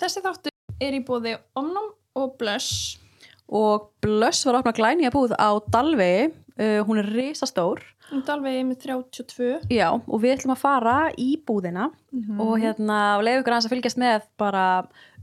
Þessi 0.00 0.22
þáttu 0.24 0.52
er 0.80 0.96
í 0.96 1.02
bóði 1.04 1.36
Omnum 1.60 1.90
og 2.16 2.36
Blush. 2.40 2.98
og 3.50 3.90
Blöss 4.02 4.46
var 4.46 4.56
að 4.56 4.62
opna 4.62 4.72
glænýja 4.76 5.10
búð 5.12 5.34
á 5.34 5.50
Dalvegi 5.74 6.30
uh, 6.30 6.80
hún 6.86 7.00
er 7.02 7.08
risastór 7.10 7.82
er 8.10 8.30
alveg 8.32 8.64
með 8.66 8.80
32. 8.82 9.50
já, 9.70 9.86
og 9.94 10.22
við 10.22 10.32
ætlum 10.36 10.54
að 10.56 10.62
fara 10.64 10.94
í 11.18 11.28
búðina 11.46 11.90
og 12.42 12.56
hérna 12.58 12.96
og 13.18 13.22
leiða 13.26 13.42
ykkur 13.42 13.54
aðeins 13.54 13.68
að 13.68 13.74
fylgjast 13.74 14.00
með 14.02 14.24
bara 14.40 14.64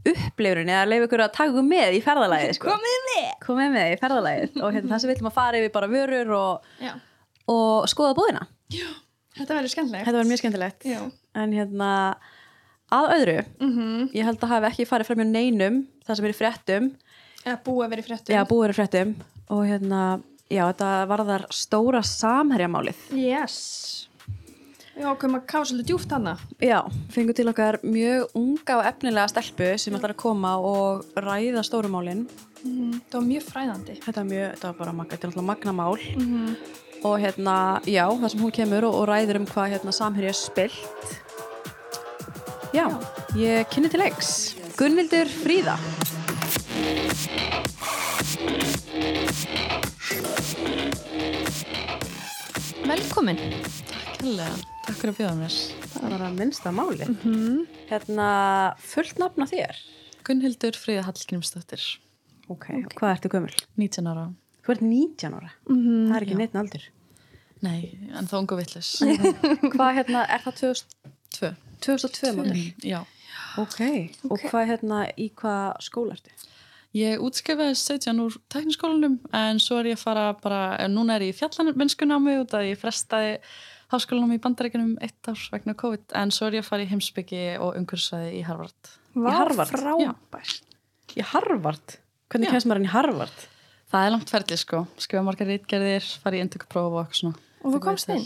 upplifunin 0.07 0.71
eða 0.71 0.85
leiða 0.87 1.07
ykkur 1.09 1.23
að 1.25 1.33
taka 1.35 1.51
ykkur 1.51 1.67
með 1.67 1.97
í 1.97 2.03
ferðalagið 2.05 2.53
sko. 2.55 2.69
Komið 2.71 3.01
með! 3.09 3.27
komið 3.43 3.73
með 3.75 3.91
í 3.91 3.99
ferðalagið 4.03 4.61
og 4.61 4.77
hérna 4.77 5.01
sem 5.01 5.09
við 5.09 5.17
ætlum 5.17 5.31
að 5.31 5.37
fara 5.41 5.59
yfir 5.59 5.73
bara 5.75 5.91
vörur 5.91 6.33
og, 6.37 6.71
Já, 6.83 6.93
og 7.51 7.89
skoða 7.91 8.15
búðina 8.15 8.47
þetta 8.71 9.51
verður 9.57 9.73
skemmtilegt. 9.73 10.07
þetta 10.07 10.19
var 10.21 10.31
mjög 10.31 10.43
skemmtilegt 10.43 10.87
Já. 10.87 10.99
en 11.43 11.55
hérna 11.59 11.91
að 12.93 13.11
öðru, 13.17 13.37
Mm 13.59 14.09
ég 14.15 14.23
held 14.27 14.39
að 14.43 14.53
hafi 14.53 14.69
ekki 14.71 14.87
farið 14.87 15.09
fram 15.09 15.21
hjá 15.21 15.27
neinum 15.27 15.79
það 16.07 16.19
sem 16.19 16.25
er 16.27 16.33
í 16.33 16.37
fréttum. 16.37 16.89
Eða 17.43 17.59
búið 17.65 17.97
í 17.97 18.05
fréttum. 18.07 18.33
já, 18.35 18.41
búið 18.47 18.65
er 18.67 18.73
í 18.73 18.77
fréttum. 18.77 19.15
Og 19.49 19.63
hérna, 19.67 20.01
já, 20.49 20.63
þetta 20.67 20.91
varðar 21.07 21.47
stóra 21.51 22.01
samherjamálið. 22.03 23.01
Yes. 23.15 24.07
Já, 24.97 25.11
komum 25.19 25.37
að 25.37 25.45
kafa 25.51 25.67
svolítið 25.69 25.91
djúft 25.91 26.11
hana. 26.11 26.37
já, 26.59 26.79
fengum 27.13 27.35
til 27.37 27.47
okkar 27.51 27.77
mjög 27.83 28.31
unga 28.33 28.79
og 28.79 28.87
efnilega 28.89 29.27
stelpu 29.29 29.77
sem 29.77 29.93
ætlar 29.93 30.15
að 30.15 30.21
koma 30.23 30.55
og 30.57 31.05
ræða 31.15 31.63
stórumálin 31.63 32.27
Mm 32.65 33.01
Það 33.11 33.13
var 33.19 33.27
mjög 33.27 33.43
fræðandi. 33.45 33.93
þetta 34.01 34.19
er 34.19 34.25
mjög, 34.25 34.47
þetta 34.55 34.67
var 34.67 34.77
bara 34.79 34.93
magna, 34.97 35.11
þetta 35.11 35.27
er 35.27 35.29
náttúrulega 35.29 35.47
magna 35.51 35.73
mál. 35.77 35.97
Mm 36.17 36.55
og 37.05 37.19
hérna, 37.21 37.79
já, 37.85 38.09
það 38.09 38.31
sem 38.33 38.39
hún 38.41 38.51
kemur 38.51 38.87
og, 38.87 38.95
og 38.97 39.07
ræður 39.07 39.37
um 39.37 39.45
hvað 39.45 39.75
hérna 39.75 39.93
samherja 39.93 40.31
er 40.33 40.37
spilt 40.39 41.26
já, 42.77 42.85
ég 43.33 43.65
kynni 43.73 43.89
til 43.89 44.01
leiks 44.03 44.29
Gunnvildur 44.77 45.29
Fríða 45.31 45.73
Velkomin. 52.87 53.39
Kærlega, 54.17 54.53
takk 54.85 54.99
fyrir 54.99 55.11
að 55.11 55.17
bjóða 55.17 55.33
mér. 55.39 55.55
það 55.95 56.13
var 56.13 56.25
að 56.27 56.37
minnsta 56.37 56.73
máli 56.75 57.07
Mm 57.15 57.63
hérna, 57.89 58.27
fullt 58.83 59.23
nafn 59.23 59.47
á 59.47 59.47
þér 59.49 59.81
Gunnhildur 60.27 60.77
Fríða 60.77 61.07
Hallgrímsdóttir, 61.07 61.83
ok, 62.51 62.67
hvað 62.93 63.15
ertu 63.15 63.31
gömul? 63.33 63.53
19 63.79 64.11
ára. 64.11 64.27
þú 64.61 64.75
ert 64.75 64.85
19 64.85 65.33
ára, 65.33 65.49
-hmm. 65.65 66.09
það 66.11 66.15
er 66.15 66.27
ekki 66.27 66.41
neitt 66.43 66.55
aldur 66.55 66.91
Nei, 67.57 67.97
en 68.13 68.27
þá 68.29 68.35
ungu 68.37 68.55
vittlus. 68.59 69.01
hvað 69.73 69.95
hérna, 69.97 70.27
er 70.29 70.43
það 70.45 70.59
2000, 70.61 70.85
Tvö. 71.33 71.55
2002 71.85 72.33
mótil? 72.37 72.65
Já. 72.85 72.99
ok, 73.61 73.79
og 74.29 74.43
hvað 74.47 74.69
hérna 74.71 75.01
í 75.17 75.29
hvað 75.37 75.81
skóla 75.85 76.17
ertu? 76.17 76.33
Ég 76.97 77.21
útskrifaði 77.21 77.75
17 77.77 78.21
úr 78.23 78.37
tekniskólanum 78.49 79.17
en 79.35 79.59
svo 79.61 79.81
er 79.81 79.91
ég 79.91 79.99
að 79.99 80.05
fara 80.05 80.27
bara, 80.41 80.61
núna 80.89 81.17
er 81.17 81.27
ég 81.27 81.35
í 81.35 81.37
fjallanmennskunámi 81.37 82.37
út 82.41 82.55
að 82.57 82.71
ég 82.71 82.79
frestaði 82.79 83.35
háskólanum 83.91 84.33
í 84.33 84.39
bandarækjunum 84.41 84.95
eitt 85.05 85.29
ár 85.29 85.43
vegna 85.53 85.75
COVID 85.77 86.15
en 86.17 86.33
svo 86.33 86.47
er 86.47 86.57
ég 86.57 86.65
að 86.65 86.71
fara 86.71 86.87
í 86.87 86.89
heimsbyggi 86.89 87.43
og 87.59 87.77
umhverfisvæði 87.79 88.33
í 88.39 88.41
Harvard. 88.47 88.91
Vá, 89.13 89.29
Harvard? 89.35 89.75
frábært. 89.75 90.73
í 91.17 91.25
Harvard? 91.33 91.99
hvernig 92.31 92.51
kemst 92.51 92.67
maður 92.67 92.81
inn 92.81 92.89
í 92.89 92.93
Harvard? 92.95 93.45
Það 93.87 94.05
er 94.05 94.13
langt 94.15 94.31
ferðið 94.33 94.59
sko, 94.63 94.81
skrifa 94.99 95.23
margar 95.23 95.47
rítgerðir, 95.47 96.07
fara 96.23 96.39
í 96.39 96.41
endurkupróf 96.43 96.89
og 96.89 96.99
eitthvað 97.03 97.21
svona. 97.21 97.45
Og 97.63 97.75
þú 97.75 97.83
komst 97.85 98.11
inn? 98.11 98.25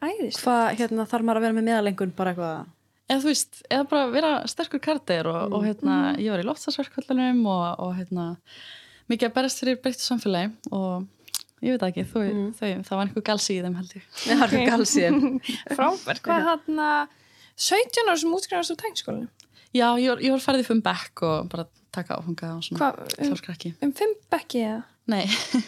Æðist. 0.00 0.42
hvað 0.44 0.66
hérna, 0.80 1.06
þarf 1.08 1.26
maður 1.26 1.40
að 1.40 1.46
vera 1.46 1.56
með 1.58 1.66
meðalengun 1.70 2.12
bara 2.16 2.34
eitthvað 2.34 2.60
eða 3.10 3.22
þú 3.22 3.30
veist, 3.30 3.62
eða 3.66 3.86
bara 3.90 4.10
vera 4.14 4.34
sterkur 4.50 4.82
kardir 4.82 5.28
og, 5.30 5.56
og 5.56 5.64
hérna, 5.66 5.96
ég 6.20 6.32
var 6.32 6.42
í 6.42 6.46
loftslagsverkvöldunum 6.46 7.40
og, 7.50 7.64
og 7.82 7.96
hérna 7.98 8.26
mikið 9.10 9.30
að 9.30 9.34
berast 9.38 9.62
fyrir 9.62 9.80
breyttu 9.82 10.04
samfélagi 10.04 10.52
og 10.76 11.08
ég 11.64 11.74
veit 11.74 11.86
ekki, 11.88 12.06
þau, 12.08 12.22
þau, 12.56 12.68
það 12.86 12.94
var 12.94 13.02
einhver 13.04 13.26
galsi 13.26 13.56
í 13.56 13.64
þeim 13.64 13.76
held 13.80 13.96
ég. 13.98 14.06
það 14.22 14.44
er 14.46 14.54
okay. 14.54 14.68
galsið 14.70 15.18
Frábært. 15.74 16.22
Hvað 16.24 16.46
hann 16.52 16.84
að 16.86 17.18
17 17.60 18.06
ára 18.06 18.20
sem 18.22 18.38
útskrifast 18.38 18.74
úr 18.74 18.80
tækniskólinu? 18.80 19.28
Já, 19.70 19.86
ég 20.00 20.08
var, 20.10 20.22
ég 20.24 20.32
var 20.34 20.42
farið 20.42 20.64
í 20.64 20.68
fimm 20.70 20.80
bekk 20.86 21.24
og 21.26 21.50
bara 21.50 21.66
taka 21.94 22.16
áfanga 22.18 22.54
og 22.56 22.64
svona 22.66 22.80
Hvað, 22.80 23.18
um, 23.26 23.76
um 23.86 23.92
fimm 23.98 24.16
bekki 24.32 24.64
eða? 24.66 24.80
Nei, 25.10 25.24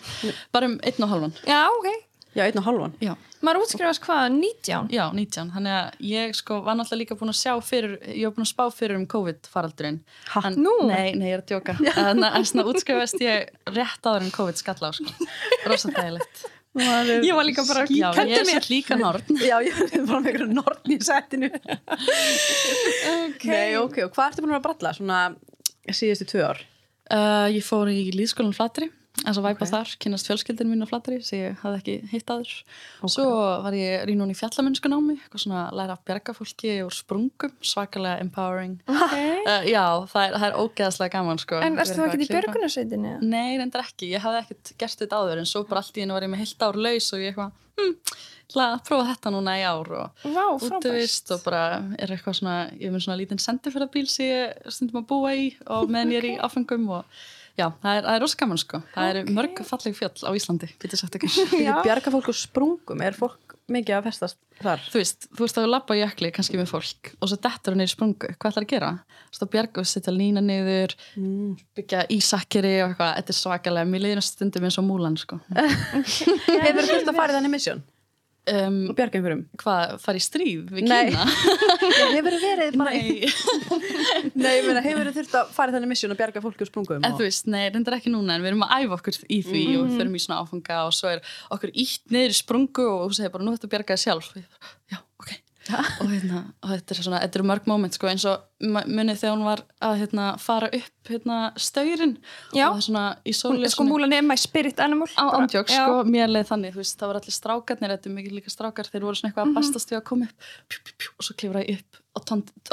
bara 0.55 0.71
um 0.71 0.79
einn 0.87 1.05
og 1.05 1.11
halvan. 1.11 1.37
Já, 1.49 1.67
ok. 1.67 1.91
Já, 2.37 2.43
einn 2.47 2.59
og 2.61 2.65
halvan 2.67 2.95
Já, 3.03 3.13
Maður 3.43 3.65
útskrifast 3.65 4.03
hvað, 4.05 4.25
19? 4.39 4.89
já, 4.95 5.03
19. 5.13 5.49
Þannig 5.57 5.73
að 5.75 6.03
ég 6.07 6.35
sko 6.39 6.61
var 6.63 6.77
náttúrulega 6.79 7.01
líka 7.03 7.17
búin 7.19 7.33
að 7.33 7.39
sjá 7.41 7.53
fyrir, 7.67 7.97
ég 8.07 8.29
var 8.29 8.35
búin 8.37 8.47
að 8.47 8.51
spá 8.53 8.65
fyrir 8.71 8.97
um 9.01 9.07
COVID-faraldurinn. 9.11 9.97
En- 10.47 10.59
Nú? 10.63 10.75
Nei, 10.87 11.11
nei, 11.19 11.33
ég 11.33 11.39
er 11.41 11.43
að 11.43 11.51
djóka. 11.51 11.75
Þannig 11.97 12.37
að 12.39 12.47
svona 12.53 12.67
útskrifast 12.71 13.19
ég 13.25 13.51
rétt 13.75 14.07
áður 14.07 14.29
en 14.29 14.35
COVID 14.37 14.61
skalla 14.63 14.91
á, 14.91 14.93
sko. 14.95 15.29
Rosa 15.67 15.91
þægilegt. 15.91 16.45
Ég 16.73 17.35
var 17.37 17.45
líka 17.45 17.67
bara, 17.69 17.83
Já, 17.91 18.07
ég 18.17 18.39
er 18.39 18.47
svo 18.49 18.63
líka 18.71 18.97
nord. 18.97 19.27
já, 19.51 19.59
ég 19.67 19.83
er 19.91 20.07
bara 20.07 20.23
með 20.23 20.31
einhverju 20.31 20.47
nortn 20.57 20.95
í 20.95 21.01
settinu 21.05 21.51
Ok. 23.27 23.45
nei, 23.51 23.75
ok, 23.77 23.99
og 24.07 24.15
hvað 24.15 24.31
ertu 24.31 24.45
búin 24.47 24.57
að 24.57 24.65
bralla 24.67 24.93
svona 24.97 25.19
síðustu 25.91 26.29
tvö 26.31 26.47
ár? 26.49 26.63
Uh, 27.13 27.49
ég 27.53 27.65
fór 27.67 27.91
í 27.93 28.07
líðskólan 28.15 28.55
Flatri, 28.57 28.89
en 29.23 29.35
svo 29.37 29.43
væpa 29.45 29.67
Ok. 29.67 29.71
þar, 29.71 29.91
kynast 30.03 30.29
fjölskyldin 30.29 30.71
mín 30.71 30.83
á 30.83 30.89
Flatri 30.89 31.19
sem 31.23 31.39
ég 31.39 31.59
hafði 31.61 31.79
ekki 31.81 31.97
hitt 32.11 32.33
aður. 32.33 32.53
Svo 33.05 33.27
var 33.63 33.77
ég 33.77 34.07
rínun 34.09 34.33
í 34.33 34.37
fjallamennskunámi, 34.39 35.19
eitthvað 35.21 35.45
svona 35.45 35.65
læra 35.71 35.97
að 35.99 36.05
bjarga 36.09 36.35
fólki 36.35 36.73
úr 36.87 36.97
sprungum, 36.97 37.53
svakalega 37.61 38.25
empowering. 38.25 38.81
Ok. 38.89 39.15
Uh, 39.47 39.69
já, 39.75 39.85
það 40.09 40.27
er, 40.27 40.37
það 40.39 40.49
er 40.49 40.59
ógeðslega 40.65 41.15
gaman, 41.17 41.43
sko. 41.45 41.61
En 41.61 41.77
Vera 41.77 41.85
erst 41.85 41.99
þú 41.99 42.07
ekki 42.09 42.23
í 42.25 42.31
eða? 43.13 43.31
Nei, 43.37 43.59
reyndar 43.61 43.85
ekki. 43.85 44.13
Ég 44.15 44.25
hafði 44.25 44.43
ekkert 44.47 44.75
gert 44.81 45.05
þetta 45.05 45.21
áður 45.21 45.43
en 45.45 45.51
svo 45.53 45.67
bara 45.69 45.85
allt 45.85 45.99
í 46.01 46.07
hennu 46.07 46.17
var 46.17 46.27
ég 46.27 46.33
með 46.33 46.45
heilt 46.47 46.67
ár 46.67 46.81
laus 46.89 47.13
og 47.13 47.23
ég 47.23 47.35
eitthvað, 47.35 47.53
hm, 47.79 47.95
ætla 48.53 48.67
að 48.77 48.83
prófa 48.89 49.09
þetta 49.13 49.33
núna 49.33 49.55
í 49.59 49.63
ár 49.65 49.93
og 49.97 50.25
Vá, 50.25 50.45
útivist 50.57 51.31
og 51.35 51.45
bara 51.45 51.63
er 51.99 52.13
eitthvað 52.13 52.41
svona, 52.41 52.57
ég 52.77 52.89
er 52.89 52.95
með 52.95 53.05
svona 53.07 53.19
lítinn 53.21 53.41
sendiferðabíl 53.43 54.09
sem 54.11 54.27
ég 54.29 54.73
stundum 54.73 55.03
að 55.03 55.09
búa 55.13 55.33
í 55.37 55.47
og 55.67 55.89
meðan 55.93 56.13
ég 56.13 56.21
er 56.23 56.29
í 56.33 56.35
áfengum 56.43 56.89
og 56.99 57.23
já, 57.59 57.67
það 57.83 57.97
er, 57.99 58.03
það 58.07 58.15
er 58.17 58.23
rosa 58.25 58.39
gaman 58.43 58.61
sko. 58.63 58.83
Það 58.95 59.09
Ok. 59.09 59.15
eru 59.17 59.35
mörg 59.39 59.63
falleg 59.69 59.97
fjöll 59.99 60.25
á 60.25 60.31
Íslandi, 60.39 60.69
getur 60.83 61.01
sagt. 61.01 61.17
Ég 61.23 61.81
bjarga 61.87 62.13
fólk 62.15 62.29
úr 62.33 62.39
sprungum, 62.39 63.03
er 63.05 63.17
fólk 63.19 63.57
mikið 63.73 63.95
að 63.99 64.07
festast 64.09 64.37
þar? 64.61 64.81
þú 64.91 64.99
veist, 65.01 65.29
þú 65.33 65.45
veist 65.47 65.59
að 65.61 65.65
þú 65.65 65.69
labba 65.71 65.95
á 65.95 66.01
jökli 66.03 66.31
kannski 66.35 66.59
með 66.59 66.73
fólk 66.73 67.13
og 67.23 67.29
svo 67.31 67.39
dettur 67.45 67.73
hann 67.77 67.85
í 67.85 67.89
sprungu, 67.89 68.33
hvað 68.35 68.51
ætlar 68.51 68.67
að 68.67 68.73
gera? 68.73 68.91
Þú 69.23 69.31
veist 69.33 69.45
að 69.47 69.53
bjarga 69.55 69.81
og 69.85 69.89
setja 69.93 70.13
lína 70.17 70.43
niður, 70.45 70.95
Mm. 71.17 71.55
byggja 71.79 72.03
ísakkeri 72.13 72.75
og 72.83 72.91
eitthvað, 72.93 73.15
þetta 73.21 73.33
er 73.33 73.39
svakalega, 73.39 73.89
mér 73.89 74.03
leiðir 74.05 74.23
stundum 74.27 74.67
eins 74.67 74.79
og 74.83 74.85
múlan 74.89 75.17
sko. 75.21 75.39
Hefur 75.55 76.83
þú 76.83 76.91
þurft 76.91 77.11
að 77.13 77.17
fara 77.19 77.33
í 77.33 77.37
þannig 77.39 77.55
misjón 77.55 77.83
Um, 78.43 78.89
og 78.91 78.97
bjarga 78.99 79.21
einhverjum? 79.21 79.43
hvað, 79.61 79.93
fara 80.03 80.19
í 80.19 80.23
stríð 80.25 80.73
við 80.75 80.89
Nei. 80.91 81.13
Kína? 81.13 81.27
Hefur 82.17 82.35
verið 82.43 82.75
bara 82.81 82.91
Nei. 82.91 83.29
Nei, 84.43 84.57
hefur 84.83 85.11
þú 85.11 85.13
þurft 85.21 85.37
að 85.39 85.53
fara 85.55 85.71
í 85.71 85.77
þannig 85.77 85.93
misjón 85.93 86.15
og 86.17 86.19
bjarga 86.19 86.43
fólki 86.43 86.67
úr 86.67 86.71
sprungum? 86.73 87.07
En 87.07 87.15
þú 87.15 87.29
veist, 87.29 87.47
nei, 87.47 87.69
reyndar 87.71 88.01
ekki 88.01 88.11
núna 88.11 88.35
en 88.35 88.43
við 88.43 88.51
erum 88.51 88.67
að 88.67 88.75
æfa 88.81 88.99
okkur 88.99 89.21
í 89.31 89.39
því 89.47 89.63
og 89.77 89.87
við 89.87 90.01
förum 90.01 90.19
í 90.19 90.25
svona 90.25 90.41
áfanga 90.43 90.81
og 90.89 90.97
svo 90.99 91.13
er 91.13 91.23
okkur 91.55 91.71
ítt 91.85 92.11
niður 92.11 92.35
í 92.35 92.41
sprungu 92.41 92.89
og 92.91 93.05
þú 93.13 93.21
segir 93.21 93.35
bara, 93.37 93.47
nú 93.47 93.55
þetta 93.55 93.73
bjarga 93.77 93.95
þið 93.95 94.05
sjálf 94.09 94.33
og 94.33 94.43
ég 94.43 94.51
bara, 94.59 94.75
já, 94.91 95.01
ok 95.23 95.33
og, 96.03 96.09
hérna, 96.11 96.43
og 96.65 96.75
þetta 96.75 96.97
er 96.97 97.03
svona, 97.07 97.23
þetta 97.23 97.39
eru 97.39 97.49
mörg 97.53 97.71
moment 97.71 97.95
sko, 97.95 98.11
eins 98.11 98.27
og 98.27 98.43
munið 98.63 99.23
þegar 99.23 99.35
hún 99.35 99.47
var 99.47 99.63
að 99.83 99.97
hérna, 100.03 100.27
fara 100.43 100.69
upp 100.79 101.11
hérna, 101.11 101.39
staurin 101.59 102.17
Já. 102.55 102.69
og 102.69 102.77
það 102.79 102.85
svona 102.87 103.05
í 103.27 103.35
sóli 103.35 103.71
sko 103.73 103.87
múlan 103.89 104.15
er 104.15 104.23
my 104.27 104.37
spirit 104.39 104.81
animal. 104.81 105.09
á 105.19 105.43
Já. 105.51 105.65
sko, 105.67 106.03
mér 106.07 106.31
leið 106.31 106.53
þannig 106.53 106.77
veist, 106.79 106.99
það 107.01 107.13
var 107.13 107.21
allir 107.21 107.37
strákarnir, 107.39 107.97
þetta 107.97 108.11
er 108.11 108.17
mikið 108.19 108.39
líka 108.39 108.55
strákar 108.55 108.91
þeir 108.93 109.09
voru 109.09 109.19
svona 109.19 109.33
eitthvað 109.33 109.51
að 109.51 109.59
bastast 109.59 109.91
við 109.91 109.99
að 109.99 110.07
koma 110.13 110.31
upp 110.31 110.47
pjú, 110.69 110.85
pjú, 110.87 110.95
pjú, 111.03 111.11
og 111.19 111.27
svo 111.27 111.39
klifra 111.43 111.65
ég 111.67 111.83
upp 111.83 112.03
á, 112.13 112.21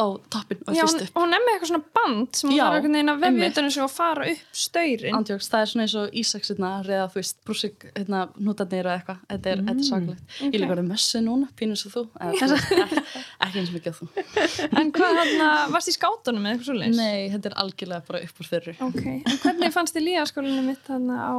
á 0.04 0.06
toppin 0.30 0.60
og 0.68 0.76
fyrst 0.76 1.02
upp 1.06 1.16
hún 1.16 1.34
er 1.34 1.44
með 1.46 1.54
eitthvað 1.54 1.70
svona 1.72 1.86
band 1.96 2.36
sem 2.36 2.50
hún 2.50 2.60
þarf 2.60 2.76
einhvern 2.76 2.96
veginn 2.98 3.12
að 3.14 3.22
vefja 3.24 3.50
utan 3.54 3.68
þessu 3.70 3.84
og 3.86 3.92
fara 3.94 4.26
upp 4.34 4.58
stöyrin. 4.64 5.16
Andjóks, 5.16 5.48
það 5.50 5.62
er 5.64 5.72
svona 5.72 5.86
eins 5.86 5.96
og 6.02 6.18
Ísaksirna 6.22 6.72
reða, 6.84 7.06
þú 7.14 7.20
veist, 7.22 7.38
brúsik, 7.48 7.86
hérna, 7.96 8.26
nútarnir 8.36 8.90
og 8.90 8.96
eitthvað, 8.98 9.22
þetta 9.32 9.54
er, 9.54 9.64
þetta 9.64 9.76
er 9.78 9.88
svakalegt. 9.88 10.36
Ég 10.44 10.50
er 10.52 10.64
líka 10.64 10.76
orðið 10.76 10.90
mössu 10.92 11.24
núna, 11.24 11.48
pínus 11.60 11.86
og 11.88 11.96
þú, 11.96 12.04
ekki, 13.46 13.62
eins 13.64 13.72
mikið 13.74 13.92
og 13.92 13.98
þú. 14.00 14.08
En 14.82 14.92
hvað 14.96 15.20
hann 15.20 15.44
varst 15.74 15.92
í 15.92 15.96
skátunum 15.96 16.44
með 16.46 16.56
eitthvað 16.56 16.70
svoleiðis? 16.70 17.00
Nei, 17.00 17.30
þetta 17.34 17.52
er 17.52 17.58
algjörlega 17.64 18.06
bara 18.10 18.22
upp 18.28 18.42
úr 18.44 18.50
fyrru. 18.54 18.74
Ok, 18.88 19.04
en 19.20 19.38
hvernig 19.44 19.74
fannst 19.76 19.96
þið 19.98 20.06
líðaskólinu 20.10 20.64
mitt 20.68 20.90
hann 20.92 21.08
á, 21.14 21.32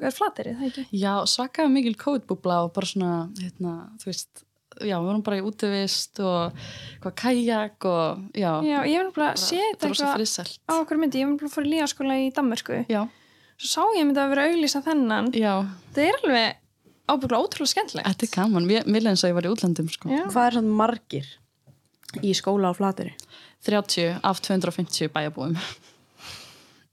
er 0.00 0.14
flaterið, 0.14 0.58
það 0.60 0.68
ekki? 0.72 0.84
Já, 1.02 1.14
svakaði 1.34 1.74
mikil 1.74 1.96
kóðbúbla 2.04 2.60
og 2.66 2.74
bara 2.78 2.90
svona, 2.92 3.14
hérna, 3.42 3.74
þú 4.02 4.10
veist, 4.12 4.44
já, 4.78 4.94
við 4.94 5.08
vorum 5.08 5.24
bara 5.26 5.40
í 5.40 5.44
útivist 5.48 6.20
og 6.22 6.60
hvað 7.02 7.16
kajak 7.24 7.88
og, 7.90 8.22
já, 8.38 8.52
Já, 8.62 8.78
ég 8.86 8.94
hef 8.94 9.08
náttúrulega 9.08 9.42
séð 9.42 9.64
þetta 9.64 9.74
þetta 9.74 9.90
var 9.90 9.98
svo 9.98 10.12
eitthvað 10.14 10.54
á 10.70 10.74
okkur 10.78 11.00
myndi, 11.02 11.18
ég 11.18 11.26
hef 11.26 11.32
náttúrulega 11.34 11.54
fór 11.56 11.66
í 11.66 11.72
líðaskóla 11.74 12.18
í 12.22 12.30
Danmörku. 12.38 12.80
Já, 12.92 13.02
Svo 13.58 13.66
sá 13.74 13.98
ég 13.98 14.06
myndi 14.06 14.20
að 14.22 14.28
vera 14.30 14.42
að 14.46 14.52
auglýsa 14.54 14.80
þennan. 14.86 15.32
já, 15.34 15.52
Það 15.96 16.04
er 16.04 16.18
alveg 16.22 16.64
ábygglega 17.08 17.40
ótrúlega 17.42 17.72
skemmtilegt. 17.72 18.06
þetta 18.06 18.26
er 18.28 18.30
gaman, 18.36 18.66
mér 18.70 19.08
eins 19.10 19.24
og 19.26 19.30
ég 19.32 19.34
var 19.40 19.48
í 19.48 19.50
útlandum, 19.50 19.88
sko. 19.90 20.10
Hvað 20.30 20.44
er 20.46 20.56
svona 20.60 20.76
margir 20.78 21.26
í 22.22 22.32
skóla 22.36 22.72
á 22.72 22.74
flateri? 22.76 23.14
30 23.66 24.20
af 24.22 24.40
250 24.44 25.12
bæjabúum 25.14 25.56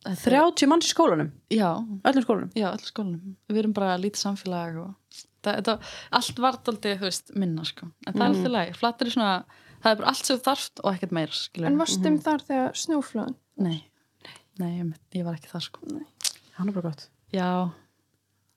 30 0.06 0.70
manns 0.70 0.86
í 0.86 0.92
skólanum, 0.94 1.32
já, 1.50 1.70
öllum 2.06 2.26
skólanum 2.26 2.50
já, 2.54 2.68
allir 2.70 2.90
skólanum 2.92 3.36
við 3.50 3.62
erum 3.64 3.74
bara 3.74 3.96
lítið 3.98 4.22
samfélag 4.22 4.78
og 4.84 5.22
það, 5.46 5.56
þetta, 5.62 5.78
allt 6.20 6.42
var 6.44 6.60
aldrei, 6.62 6.92
þú 7.00 7.08
veist, 7.08 7.32
minna 7.34 7.66
sko. 7.66 7.90
en 8.06 8.14
það 8.14 8.26
er 8.26 8.28
alltaf 8.28 8.54
læg, 8.56 8.76
flattir 8.82 9.10
er 9.10 9.16
svona 9.16 9.32
það 9.82 9.90
er 9.92 10.02
bara 10.02 10.12
allt 10.12 10.30
sem 10.30 10.44
þarft 10.46 10.84
og 10.84 10.92
ekkert 10.92 11.16
meira 11.16 11.38
skilur. 11.38 11.70
En 11.70 11.80
varstum 11.82 12.20
þar 12.26 12.46
þegar 12.50 12.78
snjóflöðan? 12.84 13.40
nei, 13.66 13.80
nei, 14.62 14.70
ég, 14.76 14.94
ég 15.18 15.26
var 15.26 15.40
ekki 15.40 15.50
þar 15.54 15.66
sko. 15.70 15.90
hann 16.60 16.70
er 16.70 16.78
bara 16.78 16.92
gott 16.92 17.10
já, 17.34 17.50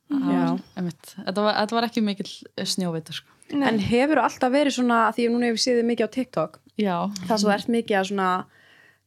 Já. 0.08 0.56
einmitt. 0.78 1.10
Þetta, 1.16 1.42
var, 1.44 1.72
var 1.76 1.86
ekki 1.88 2.02
mikill 2.04 2.30
snjóveitur 2.64 3.18
sko. 3.18 3.34
Nei. 3.52 3.66
en 3.70 3.80
hefur 3.80 4.22
alltaf 4.22 4.52
verið 4.52 4.78
svona, 4.78 5.00
því 5.16 5.26
að 5.26 5.34
núna 5.34 5.50
hefur 5.50 5.62
séð 5.64 5.80
þig 5.80 5.90
mikið 5.90 6.08
á 6.08 6.14
TikTok 6.16 6.58
já, 6.78 6.96
það 7.28 7.44
þú 7.44 7.52
ert 7.54 7.70
mikið 7.74 7.98
að 8.00 8.08
svona 8.10 8.30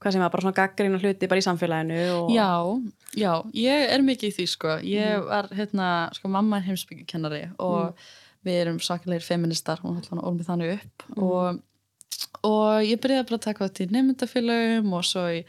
hvað 0.02 0.16
sem 0.16 0.24
að 0.26 0.32
bara 0.34 0.46
svona 0.46 0.58
gaggrina 0.58 1.00
hluti 1.02 1.30
bara 1.30 1.42
í 1.42 1.46
samfélaginu 1.46 2.00
og... 2.16 2.32
Já, 2.34 2.50
já, 3.22 3.34
ég 3.54 3.92
er 3.94 4.06
mikið 4.06 4.32
í 4.32 4.36
því 4.40 4.48
sko, 4.50 4.78
ég 4.88 5.28
var 5.28 5.50
hérna, 5.54 5.90
sko 6.18 6.32
mamma 6.34 6.58
er 6.58 6.66
heimsbyggikennari 6.72 7.44
og 7.62 8.00
við 8.48 8.64
erum 8.64 8.80
svakalegir 8.82 9.26
feministar 9.26 9.84
og 9.86 10.00
hérna 10.00 10.26
ormið 10.26 10.50
þannig 10.50 10.74
upp 10.80 11.06
og, 11.18 11.62
og 12.48 12.82
ég 12.86 13.00
byrjaði 13.04 13.28
bara 13.30 13.38
að 13.40 13.44
taka 13.46 13.68
þetta 13.68 13.84
í 13.84 13.88
nefndafélagum 13.96 14.94
og 14.98 15.06
svo 15.08 15.24
í 15.36 15.40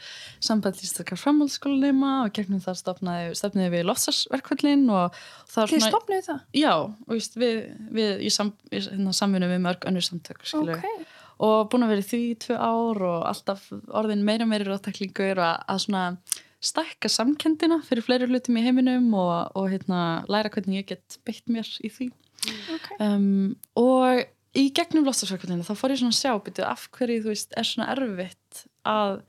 samband 0.43 0.81
ístakar 0.83 1.19
framhaldsskólanema 1.21 2.11
og 2.25 2.33
gegnum 2.37 2.61
það 2.63 2.77
stofnaði, 2.81 3.33
stefniði 3.39 3.73
við 3.75 3.85
loftsasverkvöldin 3.89 4.85
og 4.93 5.17
það 5.49 5.59
var 5.61 5.73
Þið 5.73 5.79
svona, 5.79 5.91
stopnuðu 5.93 6.25
það? 6.27 6.39
já, 6.59 6.71
og 6.83 7.11
víst, 7.17 7.37
við, 7.41 7.59
við 7.99 8.23
í, 8.27 8.31
sam, 8.33 8.53
í 8.71 8.81
hérna, 8.83 9.15
samvinnu 9.19 9.51
við 9.53 9.61
mörg 9.67 9.89
önnur 9.91 10.07
samtök, 10.07 10.41
skilur 10.49 10.79
Ok. 10.79 11.05
og 11.49 11.59
búin 11.73 11.87
að 11.87 11.93
vera 11.95 12.05
í 12.05 12.09
því 12.11 12.21
tvö 12.47 12.57
ár 12.57 13.03
og 13.09 13.27
alltaf 13.33 13.67
orðin 13.89 14.25
meira 14.27 14.47
ráðtaklingur 14.63 15.39
og 15.41 15.47
að, 15.49 15.63
að 15.73 15.83
svona 15.87 16.05
stækka 16.63 17.09
samkendina 17.11 17.81
fyrir 17.83 18.05
fleiri 18.05 18.29
hlutum 18.31 18.55
í 18.55 18.63
heiminum 18.63 19.09
og, 19.19 19.49
og 19.59 19.65
hérna, 19.73 20.23
læra 20.31 20.51
hvernig 20.53 20.83
ég 20.83 20.93
get 20.93 21.17
beitt 21.27 21.43
mér 21.51 21.67
í 21.83 21.91
því 21.91 22.11
Ok. 22.75 22.87
um, 22.99 23.55
og 23.79 24.23
í 24.57 24.67
gegnum 24.75 25.07
lofstafsverkvöldinu 25.07 25.65
þá 25.65 25.73
fór 25.77 25.93
ég 25.93 26.01
svona 26.01 26.13
að 26.13 26.19
sjá 26.19 26.33
byrju, 26.45 26.67
af 26.67 26.85
hverju 26.93 27.23
þú 27.23 27.31
veist 27.33 27.57
er 27.57 27.67
svona 27.67 27.89
erfitt 27.93 28.65
að 28.87 29.23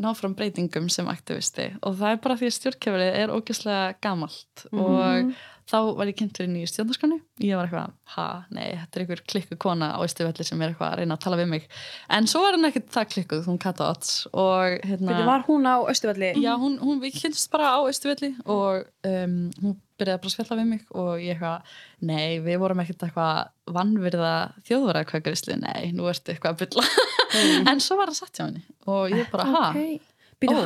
ná 0.00 0.10
fram 0.16 0.34
breytingum 0.38 0.88
sem 0.92 1.08
aktivisti. 1.10 1.70
Og 1.86 1.96
það 1.98 2.14
er 2.14 2.20
bara 2.24 2.36
því 2.38 2.48
að 2.48 2.56
stjórnkefrið 2.56 3.16
er 3.22 3.32
ógeðslega 3.34 3.96
gamalt 4.04 4.66
og 4.70 5.32
þá 5.70 5.76
var 5.98 6.10
ég 6.10 6.16
kynntur 6.18 6.48
í 6.50 6.64
stjórnarskanu 6.68 7.18
ég 7.46 7.58
var 7.58 7.68
eitthvað, 7.68 7.92
ha, 8.14 8.26
nei, 8.54 8.66
þetta 8.74 8.98
er 8.98 9.04
einhver 9.04 9.22
klikku 9.32 9.58
kona 9.60 9.92
á 9.94 9.98
Ístuvelli 10.04 10.46
sem 10.46 10.62
er 10.62 10.72
eitthvað 10.72 10.88
að 10.90 10.98
reyna 11.00 11.16
að 11.16 11.24
tala 11.24 11.38
við 11.40 11.50
mig. 11.52 11.68
En 12.10 12.26
svo 12.30 12.42
var 12.44 12.56
hann 12.56 12.68
ekkert 12.68 12.90
það 12.94 13.12
klikkuð 13.14 13.46
hún 13.50 13.60
Kata 13.62 13.90
Otts 13.92 14.16
og 14.32 14.80
hérna 14.88 15.14
Byrju, 15.14 15.28
var 15.28 15.46
hún 15.46 15.68
á 15.70 15.76
Östuvalli 15.92 16.32
Já, 16.42 16.50
hún, 16.60 16.76
hún, 16.82 16.98
við 17.04 17.20
kynnst 17.20 17.50
bara 17.54 17.72
á 17.76 17.80
Östuvelli 17.86 18.32
og 18.46 18.84
um, 19.06 19.38
hún 19.62 19.78
byrjaði 20.00 20.22
bara 20.22 20.30
að 20.30 20.34
spjalla 20.34 20.58
við 20.60 20.68
mig 20.70 20.84
og 20.96 21.10
ég 21.20 21.34
eitthvað, 21.36 21.72
nei, 22.08 22.40
við 22.44 22.60
vorum 22.62 22.82
ekkert 22.82 23.06
eitthvað 23.06 23.74
vannvirða 23.76 24.34
þjóðvaraðkvækarisli, 24.68 25.58
nei, 25.60 25.90
nú 25.96 26.08
ertu 26.10 26.32
eitthvað 26.34 26.56
að 26.56 26.62
bylla 26.64 26.86
en 27.70 27.82
svo 27.84 28.00
var 28.00 28.12
það 28.12 28.22
satt 28.22 28.40
hjá 28.40 28.46
henni 28.46 28.64
og 28.88 29.12
ég 29.12 29.28
bara, 29.32 29.50
ha, 29.52 29.66
Ok. 29.74 30.06
Byrju, 30.40 30.60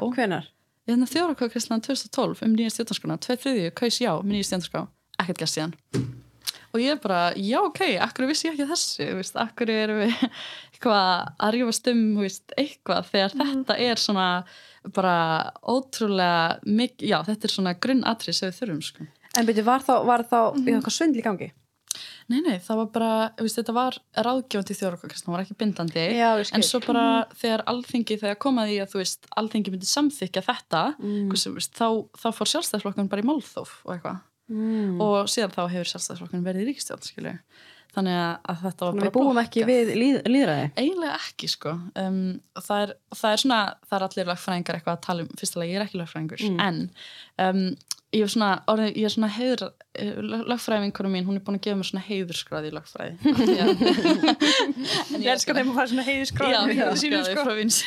ó, 0.00 0.08
já 0.86 0.94
Hvenar? 0.94 1.06
hérna 1.06 1.10
þjóðvaraðkvækarislan 1.12 1.82
2012 1.82 2.44
um 2.46 2.54
nýja 2.54 2.74
stjórnarskona, 2.76 3.18
tveið 3.18 3.42
þriðju, 3.42 3.72
kaus 3.82 3.98
já 4.00 4.12
um 4.14 4.30
nýja 4.30 4.50
stjórnarskrá, 4.50 4.86
ekkert 5.18 5.42
gæst 5.42 5.58
síðan 5.58 5.74
og 6.76 6.82
ég 6.82 7.00
bara, 7.00 7.32
já 7.40 7.58
ok, 7.62 7.82
akkur 8.04 8.28
vissi 8.28 8.48
ég 8.48 8.56
ekki 8.56 8.68
þessu, 8.70 9.08
veist, 9.16 9.36
akkur 9.40 9.72
erum 9.72 10.02
við 10.04 10.14
eitthvað 10.76 11.30
að 11.40 11.54
rífast 11.56 11.90
um 11.92 12.02
eitthvað 12.22 13.10
þegar 13.10 13.36
þetta 13.40 13.78
er 13.86 14.02
svona 14.02 14.26
bara 14.94 15.18
ótrúlega 15.66 16.58
mikið, 16.62 17.06
já, 17.10 17.18
þetta 17.26 17.48
er 17.48 17.54
svona 17.54 17.74
grunnatrið 17.74 18.38
sem 18.38 18.50
við 18.50 18.58
þurfum, 18.60 18.82
sko. 18.86 19.06
En 19.36 19.48
byrju, 19.48 19.64
var 19.66 19.84
þá, 19.84 19.94
var 20.06 20.22
þá 20.28 20.38
mm 20.54 20.90
svindl 20.92 21.20
í 21.20 21.24
gangi? 21.24 21.48
Nei, 22.28 22.40
nei, 22.42 22.56
það 22.58 22.76
var 22.80 22.86
bara, 22.96 23.10
veist, 23.38 23.58
þetta 23.60 23.74
var 23.76 23.96
ráðgjóðandi 24.26 24.74
þjóðarkvækast, 24.80 25.24
það 25.28 25.34
var 25.36 25.42
ekki 25.44 25.56
bindandi. 25.60 26.06
Já, 26.18 26.30
en 26.58 26.64
svo 26.66 26.80
bara 26.82 27.04
þegar 27.38 27.62
alþingi, 27.70 28.16
þegar 28.18 28.40
komaði 28.42 28.80
að 28.82 28.90
þú 28.94 28.98
veist, 29.02 29.28
alþingi 29.38 29.70
myndi 29.76 29.86
samþykja 29.86 30.42
þetta 30.48 30.82
Mm. 30.98 31.28
hversu, 31.30 31.52
veist, 31.54 31.72
þá, 31.78 31.86
þá 32.18 32.26
fór 32.34 32.50
sjálfstæðsflokkun 32.54 33.08
bara 33.12 33.22
í 33.22 33.28
málþóf 33.30 33.76
og 33.86 33.94
eitthvað. 33.94 34.18
Mm. 34.50 35.00
og 35.02 35.26
síðan 35.26 35.50
þá 35.54 35.62
hefur 35.72 35.88
sjálfstæðsflokkun 35.90 36.44
verið 36.46 36.62
í 36.62 36.66
ríkistjórn, 36.72 37.02
skilju 37.02 37.38
þannig 37.96 38.14
að, 38.46 38.58
þetta 38.62 38.84
var 38.86 38.92
bara 38.98 39.06
við 39.06 39.14
búum 39.16 39.38
ekki 39.40 39.62
við 39.66 39.88
líð, 39.96 40.16
líðræði 40.28 40.66
eiginlega 40.76 41.14
ekki 41.16 41.48
sko. 41.48 41.72
Um, 41.96 42.18
það 42.60 42.82
er, 42.84 42.92
það 43.16 43.32
er 43.32 43.40
svona 43.42 43.60
það 43.88 43.96
er 43.96 44.04
allir 44.06 44.28
lagfræðingar 44.30 44.76
eitthvað 44.78 44.96
að 44.98 45.04
tala 45.06 45.22
um. 45.24 45.30
Fyrstulega 45.40 45.70
ég 45.72 45.78
er 45.80 45.86
ekki 45.86 46.00
lagfræðingur 46.02 46.44
Mm. 46.46 46.60
en 46.60 46.78
um, 47.38 47.76
ég 48.16 48.24
er 48.26 48.32
svona, 48.32 48.50
orðið, 48.72 48.90
ég 49.00 49.06
er 49.08 49.12
svona 49.14 49.28
heiður 49.36 49.62
lagfræðingunum 50.50 51.12
mín, 51.16 51.24
hún 51.28 51.38
er 51.38 51.44
búin 51.46 51.56
að 51.58 51.64
gefa 51.66 51.78
mér 51.80 51.88
svona 51.88 52.04
heiðurskráði 52.06 52.70
í 52.70 52.74
lagfræði 52.76 53.14
Ég 55.22 55.28
elskar 55.32 55.56
þeim 55.58 55.70
að 55.72 55.78
fara 55.78 55.90
svona 55.92 56.04
heiði 56.10 56.26
skráð. 56.30 56.52
Já, 56.52 56.58
heiðurskráði 56.70 57.30
sko. 57.30 57.44
frá 57.46 57.54
vins 57.60 57.78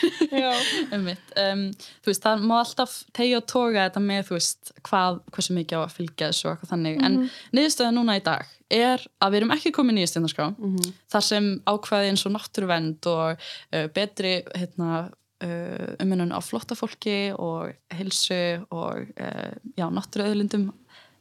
um, 1.43 1.65
þú 2.03 2.11
veist, 2.11 2.23
það 2.25 2.45
má 2.49 2.55
alltaf 2.61 2.95
tegja 3.15 3.41
og 3.41 3.47
toga 3.51 3.85
þetta 3.87 4.03
með, 4.05 4.23
þú 4.29 4.37
veist, 4.39 4.71
hvað, 4.89 5.19
hversu 5.35 5.57
mikið 5.57 5.77
á 5.77 5.81
að 5.85 5.95
fylgja 5.97 6.31
þessu 6.31 6.47
og 6.47 6.53
eitthvað 6.55 6.73
þannig, 6.73 7.03
en 7.09 7.19
niðurstöða 7.59 7.93
núna 7.95 8.17
í 8.19 8.23
dag 8.25 8.55
er 8.69 9.01
að 9.25 9.31
við 9.33 9.39
erum 9.41 9.53
ekki 9.55 9.71
komin 9.73 9.97
í 9.97 10.05
stjórnarskrá, 10.09 10.49
Mhm. 10.59 10.91
þar 11.09 11.23
sem 11.25 11.45
ákvæði 11.65 12.11
eins 12.11 12.25
og 12.29 12.35
náttúruvend 12.35 13.07
og 13.09 13.39
uh, 13.73 13.87
betri, 13.95 14.35
hérna, 14.53 15.07
uh, 15.45 15.95
umunum 16.03 16.33
á 16.35 16.39
flottafólki 16.43 17.33
og 17.37 17.73
hilsu 17.97 18.65
og, 18.69 19.09
uh, 19.19 19.51
já, 19.77 19.87
náttúruauðlindum 19.87 20.69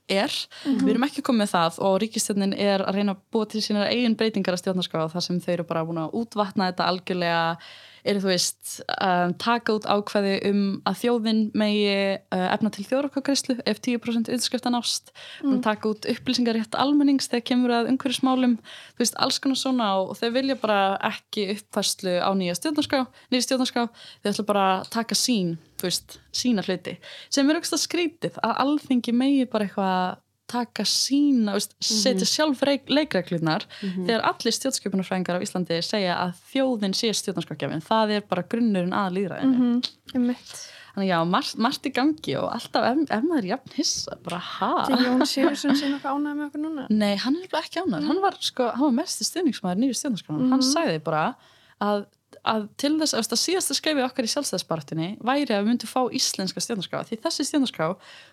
er. 0.08 0.32
Við 0.64 0.94
erum 0.94 1.04
ekki 1.06 1.24
komið 1.26 1.52
það 1.52 1.78
og 1.84 1.98
ríkistjórnin 2.02 2.54
er 2.56 2.84
að 2.86 2.98
reyna 2.98 3.14
að 3.14 3.22
búa 3.34 3.48
til 3.50 3.62
sínar 3.64 3.90
eigin 3.92 4.16
breytingar 4.18 4.56
að 4.56 4.62
stjórnarskrá 4.62 5.04
þar 5.12 5.24
sem 5.26 5.40
þau 5.44 5.52
eru 5.54 5.68
bara 5.68 5.84
búin 5.84 6.00
að 6.02 6.16
útvatna 6.22 6.70
þetta 6.70 6.88
algjörlega 6.92 7.42
eru 8.08 8.22
þú 8.24 8.30
veist 8.30 8.74
um, 8.96 9.34
taka 9.40 9.76
út 9.76 9.86
ákveði 9.88 10.34
um 10.50 10.60
að 10.88 10.98
þjóðin 11.02 11.42
megi 11.58 11.94
uh, 12.18 12.46
efna 12.54 12.72
til 12.74 12.84
þjóðrakokrislu 12.88 13.58
ef 13.68 13.80
10% 13.84 14.30
yfirskrifta 14.32 14.72
nást 14.72 15.12
mm. 15.44 15.60
taka 15.66 15.92
út 15.92 16.08
upplýsingarétt 16.10 16.78
almennings 16.78 17.30
þegar 17.30 17.46
kemur 17.52 17.74
að 17.78 17.90
umhverjusmálum 17.92 18.58
þú 18.62 19.04
veist 19.04 19.18
alls 19.22 19.40
konar 19.42 19.60
svona 19.60 19.90
og 20.02 20.14
þau 20.20 20.28
vilja 20.36 20.58
bara 20.60 20.80
ekki 21.10 21.48
uppfærslu 21.56 22.18
á 22.20 22.30
nýja 22.38 22.56
stjórnarskrá 22.58 23.04
nýja 23.32 23.48
stjórnarskrá, 23.48 23.88
þau 24.22 24.30
ætla 24.32 24.48
bara 24.48 24.68
að 24.78 24.88
taka 24.94 25.18
sín 25.18 25.56
þú 25.78 25.90
veist, 25.90 26.18
sína 26.34 26.64
hluti 26.66 26.96
sem 27.28 27.46
er 27.48 27.60
auðvitað 27.60 27.84
skrítið 27.84 28.40
að 28.42 28.56
alþingi 28.64 29.14
megi 29.16 29.46
bara 29.50 29.68
eitthvað 29.68 30.24
taka 30.48 30.84
sína, 30.88 31.54
veist, 31.58 31.74
setja 31.84 32.26
sjálf 32.28 32.62
reik, 32.66 32.88
leikreglunar 32.88 33.66
þegar 33.82 34.24
allir 34.30 34.56
stjórnskipunarfræðingar 34.56 35.38
á 35.38 35.44
Íslandi 35.44 35.78
segja 35.84 36.16
að 36.24 36.34
þjóðin 36.52 36.96
sé 36.96 37.12
stjórnarskapgjafin, 37.12 37.84
það 37.84 38.16
er 38.18 38.26
bara 38.28 38.46
grunnurinn 38.48 38.96
að 38.96 39.14
líðræðinu. 39.18 39.54
Mm 39.54 39.76
Þannig 40.98 41.12
já, 41.12 41.18
margt, 41.30 41.58
margt 41.62 41.84
í 41.86 41.90
gangi 41.94 42.32
og 42.40 42.48
alltaf 42.50 42.82
ef, 42.88 43.02
ef 43.14 43.22
maður 43.22 43.44
er 43.44 43.50
jafn 43.52 43.74
hissa, 43.76 44.16
bara 44.24 44.38
ha? 44.42 44.70
Þegar 44.88 45.04
Jón 45.04 45.26
Sigursson 45.30 45.76
sé 45.78 45.90
nokkuð 45.92 46.10
ánægð 46.10 46.38
með 46.40 46.46
okkur 46.48 46.62
núna. 46.64 46.86
Nei, 46.90 47.12
hann 47.22 47.36
er 47.38 47.58
ekki 47.60 47.82
ánæður, 47.84 48.06
hann 48.08 48.22
var 48.24 48.38
sko, 48.42 48.66
hann 48.74 48.86
var 48.88 48.96
mest 48.96 49.22
stuðningsmæður 49.28 49.78
nýri 49.78 49.98
stjórnarskapin, 50.00 50.48
hann 50.50 50.64
sagði 50.66 50.98
bara 51.06 51.22
að 51.78 52.02
að 52.46 52.68
til 52.80 52.92
þess 53.00 53.16
að 53.18 53.40
síðasta 53.40 53.76
skrefi 53.76 54.04
okkar 54.04 54.28
í 54.28 54.30
sjálfstæðsbartinni 54.32 55.08
væri 55.24 55.56
að 55.56 55.64
við 55.64 55.70
myndum 55.72 55.90
fá 55.90 56.00
íslenska 56.14 56.62
stjórnarskrá 56.62 57.02
því 57.08 57.18
þessi 57.24 57.46
stjórnarskrá, 57.48 57.88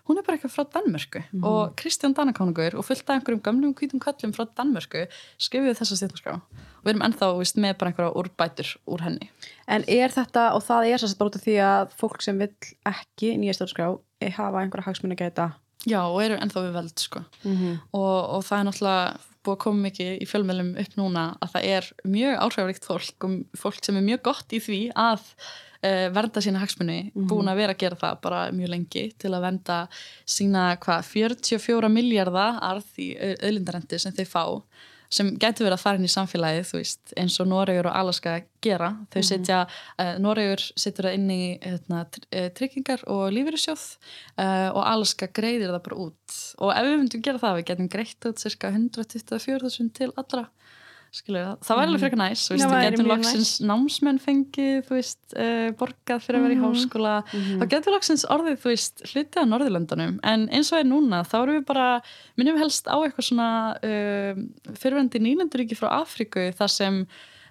hún 0.10 0.20
er 0.20 0.28
bara 0.28 0.38
eitthvað 0.38 0.54
frá 0.56 0.66
Danmörku. 0.76 1.24
Og 1.42 1.76
Kristján 1.80 2.16
Danakonungur 2.18 2.78
og 2.78 2.88
fullt 2.88 3.10
af 3.10 3.18
einhverjum 3.18 3.44
gamlum 3.46 3.76
hvítum 3.76 4.04
köllum 4.04 4.36
frá 4.36 4.46
Danmörku 4.58 5.06
skrifuðu 5.42 5.76
þessa 5.82 6.00
stjórnarskrá. 6.02 6.40
Og 6.40 6.88
við 6.88 6.94
erum 6.94 7.06
ennþá 7.08 7.32
veist, 7.40 7.58
með 7.58 7.78
bara 7.82 7.92
einhverja 7.92 8.16
úrbætur 8.22 8.74
úr 8.86 9.06
henni. 9.06 9.30
En 9.68 9.86
er 9.90 10.14
þetta, 10.14 10.52
og 10.54 10.64
það 10.64 10.90
er 10.92 11.02
sérst 11.02 11.18
bara 11.18 11.32
út 11.32 11.40
af 11.40 11.46
því 11.46 11.60
að 11.66 11.96
fólk 11.98 12.22
sem 12.22 12.42
vill 12.42 12.74
ekki 12.86 13.36
nýja 13.42 13.58
stjórnskrá 13.58 13.94
hafa 14.36 14.62
einhverja 14.62 14.90
hagsmunni 14.90 15.18
gæta 15.20 15.54
Já, 15.86 16.02
og 16.02 16.18
eru 16.24 16.38
ennþá 16.42 16.64
við 16.66 16.76
veld 16.80 17.02
sko. 17.02 17.22
og, 17.94 18.18
og 18.36 18.46
það 18.46 18.60
er 18.60 18.68
náttúrulega 18.70 19.35
búið 19.46 19.58
að 19.58 19.64
koma 19.66 19.86
mikið 19.88 20.10
í 20.18 20.28
fjölmjölum 20.30 20.72
upp 20.82 20.98
núna 21.00 21.28
að 21.44 21.54
það 21.54 21.70
er 21.76 21.92
mjög 22.16 22.42
áhrifaríkt 22.46 22.90
fólk 22.90 23.28
og 23.28 23.38
fólk 23.62 23.86
sem 23.86 24.00
er 24.00 24.08
mjög 24.10 24.26
gott 24.30 24.56
í 24.56 24.62
því 24.64 24.80
að 25.06 25.24
uh, 25.26 26.08
vernda 26.16 26.44
sína 26.44 26.64
hagsmunni 26.64 27.00
búin 27.16 27.52
að 27.52 27.62
vera 27.62 27.76
að 27.78 27.84
gera 27.86 28.02
það 28.02 28.20
bara 28.26 28.42
mjög 28.56 28.74
lengi 28.74 29.06
til 29.22 29.32
að 29.34 29.48
vernda 29.48 29.80
sína 30.38 30.66
hvað 30.84 31.08
44 31.14 31.94
miljardar 31.94 32.60
arð 32.72 33.00
í 33.02 33.12
auðlindarendi 33.16 34.02
sem 34.02 34.16
þeir 34.18 34.32
fá 34.32 34.44
sem 35.14 35.32
getur 35.40 35.68
verið 35.68 35.78
að 35.78 35.84
fara 35.84 36.00
inn 36.00 36.08
í 36.08 36.12
samfélagið 36.12 36.68
þú 36.70 36.82
veist, 36.82 37.14
eins 37.20 37.38
og 37.42 37.50
Noregur 37.52 37.90
og 37.90 37.98
Alaska 38.00 38.36
gera. 38.66 38.92
Þau 39.14 39.22
setja, 39.30 39.62
uh, 40.02 40.14
Noregur 40.22 40.64
setur 40.76 41.10
það 41.10 41.18
inn 41.20 41.32
í 41.34 41.42
hérna, 41.62 42.04
eh, 42.32 42.50
tryggingar 42.58 43.06
og 43.12 43.28
lífeyrissjóð 43.36 43.86
uh, 43.86 44.70
og 44.74 44.82
Alaska 44.84 45.30
greiðir 45.30 45.74
það 45.74 45.84
bara 45.90 46.02
út. 46.08 46.38
Og 46.60 46.74
ef 46.74 46.90
við 46.90 47.00
myndum 47.02 47.26
gera 47.26 47.44
það 47.44 47.60
við 47.60 47.68
getum 47.72 47.92
greitt 47.98 48.30
út 48.32 48.46
cirka 48.46 48.74
124.000 48.74 49.94
til 49.96 50.12
allra 50.16 50.48
skilur 51.16 51.46
það, 51.66 51.78
væri 51.80 51.88
alveg 51.90 52.04
frekar 52.04 52.22
næs 52.22 52.46
það 52.50 52.74
væri 52.74 52.88
getur 52.90 53.06
mjög 53.06 53.12
loksins 53.12 53.52
námsmenn 53.66 54.22
fengið, 54.24 54.80
þú 54.88 54.98
veist, 54.98 55.22
uh, 55.36 55.68
borgað 55.80 56.24
fyrir 56.26 56.40
að 56.40 56.48
vera 56.48 56.58
í 56.58 56.62
háskóla, 56.64 57.14
það 57.34 57.68
getur 57.76 57.96
loksins 57.96 58.26
orðið, 58.36 58.58
þú 58.64 58.74
veist, 58.74 59.06
hlutið 59.12 59.40
á 59.42 59.52
Norðurlöndunum. 59.52 60.18
En 60.34 60.48
eins 60.50 60.74
og 60.74 60.82
er 60.82 60.90
núna, 60.90 61.22
þá 61.28 61.38
erum 61.42 61.60
við 61.60 61.70
bara 61.70 61.88
minnum 62.36 62.58
við 62.58 62.66
helst 62.66 62.92
á 62.92 62.96
eitthvað 62.98 63.30
svona 63.30 63.50
uh, 63.80 64.44
fyrirvendi 64.82 65.24
nýlenduríki 65.24 65.80
frá 65.80 65.92
Afríku 66.02 66.50
þar 66.58 66.76
sem 66.76 67.02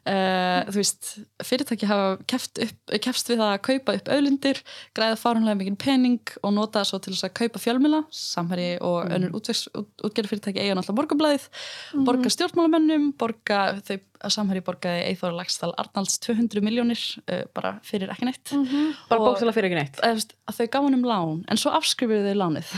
Uh, 0.04 0.66
þú 0.68 0.80
veist, 0.82 1.06
fyrirtæki 1.40 1.86
hafa 1.88 2.08
keft, 2.28 2.58
upp, 2.60 2.90
kefst 3.06 3.30
við 3.30 3.40
að 3.40 3.54
kaupa 3.64 3.94
upp 3.96 4.08
auðlindir, 4.12 4.58
græða 4.92 5.16
fárunlega 5.16 5.56
mikið 5.62 5.78
pening 5.80 6.32
og 6.42 6.52
nota 6.52 6.82
það 6.82 6.90
svo 6.90 6.98
til 7.00 7.14
þess 7.14 7.24
að 7.24 7.32
kaupa 7.38 7.62
fjölmila 7.62 8.00
samhæri 8.12 8.66
og 8.84 8.98
önnur 9.08 9.32
mm. 9.32 9.86
útgerð 10.04 10.28
fyrirtæki 10.28 10.60
eiga 10.60 10.76
náttúrulega 10.76 10.98
borgarblæðið 10.98 11.46
mm. 11.48 12.02
borga 12.10 12.32
stjórnmálamönnum, 12.34 13.06
borga 13.16 13.62
þau 13.80 13.96
að 14.24 14.34
samhæri 14.36 14.62
borgaði 14.64 15.06
Eithóra 15.08 15.38
Lagstall 15.38 15.72
Arnalds 15.80 16.20
200 16.24 16.64
miljónir 16.64 17.00
uh, 17.24 17.42
bara 17.56 17.74
fyrir 17.88 18.12
ekki 18.12 18.28
neitt 18.28 18.52
Mm 18.54 18.66
-hmm. 18.68 18.92
bara 19.08 19.24
bókstala 19.24 19.52
fyrir 19.56 19.70
ekki 19.70 19.80
neitt 19.80 19.98
að, 20.04 20.18
veist, 20.18 20.36
að 20.44 20.56
þau 20.58 20.66
gaf 20.68 20.84
hann 20.84 20.94
um 20.98 21.08
lán, 21.08 21.44
en 21.48 21.56
svo 21.56 21.72
afskrifuðu 21.72 22.28
þau 22.28 22.36
lánið 22.44 22.68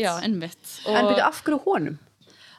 Já, 0.00 0.12
einmitt. 0.24 0.80
en 0.88 1.06
byrju 1.06 1.24
af 1.28 1.44
hverju 1.44 1.60
honum 1.68 1.98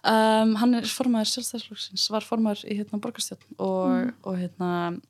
um, 0.07 0.53
hann 0.61 0.75
er 0.77 0.87
formaður 0.89 1.29
sjálfstæðsflokksins, 1.31 2.05
var 2.13 2.25
formaður 2.25 2.63
í 2.67 2.77
hérna 2.79 2.99
borgarstjórn 3.03 3.57
og, 3.63 4.11
og 4.27 4.37
hérna 4.39 4.69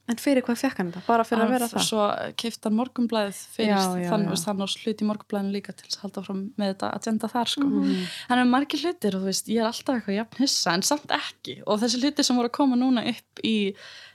en 0.10 0.22
fyrir 0.22 0.46
hvað 0.46 0.62
fekk 0.64 0.82
hann 0.82 0.92
þetta, 0.94 1.06
bara 1.08 1.26
fyrir 1.28 1.46
að 1.46 1.54
vera 1.56 1.70
það? 1.72 1.86
svo 1.88 2.08
keifti 2.42 2.70
hann 2.70 2.78
morgunblæðið 2.80 3.42
fyrir 3.56 4.08
þann, 4.10 4.28
veist, 4.32 4.50
hann 4.50 4.64
á 4.64 4.68
hlut 4.68 5.04
í 5.04 5.10
morgunblæðinu 5.10 5.56
líka 5.56 5.76
til 5.78 5.90
að 5.90 6.00
halda 6.06 6.26
fram 6.28 6.44
með 6.58 6.74
þetta 6.74 6.92
agenda 7.00 7.32
þar 7.34 7.54
sko. 7.54 7.66
Mhm. 7.68 8.06
hann 8.32 8.44
er 8.44 8.52
margir 8.52 8.84
hlutir 8.86 9.18
og 9.18 9.26
þú 9.26 9.32
veist, 9.32 9.52
ég 9.54 9.64
er 9.64 9.70
alltaf 9.72 10.00
eitthvað 10.00 10.20
jafn 10.22 10.42
hissa 10.44 10.78
en 10.78 10.86
samt 10.88 11.18
ekki. 11.18 11.60
Og 11.68 11.82
þessi 11.84 12.02
hlutir 12.02 12.28
sem 12.28 12.40
voru 12.40 12.52
að 12.52 12.58
koma 12.60 12.80
núna 12.80 13.06
upp 13.12 13.44
í 13.46 13.58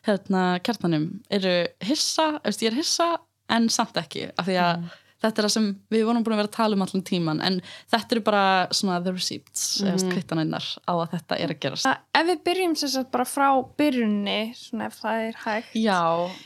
hérna 0.07 0.47
kjartanum 0.67 1.09
eru 1.31 1.55
hissa, 1.85 2.35
veist, 2.43 2.65
ég 2.65 2.73
er 2.73 2.81
hissa 2.81 3.13
en 3.53 3.69
samt 3.73 3.99
ekki, 4.01 4.31
af 4.39 4.49
því 4.49 4.59
að 4.63 4.91
þetta 5.23 5.43
er 5.43 5.47
það 5.47 5.55
sem 5.55 5.69
við 5.95 6.05
vorum 6.09 6.25
búin 6.27 6.37
að 6.37 6.43
vera 6.43 6.51
að 6.51 6.57
tala 6.57 6.79
um 6.79 6.85
allan 6.87 7.05
tíman 7.09 7.43
en 7.47 7.59
þetta 7.93 8.17
eru 8.17 8.25
bara 8.27 8.45
svona 8.75 9.01
the 9.05 9.15
receipts, 9.15 9.81
mm 9.81 9.91
-hmm. 9.91 10.15
kvittanænar 10.15 10.67
á 10.85 10.93
að 10.93 11.11
þetta 11.17 11.39
er 11.39 11.55
að 11.55 11.61
gerast. 11.67 11.87
Ef 12.15 12.27
við 12.27 12.43
byrjum 12.49 12.75
sagt 12.77 13.13
bara 13.13 13.25
frá 13.25 13.49
byrjunni, 13.79 14.41
svona 14.57 14.87
ef 14.91 14.99
það 15.01 15.29
er 15.29 15.37
hægt, 15.45 15.75
Já, 15.75 16.03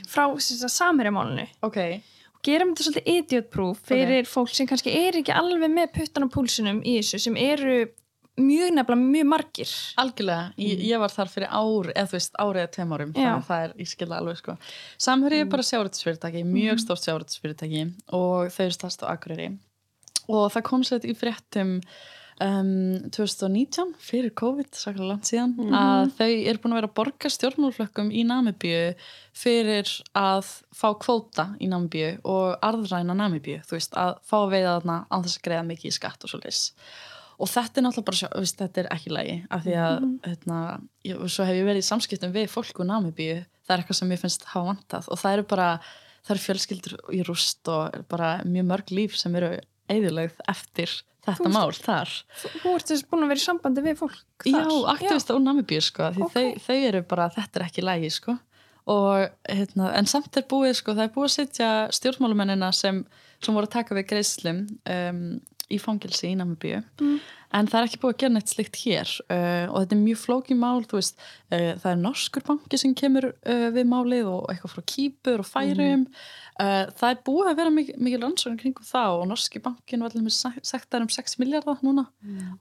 frá 0.06 0.24
sem 0.40 0.56
sagt 0.56 0.76
samherjamálinu. 0.76 1.48
Ok. 1.62 2.00
Gerum 2.46 2.74
þetta 2.74 2.84
svolítið 2.84 3.08
idiot 3.10 3.50
proof 3.50 3.78
fyrir 3.88 4.26
fólk 4.28 4.54
sem 4.54 4.66
kannski 4.66 4.92
er 4.94 5.16
ekki 5.18 5.32
alveg 5.34 5.70
með 5.72 5.92
puttan 5.96 6.28
á 6.28 6.28
púlsunum 6.30 6.82
í 6.84 7.00
þessu 7.00 7.18
sem 7.18 7.36
eru 7.36 7.88
mjög 8.36 8.74
nefnilega 8.76 9.12
mjög 9.12 9.28
margir. 9.30 9.74
Algjörlega, 10.00 10.48
ég, 10.60 10.82
ég 10.90 11.00
var 11.02 11.12
þar 11.12 11.30
fyrir 11.32 11.52
ár 11.52 11.92
eða 11.92 12.08
þú 12.10 12.18
veist, 12.18 12.34
árið 12.42 12.62
eða 12.62 12.72
Já. 13.14 13.20
þannig 13.20 13.30
að 13.36 13.46
það 13.50 13.64
er, 13.68 13.76
ég 13.80 13.92
skilða 13.92 14.18
alveg 14.20 14.42
sko. 14.42 14.56
Samherji 15.06 15.44
er 15.44 15.48
bara 15.54 15.68
sjárættisfyrirtæki, 15.70 16.44
mjög 16.50 16.82
stórt 16.84 17.06
sjárættisfyrirtæki 17.06 17.86
og 18.16 18.52
þau 18.52 18.60
eru 18.66 18.76
stærst 18.76 19.06
á 19.06 19.06
Akureyri. 19.14 19.48
Og 20.26 20.46
það 20.52 20.66
kom 20.68 20.84
sér 20.86 21.06
í 21.06 21.14
fréttum 21.16 21.72
um, 22.42 23.10
2019 23.14 23.94
fyrir 24.02 24.34
COVID, 24.36 24.70
saklega 24.76 25.10
langt 25.12 25.30
síðan 25.30 25.56
að 25.70 26.12
þau 26.18 26.28
eru 26.28 26.62
búin 26.62 26.74
að 26.74 26.80
vera 26.80 26.90
að 26.90 26.96
borga 27.00 27.32
stjórnmálflökkum 27.32 28.12
í 28.12 28.26
Namibíu 28.28 28.94
fyrir 29.36 29.92
að 30.18 30.50
fá 30.76 30.88
kvóta 31.00 31.52
í 31.62 31.70
Namibíu 31.72 32.16
og 32.26 32.56
arðræna 32.66 33.16
Namibíu, 33.16 33.62
þú 33.64 33.78
veist, 33.78 33.96
að 33.96 34.16
fá 34.26 34.40
að 34.42 34.56
veiða 34.56 34.78
þarna 34.80 35.02
á 35.08 35.16
þess 35.22 35.38
að 35.38 35.46
og 37.38 37.44
og 37.46 37.48
þetta 37.52 37.78
er 37.80 37.84
náttúrulega 37.86 38.08
bara, 38.10 38.40
veist, 38.40 38.56
þetta 38.58 38.80
er 38.82 38.88
ekki 38.94 39.10
lægi 39.12 39.36
af 39.50 39.64
því 39.66 39.74
að, 39.86 40.06
hérna, 40.26 40.58
ég, 41.04 41.16
og 41.20 41.28
svo 41.30 41.44
hef 41.44 41.54
ég 41.58 41.66
verið 41.68 41.82
í 41.84 41.88
samskiptum 41.90 42.32
við 42.32 42.46
fólk 42.48 42.80
úr 42.80 42.88
Namibíu. 42.88 43.42
Það 43.66 43.74
er 43.74 43.82
eitthvað 43.82 43.98
sem 44.00 44.12
ég 44.14 44.20
finnst 44.22 44.44
hafa 44.52 44.70
vantað. 44.70 45.08
Og 45.12 45.18
það 45.20 45.32
eru 45.36 45.44
bara, 45.50 45.66
það 46.26 46.34
eru 46.36 46.44
fjölskyldur 46.46 46.94
í 47.12 47.20
rúst 47.26 47.68
og 47.68 47.98
bara 48.08 48.30
mjög 48.46 48.66
mörg 48.70 48.90
líf 48.96 49.16
sem 49.20 49.34
eru 49.36 49.52
eðilegð 49.92 50.40
eftir 50.48 50.94
þetta 51.26 51.44
Þú- 51.44 51.52
mál 51.52 51.72
þar. 51.74 52.12
Þú 52.40 52.50
þú 52.62 52.74
ert 52.78 52.90
þess 52.92 53.06
búin 53.10 53.24
að 53.26 53.30
vera 53.34 53.42
í 53.42 53.44
sambandi 53.44 53.82
við 53.82 53.96
fólk 54.00 54.46
Já, 54.46 54.62
þar. 54.62 54.90
aktivista 54.94 55.34
úr 55.36 55.42
Namibíu 55.42 55.82
sko 55.82 56.10
því 56.14 56.22
Ok. 56.22 56.32
þau, 56.32 56.60
þau 56.66 56.76
eru 56.88 57.02
bara, 57.02 57.28
þetta 57.36 57.60
er 57.60 57.66
ekki 57.66 57.82
lægi 57.84 58.10
sko. 58.14 58.38
Og 58.86 59.28
hérna, 59.50 59.90
en 59.98 60.06
samt 60.06 60.36
er 60.38 60.42
búið 60.46 60.76
sko, 60.78 60.94
það 60.94 61.08
er 61.08 61.14
búið 61.16 61.26
að 61.26 61.34
setja 61.34 61.70
stjórnmálumennina 61.90 62.72
sem, 62.72 63.04
sem 63.42 63.54
voru 63.54 63.66
að 63.66 63.74
taka 63.80 63.94
við 63.98 64.06
greiðslum 64.12 64.60
um, 64.86 65.40
í 65.70 65.78
fangilsi 65.82 66.30
í 66.32 66.36
Namibíu 66.38 66.82
Mm. 67.00 67.18
En 67.54 67.70
það 67.70 67.78
er 67.80 67.88
ekki 67.88 68.00
búið 68.02 68.14
að 68.14 68.20
gera 68.22 68.34
neitt 68.36 68.54
slikt 68.54 68.80
hér 68.82 69.12
uh, 69.28 69.66
og 69.70 69.76
þetta 69.82 69.96
er 69.96 70.02
mjög 70.02 70.22
flókið 70.22 70.60
mál 70.62 70.86
þú 70.86 70.98
veist, 70.98 71.20
uh, 71.52 71.72
það 71.82 71.90
er 71.92 72.02
norskur 72.02 72.46
banki 72.46 72.80
sem 72.80 72.96
kemur 72.98 73.30
uh, 73.32 73.68
við 73.76 73.88
málið 73.90 74.32
og 74.32 74.50
eitthvað 74.52 74.74
frá 74.74 74.86
Kýpur 74.94 75.44
og 75.44 75.50
Færium 75.50 76.06
uh, 76.60 76.84
það 76.96 77.08
er 77.10 77.20
búið 77.26 77.50
að 77.50 77.58
vera 77.60 77.72
mikil, 77.74 77.96
mikil 78.00 78.20
rannsókn 78.22 78.58
kringum 78.60 78.86
það 78.86 79.16
og 79.20 79.26
norski 79.30 79.62
bankin 79.62 80.04
var 80.04 80.16
alveg 80.16 80.62
sektar 80.66 81.04
um 81.04 81.10
6 81.12 81.38
miljardar 81.42 81.82
núna. 81.84 82.06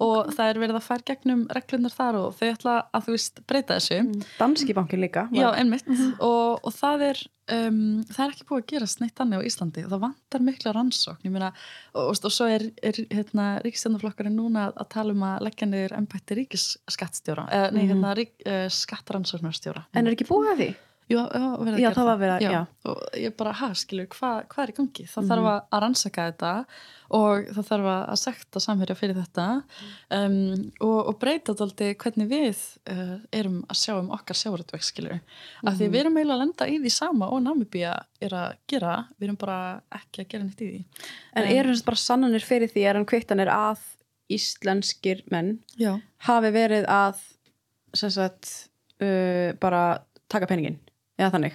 Og 0.03 0.31
það 0.35 0.49
er 0.51 0.61
verið 0.63 0.79
að 0.79 0.87
færa 0.87 1.07
gegnum 1.11 1.45
reglunar 1.55 1.93
þar 1.93 2.19
og 2.19 2.35
þau 2.39 2.47
ætla 2.49 2.75
að 2.95 3.07
þú 3.07 3.15
veist 3.15 3.41
breyta 3.47 3.79
þessu. 3.79 4.25
Danski 4.39 4.75
bankin 4.77 5.03
líka 5.03 5.27
Já, 5.35 5.49
einmitt. 5.55 5.87
Og, 6.19 6.59
og 6.61 6.75
það 6.75 7.07
er 7.11 7.23
um, 7.55 7.79
það 8.09 8.23
er 8.25 8.33
ekki 8.33 8.47
búið 8.49 8.63
að 8.63 8.69
gerast 8.73 9.01
neitt 9.01 9.21
annað 9.23 9.45
á 9.45 9.47
Íslandi 9.49 9.85
það 9.85 10.03
vantar 10.05 10.45
mikla 10.45 10.75
rannsókn. 10.75 11.31
Meina, 11.33 11.51
og, 11.93 12.11
og, 12.11 12.19
og 12.29 12.33
svo 12.33 12.49
er, 12.51 12.67
er 12.85 13.01
hérna, 13.13 13.47
ríkistjórnarflokkarinn 13.65 14.37
núna 14.39 14.69
að 14.81 14.89
tala 14.95 15.15
um 15.15 15.23
að 15.27 15.45
leggja 15.47 15.69
niður 15.69 15.95
embætti 15.99 16.39
ríkisskattstjóra 16.41 17.47
eða 17.51 17.71
nei, 17.75 17.85
hérna, 17.89 18.15
rík, 18.17 18.35
uh, 18.45 18.65
skattrannsóknarstjóra. 18.71 19.85
En 19.95 20.07
er 20.07 20.17
ekki 20.17 20.27
búið 20.29 20.51
að 20.53 20.61
því? 20.63 20.73
Já, 21.05 21.19
að 21.21 21.67
Já, 21.77 21.91
gera 21.91 21.93
það 21.93 22.07
var 22.17 22.31
að- 22.33 22.41
já. 22.41 22.67
og 22.89 23.01
ég 23.13 23.33
bara, 23.37 23.51
ha, 23.53 23.67
skilur, 23.77 24.07
hvað 24.09 24.47
hva 24.49 24.63
er 24.63 24.71
í 24.71 24.73
gangi? 24.73 25.03
Það 25.05 25.27
þarf 25.29 25.47
að, 25.51 25.59
að 25.69 25.81
rannsaka 25.83 26.23
þetta 26.31 26.53
og 27.13 27.49
það 27.53 27.67
þarf 27.67 27.89
að, 27.91 28.05
að 28.09 28.17
sekta 28.21 28.59
samherja 28.63 28.95
fyrir 28.97 29.19
þetta 29.19 29.45
um, 30.17 30.71
og, 30.81 30.97
og 31.05 31.19
breyta 31.21 31.53
þetta 31.53 31.91
hvernig 32.01 32.29
við 32.31 32.63
uh, 32.89 33.19
erum 33.29 33.59
að 33.69 33.77
sjá 33.83 33.93
um 33.99 34.09
okkar 34.17 34.39
sjáratveg 34.39 34.81
skilur, 34.87 35.19
af 35.61 35.77
því 35.77 35.91
við 35.93 35.99
erum 36.01 36.17
eiginlega 36.17 36.39
að 36.39 36.41
lenda 36.41 36.69
í 36.73 36.79
því 36.81 36.93
sama 36.97 37.29
og 37.29 37.43
Namibía 37.45 37.93
er 38.19 38.33
að 38.33 38.55
gera 38.73 38.95
við 39.19 39.27
erum 39.27 39.37
bara 39.45 39.59
ekki 39.93 40.25
að 40.25 40.31
gera 40.33 40.47
neitt 40.47 40.65
í 40.65 40.71
því. 40.71 40.81
En 41.37 41.51
eru 41.53 41.69
þess 41.75 41.85
bara 41.85 42.01
sannanir 42.01 42.49
fyrir 42.49 42.73
því 42.73 42.87
er 42.89 42.97
hann 42.97 43.05
kvittanir 43.05 43.53
að 43.53 43.85
íslenskir 44.31 45.23
menn 45.31 45.59
Já, 45.79 45.95
hafi 46.27 46.51
verið 46.55 46.87
að 46.91 47.21
sagt 47.95 48.49
uh, 49.01 49.53
bara 49.61 49.83
taka 50.31 50.47
peningin 50.49 50.79
eða 51.19 51.31
þannig, 51.37 51.53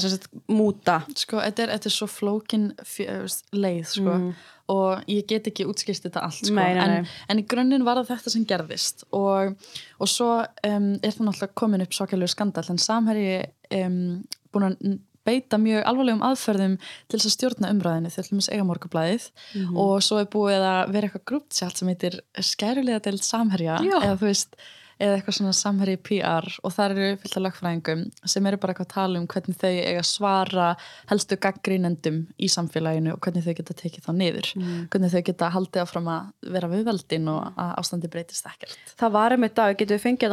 sem 0.00 0.12
sagt 0.14 0.30
múta 0.48 1.02
sko, 1.18 1.40
þetta 1.42 1.66
er, 1.66 1.72
þetta 1.74 1.90
er 1.90 1.94
svo 1.98 2.06
flókin 2.08 2.70
fjö, 2.88 3.18
leið, 3.52 3.84
sko 3.90 4.14
Mhm. 4.14 4.32
og 4.72 5.02
ég 5.10 5.26
get 5.28 5.46
ekki 5.50 5.66
útskýrst 5.68 6.06
þetta 6.06 6.22
allt 6.24 6.38
sko. 6.46 6.54
Nei, 6.56 6.72
nei, 6.74 6.86
nei. 6.88 6.98
En, 7.02 7.06
en 7.28 7.40
í 7.42 7.46
grunninn 7.50 7.84
var 7.84 7.98
það 8.00 8.12
þetta 8.14 8.30
sem 8.32 8.44
gerðist 8.48 9.04
og, 9.12 9.56
og 10.00 10.08
svo 10.08 10.30
um, 10.40 10.92
er 11.02 11.10
það 11.12 11.26
náttúrulega 11.26 11.58
komin 11.60 11.82
upp 11.84 11.92
svakalegu 11.98 12.30
skandal 12.32 12.64
en 12.72 12.78
samherji 12.80 13.34
um, 13.82 14.22
búin 14.54 14.68
að 14.70 14.78
beita 15.24 15.58
mjög 15.62 15.82
alvarlegum 15.86 16.22
aðferðum 16.26 16.76
til 17.08 17.18
þess 17.18 17.30
að 17.30 17.36
stjórna 17.36 17.72
umræðinu 17.74 18.12
til 18.14 18.24
þess 18.28 18.50
eiga 18.52 18.64
morgublaðið 18.68 19.30
Mhm. 19.54 19.76
og 19.76 20.02
svo 20.02 20.20
er 20.20 20.26
búið 20.26 20.62
að 20.66 20.92
vera 20.92 21.08
eitthvað 21.08 21.26
grúptsjált 21.30 21.76
sem 21.76 21.88
heitir 21.88 22.20
skærulega 22.38 23.02
deild 23.02 23.22
samherja 23.22 23.78
Já. 23.82 23.98
eða 24.02 24.16
þú 24.18 24.26
veist 24.32 24.56
eða 25.02 25.16
eitthvað 25.18 25.34
svona 25.34 25.52
samherji 25.56 25.96
PR 25.98 26.46
og 26.62 26.70
það 26.70 26.90
eru 26.92 27.16
fyllt 27.18 27.36
af 27.36 27.42
lagfræðingum 27.42 28.02
sem 28.28 28.46
eru 28.46 28.56
bara 28.62 28.72
eitthvað 28.74 28.86
að 28.86 28.92
tala 28.94 29.18
um 29.18 29.26
hvernig 29.26 29.56
þau 29.58 29.70
eiga 29.72 30.02
svara 30.06 30.76
helstu 31.10 31.36
gaggrínendum 31.42 32.20
í 32.38 32.46
samfélaginu 32.46 33.12
og 33.14 33.20
hvernig 33.24 33.42
þau 33.42 33.54
geta 33.56 33.74
tekið 33.74 34.04
þá 34.06 34.12
niður. 34.14 34.52
Hvernig 34.92 35.10
þau 35.10 35.22
geta 35.26 35.50
haldið 35.50 35.82
áfram 35.82 36.06
að 36.12 36.52
vera 36.54 36.68
við 36.68 36.84
veldin 36.86 37.28
og 37.28 37.52
að 37.58 37.72
ástandi 37.82 38.10
breytist 38.12 38.46
ekkert. 38.46 38.78
Það 38.96 39.10
var 39.12 39.32
um 39.32 39.42
dag, 39.54 39.76
getur 39.78 39.98
við 39.98 40.04
fengið 40.06 40.28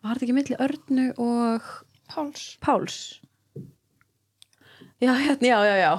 Var 0.00 0.16
þetta 0.16 0.24
ekki 0.24 0.36
milli 0.36 0.56
Örnu 0.64 1.06
og 1.20 1.66
Páls. 2.10 2.44
Páls? 2.64 3.20
Já, 5.00 5.12
hérna, 5.12 5.46
já, 5.46 5.58
já, 5.66 5.76
já. 5.76 5.92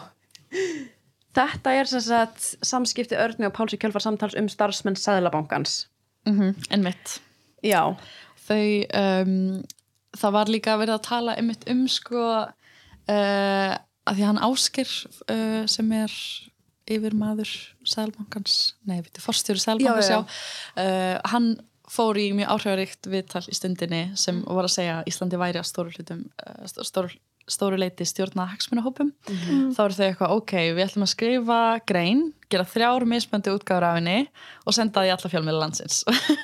Þetta 1.38 1.74
er 1.78 1.90
sem 1.90 2.02
sagt 2.04 2.48
samskipti 2.66 3.20
Örnu 3.20 3.48
og 3.48 3.54
Páls 3.56 3.76
í 3.76 3.80
kjölfar 3.80 4.04
samtals 4.04 4.36
um 4.40 4.50
starfsmenn 4.52 4.98
Sæðlabankans 5.00 5.86
mm 6.26 6.40
-hmm. 6.40 6.56
en 6.70 6.84
mitt 6.84 7.22
já, 7.64 7.96
þau 8.48 8.68
um, 8.94 9.64
það 10.18 10.36
var 10.38 10.52
líka 10.52 10.78
verið 10.80 10.98
að 10.98 11.08
tala 11.08 11.36
einmitt 11.40 11.66
um 11.72 11.84
sko 11.92 12.24
uh, 12.42 13.74
að 14.08 14.18
því 14.18 14.28
hann 14.28 14.42
Ásker 14.44 14.94
uh, 15.32 15.64
sem 15.70 15.92
er 15.96 16.16
yfir 16.92 17.16
maður 17.16 17.52
Sælbankans, 17.88 18.76
nei, 18.90 19.00
veitu, 19.04 19.24
forstjóri 19.24 19.62
Sælbankans, 19.62 20.10
Já, 20.12 20.18
já, 20.18 20.24
já, 20.24 20.40
Uh, 20.82 21.18
hann 21.32 21.54
fór 21.92 22.16
í 22.20 22.30
mjög 22.36 22.54
áhrifaríkt 22.54 23.10
viðtal 23.12 23.44
í 23.52 23.56
stundinni 23.56 24.02
sem 24.20 24.40
var 24.48 24.68
að 24.68 24.76
segja 24.78 24.94
að 25.00 25.10
Íslandi 25.12 25.40
væri 25.42 25.60
að 25.60 25.68
stóru 25.68 25.92
hlutum 25.92 26.22
uh, 26.40 26.84
stóru, 26.88 27.12
stóru 27.50 27.80
leiti 27.80 28.06
stjórna 28.08 28.48
hagsmunahópum 28.52 29.12
þá 29.26 29.82
eru 29.84 29.98
þau 29.98 30.06
eitthvað, 30.08 30.36
ok, 30.38 30.54
við 30.76 30.84
ætlum 30.86 31.06
að 31.06 31.12
skrifa 31.14 31.60
grein, 31.90 32.24
gera 32.52 32.68
þrjár 32.68 33.06
mismöndi 33.10 33.54
útgáður 33.56 33.88
af 33.90 34.00
henni 34.00 34.18
og 34.66 34.78
senda 34.78 35.02
það 35.02 35.10
í 35.10 35.14
alla 35.16 35.32
fjölmiðla 35.34 35.64
landsins 35.64 36.02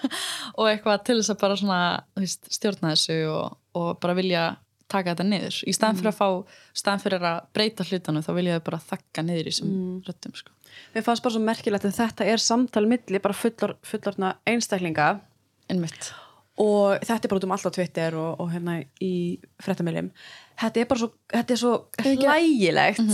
og 0.59 0.69
eitthvað 0.69 1.03
til 1.07 1.19
þess 1.19 1.33
að 1.33 1.41
bara 1.43 1.59
svona 1.59 1.81
veist, 2.17 2.49
stjórna 2.53 2.93
þessu 2.95 3.19
og, 3.33 3.57
og 3.77 3.89
bara 4.03 4.17
vilja 4.17 4.45
taka 4.87 5.13
þetta 5.13 5.25
niður 5.27 5.57
í 5.67 5.73
staðan 5.75 5.97
fyrir 5.99 6.13
að 6.13 6.19
fá, 6.19 6.59
staðan 6.77 7.03
fyrir 7.03 7.25
að 7.27 7.39
breyta 7.55 7.87
hlutunum 7.87 8.23
þá 8.23 8.29
vilja 8.37 8.59
þau 8.59 8.67
bara 8.69 8.83
þakka 8.91 9.23
niður 9.27 9.49
í 9.49 9.51
þessum 9.51 9.73
mm. 9.73 9.97
röttum 10.07 10.37
sko. 10.37 10.53
Mér 10.93 11.03
fannst 11.03 11.25
bara 11.25 11.35
svo 11.35 11.41
merkilegt 11.43 11.87
að 11.89 11.97
þetta 11.97 12.27
er 12.31 12.43
samtal 12.43 12.85
milli 12.87 13.19
bara 13.23 13.35
fullor, 13.35 13.75
fullorna 13.87 14.37
einstaklinga 14.47 15.09
Einmitt. 15.67 16.13
Og 16.57 16.99
þetta 17.05 17.23
er 17.23 17.31
bara 17.31 17.39
út 17.41 17.47
um 17.47 17.55
allt 17.55 17.69
á 17.69 17.75
Twitter 17.75 18.17
og, 18.17 18.41
og 18.41 18.51
hérna 18.53 18.79
í 19.03 19.13
frettamilum 19.61 20.11
þetta 20.57 20.81
er 20.81 20.87
bara 20.89 21.03
svo, 21.03 21.11
þetta 21.33 21.53
er 21.53 21.61
svo 21.61 21.73
hlægilegt. 22.03 23.11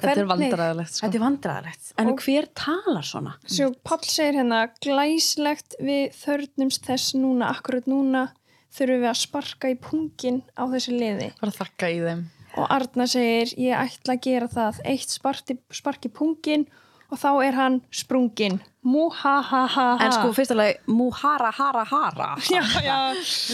Þetta 0.00 0.22
er 0.22 0.28
vandræðilegt 0.30 0.94
sko. 0.94 1.02
Þetta 1.04 1.18
er 1.18 1.22
vandræðilegt, 1.24 1.88
en 2.00 2.10
hver 2.22 2.46
talar 2.56 3.04
svona? 3.04 3.32
Svo 3.50 3.66
Páll 3.84 4.04
segir 4.06 4.38
hérna 4.38 4.60
glæslegt 4.80 5.74
við 5.82 6.14
þörnumst 6.16 6.86
þess 6.86 7.16
núna, 7.18 7.50
akkurat 7.50 7.88
núna 7.90 8.28
þurfum 8.72 9.02
við 9.02 9.10
að 9.10 9.18
sparka 9.18 9.72
í 9.72 9.76
pungin 9.82 10.38
á 10.54 10.62
þessu 10.70 10.94
liði. 10.94 11.32
Bara 11.40 11.56
þakka 11.56 11.90
í 11.90 11.98
þeim. 12.04 12.22
Og 12.60 12.70
Arna 12.78 13.06
segir 13.10 13.52
ég 13.60 13.76
ætla 13.76 14.16
að 14.16 14.22
gera 14.24 14.48
það. 14.50 14.80
Eitt 14.94 15.12
sparki, 15.12 15.58
sparki 15.74 16.10
pungin 16.14 16.64
og 16.70 16.80
þá 17.18 17.30
er 17.46 17.58
hann 17.58 17.80
sprungin 17.90 18.60
mú 18.86 19.08
ha 19.12 19.40
ha 19.42 19.64
ha 19.66 19.86
ha 19.96 20.06
En 20.06 20.12
sko 20.14 20.30
fyrstulega, 20.36 20.78
muhara 20.88 21.50
hara 21.52 21.84
hara 21.84 22.30
já, 22.54 22.62
já. 22.84 22.98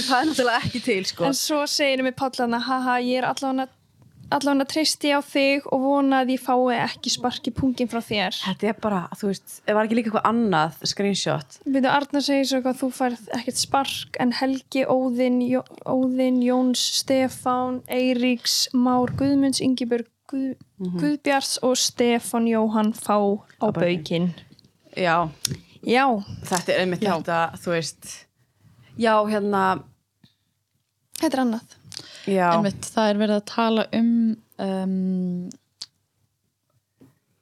Það 0.06 0.20
er 0.20 0.28
náttúrulega 0.30 0.60
ekki 0.66 0.82
til 0.84 1.08
sko. 1.08 1.26
En 1.26 1.34
svo 1.34 1.64
segir 1.70 2.04
við 2.06 2.14
Páll 2.18 2.44
hann 2.44 2.54
að 2.58 2.68
haha 2.68 3.00
ég 3.02 3.22
er 3.22 3.28
allavega 3.32 3.68
allavega 4.34 4.66
treysti 4.70 5.12
á 5.14 5.20
þig 5.22 5.66
og 5.70 5.82
vona 5.84 6.22
að 6.24 6.32
ég 6.34 6.42
fái 6.42 6.78
ekki 6.80 7.12
sparki 7.14 7.52
pungin 7.54 7.90
frá 7.90 8.00
þér. 8.02 8.38
Þetta 8.42 8.68
er 8.72 8.80
bara, 8.82 9.02
þú 9.18 9.30
veist, 9.30 9.60
ef 9.62 9.76
var 9.76 9.86
ekki 9.86 9.98
líka 9.98 10.10
eitthvað 10.10 10.28
annað 10.30 10.80
screenshot? 10.90 11.58
Við 11.76 11.88
Arna 11.90 12.22
segir 12.24 12.48
svo 12.50 12.60
að 12.62 12.80
þú 12.82 12.90
færð 12.96 13.30
ekkert 13.38 13.60
spark 13.62 14.18
en 14.22 14.34
Helgi, 14.40 14.82
Óðinn, 14.90 15.38
Jó, 15.46 15.62
Óðinn 15.86 16.42
Jóns, 16.42 16.82
Stefán, 17.00 17.82
Eiríks, 17.86 18.66
Már, 18.74 19.14
Guðmunds, 19.18 19.62
Ingibjörg, 19.62 20.10
Guð, 20.26 20.56
Guðbjars 21.00 21.52
og 21.66 21.76
Stefán 21.78 22.48
Jóhann 22.50 22.92
fá 22.96 23.16
á 23.62 23.66
baukinn. 23.74 24.32
Já, 24.96 25.28
Já, 25.86 26.02
þetta 26.48 26.72
er 26.74 26.80
einmitt 26.82 27.04
Já. 27.04 27.12
þetta, 27.14 27.40
þú 27.62 27.74
veist. 27.76 28.08
Já, 28.98 29.12
hérna. 29.30 29.62
Þetta 31.20 31.36
er 31.36 31.42
annað. 31.44 31.76
Já, 32.26 32.48
Einmitt, 32.56 32.88
það 32.90 33.10
er 33.10 33.20
verið 33.20 33.36
að 33.36 33.44
tala 33.52 33.84
um 33.94 34.10
um, 34.58 35.50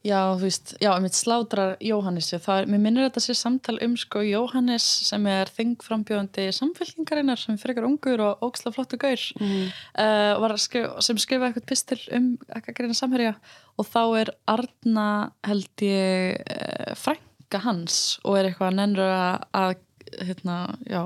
já, 0.04 0.18
þú 0.36 0.42
veist 0.44 0.74
já, 0.82 0.90
einmitt 0.92 1.16
slátrar 1.16 1.76
Jóhannesi 1.80 2.36
það 2.44 2.58
er, 2.60 2.66
mér 2.74 2.82
minnir 2.84 3.06
þetta 3.08 3.22
sé 3.24 3.34
samtal 3.38 3.78
um 3.86 3.94
sko 3.96 4.20
Jóhannes 4.26 4.84
sem 5.08 5.26
er 5.32 5.48
þingframbjóðandi 5.56 6.44
samfélkingarinnar 6.58 7.40
sem 7.40 7.56
frekar 7.60 7.86
ungur 7.88 8.20
og 8.26 8.44
óksla 8.44 8.72
flottu 8.74 8.98
gaur 9.00 9.22
Mhm. 9.40 9.70
uh, 9.96 10.44
að 10.44 10.56
skrifa, 10.60 11.00
sem 11.02 11.16
skrifa 11.18 11.48
eitthvað 11.48 11.66
pistil 11.72 12.00
um 12.12 12.28
eitthvað 12.54 12.76
greina 12.78 12.94
samherja. 12.98 13.34
Og 13.78 13.86
þá 13.88 14.00
er 14.20 14.30
Arna 14.46 15.08
held 15.42 15.82
ég 15.82 16.40
uh, 16.44 16.94
frænka 16.94 17.62
hans 17.64 18.18
og 18.24 18.36
er 18.38 18.50
eitthvað 18.52 18.76
nennur 18.76 19.08
að, 19.08 19.76
hérna, 20.20 20.58
já 20.86 21.02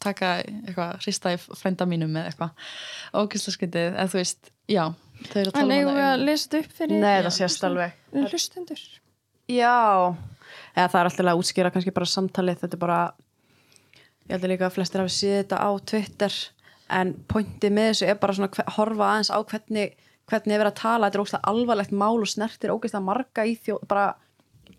taka 0.00 0.38
eitthvað, 0.42 0.94
hrista 1.04 1.32
í 1.34 1.38
frænda 1.38 1.84
mínum 1.88 2.14
eða 2.16 2.30
eitthvað. 2.30 2.52
Ógæsla 3.20 3.52
skytið, 3.52 3.88
eða 3.92 4.06
þú 4.08 4.20
veist, 4.22 4.50
já 4.72 4.84
þau 5.30 5.40
eru 5.40 5.52
að 5.54 5.62
um 5.64 5.72
við 5.98 6.04
að 6.04 6.24
lesa 6.28 6.46
þetta 6.48 6.60
upp 6.64 6.78
fyrir 6.78 7.00
nei, 7.02 7.16
það 7.26 7.34
sést 7.38 7.66
alveg. 7.68 7.98
Hlustendur? 8.14 8.82
Já, 9.50 9.74
eða 10.74 10.88
það 10.92 10.98
er 11.00 11.10
alltaf 11.10 11.30
að 11.32 11.40
útskýra 11.42 11.72
kannski 11.74 11.94
bara 11.96 12.10
samtalið, 12.14 12.60
þetta 12.62 12.78
er 12.78 12.82
bara 12.84 12.98
ég 14.24 14.32
held 14.34 14.44
að 14.46 14.52
líka 14.54 14.68
að 14.68 14.76
flestir 14.78 15.02
hafi 15.02 15.14
séð 15.18 15.36
þetta 15.42 15.60
á 15.60 15.70
Twitter. 15.92 16.38
En 16.94 17.14
pointið 17.32 17.72
með 17.74 17.90
þessu 17.90 18.08
er 18.12 18.18
bara 18.20 18.36
svona 18.36 18.50
hve- 18.52 18.70
horfa 18.76 19.06
aðeins 19.10 19.32
á 19.32 19.38
hvernig 19.40 19.94
hvernig 20.24 20.54
er 20.54 20.60
verið 20.62 20.72
að 20.72 20.80
tala, 20.80 21.08
þetta 21.08 21.18
er 21.18 21.22
ógæslega 21.24 21.50
alvarlegt 21.52 21.94
mál 22.00 22.20
og 22.24 22.28
snertir 22.30 22.72
ógæslega 22.72 23.04
marga 23.04 23.44
í 23.44 23.56
þjó 23.60 23.74
bara 23.88 24.04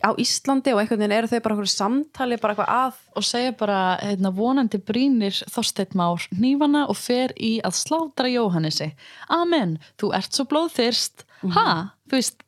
á 0.05 0.09
Íslandi 0.21 0.73
og 0.73 0.81
einhvern 0.81 1.01
veginn 1.01 1.15
eru 1.15 1.29
þau 1.31 1.41
bara 1.45 1.67
samtali, 1.69 2.37
bara 2.41 2.53
eitthvað 2.53 2.71
að 2.73 2.97
og 3.17 3.25
segja 3.25 3.53
bara, 3.57 3.79
hérna, 4.01 4.31
vonandi 4.35 4.79
brýnir 4.81 5.37
Þorsteinn 5.51 5.95
Már 5.97 6.25
hnífana 6.35 6.85
og 6.91 6.97
fer 6.99 7.33
í 7.37 7.57
að 7.65 7.77
slátra 7.79 8.29
Jóhannesi. 8.29 8.91
Amen, 9.33 9.77
þú 10.01 10.11
ert 10.17 10.35
svo 10.35 10.47
blóðþyrst. 10.51 11.25
Ha, 11.55 11.67
þú 12.09 12.19
veist 12.19 12.43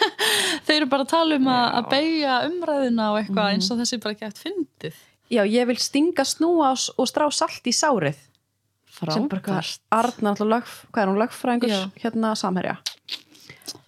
þau 0.66 0.74
eru 0.76 0.88
bara 0.90 1.06
að 1.06 1.12
tala 1.12 1.38
um 1.40 1.50
að, 1.50 1.66
að 1.80 1.90
beigja 1.92 2.38
umræðina 2.46 3.10
og 3.12 3.20
eitthvað 3.20 3.52
eins 3.54 3.70
og 3.70 3.80
þessi 3.82 4.00
bara 4.02 4.16
ekki 4.16 4.28
eftir 4.30 4.48
fyndið. 4.48 5.04
Já, 5.32 5.42
ég 5.42 5.66
vil 5.66 5.78
stinga 5.82 6.26
snúa 6.26 6.72
og, 6.74 7.06
strá 7.10 7.26
salt 7.34 7.66
í 7.66 7.74
sárið. 7.74 8.18
Frábært. 8.96 9.80
Arna 9.92 10.32
alltaf 10.32 10.48
lög, 10.48 10.68
hvað 10.92 11.02
er 11.02 11.10
hún 11.10 11.18
lögfræðingur? 11.20 11.72
Já. 11.72 11.80
hérna 12.00 12.30
samherja. 12.38 12.76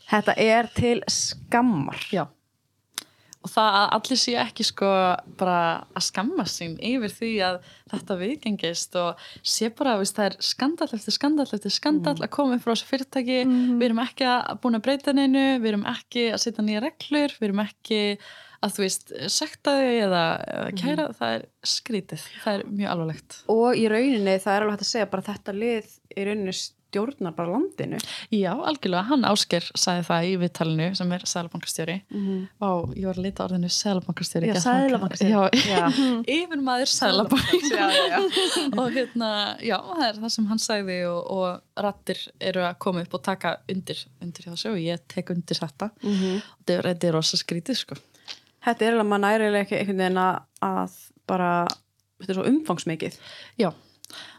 Þetta 0.08 0.34
er 0.40 0.68
til 0.76 0.98
skammar. 1.12 2.02
Já. 2.12 2.26
Og 3.48 3.52
það 3.54 3.76
að 3.78 3.86
allir 3.96 4.18
séu 4.20 4.34
ekki 4.42 4.64
sko 4.68 4.88
bara 5.40 5.60
að 5.96 6.04
skamma 6.04 6.44
sín 6.48 6.74
yfir 6.84 7.14
því 7.14 7.30
að 7.46 7.54
þetta 7.88 8.16
viðgengist 8.20 8.98
og 9.00 9.22
sé 9.40 9.70
bara 9.78 9.94
að 9.96 10.04
það 10.10 10.26
er 10.26 10.36
skandall 10.44 10.90
eftir 10.98 11.16
skandall 11.16 11.46
eftir 11.56 11.72
skandall 11.72 12.18
að 12.20 12.34
koma 12.34 12.58
frá 12.60 12.74
þessu 12.74 12.90
fyrirtæki. 12.90 13.38
Við 13.48 13.86
erum 13.88 14.02
ekki 14.04 14.28
að 14.28 14.52
búin 14.60 14.76
að 14.76 14.84
breyta 14.84 15.16
neinu 15.16 15.46
við 15.62 15.70
erum 15.72 15.88
ekki 15.88 16.28
að 16.34 16.42
setja 16.44 16.66
nýja 16.66 16.84
reglur 16.84 17.38
við 17.38 17.48
erum 17.48 17.64
ekki 17.64 18.02
að 18.58 18.74
þú 18.74 18.84
veist 18.84 19.12
sekta 19.30 19.76
þau 19.78 19.88
eða, 19.88 20.22
eða 20.50 20.70
kæra 20.80 21.04
það 21.14 21.34
er 21.36 21.44
skrítið, 21.72 22.24
það 22.42 22.56
er 22.56 22.64
mjög 22.80 22.92
alvarlegt. 22.94 23.36
Og 23.54 23.78
í 23.78 23.84
rauninni 23.90 24.34
það 24.42 24.54
er 24.54 24.64
alveg 24.66 24.74
hægt 24.74 24.84
að 24.84 24.90
segja 24.90 25.10
bara 25.12 25.26
þetta 25.28 25.54
lið 25.54 25.92
í 26.10 26.26
rauninni 26.26 26.56
stjórnar 26.88 27.34
bara 27.36 27.52
landinu. 27.52 27.98
Já, 28.32 28.52
algjörlega, 28.56 29.04
hann 29.10 29.24
Ásker 29.28 29.60
sagði 29.76 30.04
það 30.08 30.28
í 30.28 30.36
viðtalinu 30.40 30.86
sem 30.96 31.12
er 31.12 31.20
sælabankastjóri 31.28 31.96
Mhm. 32.10 32.48
og 32.64 32.94
ég 32.96 33.04
var 33.06 33.14
að 33.14 33.22
leita 33.26 33.44
á 33.44 33.46
orðinu 33.48 33.68
sælabankastjóri 33.68 34.48
Já, 35.28 35.50
Já. 35.68 35.88
yfir 36.24 36.60
maður 36.64 36.88
sælabank 36.88 38.78
og 38.78 38.90
hérna, 38.94 39.30
já, 39.64 39.76
það 39.78 40.04
er 40.08 40.20
það 40.22 40.32
sem 40.34 40.46
hann 40.50 40.58
sagði 40.62 40.98
og, 41.10 41.30
og 41.30 41.82
rattir 41.84 42.20
eru 42.40 42.64
að 42.66 42.78
koma 42.78 43.02
upp 43.04 43.14
og 43.18 43.22
taka 43.26 43.56
undir, 43.70 44.00
undir 44.22 44.48
þessu 44.48 44.72
og 44.72 44.78
ég 44.82 45.02
tek 45.08 45.30
undir 45.34 45.58
þetta. 45.60 45.90
Mhm. 46.02 46.40
og 46.68 46.84
þetta 46.84 47.04
er- 47.08 47.12
rosa 47.18 47.36
skrítið 47.40 47.76
sko. 47.76 47.96
Þetta 48.64 48.82
er 48.84 48.92
alveg, 48.96 49.06
maður 49.08 49.24
nærilega 49.24 49.64
ekki 49.64 49.78
einhvern 49.78 50.02
veginn 50.02 50.22
að 50.62 50.96
bara, 51.28 51.66
þetta 52.20 52.30
er 52.30 52.34
svo 52.34 52.44
umfangsmikið. 52.50 53.18
Já, 53.58 53.72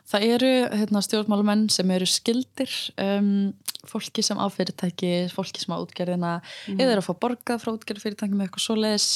það 0.09 0.27
eru 0.35 0.51
hérna, 0.73 1.01
stjórnmálamenn 1.05 1.67
sem 1.73 1.91
eru 1.93 2.07
skildir 2.09 2.71
um, 3.01 3.51
fólki 3.87 4.23
sem 4.25 4.39
á 4.39 4.45
fyrirtæki, 4.51 5.11
fólki 5.33 5.61
sem 5.61 5.73
á 5.75 5.77
útgerðina 5.79 6.31
eða 6.75 6.95
eru 6.95 7.03
að 7.03 7.07
fá 7.09 7.13
borgað 7.25 7.61
frá 7.63 7.73
útgerðfyrirtæki 7.75 8.35
með 8.35 8.47
eitthvað 8.47 8.65
svoleiðis. 8.65 9.09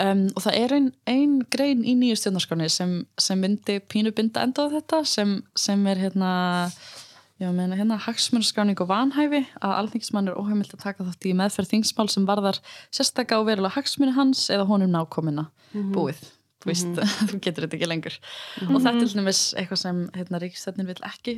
Um, 0.00 0.24
og 0.34 0.46
það 0.46 0.60
er 0.62 0.76
ein, 0.78 0.88
ein 1.10 1.36
grein 1.52 1.84
í 1.84 1.94
nýju 1.98 2.22
stjórnarskránni 2.22 2.70
sem, 2.72 2.96
sem 3.20 3.42
myndi 3.42 3.78
pínu 3.84 4.14
binda 4.16 4.46
enda 4.46 4.66
á 4.66 4.72
þetta 4.78 5.02
sem, 5.08 5.36
sem 5.58 5.84
er 5.92 6.02
hérna 6.06 6.32
hérna 7.38 8.00
hagsmunarskráning 8.02 8.80
og 8.82 8.88
vanhæfi 8.90 9.44
að 9.62 9.74
alþingismann 9.76 10.26
er 10.32 10.40
óheimilt 10.40 10.74
að 10.74 10.82
taka 10.82 11.06
þátt 11.06 11.28
í 11.30 11.36
meðferð 11.38 11.70
þingsmál 11.70 12.08
sem 12.10 12.26
varðar 12.26 12.58
sérstaka 12.90 13.38
og 13.38 13.46
verulega 13.46 13.76
hagsmunni 13.76 14.16
hans 14.16 14.48
eða 14.50 14.66
honum 14.66 14.90
nákomina 14.90 15.46
búið. 15.94 16.18
Þú 16.58 16.70
veist, 16.72 17.02
þú 17.30 17.40
getur 17.44 17.66
þetta 17.66 17.78
ekki 17.78 17.88
lengur. 17.90 18.16
Og 18.66 18.78
þetta 18.80 18.94
er 18.94 19.04
til 19.04 19.20
dæmis 19.20 19.42
eitthvað 19.58 19.82
sem 19.84 20.00
hérna, 20.16 20.40
ríkistætnin 20.42 20.88
vil 20.88 20.98
ekki 21.06 21.36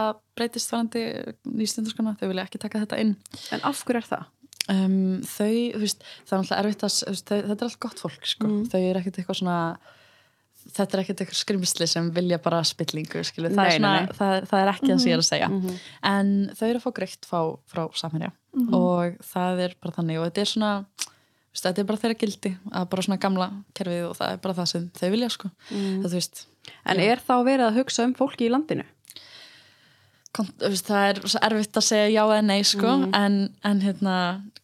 að 0.00 0.14
breytist 0.38 0.72
varandi 0.72 1.02
nýstjöndarskona, 1.44 2.14
þau 2.20 2.30
vilja 2.30 2.46
ekki 2.46 2.62
taka 2.62 2.80
þetta 2.86 3.02
inn. 3.02 3.18
en 3.52 3.66
af 3.68 3.82
hverju 3.84 4.00
er 4.00 4.08
það? 4.08 4.30
Um, 4.72 5.20
þau, 5.28 5.50
þú 5.74 5.82
veist, 5.82 6.06
það 6.24 6.32
er 6.32 6.38
alltaf 6.40 6.62
erfitt 6.62 6.86
að, 6.86 6.94
veist, 7.10 7.26
þau, 7.28 7.42
þetta 7.50 7.58
er 7.58 7.68
allt 7.68 7.82
gott 7.84 8.00
fólk, 8.00 8.30
sko. 8.30 8.48
Þau 8.72 8.78
eru 8.80 9.02
ekkert 9.02 9.18
eitthvað 9.20 9.38
svona, 9.42 9.56
þetta 10.64 10.96
er 10.96 11.02
ekkert 11.02 11.20
eitthvað 11.20 11.40
skrimsli 11.42 11.88
sem 11.92 12.08
vilja 12.16 12.38
bara 12.46 12.62
spillingu, 12.64 13.24
skilu. 13.28 13.50
Það, 13.52 13.60
Nei, 13.60 13.66
er, 13.66 13.76
svona, 13.76 14.14
það, 14.16 14.36
er, 14.38 14.46
það 14.48 14.62
er 14.62 14.72
ekki 14.72 14.88
það 14.88 15.02
sem 15.02 15.10
ég 15.10 15.18
er 15.18 15.24
að 15.24 15.28
segja. 15.28 15.50
En 16.14 16.32
þau 16.56 16.64
eru 16.70 16.80
að 16.80 16.86
fá 16.86 16.94
greitt 16.96 17.28
frá, 17.28 17.40
frá 17.74 17.82
samherja 18.00 18.32
og 18.54 19.18
það 19.26 19.60
er 19.66 19.76
bara 19.82 19.96
þannig 19.98 20.20
og 20.22 20.28
þetta 20.30 20.44
er 20.44 20.50
svona, 20.54 20.72
þetta 21.54 21.82
er 21.82 21.88
bara 21.90 22.02
þeirra 22.02 22.18
gildi 22.24 22.54
að 22.72 22.88
bara 22.92 23.06
svona 23.06 23.20
gamla 23.22 23.50
kerfið 23.78 24.08
og 24.08 24.18
það 24.18 24.34
er 24.34 24.42
bara 24.42 24.58
það 24.58 24.70
sem 24.72 24.88
þau 24.98 25.06
vilja, 25.14 25.30
sko. 25.34 25.50
Það, 25.70 26.08
þú 26.08 26.18
veist, 26.18 26.42
en 26.84 27.04
er 27.04 27.22
þá 27.22 27.34
verið 27.46 27.66
að 27.68 27.78
hugsa 27.80 28.08
um 28.08 28.16
fólki 28.18 28.48
í 28.48 28.52
landinu? 28.52 28.88
það 30.34 31.04
er 31.06 31.20
erfitt 31.46 31.78
að 31.78 31.86
segja 31.86 32.06
já 32.10 32.22
eða 32.24 32.42
nei 32.42 32.64
sko, 32.66 32.94
en, 33.14 33.36
en 33.62 33.82
hérna 33.84 34.14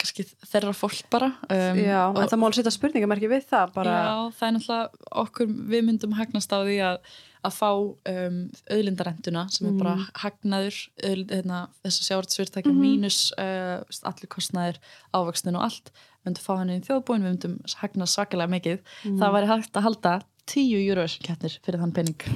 kannski 0.00 0.24
þeirra 0.50 0.72
fólk 0.74 1.04
bara 1.12 1.30
um, 1.46 1.78
Já, 1.78 2.00
og, 2.08 2.18
en 2.18 2.30
það 2.30 2.40
má 2.40 2.46
alveg 2.48 2.58
setja 2.58 2.74
spurningamerki 2.74 3.30
við 3.30 3.44
það 3.50 3.74
bara, 3.76 3.94
já, 3.94 4.14
það 4.38 4.48
er 4.48 4.54
náttúrulega 4.56 5.10
okkur, 5.22 5.52
við 5.70 5.84
myndum 5.86 6.16
hagnast 6.18 6.50
á 6.50 6.58
því 6.58 6.78
að, 6.88 6.98
að 7.46 7.56
fá 7.56 7.70
um, 7.72 8.38
auðlindarenduna 8.70 9.46
sem 9.54 9.68
er 9.70 9.76
bara 9.80 9.94
hagnaður 10.22 10.78
auðlind, 11.02 11.34
hérna, 11.34 11.60
þess 11.84 12.02
að 12.02 12.08
sjávartsfyrirtækja 12.08 12.74
mínus 12.76 13.20
uh, 13.40 13.80
allir 14.10 14.32
kostnaðir 14.32 14.80
ávöxtun 15.16 15.58
og 15.58 15.66
allt. 15.68 15.92
Við 16.20 16.30
myndum 16.30 16.44
fá 16.44 16.52
henni 16.58 16.76
í 16.76 16.84
þjóðbúin, 16.84 17.24
við 17.24 17.34
myndum 17.34 17.56
hagnast 17.80 18.18
svakalega 18.18 18.52
mikið, 18.52 18.82
það 19.06 19.36
væri 19.38 19.50
hægt 19.54 19.78
að 19.80 19.86
halda 19.88 20.14
10 20.48 20.80
eurovision 20.80 21.24
keppnir 21.26 21.56
fyrir 21.64 21.82
þann 21.82 21.94
penning 21.96 22.26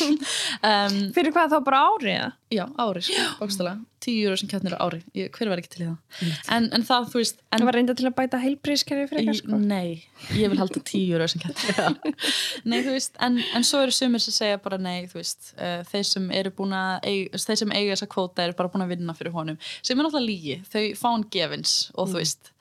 um, 0.70 0.98
Fyrir 1.16 1.34
hvað 1.34 1.54
þá 1.54 1.58
bara 1.66 1.84
árið? 1.90 2.36
Já, 2.50 2.64
ári, 2.82 3.02
sko, 3.06 3.24
bókstala 3.40 3.78
Tíu 4.00 4.30
euro 4.30 4.36
sem 4.40 4.48
keppnir 4.48 4.72
á 4.74 4.80
ári, 4.80 5.02
ég, 5.12 5.28
hver 5.36 5.50
var 5.52 5.60
ekki 5.60 5.72
til 5.74 5.82
í 5.82 5.86
það? 5.90 6.28
En, 6.54 6.68
en 6.72 6.84
það, 6.88 7.08
þú 7.12 7.20
veist 7.20 7.42
en, 7.42 7.58
Það 7.58 7.66
var 7.68 7.76
reynda 7.76 7.96
til 7.98 8.06
að 8.08 8.14
bæta 8.16 8.38
heilbrískerfi 8.40 9.08
fyrir 9.10 9.20
eitthvað 9.20 9.38
sko. 9.42 9.58
Nei, 9.60 9.98
ég 10.38 10.52
vil 10.52 10.60
halda 10.62 10.80
tíu 10.88 11.18
euro 11.18 11.26
sem 11.28 11.42
keppnir 11.42 12.14
Nei, 12.70 12.78
þú 12.86 12.94
veist, 12.94 13.18
en, 13.20 13.36
en 13.58 13.66
svo 13.68 13.82
eru 13.84 13.92
sumir 13.92 14.24
sem 14.24 14.36
segja 14.38 14.62
bara 14.64 14.80
nei, 14.80 15.04
þú 15.10 15.20
veist 15.20 15.52
uh, 15.58 15.82
þeir 15.90 16.06
sem 16.08 16.30
eru 16.40 16.54
búin 16.56 16.72
að 16.78 17.10
eiga, 17.10 17.42
þeir 17.44 17.60
sem 17.60 17.74
eiga 17.76 17.92
þessa 17.92 18.08
kvóta 18.16 18.46
eru 18.46 18.56
bara 18.62 18.72
búin 18.72 18.86
að 18.86 18.94
vinna 18.94 19.16
fyrir 19.18 19.36
honum. 19.36 19.60
Sem 19.84 20.00
er 20.00 20.08
náttúrulega 20.08 20.30
lígi, 20.30 20.56
þau 20.72 20.86
fá 21.02 21.06
hann 21.10 21.28
gefins 21.36 21.76
og 22.00 22.14
veist, 22.16 22.54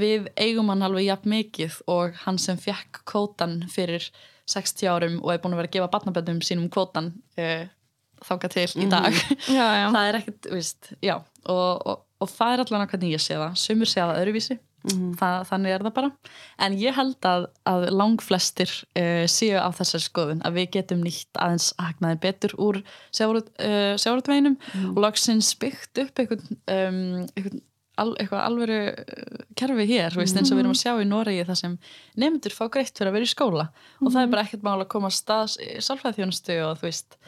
við 0.00 0.30
eigum 0.38 0.70
hann 0.72 0.84
alveg 0.86 1.08
jafn 1.08 1.32
mikið 1.32 1.80
og 1.92 2.16
hann 2.24 2.40
sem 2.42 2.58
fekk 2.60 3.02
kvótan 3.08 3.62
fyrir 3.72 4.06
60 4.50 4.90
árum 4.90 5.16
og 5.22 5.32
er 5.32 5.40
búin 5.42 5.56
að 5.56 5.62
vera 5.62 5.72
að 5.72 5.78
gefa 5.78 5.90
barnaböndum 5.94 6.42
sínum 6.44 6.68
kvótan 6.72 7.10
uh, 7.40 7.66
þáka 8.26 8.50
til 8.52 8.68
í 8.78 8.86
dag. 8.90 9.16
Já, 9.48 9.66
já. 9.82 9.88
það 9.96 10.04
er 10.04 10.20
ekkert, 10.20 10.52
veist, 10.52 10.92
já. 11.04 11.16
Og, 11.46 11.82
og, 11.82 12.06
og 12.22 12.30
það 12.30 12.54
er 12.54 12.64
allan 12.64 12.86
að 12.86 12.94
hvernig 12.94 13.16
ég 13.16 13.24
sé 13.24 13.36
það. 13.36 13.60
Sumur 13.60 13.90
sé 13.90 14.02
það 14.02 14.22
öðruvísi. 14.22 14.58
Það, 14.86 15.40
þannig 15.48 15.72
er 15.74 15.82
það 15.82 15.94
bara. 15.96 16.10
En 16.62 16.74
ég 16.78 16.94
held 16.94 17.26
að, 17.26 17.48
að 17.66 17.88
langflestir 17.90 18.70
uh, 18.70 19.24
séu 19.30 19.58
á 19.58 19.68
þessari 19.74 20.04
skoðun 20.04 20.44
að 20.46 20.60
við 20.60 20.68
getum 20.76 21.02
nýtt 21.02 21.40
aðeins 21.42 21.72
hagnaði 21.82 22.20
betur 22.22 22.54
úr 22.62 22.78
sjávarutveginum 23.10 24.54
og 24.92 25.00
loksins 25.02 25.50
byggt 25.58 26.04
upp 26.04 26.22
einhvern, 26.22 26.60
um, 26.70 27.00
einhvern 27.34 27.64
al, 28.02 28.12
eitthvað 28.16 28.44
alvöru 28.44 28.78
uh, 28.92 29.42
kerfi 29.58 29.86
hér, 29.88 30.12
mm. 30.12 30.20
veist, 30.20 30.38
eins 30.38 30.52
og 30.52 30.58
við 30.58 30.64
erum 30.64 30.76
að 30.76 30.80
sjá 30.82 30.92
í 31.00 31.08
Noregi 31.08 31.46
þar 31.48 31.60
sem 31.62 31.76
nefndur 32.22 32.56
fá 32.56 32.64
greitt 32.72 32.94
fyrir 32.96 33.12
að 33.12 33.18
vera 33.18 33.28
í 33.28 33.32
skóla. 33.32 33.66
Og 34.02 34.08
það 34.10 34.22
er 34.22 34.32
bara 34.34 34.46
ekkert 34.46 34.66
mál 34.66 34.78
að 34.78 34.88
koma 34.94 35.10
að 35.10 35.18
stað 35.18 35.58
sálfræðþjónustu 35.88 36.58
og 36.66 36.80
þú 36.80 36.88
veist 36.88 37.18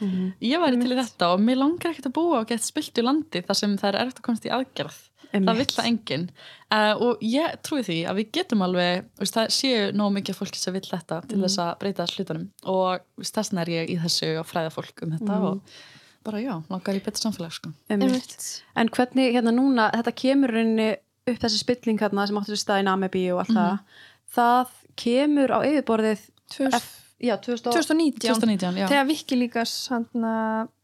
ég 0.45 0.63
væri 0.63 0.81
til 0.81 0.93
í 0.93 0.99
þetta 1.01 1.33
og 1.33 1.45
mér 1.45 1.61
langar 1.63 1.93
ekkert 1.93 2.11
að 2.11 2.17
búa 2.19 2.41
og 2.41 2.49
geta 2.49 2.65
spilt 2.65 3.01
í 3.01 3.05
landi 3.05 3.43
þar 3.45 3.61
sem 3.61 3.77
það 3.79 3.91
er 3.91 4.01
erft 4.05 4.21
að 4.21 4.27
komast 4.29 4.49
í 4.49 4.53
aðgerð. 4.53 5.05
Það 5.29 5.59
vill 5.59 5.69
það 5.69 5.87
enginn. 5.91 6.25
Uh, 6.73 6.93
og 7.05 7.21
ég 7.25 7.57
trúi 7.65 7.83
því 7.85 7.97
að 8.09 8.19
við 8.19 8.31
getum 8.39 8.63
alveg 8.65 9.05
veist, 9.19 9.35
það 9.35 9.53
séu 9.53 9.83
nóg 9.97 10.15
mikið 10.15 10.37
fólki 10.39 10.61
sem 10.61 10.73
vill 10.73 10.85
þetta 10.87 11.19
til 11.29 11.39
þess 11.43 11.61
að 11.61 11.71
breyta 11.83 12.07
hlutunum. 12.09 12.47
Og 12.69 13.05
veist, 13.19 13.35
þess 13.35 13.51
vegna 13.51 13.65
er 13.65 13.71
ég 13.75 13.93
í 13.93 13.97
þessu 14.01 14.31
og 14.41 14.49
fræða 14.49 14.73
fólk 14.73 15.05
um 15.05 15.13
þetta 15.15 15.39
og 15.51 15.77
bara 16.25 16.41
já, 16.43 16.53
langar 16.71 16.97
í 16.97 17.03
betur 17.03 17.23
samfélag 17.23 17.53
sko. 17.55 17.71
En 17.89 18.91
hvernig 18.95 19.35
hérna 19.35 19.53
núna, 19.55 19.89
þetta 19.95 20.15
kemur 20.23 20.53
rauninni 20.55 20.89
upp 21.29 21.43
þessi 21.43 21.61
spilling 21.61 21.99
hérna 22.01 22.25
sem 22.27 22.39
áttur 22.39 22.57
í 22.57 22.59
stað 22.59 22.83
í 22.83 22.87
Namebi 22.87 23.25
og 23.33 23.43
allt 23.43 23.55
það, 23.55 24.01
það 24.35 24.75
kemur 24.99 25.55
á 25.55 25.59
yfirborðið 25.69 26.25
F, 26.73 26.87
já, 27.21 27.35
2000 27.37 27.69
2019, 27.69 28.25
2019, 28.25 28.81
já. 28.81 28.87
þegar 28.89 29.09
Wikileaks 29.11 29.75
hann 29.93 30.07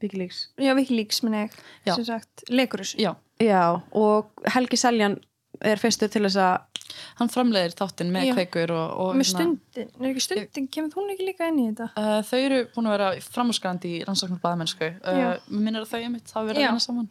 Wikileaks. 0.04 0.41
já, 0.62 0.71
Wikileaks 0.78 1.24
minni 1.26 1.45
ég, 1.48 1.56
sem 1.89 2.06
sagt, 2.06 2.45
leikur 2.54 2.86
þessu. 2.86 3.02
Já, 3.02 3.15
Já, 3.41 3.82
og 3.91 4.32
Helgi 4.54 4.78
Seljan 4.80 5.17
er 5.65 5.80
fyrstur 5.80 6.12
til 6.12 6.24
þess 6.24 6.39
að 6.39 6.75
hann 7.19 7.32
framleiðir 7.34 7.74
þáttinn 7.80 8.12
með 8.13 8.32
kveikur 8.36 8.71
og, 8.76 8.91
og 9.06 9.15
með 9.19 9.30
stundin, 9.32 9.89
er 10.00 10.10
ekki 10.12 10.24
stundin, 10.26 10.67
kemur 10.71 10.93
hún 11.00 11.12
ekki 11.15 11.26
líka 11.32 11.48
inn 11.50 11.60
í 11.63 11.65
þetta? 11.71 11.88
Uh, 11.98 12.19
þau 12.28 12.38
eru 12.45 12.60
búin 12.76 12.89
að 12.91 12.95
vera 12.98 13.08
framúrskrandi 13.36 13.93
í 13.98 14.04
rannsóknar 14.08 14.41
baðmennsku 14.43 14.91
uh, 14.91 15.19
Já. 15.19 15.28
minnir 15.50 15.82
að 15.86 15.91
þau 15.95 16.00
einmitt 16.04 16.34
hafa 16.36 16.45
verið 16.52 16.62
Já. 16.62 16.69
að 16.69 16.76
vinna 16.76 16.86
saman 16.86 17.10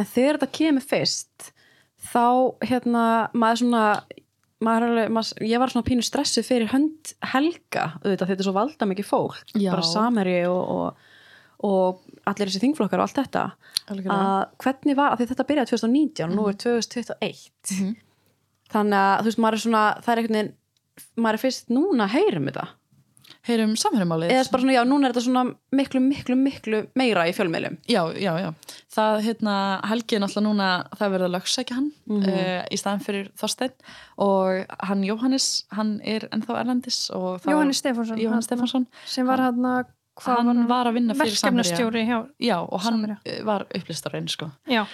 en 0.00 0.08
þegar 0.14 0.38
þetta 0.40 0.50
kemur 0.58 0.86
fyrst 0.88 1.52
þá 2.12 2.24
hérna 2.66 3.04
maður 3.36 3.60
svona 3.62 3.84
maður, 4.62 4.84
er 4.86 4.92
alveg, 4.92 5.10
maður, 5.18 5.42
ég 5.52 5.60
var 5.62 5.72
svona 5.74 5.86
pínu 5.90 6.04
stressuð 6.06 6.46
fyrir 6.48 6.70
hönd 6.72 7.12
Helga 7.32 7.84
auðvitað 8.02 8.30
þetta 8.32 8.40
er 8.44 8.46
svo 8.48 8.54
valda 8.56 8.88
mikið 8.90 9.08
fólk 9.10 9.42
Já. 9.58 9.72
bara 9.74 9.84
samherji 9.86 10.40
og, 10.48 10.62
og, 10.72 11.10
og 11.66 12.00
allir 12.30 12.48
þessi 12.50 12.62
þingflokkar 12.62 13.02
og 13.02 13.08
allt 13.08 13.18
þetta 13.20 13.44
Algjörlega. 13.90 14.16
að 14.16 14.62
hvernig 14.62 14.96
var, 14.98 15.12
að 15.12 15.20
því 15.22 15.28
þetta 15.32 15.46
byrjaði 15.50 15.72
2019 15.74 16.24
og 16.30 16.34
nú 16.38 16.48
er 16.52 16.58
2021 16.62 17.76
Mhm. 17.76 17.92
Þannig 18.72 19.00
að 19.00 19.18
þú 19.22 19.30
veist 19.30 19.42
maður 19.44 19.58
er 19.58 19.64
svona 19.66 19.82
það 20.02 20.12
er 20.12 20.22
einhvern 20.22 20.38
veginn, 20.38 20.54
maður 21.16 21.38
er 21.38 21.44
fyrst 21.46 21.72
núna 21.72 22.06
að 22.08 22.16
heyra 22.18 22.40
um 22.40 22.48
þetta 22.50 22.68
heyrum 23.46 23.72
samhverjumálið 23.78 24.32
eða 24.32 24.50
bara 24.52 24.62
svona 24.62 24.74
já, 24.76 24.82
núna 24.86 25.08
er 25.08 25.14
þetta 25.14 25.24
svona 25.24 25.42
miklu, 25.74 26.00
miklu, 26.04 26.36
miklu 26.38 26.82
meira 26.98 27.24
í 27.26 27.32
fjölmiðlum 27.34 27.78
Já, 27.90 28.02
já, 28.14 28.30
já. 28.38 28.50
Það, 28.92 29.18
hérna, 29.26 29.54
Helgi 29.90 30.18
er 30.18 30.22
náttúrulega 30.22 30.46
núna, 30.46 30.68
það 30.94 31.06
er 31.06 31.14
verið 31.16 31.26
að 31.26 31.34
lögsækja 31.36 31.78
hann 31.78 31.88
uh, 32.18 32.60
í 32.62 32.78
staðan 32.78 33.02
fyrir 33.06 33.32
Þorsteinn 33.40 33.74
og 34.22 34.76
hann 34.90 35.02
Jóhannes, 35.06 35.48
hann 35.74 35.96
er 36.06 36.28
ennþá 36.30 36.60
erlendis 36.60 37.00
og 37.16 37.42
það 37.42 37.56
Jóhannes 37.56 37.82
Stefánsson 37.82 38.22
Jóhannes 38.22 38.50
Stefánsson, 38.50 38.86
sem 39.10 39.26
var 39.26 39.42
hann 39.48 39.66
að 39.72 39.90
hann 40.22 40.66
var 40.68 40.90
að 40.90 41.00
vinna 41.00 41.16
fyrir 41.16 41.38
Samherja. 41.40 42.20
og 42.60 42.84
hann 42.84 43.00
Samherja. 43.00 43.38
var 43.48 43.66
upplýstarinn, 43.74 44.28
sko. 44.30 44.52
já, 44.70 44.84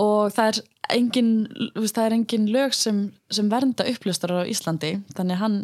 Og 0.00 0.32
það 0.32 0.52
er 0.52 0.60
engin, 0.96 1.30
það 1.76 2.04
er 2.04 2.14
engin 2.16 2.46
lög 2.52 2.76
sem, 2.76 3.00
sem 3.32 3.48
vernda 3.52 3.84
upplýstarar 3.90 4.46
á 4.46 4.50
Íslandi, 4.50 4.92
þannig 5.16 5.40
hann 5.40 5.58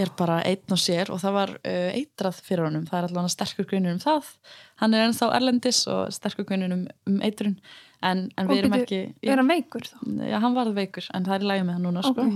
er 0.00 0.12
bara 0.18 0.38
einn 0.48 0.74
og 0.74 0.80
sér 0.80 1.12
og 1.14 1.20
það 1.22 1.36
var 1.36 1.52
uh, 1.58 1.90
eitrað 1.96 2.40
fyrir 2.44 2.66
honum, 2.68 2.86
það 2.88 3.00
er 3.00 3.08
allavega 3.08 3.34
sterkur 3.34 3.68
grunur 3.70 3.96
um 3.96 4.00
það, 4.02 4.30
hann 4.82 4.96
er 4.96 5.04
ennþá 5.06 5.30
erlendis 5.36 5.82
og 5.90 6.14
sterkur 6.14 6.48
grunur 6.48 6.74
um, 6.76 6.86
um 7.10 7.20
eitrun. 7.26 7.58
En, 7.98 8.28
en 8.38 8.46
við 8.46 8.62
erum 8.62 8.78
ekki 8.78 9.02
er 9.26 9.40
hann 9.40 9.50
veikur 9.50 9.88
þá? 9.88 9.98
já, 10.22 10.36
hann 10.44 10.56
varð 10.56 10.76
veikur, 10.76 11.08
en 11.16 11.26
það 11.26 11.40
er 11.40 11.48
lagi 11.50 11.66
með 11.66 11.78
hann 11.78 11.88
núna 11.88 12.04
sko. 12.06 12.26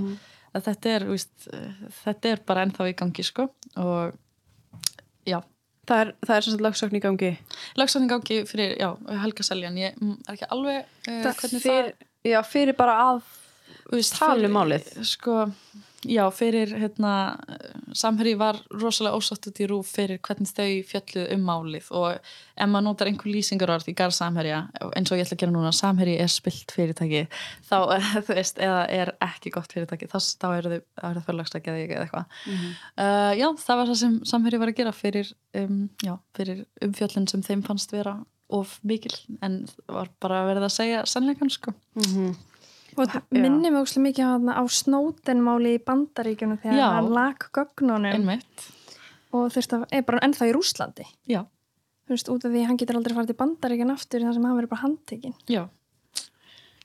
að 0.53 0.67
þetta 0.69 0.97
er, 0.97 1.09
víst, 1.13 1.49
þetta 2.03 2.33
er 2.33 2.45
bara 2.49 2.67
ennþá 2.67 2.91
í 2.91 2.97
gangi 2.99 3.27
sko. 3.27 3.49
og 3.79 4.19
já 5.29 5.39
það 5.89 6.03
er, 6.05 6.11
það 6.27 6.35
er 6.37 6.47
svona 6.47 6.67
lögsökn 6.69 6.99
í 6.99 7.03
gangi 7.03 7.31
lagsvæðin 7.81 8.11
gangi 8.13 8.41
fyrir, 8.49 8.75
já, 8.79 8.89
Helga 9.23 9.47
Seljan 9.47 9.79
ég 9.81 9.97
mm, 9.99 10.19
er 10.27 10.37
ekki 10.37 10.51
alveg 10.55 10.83
uh, 10.83 11.23
Það 11.27 11.57
fyrir, 11.65 11.93
já, 12.29 12.39
fyrir 12.47 12.79
bara 12.79 12.99
að 13.07 13.23
tala 14.15 14.49
um 14.49 14.55
málið. 14.57 14.89
sko, 15.07 15.39
já, 16.09 16.23
fyrir 16.35 16.73
hérna, 16.75 17.13
samherji 17.95 18.35
var 18.39 18.59
rosalega 18.75 19.17
ósátt 19.19 19.47
út 19.47 19.61
í 19.63 19.69
rúf 19.71 19.93
fyrir 19.95 20.19
hvernig 20.25 20.51
þau 20.51 20.83
fjalluð 20.89 21.29
um 21.37 21.45
málið 21.47 21.91
og 21.99 22.17
ef 22.17 22.71
maður 22.71 22.87
notar 22.89 23.11
einhver 23.11 23.31
lýsingarorð 23.31 23.91
í 23.93 23.95
garð 23.99 24.17
samherja, 24.17 24.65
eins 24.97 25.13
og 25.13 25.21
ég 25.21 25.27
ætla 25.27 25.39
að 25.39 25.45
gera 25.45 25.55
núna 25.55 25.73
samherji 25.77 26.19
er 26.25 26.33
spilt 26.33 26.75
fyrirtæki 26.75 27.23
þá, 27.69 27.79
þú 28.27 28.39
veist, 28.39 28.59
eða 28.59 28.83
er 28.99 29.15
ekki 29.29 29.55
gott 29.55 29.73
fyrirtæki 29.75 30.11
þá, 30.11 30.19
þá 30.19 30.49
eru 30.51 30.75
þau, 30.75 30.85
þau 31.01 31.25
förlagstakið 31.31 31.81
eða 31.87 32.05
eitthvað. 32.07 32.37
Uh, 32.99 33.33
já, 33.39 33.49
það 33.63 33.83
var 33.83 33.93
það 33.93 34.01
sem 34.05 34.21
samherji 34.35 34.63
var 34.63 34.75
að 34.75 34.79
gera 34.83 34.95
fyrir, 34.97 35.35
um, 35.63 35.83
já, 36.03 36.17
fyrir 36.37 36.65
umfjöllun 36.85 37.31
sem 37.31 37.47
þeim 37.47 37.67
fannst 37.67 37.95
vera 37.95 38.19
of 38.53 38.79
mikil 38.85 39.15
en 39.41 39.63
var 39.89 40.11
bara 40.21 40.45
verið 40.51 40.67
að 40.67 40.75
segja 40.75 41.05
sannleikan 41.09 41.53
sko 41.53 41.73
og 42.97 43.17
minnir 43.33 43.73
mig 43.73 43.81
óslega 43.81 44.05
mikið 44.09 44.25
á, 44.27 44.31
þarna 44.35 44.57
á 44.59 44.63
snótenmáli 44.79 45.75
í 45.79 45.83
bandaríkjunum 45.87 46.61
þegar 46.63 46.97
hann 46.99 47.11
lag 47.15 47.47
gögnunum 47.57 48.13
einmitt, 48.13 48.67
og 49.33 49.51
þurfti 49.55 49.79
að, 49.79 49.87
er 49.97 50.07
bara 50.09 50.23
ennþá 50.27 50.49
í 50.51 50.55
Rúslandi 50.57 51.07
já, 51.31 51.43
þú 52.07 52.17
veist, 52.17 52.33
út 52.33 52.47
af 52.49 52.53
því 52.53 52.67
hann 52.69 52.81
getur 52.81 52.99
aldrei 53.01 53.17
farið 53.17 53.33
til 53.33 53.41
bandaríkjun 53.43 53.95
aftur 53.95 54.27
þar 54.27 54.37
sem 54.37 54.49
hann 54.49 54.59
verið 54.59 54.73
bara 54.75 54.85
handtekinn. 54.87 55.37
Já. 55.51 55.63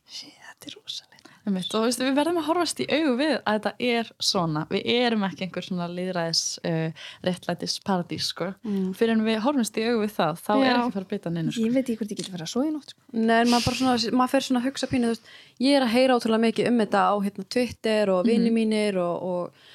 Sí, 0.07 0.29
þetta 0.31 0.69
er 0.69 0.77
Einmitt, 0.79 1.06
og 1.47 1.86
veistu, 1.86 2.03
við 2.03 2.15
verðum 2.17 2.39
að 2.41 2.47
horfast 2.49 2.81
í 2.83 2.88
augu 2.91 3.13
við 3.19 3.33
að 3.38 3.55
þetta 3.57 3.71
er 3.88 4.10
svona, 4.29 4.63
við 4.71 4.89
erum 4.91 5.23
ekki 5.27 5.45
einhver 5.45 5.65
svona 5.65 5.88
líðræðis 5.91 6.41
uh, 6.67 7.05
réttlætis 7.23 7.77
paradís 7.88 8.27
sko, 8.33 8.49
fyrir 8.97 9.13
en 9.15 9.23
við 9.25 9.39
horfumst 9.45 9.79
í 9.79 9.86
augu 9.88 10.03
við 10.03 10.13
það, 10.17 10.41
þá 10.43 10.51
er 10.57 10.63
Já. 10.65 10.71
ekki 10.73 10.83
að 10.83 10.93
fara 10.97 11.07
að 11.07 11.13
bytta 11.13 11.33
neinu 11.33 11.55
sko. 11.55 11.63
ég 11.63 11.75
veit 11.77 11.83
ekki 11.86 11.97
hvort 12.01 12.13
ég 12.13 12.21
getur 12.21 12.36
verið 12.36 12.47
að 12.47 12.51
svo 12.53 12.65
í 12.67 12.71
nótt 12.73 12.93
sko. 12.93 13.01
Nei, 13.15 13.41
maður, 13.47 13.79
svona, 13.79 13.95
maður 14.19 14.33
fer 14.36 14.47
svona 14.47 14.62
að 14.62 14.67
hugsa 14.67 14.91
pínu, 14.91 15.12
veist, 15.13 15.33
ég 15.63 15.79
er 15.79 15.88
að 15.88 15.93
heyra 15.95 16.19
ótrúlega 16.19 16.45
mikið 16.47 16.71
um 16.71 16.83
þetta 16.83 17.03
á 17.07 17.15
hérna, 17.23 17.47
Twitter 17.55 18.13
og 18.13 18.27
vini 18.27 18.53
mínir 18.53 18.99
og, 18.99 19.27
og, 19.31 19.67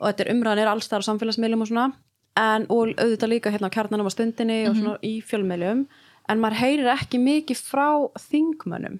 og 0.00 0.06
þetta 0.10 0.26
er 0.26 0.32
umræðan 0.34 0.64
er 0.64 0.72
alls 0.74 0.90
þar 0.92 1.04
á 1.04 1.08
samfélagsmiðlum 1.08 1.64
og 1.64 1.72
svona. 1.72 1.88
En, 2.34 2.64
og 2.66 2.90
auðvitað 2.98 3.30
líka 3.30 3.52
hérna 3.54 3.70
á 3.70 3.74
kjarnanum 3.76 4.10
á 4.10 4.12
stundinni 4.12 4.64
og 4.66 4.74
svona 4.74 4.96
í 5.06 5.20
fjölmiðlum. 5.22 5.84
En 6.28 6.40
maður 6.42 6.58
heyrir 6.64 6.88
ekki 6.90 7.20
mikið 7.22 7.60
frá 7.62 7.86
þingmönnum. 8.18 8.98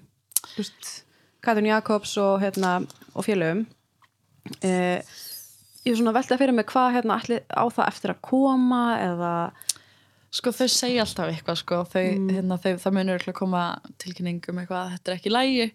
Þú 0.55 0.63
Katrin 1.45 1.69
Jakobs 1.69 2.17
og, 2.21 2.39
hérna, 2.43 2.77
og 3.13 3.27
félögum. 3.27 3.65
Eh, 4.65 4.99
ég 5.85 5.93
er 5.93 5.99
svona 5.99 6.15
veltað 6.15 6.41
fyrir 6.41 6.57
mig 6.57 6.67
hvað 6.69 6.97
hérna, 6.97 7.19
ætli, 7.21 7.39
á 7.49 7.65
það 7.69 7.89
eftir 7.89 8.15
að 8.15 8.21
koma 8.29 8.83
eða 9.01 9.33
Sko 10.35 10.51
þau 10.51 10.67
segja 10.67 11.03
alltaf 11.05 11.29
eitthvað 11.31 11.59
sko, 11.61 11.77
þau, 11.87 12.01
hérna, 12.33 12.57
þau, 12.59 12.73
það 12.81 12.95
munur 12.97 13.21
ekki 13.21 13.31
að 13.31 13.37
koma 13.37 13.61
tilkynning 14.03 14.41
um 14.51 14.57
eitthvað 14.59 14.81
að 14.81 14.89
þetta 14.95 15.11
er 15.11 15.19
ekki 15.19 15.31
lægi 15.31 15.67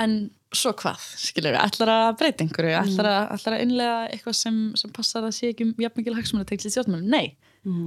en 0.00 0.16
svo 0.54 0.74
hvað, 0.76 1.06
skilur 1.22 1.54
við, 1.54 1.60
ætlar 1.62 1.92
að 1.94 2.18
breyta 2.20 2.44
einhverju, 2.44 2.74
ætlar 2.82 3.08
að, 3.08 3.46
að 3.48 3.62
innlega 3.64 3.94
eitthvað 4.10 4.36
sem, 4.42 4.58
sem 4.76 4.92
passar 4.94 5.24
að 5.24 5.32
sé 5.38 5.54
ekki 5.54 5.70
jafn 5.80 6.02
mikil 6.02 6.16
hagsmunni 6.18 6.50
tegl 6.50 6.68
í 6.68 6.74
stjórnmálum, 6.74 7.08
nei. 7.10 7.32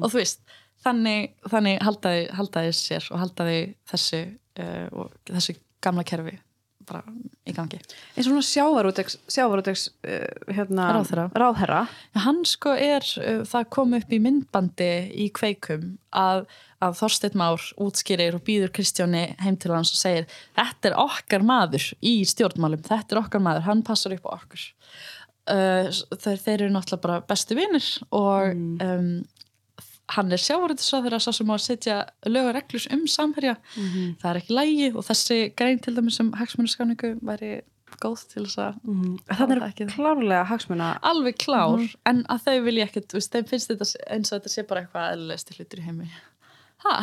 Og 0.02 0.10
þú 0.10 0.20
veist, 0.24 0.42
þannig, 0.88 1.38
þannig 1.54 1.86
haldaði, 1.86 2.26
haldaði 2.40 2.74
sér 2.80 3.12
og 3.14 3.22
haldaði 3.22 3.62
þessu 3.92 4.24
uh, 4.26 4.88
og 4.98 5.14
þessu 5.30 5.58
gamla 5.86 6.08
kerfi 6.08 6.34
bara 6.88 7.02
í 7.48 7.54
gangi. 7.56 7.80
eins 8.16 8.26
og 8.26 8.32
svona 8.32 8.46
sjávarútegs, 8.48 9.18
sjávarútegs 9.32 9.88
uh, 10.08 10.54
hérna, 10.56 10.88
Ráðherra. 10.98 11.26
ráðherra. 11.36 11.82
Já, 12.16 12.20
Hann 12.26 12.42
sko 12.48 12.74
er, 12.76 13.06
uh, 13.24 13.42
það 13.48 13.68
kom 13.76 13.94
upp 13.98 14.16
í 14.16 14.22
myndbandi 14.24 14.90
í 15.26 15.28
kveikum 15.36 15.98
að, 16.16 16.46
að 16.84 16.98
Þorsteinn 17.02 17.38
Már 17.40 17.68
útskýrir 17.84 18.38
og 18.40 18.46
býður 18.48 18.74
Kristjáni 18.78 19.26
heim 19.44 19.60
til 19.60 19.74
hans 19.76 19.92
og 19.96 20.02
segir 20.02 20.28
þetta 20.58 20.92
er 20.92 21.00
okkar 21.04 21.46
maður 21.48 21.90
í 22.02 22.18
stjórnmálum, 22.28 22.84
þetta 22.88 23.16
er 23.18 23.22
okkar 23.26 23.44
maður, 23.44 23.68
hann 23.70 23.86
passar 23.88 24.16
upp 24.18 24.28
á 24.28 24.32
okkur. 24.40 24.68
Uh, 25.48 25.88
þeir, 26.20 26.42
þeir 26.44 26.54
eru 26.66 26.74
náttúrulega 26.76 27.04
bara 27.06 27.22
bestu 27.30 27.56
vinnir 27.56 27.86
og 28.12 28.50
um, 28.84 29.12
hann 30.16 30.32
er 30.32 30.40
sjávarútisráður 30.40 31.18
að 31.18 31.24
sá 31.26 31.32
sem 31.36 31.50
á 31.52 31.56
að 31.56 31.64
setja 31.66 31.96
lög 32.26 32.50
og 32.50 32.54
reglur 32.56 32.86
um 32.96 33.08
samherja. 33.12 33.58
Það 34.22 34.30
er 34.30 34.40
ekki 34.42 34.54
lægi 34.56 34.92
og 34.94 35.04
þessi 35.08 35.40
grein 35.58 35.82
til 35.84 35.96
dæmis 35.98 36.20
um 36.24 36.32
hagsmunarskráningu 36.40 37.18
væri 37.22 37.62
góð 38.04 38.24
til 38.32 38.46
þess 38.46 38.60
að 38.62 38.74
það 39.32 39.52
er 39.56 39.62
ekki 39.68 39.88
klárlega 39.90 40.44
hagsmuna 40.52 40.90
alveg 41.02 41.38
klár 41.42 41.82
en 42.06 42.24
að 42.30 42.44
þau 42.46 42.58
vilja 42.68 42.86
ekkert, 42.86 43.16
þeim 43.16 43.48
finnst 43.50 43.72
þetta 43.72 43.88
eins 44.14 44.32
og 44.32 44.38
þetta 44.38 44.54
sé 44.54 44.66
bara 44.70 44.84
eitthvað 44.84 45.14
eðlilegst 45.16 45.54
hlutur 45.56 45.82
í 45.82 45.86
heimi 45.88 46.10
ha? 46.86 46.96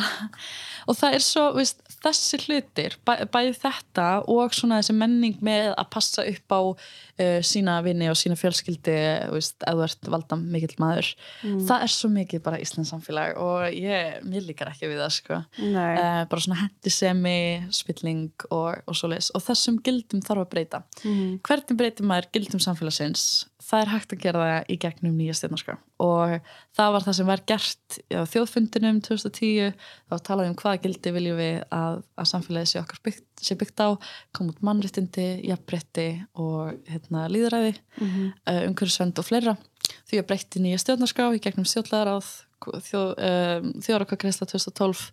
og 0.89 0.97
það 0.97 1.17
er 1.17 1.23
svo, 1.25 1.45
veist, 1.55 1.81
þessi 2.05 2.39
hlutir 2.45 2.95
bæ, 3.07 3.13
bæði 3.33 3.55
þetta 3.63 4.07
og 4.31 4.53
svona 4.55 4.79
þessi 4.81 4.95
menning 4.97 5.39
með 5.45 5.71
að 5.73 5.89
passa 5.95 6.25
upp 6.29 6.55
á 6.55 6.61
uh, 6.61 7.39
sína 7.45 7.79
vini 7.85 8.09
og 8.11 8.17
sína 8.19 8.37
fjölskyldi 8.39 8.95
veist, 9.33 9.57
ef 9.65 9.77
þú 9.79 9.85
ert 9.87 10.11
valda 10.13 10.37
mikill 10.39 10.75
maður 10.81 11.11
það 11.41 11.85
er 11.87 11.93
svo 11.95 12.11
mikið 12.13 12.43
bara 12.45 12.61
Íslands 12.61 12.93
samfélag 12.93 13.39
og 13.41 13.65
ég, 13.73 14.19
mér 14.27 14.45
líkar 14.45 14.71
ekki 14.71 14.89
við 14.91 15.01
það 15.01 15.13
sko. 15.15 15.41
Uh, 15.59 16.21
bara 16.29 16.43
svona 16.45 16.59
hendisemi 16.61 17.37
spilling 17.73 18.29
og, 18.51 18.81
og 18.85 18.97
svo 18.97 19.09
leis 19.11 19.31
og 19.35 19.43
þessum 19.45 19.81
gildum 19.85 20.23
þarf 20.25 20.45
að 20.45 20.51
breyta. 20.53 20.83
Mhm. 21.03 21.39
hvernig 21.45 21.77
breytir 21.79 22.07
maður 22.07 22.29
gildum 22.35 22.61
samfélagsins 22.63 23.45
það 23.65 23.81
er 23.81 23.89
hægt 23.93 24.13
að 24.13 24.21
gera 24.21 24.41
það 24.45 24.69
í 24.69 24.77
gegnum 24.83 25.15
nýja 25.17 25.35
stjórnarskrá. 25.39 25.75
Og 26.05 26.33
það 26.77 26.91
var 26.95 27.05
það 27.05 27.15
sem 27.17 27.29
var 27.31 27.41
gert 27.49 27.97
á 28.13 28.21
þjóðfundinum 28.29 28.99
2010 29.07 29.71
þá 30.11 30.15
talaði 30.27 30.51
um 30.51 30.57
hvaða 30.61 30.81
gildi 30.83 31.13
viljum 31.15 31.39
við 31.39 31.57
að, 31.73 32.01
að 32.21 32.29
samfélagi 32.31 32.71
sé 32.71 32.81
okkar 32.81 33.01
byggt, 33.07 33.25
sé 33.41 33.57
byggt 33.59 33.81
á. 33.81 33.89
Kom 34.35 34.51
út 34.53 34.61
mannréttindi, 34.65 35.27
jafnbretti 35.49 36.07
og 36.35 36.75
hérna, 36.91 37.25
líðræði 37.31 37.75
Mhm. 38.01 38.33
uh, 38.45 38.61
umhverfisvend 38.69 39.19
og 39.19 39.25
fleira. 39.25 39.55
Því 40.09 40.19
að 40.21 40.27
breytti 40.29 40.61
nýja 40.61 40.81
stjórnarskrá 40.81 41.29
í 41.33 41.41
gegnum 41.41 41.65
stjórnlegaráð 41.69 42.29
þjóð, 42.65 43.09
um, 43.21 43.73
þjóðarakakreisla 43.85 44.47
2012 44.49 45.11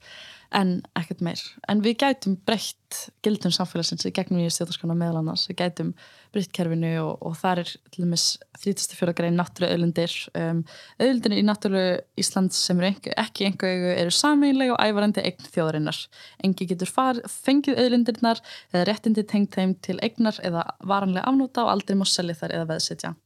en 0.56 0.72
ekkert 0.98 1.22
meir. 1.24 1.40
En 1.70 1.80
við 1.84 1.96
gætum 2.02 2.34
breytt 2.46 2.98
gildum 3.24 3.52
samfélagsins 3.54 4.04
í 4.08 4.12
gegnum 4.14 4.40
nýja 4.40 4.52
stjórnarskrána 4.52 4.96
meðal 4.98 5.20
annars. 5.22 5.44
Við 5.48 5.58
gætum 5.62 5.92
breytt 6.34 6.52
kerfinu 6.56 6.90
og, 7.02 7.22
og 7.24 7.36
það 7.40 7.62
er 7.62 7.72
til 7.94 8.04
dæmis 8.04 8.26
34. 8.60 9.14
grein 9.18 9.38
náttúru 9.40 9.70
öðlundir 9.72 10.14
um, 10.38 10.62
öðlundir 11.02 11.36
í 11.38 11.44
náttúru 11.48 11.82
Íslands 12.20 12.60
sem 12.68 12.80
eru 12.82 12.90
ekki, 12.92 13.14
ekki 13.24 13.48
einhverju 13.48 13.96
eru 13.96 14.14
sameinlega 14.16 14.76
og 14.76 14.84
ævarandi 14.84 15.24
eign 15.24 15.50
þjóðarinnar. 15.56 16.04
Engi 16.44 16.68
getur 16.74 16.92
far, 16.92 17.20
fengið 17.32 17.80
öðlundirnar 17.86 18.44
eða 18.72 18.86
réttindi 18.90 19.26
tengt 19.28 19.56
þeim 19.56 19.76
til 19.84 19.98
eignar 20.04 20.40
eða 20.44 20.68
varanlega 20.80 21.26
afnóta 21.32 21.66
og 21.66 21.74
aldrei 21.76 21.98
má 21.98 22.06
selja 22.08 22.38
þær 22.42 22.58
eða 22.60 22.70
veðsetja. 22.74 23.16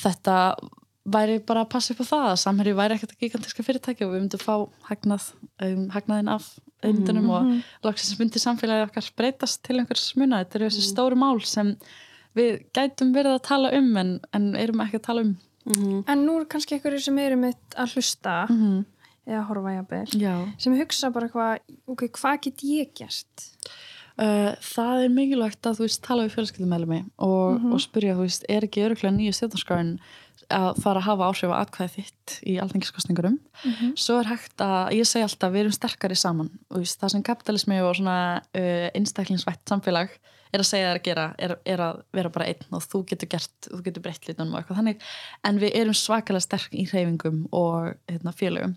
Þetta 0.00 0.36
væri 1.08 1.38
bara 1.46 1.64
að 1.64 1.70
passa 1.72 1.94
upp 1.94 2.02
á 2.04 2.10
það 2.10 2.26
að 2.30 2.40
samherju 2.42 2.74
væri 2.76 2.94
ekkert 2.96 3.14
að 3.14 3.22
gigantiska 3.24 3.64
fyrirtæki 3.64 4.04
og 4.04 4.12
við 4.14 4.20
myndum 4.24 4.42
fá 4.42 4.54
hagnað, 4.90 5.32
um, 5.64 5.88
hagnaðin 5.94 6.28
af 6.28 6.50
auðvindunum 6.84 7.24
Mhm. 7.24 7.30
og 7.30 7.84
loksins 7.84 8.18
myndi 8.20 8.40
samfélagi 8.40 8.86
okkar 8.88 9.10
breytast 9.16 9.62
til 9.62 9.78
einhvers 9.80 10.14
muna 10.16 10.44
þetta 10.44 10.54
eru 10.60 10.68
þessi 10.70 10.86
stóru 10.92 11.16
mál 11.16 11.40
sem 11.44 11.76
við 12.36 12.64
gætum 12.72 13.12
verið 13.12 13.34
að 13.38 13.42
tala 13.42 13.72
um 13.76 13.96
en, 13.96 14.20
en 14.32 14.54
erum 14.56 14.80
ekki 14.80 15.00
að 15.00 15.02
tala 15.02 15.20
um 15.20 15.36
En 15.70 16.24
nú 16.26 16.40
er 16.40 16.46
kannski 16.46 16.74
einhverju 16.78 17.00
sem 17.04 17.18
eru 17.18 17.36
mitt 17.36 17.74
að 17.76 17.92
hlusta 17.94 18.46
-hmm. 18.48 18.84
eða 19.28 19.46
horfa 19.46 19.74
jafnvel 19.76 20.20
Já 20.20 20.52
sem 20.58 20.78
hugsa 20.78 21.10
bara 21.12 21.28
hvað, 21.28 21.58
ok, 21.86 22.02
hvað 22.08 22.40
get 22.42 22.62
ég 22.64 22.94
gert? 22.94 23.46
Uh, 24.18 24.52
það 24.60 25.04
er 25.04 25.08
mikilvægt 25.08 25.62
að 25.66 25.76
þú 25.76 25.84
veist 25.86 26.02
tala 26.02 26.24
við 26.24 26.34
fjölskyldumælumi 26.34 27.04
og, 27.18 27.72
og 27.72 27.80
spyrja 27.80 28.14
þú 28.16 28.20
veist, 28.26 28.44
er 28.48 28.62
ekki 28.66 28.82
öruglega 28.84 29.16
nýju 29.16 29.32
stjórnarskráin 29.32 29.98
að 30.54 30.82
fara 30.82 31.00
að 31.02 31.06
hafa 31.08 31.28
áhrif 31.30 31.54
á 31.54 31.60
atkvæði 31.60 31.94
þitt 31.96 32.34
í 32.46 32.56
alþengiskostningurum 32.62 33.38
svo 33.98 34.18
er 34.20 34.30
hægt 34.30 34.64
að, 34.64 34.92
ég 34.98 35.08
segi 35.08 35.26
alltaf 35.26 35.54
við 35.54 35.64
erum 35.64 35.76
sterkari 35.76 36.18
saman 36.18 36.50
veist, 36.68 37.00
það 37.00 37.14
sem 37.14 37.24
kapitalismi 37.30 37.80
og 37.84 37.96
svona 37.98 38.18
uh, 38.40 38.88
einstaklingsvætt 38.94 39.64
samfélag 39.68 40.14
er 40.50 40.62
að 40.62 40.68
segja 40.68 40.88
þér 40.88 40.98
að 40.98 41.04
gera 41.06 41.26
er, 41.38 41.54
er 41.68 41.82
að 41.84 42.00
vera 42.16 42.32
bara 42.34 42.48
einn 42.50 42.74
og 42.76 42.82
þú 42.84 43.02
getur 43.12 43.30
gert 43.34 43.68
þú 43.68 43.82
getur 43.86 44.04
breytt 44.04 44.26
litunum 44.26 44.54
og 44.54 44.60
eitthvað 44.60 44.80
þannig. 44.80 45.04
En 45.46 45.60
við 45.62 45.76
erum 45.82 45.96
svakalega 45.96 46.46
sterk 46.46 46.74
í 46.74 46.86
hreyfingum 46.90 47.44
og 47.54 47.92
hérna, 48.10 48.34
félögum. 48.34 48.74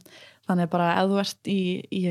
Þannig 0.47 0.71
bara 0.73 0.91
ef 0.99 1.09
þú 1.09 1.19
ert 1.23 1.49
í, 1.49 1.62
í 1.89 2.03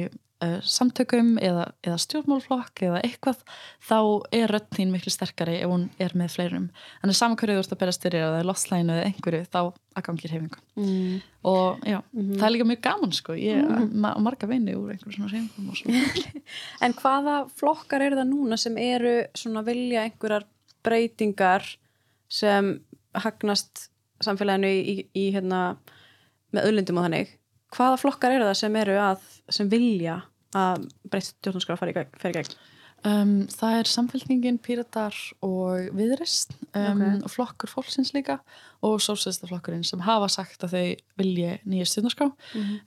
uh, 0.43 0.59
samtökum 0.67 1.37
eða, 1.43 1.69
eða 1.87 1.99
stjórnmálflokk 2.03 2.83
eða 2.89 3.01
eitthvað 3.07 3.41
þá 3.89 3.97
er 4.35 4.53
rödd 4.53 4.69
þín 4.77 4.93
miklu 4.95 5.13
sterkari 5.15 5.59
ef 5.63 5.71
hún 5.71 5.89
er 6.03 6.15
með 6.19 6.35
fleirum. 6.37 6.67
Þannig 7.03 7.19
saman 7.19 7.39
hverju 7.41 7.57
þú 7.59 7.65
ert 7.65 7.75
að 7.77 7.81
berast 7.85 8.07
fyrir 8.07 8.27
eða 8.27 8.43
losslæginu 8.49 8.97
eða 8.99 9.07
einhverju 9.11 9.43
þá 9.53 9.61
að 9.63 10.07
gangi 10.09 10.31
hreyfingu 10.33 10.61
Mm. 10.73 11.19
og 11.45 11.83
já, 11.85 11.99
það 12.17 12.45
er 12.47 12.53
líka 12.55 12.65
mjög 12.65 12.79
gaman 12.87 13.11
sko. 13.13 13.35
Ég 13.37 13.91
ma 13.93 14.15
marga 14.25 14.47
vini 14.49 14.73
úr 14.73 14.95
einhverju 14.95 15.19
svona 15.19 15.29
hreyfingum 15.29 15.69
og 15.69 15.77
svona. 15.77 16.41
En 16.87 16.95
hvaða 16.97 17.35
flokkar 17.61 18.01
eru 18.07 18.17
það 18.17 18.31
núna 18.31 18.57
sem 18.57 18.79
eru 18.81 19.13
svona 19.37 19.61
vilja 19.67 20.07
einhverjar 20.07 20.47
breytingar 20.83 21.67
sem 22.33 22.73
hagnast 23.13 23.91
samfélaginu 24.25 24.71
í, 24.73 24.81
í, 24.81 24.97
í 25.13 25.25
hérna 25.35 25.77
með 26.57 26.71
öllundum 26.71 27.01
og 27.03 27.07
þannig? 27.11 27.37
Hvaða 27.77 28.01
flokkar 28.01 28.35
eru 28.39 28.49
það 28.49 28.59
sem 28.63 28.81
eru 28.81 28.97
að 29.01 29.29
sem 29.53 29.69
vilja 29.73 30.17
að 30.59 30.87
breytt 31.09 31.33
stjórnarskráð 31.33 31.81
fari 31.83 31.95
í 31.95 31.99
gegn, 32.01 32.15
fari 32.21 32.35
í 32.35 32.39
gegn? 32.41 32.57
Um, 33.03 33.31
það 33.51 33.77
er 33.81 33.89
samfélkningin, 33.91 34.59
píratar 34.63 35.17
og 35.43 35.89
viðrist 35.99 36.53
um, 36.71 37.01
Ok. 37.03 37.25
og 37.27 37.33
flokkur 37.33 37.71
fólksins 37.73 38.13
líka 38.15 38.37
og 38.87 39.01
sósæðistaflokkurinn 39.03 39.83
sem 39.83 40.05
hafa 40.07 40.29
sagt 40.31 40.63
að 40.63 40.77
þau 40.77 40.85
vilji 41.19 41.57
nýja 41.67 41.89
stjórnarskrá 41.91 42.29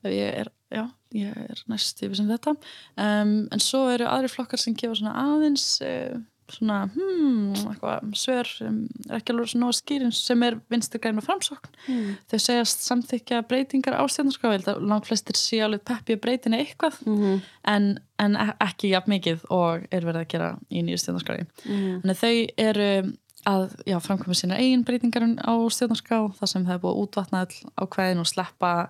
ég 0.07 0.37
er, 0.45 0.51
já, 0.71 0.85
ég 1.19 1.35
er 1.49 1.63
næst 1.67 1.99
yfir 1.99 2.15
sem 2.21 2.31
þetta 2.31 2.55
um, 2.55 3.35
en 3.51 3.59
svo 3.63 3.89
eru 3.91 4.07
aðri 4.07 4.31
flokkar 4.31 4.61
sem 4.63 4.77
gefa 4.79 4.95
svona 4.95 5.17
aðeins 5.19 5.67
uh, 5.83 6.15
svona, 6.51 6.89
hmm, 6.93 7.53
eitthvað 7.55 8.11
svör 8.13 8.45
sem 8.45 8.75
er 9.09 9.15
ekki 9.17 9.33
alveg 9.33 9.47
svona 9.49 9.69
skýrin 9.73 10.11
sem 10.13 10.43
er 10.43 10.59
vinstur 10.69 10.99
græn 11.01 11.17
og 11.17 11.25
framsókn 11.25 11.71
Mm. 11.87 12.15
þau 12.29 12.39
segjast 12.39 12.83
samþykja 12.85 13.41
breytingar 13.49 13.97
á 13.97 14.03
að 14.05 14.79
langt 14.81 15.05
flestir 15.07 15.33
sé 15.35 15.59
alveg 15.65 15.81
peppi 15.85 16.13
að 16.15 16.21
breytina 16.21 16.57
eitthvað 16.61 16.99
Mm. 17.05 17.41
en, 17.65 17.99
en 18.19 18.35
e- 18.35 18.53
ekki 18.61 18.89
jafn 18.93 19.09
mikið 19.11 19.45
og 19.49 19.87
er 19.91 20.01
verið 20.01 20.21
að 20.21 20.27
gera 20.27 20.57
í 20.71 20.83
nýju 20.83 20.97
stjórnarskrái 21.01 21.45
Mm. 21.65 22.01
þannig 22.01 22.17
þau 22.21 22.47
eru 22.57 23.13
að 23.45 23.75
já, 23.85 23.99
framkvæma 24.01 24.33
sína 24.35 24.57
eigin 24.57 24.83
breytingar 24.85 25.21
á 25.41 25.53
stjórnarskrá 25.69 26.33
þar 26.37 26.47
sem 26.47 26.65
er 26.69 26.79
búið 26.79 26.93
að 26.95 27.01
útvatna 27.07 27.39
all 27.45 27.87
ákveðin 27.87 28.19
og 28.19 28.25
sleppa 28.27 28.89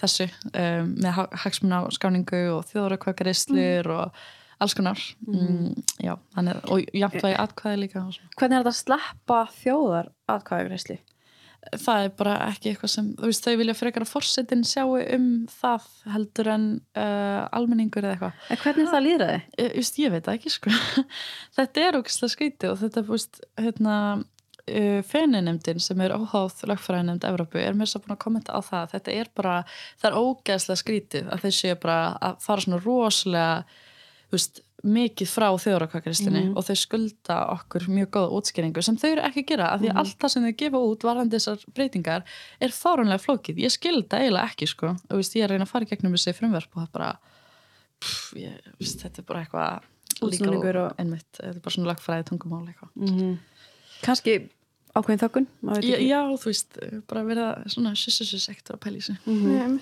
þessu 0.00 0.26
um, 0.54 0.94
með 0.98 1.10
ha- 1.12 1.28
hagsmuna 1.44 1.88
skáningu 1.90 2.50
og 2.58 2.64
þjóðrakvækarislir 2.66 3.86
og 3.90 4.12
alls 4.62 4.76
konar 4.78 5.00
mm. 5.26 5.72
já, 6.04 6.14
að- 6.38 6.62
og 6.70 6.94
jafnvægi 6.94 7.40
atkvæði 7.40 7.82
líka 7.82 8.04
og 8.04 8.14
svona. 8.16 8.36
Hvernig 8.38 8.58
er 8.58 8.62
þetta 8.64 8.74
að 8.74 8.80
sleppa 8.82 9.40
þjóðar 9.62 10.12
atkvæðagreysli? 10.36 11.00
það 11.80 12.06
er 12.06 12.12
bara 12.18 12.34
ekki 12.48 12.72
eitthvað 12.72 12.92
sem 12.92 13.08
þú 13.18 13.30
veist, 13.30 13.46
þau 13.46 13.58
vilja 13.60 13.76
frekar 13.76 14.04
að 14.04 14.10
forsetin 14.10 14.64
sjáu 14.68 14.98
um 15.00 15.28
það 15.50 15.86
heldur 16.12 16.50
en 16.54 16.66
uh, 16.98 17.46
almenningur 17.56 18.04
eða 18.04 18.14
eitthvað 18.14 18.52
En 18.52 18.60
hvernig 18.62 18.84
er 18.84 18.92
það 18.92 19.04
líðræði? 19.06 19.40
Ég, 19.62 19.72
just, 19.80 19.98
ég 20.02 20.14
veit 20.14 20.30
ekki 20.34 20.52
sko 20.52 20.74
þetta 21.56 21.84
er 21.86 21.98
ógæslega 22.00 22.34
skrítið 22.34 22.72
og 22.72 22.80
þetta 22.82 23.04
veist, 23.08 23.40
hérna, 23.60 23.96
uh, 24.20 25.00
feninemdin 25.08 25.82
sem 25.82 26.04
er 26.04 26.16
óháð 26.16 26.66
lögfræðinemnd 26.72 27.28
Evrópu 27.30 27.62
er 27.62 27.78
mér 27.78 27.90
svo 27.90 28.02
búin 28.04 28.16
að 28.16 28.22
kommenta 28.26 28.56
á 28.56 28.60
það 28.64 28.94
þetta 28.96 29.16
er 29.22 29.32
bara, 29.36 29.56
það 30.02 30.10
er 30.10 30.20
ógæslega 30.20 30.82
skrítið 30.82 31.32
að 31.32 31.46
þeir 31.46 31.58
séu 31.60 31.80
bara 31.80 31.98
að 32.20 32.38
fara 32.44 32.66
svona 32.66 32.82
rosalega 32.84 33.56
þú 33.64 33.83
veist, 34.34 34.60
mikið 34.84 35.28
frá 35.32 35.46
þjóðrakakrislinni 35.56 36.42
Mhm. 36.50 36.56
og 36.58 36.64
þau 36.66 36.76
skulda 36.76 37.36
okkur 37.54 37.86
mjög 37.88 38.08
góða 38.12 38.32
útskýringu 38.36 38.82
sem 38.84 38.96
þau 39.00 39.08
eru 39.12 39.22
ekki 39.24 39.40
að 39.44 39.46
gera 39.48 39.68
af 39.72 39.80
því 39.80 39.86
að 39.88 39.92
Mhm. 39.94 39.98
allt 40.02 40.18
það 40.20 40.30
sem 40.30 40.42
þau 40.44 40.56
gefa 40.62 40.80
út 40.90 41.00
varðandi 41.08 41.38
þessar 41.38 41.64
breytingar 41.74 42.22
er 42.60 42.68
fáránlega 42.68 43.22
flókið 43.24 43.56
ég 43.64 43.70
skil 43.72 44.02
þetta 44.02 44.20
eiginlega 44.20 44.50
ekki 44.50 44.68
sko 44.68 44.86
og 44.88 45.16
veist, 45.16 45.32
ég 45.34 45.42
er 45.44 45.48
að 45.48 45.50
reyna 45.56 45.64
að 45.64 45.68
fara 45.72 45.84
í 45.84 45.88
gegnum 45.88 46.12
þessi 46.12 46.34
frumverf 46.36 46.68
og 46.76 46.82
það 46.82 46.88
er 46.88 46.92
bara 46.92 47.18
pff, 48.00 48.34
ég, 48.36 48.60
veist, 48.78 48.98
þetta 49.00 49.18
er 49.18 49.22
bara 49.24 49.40
eitthvað 49.44 49.82
legal 50.30 50.76
og- 50.84 50.96
einmitt, 50.98 51.32
þetta 51.32 51.56
er 51.56 51.60
bara 51.60 51.74
svona 51.74 51.94
lagfræði 51.94 52.24
tungumál 52.28 52.68
eitthvað 52.68 52.90
mm 52.96 53.38
kannski 54.02 54.50
ákveðin 54.94 55.22
þökkun 55.24 55.46
maður 55.64 55.80
veit 55.80 55.84
já, 55.84 55.96
ekki. 55.96 56.08
já, 56.08 56.20
þú 56.36 56.44
veist, 56.44 57.06
bara 57.08 57.22
verða 57.24 57.64
svona 57.72 57.94
sissusus 57.96 58.48
ektur 58.50 58.76
að 58.76 59.02
sig 59.02 59.16
Mhm. 59.26 59.80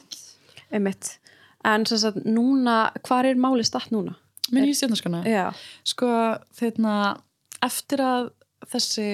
Einmitt 0.73 1.19
en 1.65 1.85
sem 1.87 1.99
sagt 1.99 2.25
núna, 2.25 2.93
hvar 3.03 3.25
er 3.27 3.35
máli 3.35 3.65
statt 3.65 3.91
núna? 3.91 4.15
Minn 4.51 4.69
í 4.69 4.77
stjórnarskona 4.77 5.25
Já, 5.29 5.45
Sko, 5.87 6.13
þeirna, 6.59 6.97
eftir 7.63 8.03
að 8.05 8.33
þessi, 8.69 9.07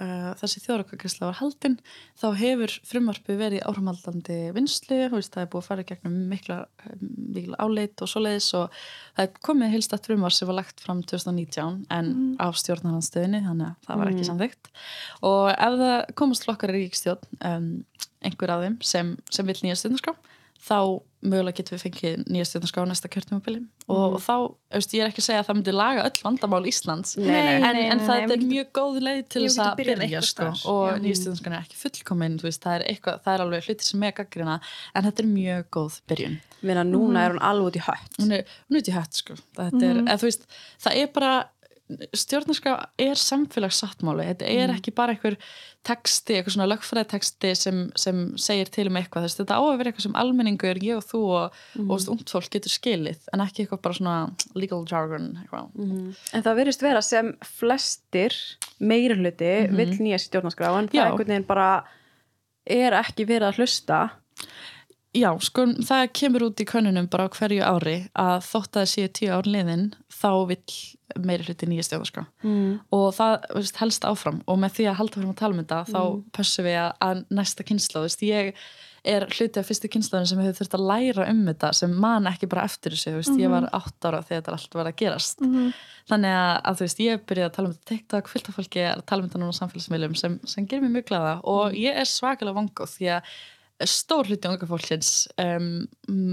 uh, 0.00 0.30
þessi 0.40 0.60
þjóðrakakrisla 0.64 1.28
var 1.28 1.38
haldin, 1.38 1.76
þá 2.18 2.26
hefur 2.40 2.74
frumvarpið 2.88 3.38
verið 3.40 3.60
í 3.60 3.64
áframhaldandi 3.68 4.38
vinslu, 4.56 4.98
það 5.12 5.42
er 5.42 5.50
búið 5.52 5.60
að 5.60 5.68
fara 5.68 5.86
gegnum 5.86 6.16
mikla, 6.30 6.58
mikla 7.06 7.60
áleit 7.62 8.02
og 8.02 8.10
svoleiðis 8.10 8.48
og 8.58 8.78
það 9.16 9.26
er 9.26 9.42
komið 9.48 9.74
heilstætt 9.76 10.10
frumvarp 10.10 10.36
sem 10.36 10.50
var 10.50 10.58
lagt 10.60 10.82
fram 10.84 11.02
2019 11.06 11.84
en 11.96 12.12
af 12.42 12.58
stjórnarhansstöðinni, 12.62 13.42
þannig 13.46 13.68
að 13.70 13.88
það 13.88 14.02
var 14.02 14.12
ekki 14.12 14.28
samþygt. 14.30 14.72
Og 15.30 15.50
ef 15.54 15.80
það 15.82 15.98
komast 16.22 16.48
flokkar 16.48 16.74
í 16.74 16.80
ríkstjórn, 16.80 17.42
um, 17.52 17.70
einhver 18.26 18.56
af 18.56 18.64
þeim 18.64 18.80
sem, 18.84 19.14
sem 19.30 19.46
vil 19.46 19.58
nýja 19.62 19.78
stjórnarskrá, 19.82 20.16
þá 20.62 20.78
mögulega 21.26 21.58
getum 21.58 21.74
við 21.74 21.82
fengið 21.82 22.20
nýja 22.30 22.46
stjórnarskrá 22.46 22.84
á 22.86 22.90
næsta 22.90 23.08
kjörtumabili 23.10 23.62
og, 23.90 24.14
og 24.14 24.20
þá, 24.22 24.34
veist, 24.76 24.92
ég 24.94 25.02
er 25.02 25.10
ekki 25.10 25.22
að 25.22 25.26
segja 25.26 25.40
að 25.42 25.48
það 25.48 25.56
myndi 25.58 25.74
laga 25.74 26.04
öll 26.06 26.20
vandamál 26.22 26.60
Íslands 26.70 27.16
Nei, 27.18 27.32
en, 27.34 27.64
nei, 27.64 27.86
en 27.90 27.98
nei, 27.98 28.04
það 28.06 28.20
er 28.20 28.28
getum- 28.30 28.52
mjög 28.52 28.68
góð 28.78 28.98
leið 29.06 29.22
til 29.34 29.42
þess 29.46 29.58
að 29.64 29.80
byrja 29.80 30.22
sko, 30.28 30.50
og 30.70 30.84
Já. 30.86 31.00
nýjastöðunskan 31.06 31.56
er 31.56 31.64
ekki 31.64 31.80
fullkomin 31.80 32.38
veist, 32.44 32.62
það, 32.62 32.86
það 33.24 33.32
er 33.34 33.44
alveg 33.46 33.66
hluti 33.70 33.88
sem 33.88 34.06
er 34.06 34.14
gaggrina 34.20 34.60
en 34.94 35.08
þetta 35.08 35.24
er 35.24 35.32
mjög 35.32 35.66
góð 35.78 35.98
byrjun. 36.12 36.38
Minna 36.66 36.86
núna 36.86 37.26
er 37.26 37.34
hún 37.34 37.42
alveg 37.44 37.68
út 37.68 37.76
í 37.78 37.82
hött. 37.84 38.14
Hún 38.20 38.32
er, 38.32 38.54
út 38.72 38.88
í 38.88 38.94
hött 38.94 39.18
sko. 39.20 39.36
Er, 39.60 39.74
eða, 39.76 40.16
þú 40.18 40.26
veist, 40.30 40.46
það 40.82 41.02
er 41.02 41.10
bara 41.14 41.32
stjórnarskrá 42.16 42.74
er 43.00 43.18
samfélagssáttmáli. 43.20 44.26
Þetta 44.32 44.48
er 44.50 44.72
ekki 44.74 44.92
bara 44.96 45.14
einhver 45.14 45.36
texti, 45.86 46.34
eitthvað 46.34 46.56
svona 46.56 46.68
lögfræðteksti 46.72 47.52
sem, 47.58 47.82
sem 47.98 48.22
segir 48.40 48.70
til 48.74 48.88
um 48.90 48.98
eitthvað, 48.98 49.26
þess, 49.26 49.38
þetta 49.38 49.58
á 49.58 49.62
að 49.62 49.76
vera 49.78 49.92
eitthvað 49.92 50.06
sem 50.08 50.18
almenningur, 50.18 50.80
ég 50.82 50.98
og 50.98 51.06
þú 51.06 51.20
og, 51.36 51.60
og 51.76 51.84
þú 51.84 51.86
veist, 51.92 52.10
ungt 52.16 52.34
fólk 52.34 52.50
getur 52.56 52.74
skilið, 52.74 53.20
en 53.30 53.44
ekki 53.44 53.64
eitthvað 53.64 53.82
bara 53.86 53.98
svona 54.00 54.16
legal 54.58 54.82
jargon 54.90 55.28
eitthvað. 55.44 55.70
en 56.34 56.46
það 56.48 56.60
virðist 56.60 56.86
vera 56.86 57.04
sem 57.06 57.32
flestir 57.46 58.34
meiri 58.82 59.18
hluti 59.20 59.52
vill 59.78 59.92
nýja 60.00 60.18
stjórnarskrá 60.26 60.74
en 60.74 60.90
það 60.90 60.98
Já. 60.98 61.04
einhvern 61.06 61.34
veginn 61.36 61.48
bara 61.48 61.70
er 62.66 62.98
ekki 62.98 63.28
verið 63.28 63.52
að 63.52 63.62
hlusta 63.62 64.00
Já, 65.16 65.30
sko, 65.40 65.64
það 65.86 66.04
kemur 66.18 66.46
út 66.50 66.60
í 66.60 66.68
könnunum 66.68 67.08
bara 67.12 67.30
hverju 67.32 67.64
ári 67.64 67.96
að 68.12 68.42
þótt 68.50 68.76
að 68.76 68.82
það 68.82 68.90
séu 68.92 69.12
tíu 69.16 69.32
ár 69.32 69.48
liðin 69.48 69.86
þá 70.12 70.30
vill 70.50 70.76
meiri 71.22 71.46
hluti 71.46 71.68
nýja 71.70 71.86
stjórnarskrá 71.86 72.24
mm. 72.44 72.72
og 72.92 73.06
það 73.16 73.46
veist, 73.54 73.78
helst 73.80 74.04
áfram. 74.08 74.42
Og 74.50 74.58
með 74.60 74.76
því 74.78 74.90
að 74.90 74.98
halda 75.00 75.20
fyrir 75.20 75.30
að 75.30 75.38
tala 75.40 75.56
um 75.56 75.62
þetta 75.62 75.80
þá 75.92 76.02
pössum 76.36 76.66
við 76.66 76.80
að, 76.82 76.90
að 77.06 77.22
næsta 77.38 77.66
kynsla 77.66 78.04
ég 78.26 78.52
er 79.06 79.26
hluti 79.30 79.60
af 79.60 79.68
fyrstu 79.68 79.88
kynslaðin 79.90 80.28
sem 80.30 80.40
hefur 80.42 80.56
þurft 80.60 80.76
að 80.76 80.86
læra 80.90 81.26
um 81.30 81.42
þetta 81.46 81.72
sem 81.78 81.92
man 82.02 82.26
ekki 82.26 82.48
bara 82.50 82.64
eftir 82.66 82.94
þessu, 82.94 83.12
veist, 83.14 83.36
ég 83.38 83.52
var 83.52 83.68
átt 83.76 84.08
ára 84.08 84.22
þegar 84.22 84.40
þetta 84.40 84.54
allt 84.56 84.78
var 84.78 84.90
að 84.90 84.96
gerast. 85.02 85.44
Þannig 86.10 86.34
að, 86.38 86.54
að 86.70 86.82
veist, 86.82 87.02
ég 87.04 87.22
byrjaði 87.28 87.48
að 87.48 87.56
tala 87.56 87.70
um 87.70 87.76
þetta 87.76 87.90
TikTok, 87.92 88.30
fylgta 88.32 88.54
fólki 88.56 88.82
er 88.82 88.96
að 88.96 89.04
tala 89.06 89.22
um 89.22 89.28
þetta 89.28 89.42
núna 89.42 89.54
á 89.54 89.60
samfélagsmiðlum 89.60 90.16
sem, 90.18 90.38
sem 90.46 90.66
gerir 90.66 90.84
mér 90.84 90.96
mjög 90.96 91.08
glæða 91.12 91.34
og 91.54 91.78
ég 91.78 92.00
er 92.02 92.10
svakalega 92.10 92.58
vangóð 92.58 92.96
því 92.96 93.12
að 93.14 93.30
stór 93.84 94.30
hluti 94.30 94.48
unga 94.48 94.66
fólksins 94.70 95.10
um, 95.42 95.66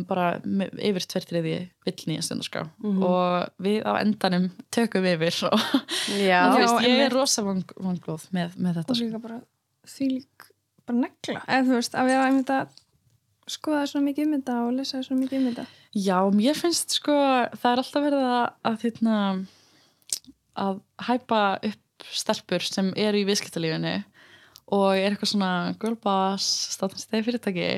bara 0.08 0.39
me- 0.45 0.69
yfir 0.79 1.03
tvertriði 1.12 1.56
vill 1.84 2.06
nýja 2.08 2.23
stundaskrá 2.23 2.63
og 3.03 3.49
við 3.63 3.82
á 3.84 3.99
endanum 3.99 4.45
tökum 4.71 5.03
yfir 5.10 5.36
og 5.49 5.58
veist, 6.56 6.88
ég 6.88 7.03
er 7.08 7.12
rosa 7.12 7.43
vang, 7.43 7.65
vanglóð 7.75 8.29
með, 8.32 8.56
með 8.56 8.79
þetta 8.79 8.95
og 8.95 8.99
sko. 9.01 9.10
líka 9.10 9.19
bara 9.25 9.41
því 9.84 10.08
lík 10.13 10.47
bara 10.88 10.99
negla, 11.01 11.43
eða 11.47 11.67
þú 11.67 11.77
veist 11.79 11.95
að 11.99 12.10
við 12.10 12.17
erum 12.21 12.39
að 12.53 12.79
skoða 13.53 13.84
svona 13.91 14.08
mikið 14.08 14.25
um 14.29 14.34
þetta 14.38 14.58
og 14.63 14.71
lesa 14.77 15.03
svona 15.03 15.21
mikið 15.25 15.39
um 15.41 15.47
þetta. 15.51 15.65
Já, 15.99 16.17
mér 16.32 16.56
finnst 16.60 16.95
sko 16.95 17.15
það 17.60 17.69
er 17.73 17.82
alltaf 17.84 18.06
verið 18.08 18.23
að 18.29 18.45
að, 18.71 18.77
hérna, 18.86 19.17
að 20.63 20.79
hæpa 21.10 21.41
upp 21.69 22.08
stelpur 22.13 22.63
sem 22.67 22.91
eru 22.99 23.19
í 23.19 23.27
viðskiptalífinu 23.27 23.93
og 24.73 24.89
er 24.97 25.12
eitthvað 25.12 25.33
svona 25.33 25.53
girlboss, 25.81 26.49
státtanstegi 26.73 27.25
fyrirtæki. 27.27 27.71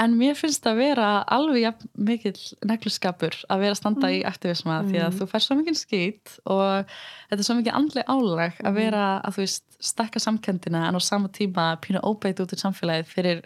En 0.00 0.14
mér 0.16 0.32
finnst 0.38 0.64
að 0.64 0.78
vera 0.80 1.08
alveg 1.28 1.66
jafn 1.66 1.90
mikill 2.08 2.38
negluskapur 2.64 3.34
að 3.52 3.64
vera 3.64 3.74
að 3.74 3.80
standa 3.82 4.08
í 4.08 4.22
aktivisma 4.24 4.78
því 4.86 5.02
að 5.04 5.18
þú 5.18 5.26
fær 5.28 5.44
svo 5.44 5.56
mikið 5.58 5.76
skýt 5.76 6.32
og 6.48 6.94
þetta 7.28 7.38
er 7.38 7.48
svo 7.48 7.56
mikið 7.58 7.76
andleg 7.76 8.08
álag 8.08 8.62
að 8.64 8.78
vera 8.78 9.02
að 9.20 9.36
þú 9.36 9.44
veist 9.44 9.76
stakka 9.84 10.22
samkendina 10.24 10.86
en 10.88 10.96
á 10.96 11.00
sama 11.04 11.28
tíma 11.28 11.66
pínu 11.84 12.00
óbeit 12.08 12.40
út 12.40 12.56
í 12.56 12.60
samfélagið 12.62 13.12
fyrir, 13.12 13.44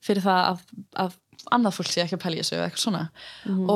fyrir 0.00 0.24
það 0.24 0.42
að, 0.54 0.64
að 1.04 1.20
annað 1.52 1.76
fólk 1.76 1.92
sé 1.92 2.02
ekki 2.06 2.16
að 2.16 2.24
pælja 2.24 2.42
þessu 2.46 2.56
eða 2.56 2.66
eitthvað 2.70 2.84
svona. 2.86 3.04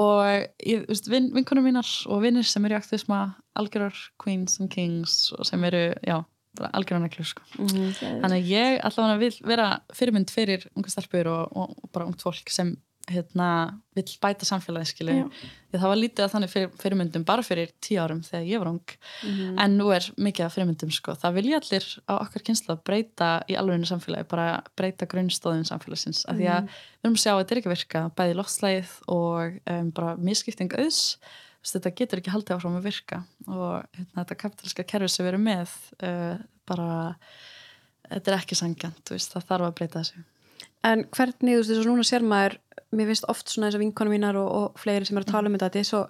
Og 0.01 0.25
ég, 0.65 0.85
þú 0.87 0.95
veist, 0.95 1.13
vin, 1.13 1.31
vinkunum 1.37 1.69
mínar 1.69 1.91
og 2.09 2.25
vinnir 2.25 2.49
sem 2.49 2.65
eru 2.65 2.79
í 2.79 2.81
aktivisma 2.81 3.21
algjörar 3.61 4.01
queens 4.23 4.57
and 4.63 4.73
kings 4.73 5.35
og 5.37 5.45
sem 5.49 5.69
eru, 5.69 5.91
já, 6.07 6.23
bara 6.61 6.71
algjörar 6.77 7.03
neglur 7.07 7.27
sko. 7.33 7.43
Mhm. 7.59 7.89
þannig 8.03 8.37
að 8.39 8.53
ég 8.53 8.79
allavega 8.91 9.19
vil 9.25 9.33
vera 9.55 9.71
fyrirmynd 9.97 10.31
fyrir 10.31 10.69
unga 10.77 10.93
stelpur 10.93 11.27
og, 11.33 11.57
og, 11.57 11.75
og 11.83 11.91
bara 11.93 12.07
ungt 12.11 12.23
fólk 12.23 12.49
sem 12.53 12.77
hérna, 13.11 13.47
vill 13.97 14.07
bæta 14.23 14.47
samfélagi 14.47 14.93
það 15.73 15.87
var 15.89 15.99
lítið 15.99 16.23
að 16.23 16.31
þannig 16.35 16.51
fyrir, 16.53 16.69
fyrirmyndum 16.79 17.25
bara 17.27 17.43
fyrir 17.43 17.73
tíu 17.83 17.99
árum 17.99 18.21
þegar 18.23 18.45
ég 18.47 18.59
var 18.63 18.69
ung 18.71 18.85
Mhm. 19.25 19.59
en 19.59 19.79
nú 19.79 19.89
er 19.91 20.05
mikið 20.21 20.45
af 20.47 20.55
fyrirmyndum 20.55 20.93
sko. 20.95 21.13
það 21.19 21.35
vilja 21.35 21.59
allir 21.59 21.87
á 22.07 22.13
okkar 22.21 22.43
kynsla 22.47 22.77
breyta 22.85 23.43
í 23.49 23.57
alveginu 23.59 23.89
samfélagi, 23.89 24.29
bara 24.29 24.63
breyta 24.77 25.07
grunnstóðum 25.11 25.67
samfélagsins, 25.67 26.25
af 26.29 26.37
því 26.37 26.47
að 26.47 26.63
við 26.69 27.05
erum 27.05 27.15
að 27.19 27.23
sjá 27.25 27.33
að 27.35 27.41
þetta 27.41 27.51
er 27.51 27.59
ekki 27.63 27.71
að 27.71 27.77
virka, 27.77 28.01
bæði 28.17 28.35
loftslægið 28.39 28.91
og 29.09 29.61
um, 29.67 29.91
bara 29.91 30.17
misskipting 30.17 30.71
auðs 30.79 31.17
þetta 31.67 31.95
getur 31.99 32.21
ekki 32.21 32.33
haldið 32.35 32.57
áfram 32.57 32.79
að 32.79 32.89
virka 32.89 33.23
og 33.47 33.87
hérna, 33.97 34.23
þetta 34.23 34.41
kapitalska 34.43 34.87
kerfi 34.89 35.09
sem 35.13 35.27
við 35.27 35.33
erum 35.33 35.47
með 35.47 35.75
uh, 36.07 36.37
bara 36.69 36.91
þetta 38.09 38.33
er 38.33 38.39
ekki 38.39 38.59
sangjant, 38.59 39.03
það 39.11 39.49
þarf 39.53 39.69
að 39.69 39.79
breyta 39.81 40.03
þessu 40.03 40.27
En 40.81 41.03
hvernig, 41.13 41.53
þú 41.53 41.61
veist, 41.61 41.69
þess 41.69 41.83
að 41.83 41.89
núna 41.91 42.05
sér 42.09 42.23
maður 42.25 42.55
mér 42.97 43.11
finnst 43.11 43.27
oft 43.29 43.53
svona 43.53 43.69
þess 43.69 43.77
að 43.77 43.83
vinkonum 43.85 44.15
mínar 44.17 44.39
og, 44.41 44.49
og 44.49 44.81
fleiri 44.81 45.05
sem 45.05 45.19
eru 45.19 45.29
að 45.29 45.35
tala 45.35 45.51
um 45.51 45.57
þetta 45.57 45.69
þetta 45.69 45.81
er 45.83 45.89
svo, 45.91 46.01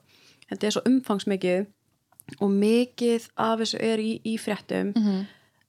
er 0.60 0.90
umfangsmikið 0.90 1.66
og 2.38 2.52
mikið 2.54 3.26
af 3.42 3.58
þessu 3.62 3.80
er 3.82 4.02
í, 4.02 4.12
í 4.22 4.36
fréttum 4.38 4.92
-hmm. 4.94 5.24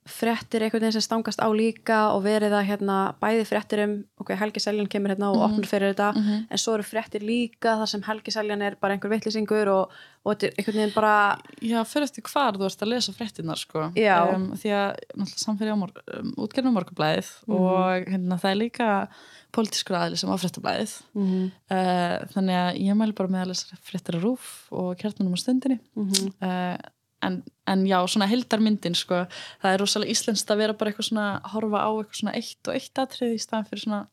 Fréttir 0.07 0.63
einhvern 0.65 0.81
veginn 0.81 0.95
sem 0.97 1.03
stangast 1.05 1.37
á 1.37 1.45
líka 1.53 1.97
og 2.15 2.23
verið 2.25 2.55
að 2.57 2.65
hérna, 2.71 2.95
bæði 3.21 3.43
fréttir 3.45 3.83
um 3.83 3.91
ok, 4.19 4.31
Helgi 4.39 4.59
Seljan 4.59 4.87
kemur 4.89 5.13
hérna 5.13 5.29
og 5.29 5.37
Mhm. 5.37 5.45
opnur 5.45 5.67
fyrir 5.69 5.93
þetta 5.93 6.07
Mhm. 6.15 6.47
en 6.49 6.57
svo 6.57 6.73
eru 6.73 6.83
fréttir 6.83 7.21
líka 7.21 7.77
þar 7.77 7.87
sem 7.87 8.01
Helgi 8.01 8.31
Seljan 8.31 8.61
er 8.63 8.75
bara 8.81 8.95
einhver 8.97 9.09
vittlisingur 9.13 9.67
og, 9.69 9.91
og 10.25 10.35
þetta 10.35 10.47
er 10.47 10.53
einhvern 10.57 10.75
veginn 10.81 10.93
bara 10.95 11.37
Já, 11.61 11.83
fyrir 11.85 12.03
eftir 12.09 12.23
hvar 12.23 12.53
þú 12.57 12.65
ert 12.65 12.81
að 12.81 12.87
lesa 12.89 13.11
fréttinar 13.13 13.57
sko. 13.57 13.91
Um, 14.35 14.51
því 14.57 14.69
að 14.73 14.95
náttúrulega 15.17 15.45
samfélag 15.45 15.73
á 15.73 15.77
morg, 15.77 15.97
um, 16.17 16.33
útgerðum 16.37 16.73
morgublæðið 16.73 17.29
Mhm. 17.47 17.55
og 17.55 18.05
hérna, 18.09 18.39
það 18.41 18.51
er 18.51 18.57
líka 18.57 19.07
pólitískur 19.53 19.95
aðli 20.01 20.17
sem 20.17 20.29
á 20.29 20.35
fréttablæðið 20.37 21.01
mm 21.13 21.51
uh, 21.69 22.17
þannig 22.33 22.55
að 22.57 22.79
ég 22.81 22.95
mæli 22.97 23.13
bara 23.13 23.29
með 23.29 23.41
að 23.43 23.47
lesa 23.47 23.77
fréttir 23.85 24.17
á 24.17 24.19
rúf 24.23 24.65
og 24.71 24.97
kjartanum 24.97 25.33
á 25.33 25.37
stundinni 25.37 25.79
-hmm. 25.95 26.33
uh, 26.41 26.77
en, 27.25 27.41
en 27.69 27.85
já, 27.87 27.97
svona 28.09 28.29
heldarmyndin 28.31 28.97
sko, 28.97 29.23
það 29.63 29.75
er 29.75 29.83
rosalega 29.83 30.15
íslenskt 30.15 30.53
að 30.53 30.63
vera 30.63 30.77
bara 30.77 30.91
eitthvað 30.91 31.09
svona, 31.11 31.27
horfa 31.53 31.83
á 31.85 31.89
eitthvað 31.91 32.21
svona 32.21 32.37
eitt 32.39 32.69
og 32.69 32.77
eitt 32.77 33.03
atrið 33.05 33.35
í 33.35 33.41
staðan 33.41 33.69
fyrir 33.69 33.85
svona 33.85 34.03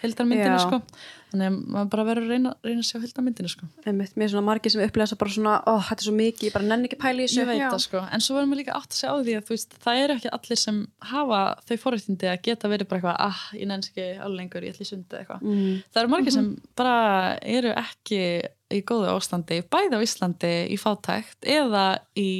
heldarmyndinu 0.00 0.60
sko. 0.62 0.78
Þannig 1.30 1.46
að 1.46 1.56
maður 1.70 1.90
bara 1.92 2.04
verður 2.08 2.24
að 2.24 2.32
reyna, 2.34 2.52
reyna 2.66 2.82
að 2.82 2.86
sjá 2.88 2.96
heldarmyndinu 3.04 3.50
sko. 3.52 3.66
Einmitt, 3.86 4.16
mér 4.18 4.26
er 4.26 4.32
svona 4.32 4.46
margir 4.48 4.72
sem 4.74 4.82
upplega 4.82 5.06
þess 5.06 5.14
að 5.14 5.20
bara 5.20 5.34
svona, 5.34 5.52
ó, 5.62 5.72
þetta 5.86 6.02
er 6.02 6.06
svo 6.08 6.14
mikið, 6.16 6.46
ég 6.48 6.54
bara 6.56 6.66
nenni 6.66 6.88
ekki 6.88 6.98
að 6.98 7.02
pæla 7.04 7.22
í 7.22 7.28
þessu. 7.30 7.78
Sko, 7.84 8.02
en 8.02 8.24
svo 8.24 8.36
verðum 8.36 8.54
við 8.54 8.60
líka 8.62 8.78
átt 8.78 8.90
að 8.90 8.98
segja 8.98 9.12
á 9.14 9.18
því 9.20 9.36
að 9.38 9.44
þú 9.46 9.54
veist, 9.54 9.76
það 9.84 10.00
eru 10.04 10.16
ekki 10.16 10.32
allir 10.38 10.60
sem 10.64 10.80
hafa 11.12 11.42
þau 11.68 11.76
forréttindi 11.84 12.30
að 12.32 12.42
geta 12.48 12.72
verið 12.72 12.90
bara 12.90 13.00
eitthvað 13.00 13.20
ah, 13.28 13.44
ég 13.60 13.70
nenns 13.70 13.92
ekki 13.92 14.08
alveg 14.16 14.40
lengur, 14.40 14.66
ég 14.66 14.74
ætli 14.74 14.88
í 14.88 14.90
sundi 14.90 15.20
eitthvað. 15.20 15.46
Mm. 15.46 15.78
það 15.92 16.02
eru 16.02 16.12
margir 16.16 16.36
sem 16.36 16.50
bara 16.80 16.98
eru 17.54 17.76
ekki 17.78 18.20
í 18.70 18.82
góðu 18.86 19.14
ástandi 19.14 19.62
bæði 19.70 19.98
á 19.98 20.04
Íslandi 20.04 20.52
í 20.70 20.78
fátækt 20.80 21.46
eða 21.46 21.86
í 22.18 22.30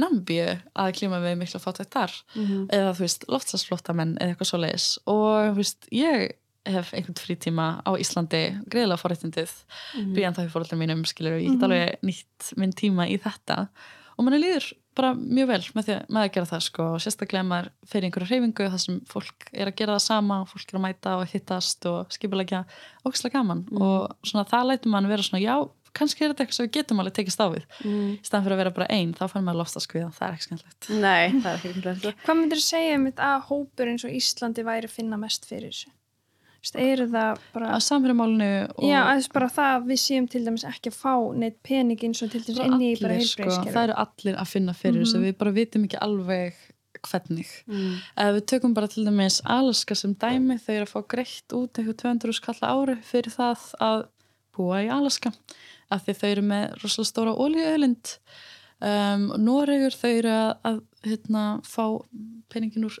Nambíu 0.00 0.46
að 0.80 0.94
klíma 0.96 1.18
við 1.20 1.34
mikla 1.42 1.60
fátækt 1.60 1.92
þar. 1.92 2.14
Mm 2.32 2.62
eða 2.72 2.92
þú 2.96 3.04
veist, 3.04 3.26
loftsasflottamenn 3.28 4.14
eða 4.16 4.32
eitthvað 4.32 4.48
svo 4.50 4.60
leiðis 4.62 4.86
og 5.10 5.50
þú 5.50 5.56
veist, 5.58 5.88
ég 5.92 6.30
hef 6.66 6.92
einhvern 6.94 7.16
frítíma 7.16 7.66
á 7.86 7.90
Íslandi 7.96 8.42
greiðlega 8.68 9.00
forréttindið 9.00 9.52
Mhm. 9.96 10.14
býjan 10.14 10.34
það 10.34 10.44
fyrir 10.44 10.54
fóröldum 10.54 10.78
mínum 10.82 11.04
skilur 11.06 11.38
ég 11.40 11.48
get 11.48 11.58
Mhm. 11.58 11.64
alveg 11.64 11.96
nýtt 12.02 12.56
minn 12.56 12.72
tíma 12.72 13.08
í 13.08 13.18
þetta 13.20 13.68
og 14.18 14.24
manni 14.24 14.38
líður 14.42 14.72
bara 14.94 15.14
mjög 15.14 15.46
vel 15.46 15.60
með, 15.74 15.84
því, 15.86 15.94
með 16.10 16.22
að 16.28 16.32
gera 16.32 16.46
það 16.46 16.62
sko 16.62 16.82
og 16.94 17.00
sérstaklega 17.00 17.46
maður 17.46 17.68
fyrir 17.86 18.04
einhverju 18.10 18.28
hreyfingu 18.28 18.70
þar 18.70 18.80
sem 18.80 19.00
fólk 19.08 19.48
er 19.54 19.66
að 19.70 19.76
gera 19.76 19.94
það 19.94 20.00
sama 20.00 20.44
fólk 20.44 20.68
er 20.74 20.78
að 20.78 20.82
mæta 20.84 21.10
og 21.20 21.28
hittast 21.32 21.86
og 21.86 22.08
skipulegja 22.10 22.64
ógislega 23.06 23.32
gaman 23.32 23.64
Mhm. 23.70 23.80
og 23.82 24.16
svona 24.26 24.44
það 24.48 24.66
lætur 24.68 24.90
mann 24.90 25.06
vera 25.08 25.22
svona 25.22 25.40
já, 25.42 25.70
kannski 25.94 26.22
er 26.24 26.34
þetta 26.34 26.44
eitthvað 26.44 26.52
sem 26.54 26.66
við 26.66 26.72
getum 26.72 27.00
alveg 27.00 27.14
tekist 27.14 27.40
á 27.40 27.46
við 27.50 27.64
Mm. 27.84 28.18
í 28.18 28.22
staðan 28.22 28.44
fyrir 28.44 28.52
að 28.52 28.56
vera 28.58 28.70
bara 28.70 28.86
einn, 28.90 29.14
þá 29.14 29.30
fann 29.30 29.44
maður 29.44 29.64
loftaskviða 29.64 30.12
það 30.12 30.28
er 30.28 30.34
ekki 30.34 30.46
skemmtilegt 30.48 30.90
Nei, 31.00 31.30
það 31.42 31.46
er 31.46 31.58
ekki 31.58 32.00
sko. 32.00 32.12
Hvað 32.26 32.36
myndir 32.36 32.58
þú 32.58 32.66
segja 32.68 32.94
um 32.94 33.06
þetta 33.06 33.24
að 33.30 33.42
hópur 33.48 33.86
eins 33.88 34.04
og 34.04 34.10
Íslandi 34.10 34.62
væri 34.64 34.84
að 34.84 34.90
finna 34.90 35.16
mest 35.18 35.46
fyrir 35.48 35.70
þessu? 35.70 35.86
Eru 36.76 37.06
það 37.08 37.38
bara... 37.54 37.68
að 37.76 37.82
samfélamálinu 37.86 38.48
og 38.76 38.84
Já, 38.84 38.98
að 39.14 39.28
bara 39.32 39.46
það 39.48 39.70
að 39.76 39.86
við 39.90 40.00
séum 40.02 40.26
til 40.28 40.42
dæmis 40.44 40.64
ekki 40.68 40.90
að 40.92 40.98
fá 41.00 41.14
neitt 41.40 41.56
pening 41.64 42.02
eins 42.04 42.20
og 42.22 42.30
til 42.34 42.42
dæmis 42.44 42.58
það 42.60 42.66
inn 42.66 42.82
í 42.84 42.90
bara 43.00 43.14
allir, 43.14 43.26
sko, 43.30 43.42
heilbreyðskerfi. 43.42 43.72
það 43.76 43.86
eru 43.88 43.96
allir 44.04 44.36
að 44.42 44.50
finna 44.52 44.74
fyrir 44.76 45.00
þessu 45.04 45.16
Mhm. 45.18 45.24
við 45.30 45.38
bara 45.38 45.50
vitum 45.56 45.84
ekki 45.88 45.98
alveg 46.04 46.54
hvernig 47.00 47.48
Mm. 47.66 47.94
ef 48.18 48.34
við 48.36 48.44
tökum 48.52 48.74
bara 48.74 48.86
til 48.88 49.04
dæmis 49.06 49.40
Alaska 49.46 49.94
sem 49.96 50.14
dæmi, 50.14 50.58
þau 50.60 50.74
eru 50.74 50.84
að 50.84 50.92
fá 50.92 51.00
greitt 51.08 51.48
út 51.56 51.72
eitthvað 51.72 51.96
200 51.96 52.32
skalla 52.34 52.68
ári 52.76 52.96
fyrir 53.02 53.32
það 53.32 53.58
að 53.80 54.06
búa 54.56 54.84
í 54.84 54.90
Alaska 54.92 55.32
af 55.90 56.04
því 56.04 56.14
þau 56.20 56.28
eru 56.30 56.42
með 56.42 56.82
rosalega 56.82 57.08
stóra 57.08 57.32
ólíuölind 57.40 58.18
um, 58.82 59.32
Noregur 59.38 59.96
þau 59.96 60.10
eru 60.18 60.28
að, 60.28 60.52
að 60.64 60.80
hérna, 61.08 61.60
fá 61.64 61.86
peningin 62.52 62.84
úr 62.84 62.98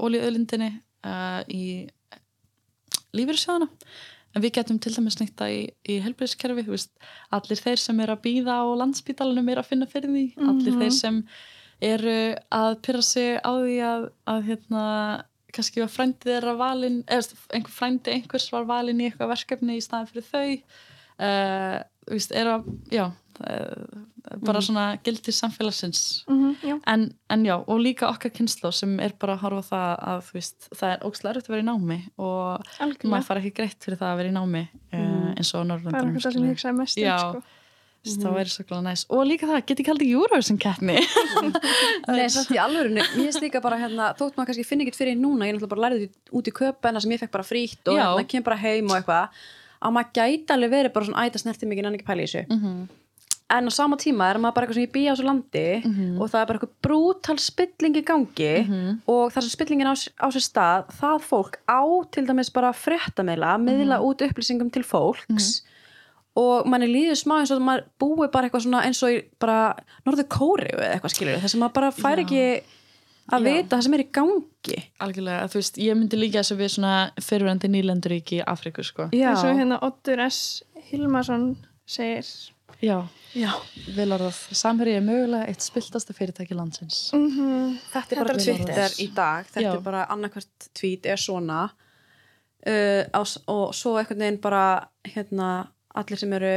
ólíuölindinni 0.00 0.70
uh, 1.04 1.42
í 1.52 1.88
lífyrirsjóðana 3.16 3.68
en 4.34 4.42
við 4.42 4.52
getum 4.56 4.78
til 4.80 4.94
dæmis 4.94 5.18
nýtta 5.20 5.48
í, 5.52 5.58
í 5.92 5.98
helbriðskerfi, 6.00 6.64
allir 7.36 7.60
þeir 7.60 7.80
sem 7.82 8.00
eru 8.00 8.14
að 8.16 8.22
býða 8.24 8.54
á 8.64 8.66
landsbítalunum 8.80 9.50
eru 9.52 9.60
að 9.60 9.68
finna 9.68 9.86
fyrir 9.90 10.08
því, 10.14 10.22
allir 10.40 10.72
Mhm. 10.72 10.80
þeir 10.80 10.92
sem 10.96 11.18
eru 11.82 12.16
að 12.50 12.78
pyrra 12.86 13.02
sig 13.02 13.40
á 13.44 13.50
því 13.52 13.76
að, 13.84 14.06
að 14.26 14.40
hérna, 14.48 14.84
kannski 15.52 15.82
var 15.82 15.92
frændið 15.92 16.30
þeirra 16.32 16.56
valin 16.56 17.02
eða 17.04 17.36
einhver 17.52 17.76
frændi 17.76 18.14
einhvers 18.14 18.48
var 18.52 18.64
valin 18.64 19.00
í 19.02 19.10
eitthvað 19.10 19.32
verkefni 19.34 19.76
í 19.76 19.84
staðin 19.84 20.08
fyrir 20.08 20.28
þau 20.32 20.62
uh, 21.18 21.82
víst, 22.10 22.32
er 22.32 22.46
að 22.46 22.64
já, 22.90 23.04
uh, 23.10 24.00
bara 24.38 24.60
Mhm. 24.60 24.66
svona 24.68 24.84
gildir 25.04 25.34
samfélagsins 25.34 26.24
Mhm, 26.28 26.56
já. 26.62 26.80
en, 26.86 27.14
en 27.30 27.44
já, 27.44 27.56
og 27.66 27.80
líka 27.80 28.08
okkar 28.08 28.30
kynslu 28.30 28.72
sem 28.72 28.98
er 29.00 29.12
bara 29.18 29.36
að 29.36 29.40
horfa 29.40 29.62
það 29.70 30.04
að 30.08 30.20
þú 30.28 30.32
veist, 30.38 30.68
það 30.74 30.92
er 30.92 30.98
erfitt 31.02 31.48
að 31.48 31.48
vera 31.48 31.62
í 31.62 31.66
námi 31.70 31.98
og 32.18 32.62
Algjörlega. 32.80 33.10
maður 33.10 33.24
fara 33.26 33.40
ekki 33.40 33.54
greitt 33.54 33.80
fyrir 33.84 33.98
það 33.98 34.12
að 34.12 34.16
vera 34.16 34.28
í 34.28 34.36
námi 34.38 34.68
uh, 34.92 35.34
eins 35.36 35.54
og 35.54 35.58
á 35.58 35.62
Það 35.62 35.64
er 35.64 35.66
Norrlöndunum 35.72 36.14
eitthvað 36.16 36.32
sem 36.32 36.42
ég 36.44 36.54
hugsaði 36.54 36.76
mest 36.78 36.98
um, 36.98 37.04
Já. 37.04 37.18
sko. 37.18 37.42
Þess, 38.02 38.18
það 38.18 38.34
væri 38.34 38.50
svo 38.50 38.64
glæða 38.66 38.82
næst 38.82 39.06
og 39.14 39.26
líka 39.30 39.46
það, 39.46 39.60
geti 39.66 39.84
kaldið 39.86 40.08
Eurovision 40.10 40.58
keppni 40.58 40.96
Nei, 42.10 42.26
samt 42.34 42.50
í 42.50 42.58
alvörinu, 42.58 42.98
ég 42.98 43.28
veist 43.28 43.42
líka 43.42 43.60
bara 43.62 43.78
hérna, 43.78 44.08
þótt 44.18 44.34
maður 44.34 44.48
kannski 44.50 44.64
finni 44.66 44.82
ekkert 44.86 44.98
fyrir 44.98 45.14
núna, 45.20 45.46
ég 45.46 45.54
náttúrulega 45.54 45.70
bara 45.74 45.84
lærði 45.86 46.08
því 46.08 46.34
út 46.40 46.48
í 46.50 46.54
köpen 46.56 46.98
sem 47.00 47.14
ég 47.14 47.20
fekk 47.22 47.30
bara 47.36 47.46
frítt 47.46 47.86
og 47.92 47.98
hérna 48.00 48.24
kem 48.28 48.42
bara 48.42 48.56
heim 48.58 48.90
og 48.90 48.96
eitthvað 48.98 49.28
að 49.82 49.92
maður 49.98 50.12
gæti 50.18 50.54
alveg 50.56 50.70
verið 50.76 50.92
bara 50.92 51.06
svona 51.06 51.24
æta 51.28 51.38
snerti 51.42 51.66
mikið 51.70 51.86
en 51.86 51.94
ekki 51.98 52.08
pæla 52.10 52.22
í 52.22 52.28
þessu 52.28 52.46
Mhm. 52.48 52.88
en 53.52 53.66
á 53.68 53.72
sama 53.72 53.96
tíma 54.00 54.30
er 54.30 54.38
maður 54.40 54.54
bara 54.54 54.66
eitthvað 54.66 54.74
sem 54.78 54.86
ég 54.86 54.92
býja 54.94 55.12
á 55.12 55.14
þessu 55.16 55.24
landi 55.28 55.82
Mhm. 55.84 56.20
og 56.20 56.30
það 56.30 56.40
er 56.42 56.46
bara 56.46 56.58
eitthvað 56.58 56.76
brútal 56.82 57.38
spilling 57.38 57.94
í 57.96 58.04
gangi 58.04 58.66
Mhm. 58.68 59.00
og 59.06 59.32
þar 59.32 59.42
sem 59.42 59.52
spillingin 59.56 59.86
á, 59.86 59.94
á 60.24 60.26
sér 60.32 60.44
stað 60.48 60.86
það 61.00 61.18
fólk 61.20 61.54
á 61.68 61.82
til 62.10 62.26
dæmis 62.26 62.50
bara 62.52 62.72
fréttameila, 62.72 63.58
miðla 63.60 63.98
Mhm. 63.98 64.04
út 64.08 64.18
upplýsingum 64.24 64.72
til 64.72 64.82
fólks 64.82 65.62
og 66.34 66.66
manni 66.66 66.86
líður 66.88 67.18
smá 67.20 67.40
eins 67.40 67.50
og 67.50 67.60
að 67.60 67.64
maður 67.66 67.84
búi 68.00 68.32
bara 68.32 68.48
eitthvað 68.48 68.64
svona 68.64 68.82
eins 68.86 69.02
og 69.02 69.10
í 69.10 69.22
bara 69.38 69.76
Norður 70.06 70.28
Kóriu 70.28 70.78
eða 70.80 70.94
eitthvað 70.96 71.12
skilur 71.14 71.40
þess 71.42 71.54
að 71.56 71.60
maður 71.60 71.74
bara 71.74 71.90
fær 71.92 72.18
ekki 72.24 72.62
að 73.30 73.46
Já. 73.46 73.52
vita 73.54 73.76
það 73.76 73.82
sem 73.86 73.94
er 73.94 74.02
í 74.02 74.08
gangi 74.18 74.78
algjörlega, 75.06 75.48
þú 75.52 75.60
veist, 75.60 75.78
ég 75.78 75.98
myndi 75.98 76.18
líka 76.18 76.40
þess 76.42 76.54
að 76.56 76.62
við 76.64 76.72
svona 76.76 76.94
fyrirverandi 77.22 77.68
nýlenduríki 77.70 78.40
í 78.40 78.44
Afriku 78.46 78.82
sko. 78.86 79.08
Eins 79.12 79.44
og 79.46 79.54
hérna 79.60 79.78
Oddur 79.86 80.24
S. 80.26 80.40
Hilmarsson 80.90 81.52
segir 81.86 82.26
já, 82.82 82.96
Já. 83.38 83.50
vel 83.94 84.08
orðað 84.16 84.38
Samherji 84.58 84.96
er 84.98 85.04
mögulega 85.06 85.46
eitt 85.50 85.62
spiltasta 85.62 86.14
fyrirtæki 86.16 86.56
landsins 86.58 87.12
mm 87.14 87.76
þetta 87.92 88.16
er 88.16 88.24
bara 88.24 88.34
Þetta 88.34 88.40
er 88.40 88.42
Twitter 88.42 88.74
Twitter. 88.74 88.96
í 89.04 89.06
dag 89.14 89.46
þetta 89.52 89.62
Já. 89.68 89.72
er 89.76 89.84
bara 89.86 90.06
annarkvært 90.10 90.68
tweet 90.74 91.06
er 91.06 91.16
svona 91.22 91.60
uh, 92.66 93.02
á, 93.06 93.20
og 93.46 93.74
svo 93.76 93.94
einhvern 94.00 94.24
veginn 94.24 94.40
bara 94.42 94.64
hérna 95.14 95.50
allir 95.94 96.18
sem 96.18 96.32
eru 96.32 96.50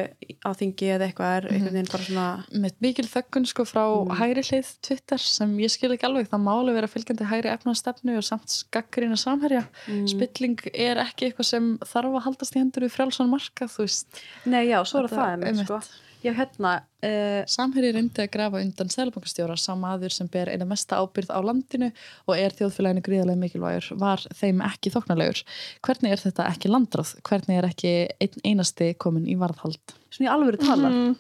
á 0.48 0.50
þingi 0.56 0.88
eða 0.96 1.08
eitthvað 1.10 1.34
er 1.38 1.48
einhvern 1.52 1.74
veginn 1.76 1.92
bara 1.92 2.04
svona 2.08 2.26
með 2.64 2.76
mikil 2.86 3.06
þöggun 3.12 3.46
sko 3.50 3.66
frá 3.68 3.84
Mm. 3.86 4.14
hægri 4.20 4.44
hlið 4.50 4.70
Twitter 4.82 5.18
sem 5.18 5.58
ég 5.60 5.70
skil 5.74 5.92
ekki 5.92 6.08
alveg 6.08 6.30
það 6.32 6.44
máli 6.46 6.74
vera 6.78 6.88
fylgjandi 6.88 7.28
hægri 7.32 7.52
efnastefnu 7.52 8.16
og 8.18 8.24
samt 8.24 8.48
skakkurinn 8.50 9.12
að 9.16 9.24
samherja 9.26 9.64
Mm. 9.88 10.08
spilling 10.08 10.60
er 10.74 10.98
ekki 11.04 11.30
eitthvað 11.32 11.46
sem 11.52 11.78
þarf 11.84 12.16
að 12.16 12.26
haldast 12.30 12.56
í 12.56 12.60
hendur 12.64 12.84
við 12.88 12.96
frjálsan 12.96 13.30
marka 13.30 13.66
þú 13.68 13.84
veist, 13.86 14.08
Nei, 14.46 14.68
já, 14.70 14.80
svo 14.86 15.00
er 15.04 15.08
Þetta- 15.10 15.16
það 15.18 15.32
einmitt, 15.34 15.48
einmitt. 15.48 15.66
sko. 15.68 15.82
Já, 16.26 16.32
hérna 16.34 16.70
uh, 17.06 17.44
samherji 17.46 17.92
reyndi 17.94 18.24
að 18.24 18.32
grafa 18.34 18.62
undan 18.64 18.90
selabankastjóra 18.90 19.58
sama 19.62 19.92
aður 19.94 20.14
sem 20.16 20.30
ber 20.34 20.50
eina 20.50 20.66
mesta 20.66 20.98
ábyrð 20.98 21.30
á 21.30 21.40
landinu 21.46 21.92
og 22.26 22.40
er 22.40 22.56
þjóðfélaginu 22.58 23.04
gríðarlega 23.06 23.42
mikilvægur 23.44 24.00
var 24.02 24.24
þeim 24.40 24.64
ekki 24.66 24.90
þóknarlegur 24.96 25.44
hvernig 25.86 26.16
er 26.16 26.24
þetta 26.24 26.48
ekki 26.50 26.72
landráð? 26.74 27.12
Hvernig 27.30 27.60
er 27.62 27.68
ekki 27.70 27.94
einn 28.26 28.42
einasti 28.50 28.90
komin 28.98 29.30
í 29.30 29.38
varðhald? 29.38 29.96
Svona 30.10 30.32
í 30.32 30.34
alvöru 30.34 30.62
tala 30.64 30.90
Mhm. 30.90 31.16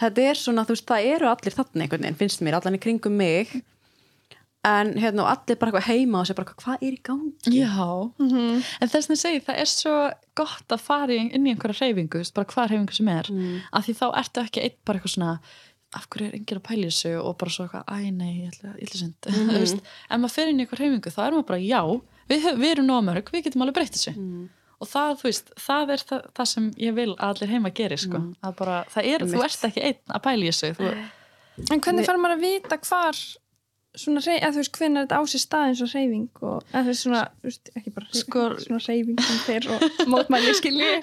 þetta 0.00 0.24
er 0.30 0.40
svona, 0.40 0.64
þú 0.64 0.74
veist, 0.74 0.86
það 0.88 1.10
eru 1.14 1.28
allir 1.30 1.54
þarna 1.58 1.84
einhvern 1.84 2.02
veginn, 2.08 2.18
finnst 2.18 2.40
mér, 2.42 2.56
allan 2.58 2.78
í 2.78 2.82
kringum 2.82 3.14
mig 3.20 3.52
en 4.64 4.94
hérna, 4.96 5.22
og 5.24 5.28
allir 5.34 5.58
bara 5.60 5.80
heima 5.84 6.20
og 6.22 6.26
sér 6.28 6.36
bara, 6.38 6.54
hvað 6.56 6.82
er 6.82 6.92
í 6.96 7.02
gangi? 7.02 7.32
já, 7.52 8.12
Mhm. 8.18 8.64
En 8.80 8.88
þess 8.88 9.10
að 9.10 9.20
segja, 9.20 9.40
það 9.44 9.58
er 9.60 9.70
svo 9.70 10.12
gott 10.34 10.68
að 10.68 10.80
fara 10.80 11.12
inn 11.12 11.46
í 11.46 11.54
einhverja 11.54 11.80
reyfingu, 11.80 12.24
bara 12.34 12.46
hvað 12.46 12.70
reyfingu 12.70 12.92
sem 12.94 13.08
er, 13.08 13.22
Mm. 13.30 13.60
af 13.72 13.86
því 13.86 13.94
þá 14.00 14.14
ertu 14.16 14.40
ekki 14.44 14.62
einn 14.64 14.76
bara 14.84 14.98
eitthvað 14.98 15.14
svona, 15.16 15.38
af 15.94 16.08
hverju 16.10 16.26
er 16.26 16.32
enginn 16.38 16.58
að 16.58 16.62
pæla 16.62 16.84
í 16.84 16.90
þessu 16.90 17.24
og 17.24 17.38
bara 17.38 17.50
svo 17.50 17.64
eitthvað, 17.68 17.84
æ 17.86 18.10
nei, 18.12 18.32
ég 18.40 18.50
ætla, 18.50 18.74
ætla. 18.80 19.08
Mhm. 19.30 19.50
Mm 19.50 19.60
veist, 19.60 19.76
ef 20.10 20.18
maður 20.20 20.30
fer 20.30 20.48
inn 20.48 20.58
í 20.60 20.66
einhverja 20.66 20.84
reyfingu, 20.88 21.10
þá 21.14 21.26
er 21.26 21.32
maður 21.32 21.46
bara, 21.46 21.58
já, 21.60 22.00
við, 22.28 22.42
við 22.58 22.70
erum 22.74 22.86
nóg 22.86 23.04
mörg, 23.04 23.30
við 23.30 23.44
getum 23.44 23.62
alveg 23.62 23.74
breytt 23.74 23.92
þessu. 23.92 24.16
Mm. 24.16 24.48
Og 24.80 24.88
það, 24.88 25.10
þú 25.20 25.22
veist, 25.28 25.50
það 25.56 25.90
er 25.90 26.00
það, 26.08 26.22
það 26.34 26.46
sem 26.48 26.70
ég 26.72 26.94
vil 26.94 27.14
að 27.14 27.28
allir 27.30 27.48
heima 27.52 27.70
geri, 27.74 27.96
sko. 27.96 28.18
Mm. 28.18 28.34
Að 28.42 28.56
bara, 28.56 28.84
það 28.90 29.04
er, 29.12 29.18
þú 29.20 29.44
ert 29.44 29.62
ekki 29.68 29.82
einn 29.84 30.10
að 30.10 30.22
pæla 30.22 30.42
í 30.44 30.48
þessu. 30.50 30.74
Þú, 30.76 30.94
En 31.70 31.80
hvernig 31.80 32.04
fær 32.04 32.18
maður 32.18 32.34
að 32.34 32.40
vita 32.42 32.76
hvar 32.82 33.14
svona, 33.98 34.22
rey- 34.26 34.40
eða 34.42 34.52
þú 34.56 34.62
veist, 34.62 34.76
hvernig 34.78 35.00
er 35.00 35.06
þetta 35.06 35.18
á 35.18 35.22
sér 35.32 35.42
stað 35.44 35.66
eins 35.70 35.82
og 35.86 35.92
reyfing 35.94 36.42
og, 36.42 36.62
eða 36.72 36.82
þú 36.84 36.92
veist, 36.92 37.04
svona, 37.06 37.24
þú 37.40 37.50
veist, 37.50 37.72
ekki 37.78 37.94
bara 37.98 38.20
Sko- 38.22 38.46
svona 38.64 38.84
reyfing 38.88 39.20
sem 39.26 39.42
fer 39.48 39.68
og 39.74 40.08
mótmæli 40.14 40.54
skilji. 40.58 40.94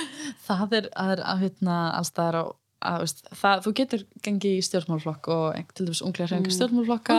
Það 0.48 0.80
er 0.80 0.90
að, 0.98 1.22
að 1.34 1.44
hérna 1.46 1.76
allstaðar 2.00 2.40
á 2.40 2.44
að, 2.80 3.02
veist, 3.02 3.18
það, 3.36 3.58
þú 3.66 3.70
getur 3.76 4.02
gengið 4.24 4.54
í 4.56 4.60
stjórnmálflokk 4.64 5.26
og 5.34 5.72
til 5.76 5.84
dæmis 5.84 6.00
unglega 6.06 6.30
hrefingar 6.30 6.54
stjórnmálflokka 6.56 7.16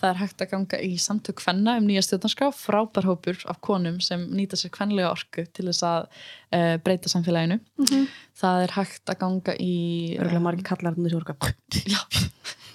það 0.00 0.08
er 0.08 0.18
hægt 0.18 0.42
að 0.42 0.50
ganga 0.50 0.80
í 0.82 0.88
samtök 0.98 1.38
kvenna 1.44 1.76
um 1.78 1.86
nýja 1.86 2.02
stjórnarskrá, 2.08 2.48
frábær 2.50 3.06
hópur 3.06 3.38
af 3.46 3.60
konum 3.62 4.00
sem 4.02 4.24
nýta 4.34 4.58
sér 4.58 4.72
kvenlega 4.74 5.12
orku 5.14 5.44
til 5.54 5.68
þess 5.68 5.84
að 5.86 6.08
uh, 6.10 6.74
breyta 6.82 7.12
samfélaginu. 7.12 7.60
Það 8.42 8.64
er 8.66 8.74
hægt 8.80 9.14
að 9.14 9.20
ganga 9.22 9.54
í 9.62 9.72
Örgulega 10.18 10.42
margir 10.48 10.66
kallar 10.72 10.98
um 10.98 11.06
þessu 11.06 11.20
orka 11.22 11.38
já, 11.86 12.00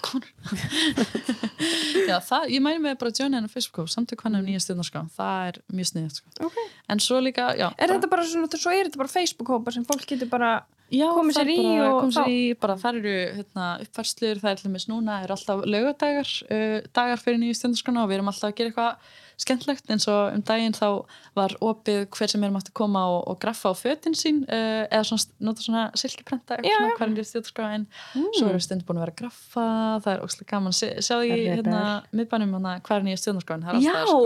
já, 2.10 2.18
það, 2.26 2.47
ég 2.56 2.64
mæli 2.64 2.82
mig 2.84 2.97
bara 2.99 3.12
að 3.12 3.22
joina 3.24 3.39
hennar 3.39 3.52
Facebook 3.54 3.89
samtök 3.91 4.22
kvenna 4.24 4.41
um 4.41 4.47
nýja 4.47 4.62
stjórnarskrá 4.66 5.04
það 5.16 5.49
er 5.52 5.60
mjög 5.78 5.89
sniðið 5.91 6.20
sko. 6.20 6.34
Ok. 6.47 6.60
en 6.95 7.04
svo 7.04 7.22
líka, 7.24 7.49
já 7.60 7.68
Er 7.70 7.76
bara- 7.78 7.95
þetta 7.97 8.12
bara 8.16 8.28
svona, 8.28 8.52
svo 8.62 8.74
er 8.76 8.89
þetta 8.89 9.02
bara 9.04 9.14
Facebook-hópar 9.16 9.76
sem 9.78 9.88
fólk 9.88 10.06
getur 10.10 10.30
bara 10.32 10.52
Já, 10.91 11.08
komið 11.16 11.38
það 11.38 11.39
sér 11.39 11.49
í 11.54 11.58
bara, 11.64 11.84
og 11.88 11.97
komið 12.04 12.16
sér 12.18 12.32
í, 12.32 12.39
bara 12.60 12.74
þar 12.82 12.97
eru 12.99 13.12
hérna, 13.38 13.68
uppfærslur, 13.86 14.41
það 14.43 14.52
er 14.52 14.64
dæmis 14.66 14.86
núna 14.91 15.22
er 15.24 15.32
alltaf 15.32 15.62
lögadagar, 15.64 16.32
uh, 16.52 16.80
dagar 16.91 17.22
fyrir 17.24 17.39
nýju 17.39 17.56
stjórnarskona 17.62 18.04
og 18.04 18.10
við 18.12 18.18
erum 18.20 18.32
alltaf 18.34 18.49
að 18.52 18.58
gera 18.58 18.74
eitthvað 18.74 19.14
skemmtlegt 19.42 19.89
eins 19.94 20.08
og 20.12 20.34
um 20.36 20.42
daginn 20.48 20.74
þá 20.78 20.88
var 21.36 21.56
opið 21.62 22.06
hver 22.16 22.30
sem 22.32 22.44
er 22.44 22.52
mátt 22.54 22.70
að 22.72 22.76
koma 22.78 23.04
og, 23.16 23.22
og 23.32 23.39
graffa 23.42 23.72
á 23.72 23.76
fötin 23.78 24.16
sín 24.18 24.44
uh, 24.48 24.86
eða 24.92 25.04
svona, 25.08 25.26
nota 25.48 25.66
svona 25.66 25.84
silkiprenta 25.98 26.58
eitthvað 26.60 26.96
hvernig 27.00 27.24
er 27.24 27.30
stjórnarskona 27.32 27.74
en 27.80 27.86
svo 28.38 28.48
erum 28.48 28.58
við 28.60 28.66
stund 28.68 28.86
búin 28.88 29.00
að 29.00 29.06
vera 29.06 29.16
að 29.16 29.20
graffa 29.24 29.66
það 30.06 30.12
er 30.14 30.24
óslega 30.26 30.50
gaman, 30.52 30.76
sjáðu 30.78 31.26
í 31.26 31.32
Helvete. 31.32 31.56
hérna, 31.58 31.82
miðbænum 32.18 32.54
hana, 32.60 32.76
er 33.02 33.06
nýja 33.08 33.22
alltaf 33.76 34.08
sko. 34.12 34.20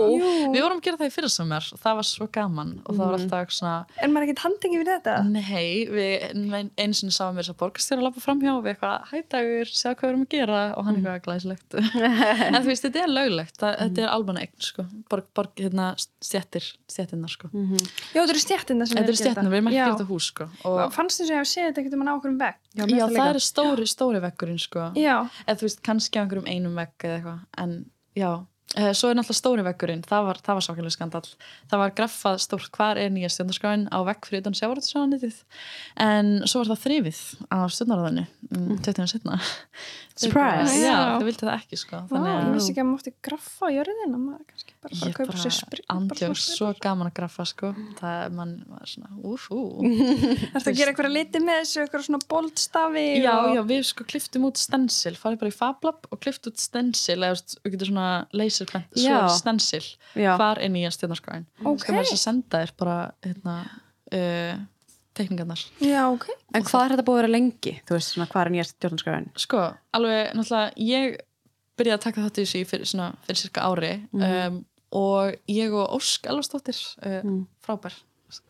Við 0.52 0.60
vorum 0.66 0.80
að 0.80 0.84
gera 0.86 1.00
það 1.00 1.10
í 1.10 1.14
fyrirsummer 1.16 1.68
og 1.72 1.80
það 1.82 1.96
var 2.00 2.06
svo 2.10 2.26
gaman. 2.36 2.72
Og 2.86 2.94
það 2.96 3.02
var 3.06 3.16
Mhm. 3.16 3.22
alltaf 3.26 3.52
svona 3.56 3.74
Er 4.02 4.08
maður 4.12 4.26
ekkert 4.26 4.42
handingi 4.46 4.78
við 4.82 4.90
þetta? 4.92 5.14
Nei, 5.26 5.86
við 5.90 6.70
einu 6.76 6.94
sinni 6.94 7.14
sáum 7.14 7.36
við 7.36 7.42
þess 7.46 7.52
að 7.54 7.58
borgarstjóra 7.62 8.02
lappa 8.06 8.20
framhjá 8.24 8.52
og 8.56 8.64
við 8.64 8.74
eitthvað 8.74 9.06
hættagur, 9.12 9.70
sjá 9.72 9.88
hvað 9.94 10.02
við 10.06 10.10
erum 10.12 10.24
að 10.26 10.32
gera. 10.36 10.60
Og 10.76 10.84
hann 10.86 10.96
eitthvað 10.96 11.22
glæsilegt. 11.26 11.76
En 12.56 12.62
þú 12.62 12.66
veist, 12.70 12.84
þetta 12.86 13.02
er 13.04 13.12
löglegt, 13.12 13.56
þetta 13.62 14.02
er 14.04 14.08
almanna 14.12 14.40
eign 14.44 14.60
sko, 14.62 14.84
borg, 15.10 15.26
borg 15.36 15.60
hérna, 15.60 15.90
stjettir, 16.22 16.66
stjettinnar 16.90 17.32
sko. 17.32 17.50
Mhm. 17.52 17.76
Já, 18.14 18.20
þetta 18.20 18.34
eru 18.34 18.42
stjættina 18.44 18.88
sem 18.88 18.98
Þetta 18.98 19.12
eru 19.12 19.20
stjettinnar, 19.20 19.52
við 19.52 19.60
erum 19.60 19.70
ekki 19.70 19.82
gert 19.82 20.04
á 20.04 20.08
hús 20.10 20.30
sko. 20.32 20.48
og, 20.64 20.80
fannst 20.96 21.20
þess 21.20 21.30
að 21.30 21.34
ég 21.34 21.42
hef 21.42 21.50
séð 21.52 21.68
þetta 21.68 21.82
ekkert 21.84 21.94
um 21.98 22.02
að 22.04 22.08
ná 22.08 22.14
okkur 22.16 22.32
um 22.32 22.38
vegg 22.38 22.58
Já, 22.76 22.84
Já, 22.86 23.04
það 23.06 23.14
líka. 23.16 23.28
er 23.28 23.40
stóri, 23.46 23.86
stóri 23.86 24.20
veggurinn 24.26 24.60
sko. 24.60 24.90
Já, 24.96 25.16
eða 25.46 25.56
þú 25.56 25.68
veist, 25.68 25.82
kannski 25.82 26.18
á 26.18 26.22
einhverjum 26.24 26.50
einum 26.50 26.74
vegg 26.76 26.94
eða 26.98 27.16
eitthvað, 27.20 27.40
en 27.58 27.90
já 28.16 28.46
Eh, 28.74 28.90
svo 28.98 29.12
er 29.12 29.14
náttúrulega 29.14 29.38
stóri 29.38 29.62
veggurinn, 29.62 30.00
það 30.02 30.24
var, 30.26 30.38
það 30.42 30.56
var 30.58 30.64
sákjörlega 30.66 30.94
skandall, 30.96 31.28
það 31.70 31.80
var 31.80 31.92
graffað 32.00 32.40
stórt 32.42 32.72
hvar 32.74 32.98
er 32.98 33.12
nýja 33.14 33.30
stjórnarskráin 33.30 33.84
á 33.94 33.98
vegg 34.08 34.26
fyrir 34.26 34.42
utan 34.42 34.56
sjávarðsjónanitið, 34.58 35.36
en 36.02 36.32
svo 36.50 36.64
var 36.64 36.72
það 36.72 36.82
þrifið 36.82 37.20
á 37.46 37.58
stjórnarðinu 37.70 38.24
um, 38.58 38.74
20 38.82 39.08
setna 39.14 39.38
Surprise. 40.18 40.74
Já, 40.82 40.96
þau 41.14 41.26
vildi 41.28 41.46
það 41.46 41.54
ekki 41.60 41.78
sko 41.78 42.02
Vá, 42.10 42.18
ég 42.18 42.28
að 42.34 42.52
vissi 42.56 42.74
ekki 42.74 42.82
að 42.82 42.88
maður 42.90 42.98
mátti 42.98 43.14
graffa 43.30 43.70
á 43.70 43.74
jörðina 43.78 44.20
maður 44.20 44.44
kannski 44.50 44.75
bara 44.90 45.08
að 45.10 45.16
kaupa 45.16 45.36
sér 45.36 45.50
bara 45.50 45.56
sprit 45.56 45.90
andjók 45.92 46.38
svo 46.40 46.68
gaman 46.82 47.10
að 47.10 47.14
graffa 47.18 47.46
sko 47.48 47.70
það 47.98 48.18
er 48.24 48.34
mann 48.36 48.52
var 48.70 48.90
svona 48.90 49.10
úf, 49.26 49.46
ú 49.50 49.62
Það 49.82 50.60
er 50.60 50.70
að 50.70 50.78
gera 50.80 50.92
eitthvað 50.92 51.10
liti 51.14 51.42
með 51.42 51.60
þessu, 51.62 51.80
eitthvað 51.82 52.04
svona 52.06 52.20
boldstafi 52.30 53.04
Já, 53.22 53.32
og... 53.34 53.48
já, 53.56 53.62
við 53.70 53.82
sko 53.90 54.06
kliftum 54.12 54.46
út 54.50 54.60
stensil, 54.60 55.14
farið 55.20 55.42
bara 55.42 55.52
í 55.52 55.56
Fablab 55.56 56.08
og 56.10 56.22
klift 56.22 56.48
út 56.50 56.62
stensil, 56.62 57.18
eða 57.18 57.40
við 57.64 57.76
getum 57.76 57.90
svona 57.92 58.08
laserprint, 58.36 58.88
svo 58.96 59.20
stensil 59.36 59.84
Já. 60.14 60.32
hvar 60.38 60.62
er 60.62 60.72
nýja 60.72 60.94
stjórnarskráin 60.96 61.46
Ok. 61.64 61.84
sem 61.84 61.98
er 61.98 62.06
þess 62.06 62.16
að 62.16 62.24
senda 62.24 62.62
þér 62.64 62.74
bara 62.80 62.96
hérna, 63.26 63.58
uh, 64.12 64.64
teikningarnar 65.16 65.62
Já, 65.82 66.02
ok. 66.10 66.28
En 66.54 66.66
hvað 66.66 66.84
er 66.84 66.96
þetta 66.96 67.06
búið 67.06 67.18
að 67.18 67.22
vera 67.24 67.34
lengi? 67.36 67.78
Þú 67.86 67.96
veist, 67.96 68.12
svona, 68.14 68.28
hvað 68.32 68.44
er 68.44 68.52
nýjast 68.54 68.76
stjórnarskræðin? 68.76 69.30
Sko, 69.46 69.64
alveg, 69.96 70.34
náttúrulega, 70.36 70.76
ég 70.86 71.18
byrjaði 71.76 71.98
að 71.98 72.04
taka 72.06 72.24
þátt 72.24 72.40
í 72.40 72.46
í 72.46 72.64
fyrir, 72.68 72.88
svona, 72.88 73.10
fyrir 73.26 73.40
cirka 73.42 73.66
ári 73.68 73.92
um, 74.16 74.60
og 74.94 75.34
ég 75.50 75.74
og 75.74 75.96
Ósk 75.98 76.28
Elvarsdóttir 76.30 76.78
uh, 77.02 77.30
frábær 77.64 77.96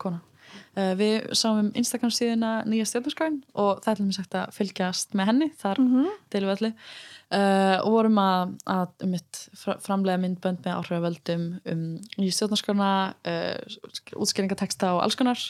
kona 0.01 0.21
uh, 0.57 0.93
við 0.99 1.29
sáum 1.37 1.61
um 1.65 1.73
Instagram 1.79 2.13
síðuna 2.15 2.53
nýja 2.69 2.87
stjórnarskráin 2.91 3.43
og 3.55 3.83
það 3.85 3.93
er 3.93 4.07
mér 4.07 4.17
sagt 4.19 4.39
að 4.39 4.57
fylgjast 4.57 5.17
með 5.19 5.31
henni, 5.33 5.51
þar 5.61 5.83
mm 5.83 5.93
-hmm. 5.93 6.17
deilum 6.33 6.51
við 6.51 6.57
allir 6.57 6.75
uh, 7.33 7.79
og 7.83 7.91
vorum 7.95 8.21
að, 8.23 8.55
að 8.71 9.07
um 9.07 9.15
framlega 9.83 10.21
myndbönd 10.23 10.63
með 10.65 10.77
áhrifavöldum 10.79 11.47
um 11.73 11.85
nýja 12.19 12.37
stjórnarskrána 12.37 12.91
uh, 13.27 13.77
útskýringateksta 14.17 14.95
og 14.95 15.03
alls 15.03 15.19
konar. 15.19 15.41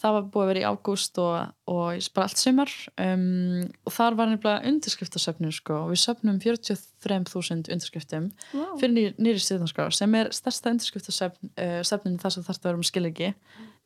Það 0.00 0.16
var 0.16 0.28
búið 0.32 0.44
að 0.44 0.50
vera 0.52 0.62
í 0.62 0.68
ágúst 0.68 1.18
og, 1.18 1.54
og 1.66 2.10
bara 2.14 2.28
allt 2.28 2.38
sumar. 2.38 2.70
Um, 3.00 3.64
og 3.84 3.92
þar 3.92 4.18
var 4.18 4.28
nefnilega 4.28 4.68
undirskriftasöfnun 4.68 5.52
sko, 5.52 5.74
og 5.84 5.94
við 5.94 6.02
söfnum 6.04 6.40
43.000 6.42 7.72
undirskriftum 7.72 8.30
Vá. 8.52 8.66
fyrir 8.80 8.94
nýr, 8.94 9.14
nýri 9.18 9.40
stjórnarskrá 9.42 9.90
sem 9.94 10.14
er 10.14 10.32
stærsta 10.34 10.74
undirskriftasöfnun 10.74 11.84
söfnun 11.84 12.18
þar 12.20 12.34
sem 12.34 12.44
þarf 12.46 12.60
að 12.60 12.68
vera 12.68 12.80
um 12.80 12.86
skilegi 12.86 13.30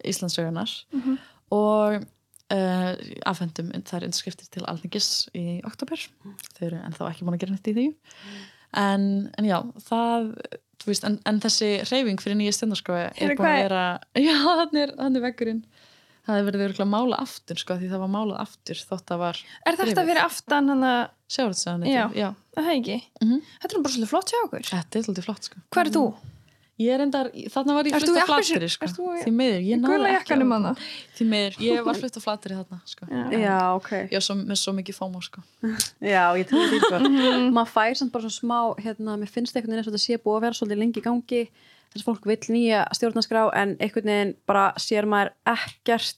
Íslandsögunar 0.05 0.71
og 1.51 1.99
uh, 2.03 2.93
afhendum 3.27 3.73
þær 3.89 4.07
undirskriftir 4.09 4.49
til 4.53 4.65
alþingis 4.69 5.29
í 5.35 5.61
oktober 5.67 5.99
þau 6.59 6.63
eru 6.69 6.81
ennþá 6.85 7.11
ekki 7.13 7.25
búin 7.27 7.39
að 7.39 7.45
gera 7.47 7.57
neitt 7.57 7.69
í 7.73 7.77
því 7.79 7.87
en, 8.79 9.05
en 9.39 9.45
já, 9.49 9.59
það 9.89 10.33
veist, 10.87 11.05
en, 11.09 11.19
en 11.27 11.41
þessi 11.43 11.71
reyfing 11.91 12.21
fyrir 12.23 12.37
nýja 12.39 12.53
stjórnarskrá 12.59 12.99
er 13.11 13.35
búin 13.37 13.49
að 13.49 13.59
er- 13.59 13.69
vera 13.69 13.85
já, 14.21 14.35
þannig 14.63 14.83
er, 14.87 14.95
er 15.09 15.23
veggurinn 15.25 15.63
það 16.29 16.37
hefur 16.43 16.49
verið 16.53 16.65
örugglega 16.69 16.93
málað 16.93 17.23
aftur 17.25 17.57
sko, 17.63 17.77
því 17.81 17.87
það 17.89 18.03
var 18.05 18.11
málað 18.13 18.41
aftur 18.45 18.81
þótt 18.91 19.13
að 19.15 19.21
var 19.23 19.39
Er 19.71 19.79
þetta 19.81 20.03
fyrir 20.05 20.19
aftan 20.21 20.69
hann 20.75 20.83
að, 20.85 20.99
sjáurðsæðan 21.33 21.87
Já. 21.89 22.03
já. 22.13 22.27
það 22.53 22.67
er 22.69 22.75
ekki? 22.77 22.97
Mhm. 23.25 23.39
Þetta 23.63 23.79
er 23.79 23.85
bara 23.87 23.95
svolítið 23.95 24.11
flott 24.13 24.33
hjá 24.35 24.41
okkur. 24.45 24.67
þetta 24.69 24.99
er 25.01 25.07
svolítið 25.07 25.25
flott 25.31 25.49
sko. 25.49 25.63
Hvað 25.73 25.87
er 25.89 25.93
þú? 25.97 26.03
Ég 26.79 26.91
er 26.95 27.03
endar, 27.03 27.29
þarna 27.51 27.75
var 27.75 27.89
ég 27.91 27.95
flutt 27.99 28.09
í 28.09 28.23
á 28.23 28.27
flateri 28.29 28.59
appelsín- 28.59 28.73
sko. 28.75 28.85
ert 28.87 28.97
þú 28.99 29.07
í- 29.19 29.23
því 29.25 29.33
miður, 29.39 29.63
ég 29.67 29.81
náði 29.83 30.11
ekki 30.15 30.35
á- 30.39 30.77
því 31.19 31.27
miður, 31.33 31.57
ég 31.67 31.85
var 31.89 31.99
flutt 32.03 32.19
á 32.19 32.23
flateri 32.23 32.55
þarna 32.59 32.79
sko. 32.87 33.09
Já, 33.35 33.57
ok. 33.75 33.91
ég 34.07 34.15
var 34.19 34.27
svo, 34.29 34.37
með 34.43 34.61
svo 34.63 34.75
mikið 34.79 34.99
fómo 35.01 35.23
sko. 35.25 35.43
Já, 36.01 36.25
ég 36.39 36.47
trúi 36.51 36.69
því 36.71 36.79
sko. 36.87 37.01
Maður 37.59 37.73
fær 37.75 37.99
samt 37.99 38.13
bara 38.15 38.29
svona 38.31 38.39
smá, 38.39 38.61
hérna, 38.85 39.19
mér 39.19 39.29
finnst 39.35 39.57
einhvern 39.59 39.75
veginn 39.75 39.83
eins 39.83 39.91
og 39.91 39.95
þetta 39.97 40.07
sé 40.07 40.21
búið 40.23 40.39
að 40.39 40.47
vera 40.47 40.59
svolítið 40.61 40.83
lengi 40.85 41.03
í 41.03 41.07
gangi 41.09 41.43
þess 41.89 42.03
að 42.05 42.09
fólk 42.09 42.27
vill 42.29 42.55
nýja 42.55 42.81
stjórnarskrá 42.95 43.43
en 43.57 43.77
einhvern 43.81 44.11
veginn 44.13 44.35
bara 44.47 44.71
sér 44.79 45.07
maður 45.09 45.33
ekkert 45.49 46.17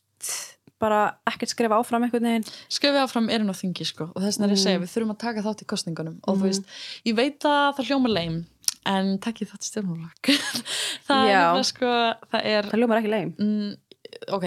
bara 0.80 1.00
ekkert 1.28 1.52
skrifa 1.52 1.76
áfram 1.76 2.06
einhvern 2.06 2.24
veginn 2.24 2.46
skrifið 2.72 3.02
áfram 3.04 3.26
erinn 3.30 3.52
á 3.52 3.56
þingi 3.56 3.84
sko. 3.86 4.06
og 4.14 4.22
þess 4.24 4.38
vegna 4.40 4.48
er 4.48 4.54
ég 4.54 4.58
að 4.58 4.62
segja, 4.64 4.80
við 4.80 4.92
þurfum 4.94 5.12
að 5.14 5.18
taka 5.20 5.42
þátt 5.44 5.62
í 5.62 5.68
kostningunum 5.68 6.16
og 6.24 6.38
þú 6.40 6.46
veist, 6.48 6.64
ég 7.04 7.16
veit 7.18 7.44
að 7.44 7.74
það 7.76 7.90
hljóma 7.90 8.12
leim 8.14 8.38
en 8.88 9.16
takkið 9.22 9.52
þátt 9.52 9.66
í 9.66 9.70
stjórnmálak 9.70 10.30
það 11.08 11.24
er 11.24 11.32
Já. 11.32 11.40
nefnilega 11.40 11.66
sko 11.68 11.90
það 12.32 12.46
er, 12.52 12.70
það 12.70 12.82
ljómar 12.82 13.00
ekki 13.02 13.12
leim 13.12 13.34
mm, 13.36 13.74
ok, 14.36 14.46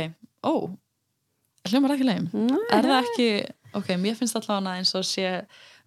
ó 0.49 0.53
hljómar 1.69 1.95
ekki 1.95 2.07
leim 2.07 2.29
er 2.73 2.89
það 2.89 2.97
ekki, 3.03 3.29
ok, 3.79 3.93
mér 4.01 4.17
finnst 4.19 4.39
allavega 4.39 4.77
eins 4.79 4.95
og 4.97 5.05
sé 5.07 5.27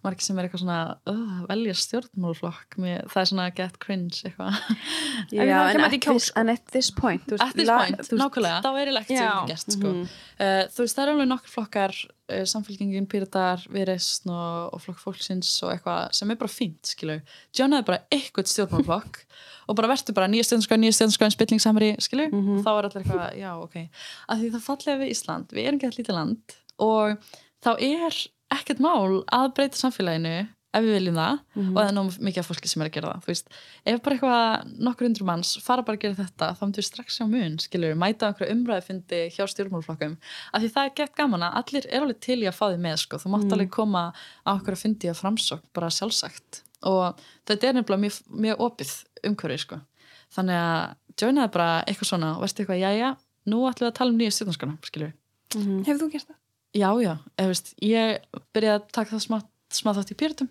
margir 0.05 0.23
sem 0.27 0.37
er 0.37 0.45
eitthvað 0.45 0.61
svona 0.61 0.79
uh, 1.09 1.39
velja 1.49 1.73
stjórnmálflokk 1.81 2.77
það 2.77 3.21
er 3.21 3.29
svona 3.31 3.47
get 3.57 3.79
cringe 3.81 4.21
eitthvað. 4.27 4.59
Já, 5.33 5.41
en, 5.73 5.81
at 5.87 5.95
this, 5.95 6.29
en 6.37 6.51
at 6.53 6.69
this 6.73 6.91
point 6.93 7.25
veist, 7.31 7.43
at 7.43 7.57
this 7.57 7.71
point, 7.71 8.11
nákvæmlega. 8.21 8.59
þá 8.61 8.69
er 8.69 8.91
ég 8.91 8.99
ekkert 9.01 9.17
Já. 9.17 9.25
sem 9.31 9.49
gest 9.49 9.73
sko. 9.75 9.93
uh, 10.03 10.61
þú 10.73 10.85
veist, 10.85 10.97
það 10.99 11.03
er 11.03 11.13
alveg 11.13 11.29
nokkur 11.31 11.53
flokkar 11.55 11.95
uh, 11.97 12.43
samfélkingin, 12.53 13.09
Píratar, 13.09 13.65
Viðreisn 13.73 14.31
og, 14.33 14.77
og 14.77 14.85
flokk 14.85 15.01
fólksins 15.01 15.51
og 15.65 15.73
eitthvað 15.73 16.13
sem 16.19 16.33
er 16.33 16.39
bara 16.43 16.53
fínt, 16.53 16.93
skilu, 16.93 17.17
Jónaði 17.57 17.89
bara 17.89 18.01
eitthvað 18.13 18.53
stjórnmálflokk 18.53 19.21
og 19.67 19.81
bara 19.81 19.91
verður 19.95 20.19
bara 20.21 20.29
nýja 20.31 20.45
stjórnarskræn, 20.47 20.85
nýja 20.85 20.99
stjórnarskræn, 20.99 21.35
spillingssamri 21.35 21.91
skilu, 22.05 22.29
þá 22.61 22.71
er 22.75 22.87
allir 22.87 23.01
eitthvað, 23.01 23.27
já, 23.41 23.51
ok. 23.59 24.05
Að 24.29 24.45
því 24.45 24.53
það 24.55 24.65
fallega 24.69 25.01
við 25.01 25.13
Ísland, 25.17 25.51
við 25.57 25.67
erum 25.71 25.81
gett 25.81 25.99
lítið 25.99 26.19
land 26.21 26.57
og 26.85 27.29
þá 27.65 27.71
er 27.81 28.21
ekkert 28.53 28.83
mál 28.83 29.23
að 29.33 29.49
breyta 29.57 29.79
samfélaginu 29.79 30.37
ef 30.77 30.83
við 30.83 30.97
viljum 30.97 31.17
það 31.17 31.37
og 31.61 31.77
það 31.77 31.87
er 31.87 31.95
nóg 31.95 32.17
mikið 32.27 32.41
af 32.41 32.47
fólki 32.49 32.69
sem 32.69 32.83
er 32.83 32.89
að 32.89 32.95
gera 32.97 33.11
það 33.13 33.23
þú 33.23 33.31
veist, 33.31 33.47
ef 33.87 34.01
bara 34.03 34.15
eitthvað 34.17 34.73
nokkur 34.87 35.07
undur 35.07 35.27
manns 35.29 35.51
fara 35.63 35.85
bara 35.87 35.97
að 35.97 36.03
gera 36.03 36.17
þetta, 36.19 36.49
þá 36.57 36.63
myndir 36.65 36.81
við 36.81 36.87
strax 36.87 37.17
sjá 37.17 37.25
mun 37.31 37.57
skilur, 37.63 37.95
mæta 37.97 38.29
einhverju 38.29 38.55
umræði 38.55 38.85
fyndi 38.87 39.21
hjá 39.33 39.43
stjórnmálflokkum, 39.53 40.15
af 40.51 40.63
því 40.63 40.71
það 40.75 40.89
er 40.89 40.95
gett 40.99 41.15
gaman 41.17 41.45
að 41.47 41.59
allir 41.61 41.87
er 41.89 42.05
alveg 42.05 42.19
til 42.27 42.39
í 42.43 42.49
að 42.49 42.57
fá 42.59 42.65
því 42.67 42.79
með 42.83 42.97
sko. 43.03 43.19
þú 43.23 43.33
mátt 43.33 43.55
alveg 43.55 43.71
koma 43.73 44.03
á 44.43 44.49
okkur 44.53 44.77
að 44.77 44.83
fyndi 44.83 45.11
að 45.11 45.21
framsókn 45.21 45.69
bara 45.77 45.91
sjálfsagt. 45.93 46.61
Og 46.87 47.23
þetta 47.47 47.69
er 47.71 47.77
nefnilega 47.79 48.03
mjög, 48.03 48.19
mjög 48.45 48.65
opið 48.67 48.91
umhverfi 49.31 49.61
sko. 49.63 49.79
þannig 50.35 50.59
að 50.59 51.23
joinaði 51.23 51.53
bara 51.55 51.69
eitthvað 51.87 52.11
svona 52.11 52.33
og 52.35 52.43
verðst 52.43 52.59
eitthvað, 52.61 52.83
jæja, 52.83 53.13
nú 53.47 53.63
ætlum 53.69 53.87
við 53.87 53.93
að 53.93 53.97
tala 54.01 54.13
um 54.13 54.19
nýja 54.19 54.35
stjórnarskana, 54.35 54.77
skilur 54.83 55.15
Hefur 55.55 56.01
þú 56.01 56.09
gert 56.11 56.27
það? 56.27 56.39
Já, 56.75 56.89
já, 57.01 57.13
eða 57.37 57.53
veist, 57.53 57.71
ég 57.81 58.41
byrjaði 58.55 58.81
að 58.81 58.89
taka 58.91 59.13
það 59.13 59.23
smá, 59.23 59.37
smá 59.73 59.91
þátt 59.95 60.11
í 60.13 60.17
pýrtum 60.19 60.49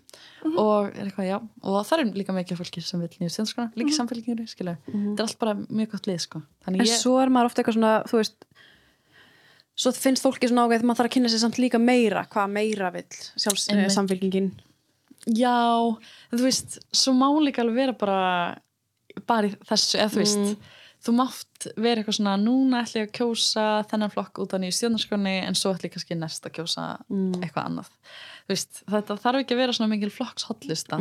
og 0.57 0.89
er 0.89 1.05
eitthvað, 1.05 1.27
já, 1.29 1.37
og 1.61 1.77
það 1.87 2.03
er 2.03 2.11
líka 2.21 2.35
mikið 2.35 2.61
fólki 2.61 2.83
sem 2.85 3.03
vil 3.03 3.09
nýju 3.13 3.33
stjórnarskona, 3.35 3.71
líka 3.77 3.91
mm 3.91 4.17
-hmm. 4.17 4.47
skilja, 4.47 4.77
þetta 4.85 5.21
er 5.21 5.25
allt 5.27 5.39
bara 5.39 5.53
mjög 5.69 5.91
gott 5.91 6.07
lið, 6.07 6.19
sko. 6.19 6.41
En 6.67 6.75
ég, 6.75 6.87
svo 6.87 7.19
er 7.21 7.29
maður 7.29 7.45
ofta 7.51 7.61
eitthvað 7.61 7.77
svona 7.77 8.03
þú 8.09 8.17
veist 8.17 8.47
svo 9.77 9.91
finnst 9.93 10.25
fólki 10.25 10.49
svona 10.49 10.65
ágæð 10.65 10.83
maður 10.83 10.97
þarf 10.97 11.09
að 11.09 11.13
kynna 11.13 11.29
sér 11.29 11.43
samt 11.43 11.59
líka 11.61 11.77
meira 11.77 12.25
hvað 12.25 12.47
meira 12.49 12.89
vill 12.91 13.17
sjálfs 13.37 13.69
eh, 13.69 13.89
samfélkingin 13.93 14.51
já, 15.35 15.57
þú 16.31 16.43
veist, 16.43 16.79
svo 16.93 17.13
má 17.17 17.27
líka 17.43 17.63
alveg 17.63 17.81
vera 17.81 17.95
bara, 17.97 18.21
bara 19.27 19.49
í 19.49 19.53
þessu, 19.67 19.97
eða 19.99 20.13
þú 20.13 20.21
veist, 20.23 20.71
þú 21.03 21.15
mátt 21.17 21.56
vera 21.75 22.01
eitthvað 22.01 22.19
svona, 22.19 22.37
núna 22.39 22.83
ætla 22.85 23.03
ég 23.03 23.09
að 23.09 23.17
kjósa 23.19 23.67
þennan 23.91 24.13
flokk 24.13 24.41
út 24.43 24.55
á 24.55 24.57
nýju 24.61 24.77
stjórnarskonni 24.77 25.35
en 25.47 25.57
svo 25.57 25.73
ætla 25.75 25.89
ég 25.89 25.93
kannski 25.97 26.17
næst 26.17 26.47
að 26.47 26.57
kjósa 26.59 26.87
eitthvað 27.43 27.63
annað. 27.65 27.93
Þú 28.47 28.53
veist, 28.55 28.77
þetta 28.87 29.15
þarf 29.19 29.41
ekki 29.41 29.55
að 29.57 29.59
vera 29.59 29.73
svona 29.75 29.91
mikil 29.91 30.09
flokkshotlista 30.15 30.95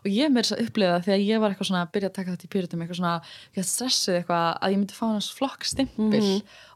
og 0.00 0.06
ég 0.08 0.30
meir 0.32 0.46
þess 0.46 0.54
að 0.56 0.62
upplifa 0.64 0.94
það 0.94 1.02
þegar 1.04 1.24
ég 1.26 1.42
var 1.42 1.52
eitthvað 1.52 1.68
svona 1.68 1.82
að 1.84 1.90
byrja 1.92 2.08
að 2.08 2.14
taka 2.16 2.32
þetta 2.32 2.46
í 2.48 2.52
pyritum 2.54 2.80
eitthvað 2.86 3.00
svona, 3.02 3.16
ég 3.52 3.58
hætti 3.60 3.72
stressuð 3.74 4.16
eitthvað 4.16 4.46
að 4.56 4.72
ég 4.72 4.80
myndi 4.80 4.96
fá 4.96 5.04
hans 5.10 5.28
flokkstimpil. 5.36 6.22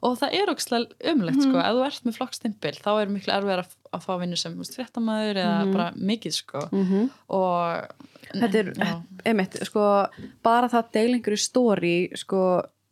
Og 0.05 0.19
það 0.21 0.37
er 0.37 0.53
ógstlega 0.53 1.13
umlegt 1.15 1.41
sko, 1.47 1.57
ef 1.65 1.79
þú 1.79 1.87
ert 1.89 2.05
með 2.11 2.19
flokkstimpil 2.21 2.75
þá 2.77 2.91
er 3.01 3.15
miklu 3.17 3.33
erfiðar 3.39 3.65
að, 3.65 3.73
að 3.97 4.05
fá 4.05 4.13
vinnu 4.21 4.37
sem 4.37 4.61
fréttamaður 4.77 5.41
eða 5.47 5.65
bara 5.73 5.89
mikið 5.97 6.37
sko. 6.43 6.67
Og 7.33 8.07
þetta 8.37 8.59
er, 8.61 8.73
einmitt, 9.25 9.57
sko 9.65 9.89
bara 10.45 10.69
það 10.69 10.93
deilingur 10.93 11.33
í 11.33 11.41
story 11.41 11.97
sko 12.21 12.43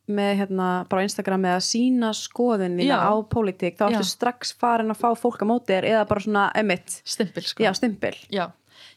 með 0.06 0.32
hérna 0.42 0.68
bara 0.90 1.04
á 1.04 1.06
Instagram 1.06 1.46
eða 1.48 1.62
sína 1.64 2.10
skoðun 2.16 2.76
þína 2.80 2.98
Já. 2.98 3.08
á 3.08 3.14
pólitík 3.30 3.78
þá 3.78 3.86
ertu 3.88 4.04
strax 4.08 4.52
farin 4.60 4.92
að 4.92 5.00
fá 5.00 5.08
fólk 5.16 5.40
á 5.40 5.46
móti 5.48 5.72
þér 5.72 5.88
eða 5.94 6.04
bara 6.10 6.24
svona, 6.26 6.44
einmitt, 6.56 6.98
stimpil 7.08 7.44
sko 7.48 7.64
já, 7.64 7.70
stimpil 7.78 8.14
Já, 8.28 8.44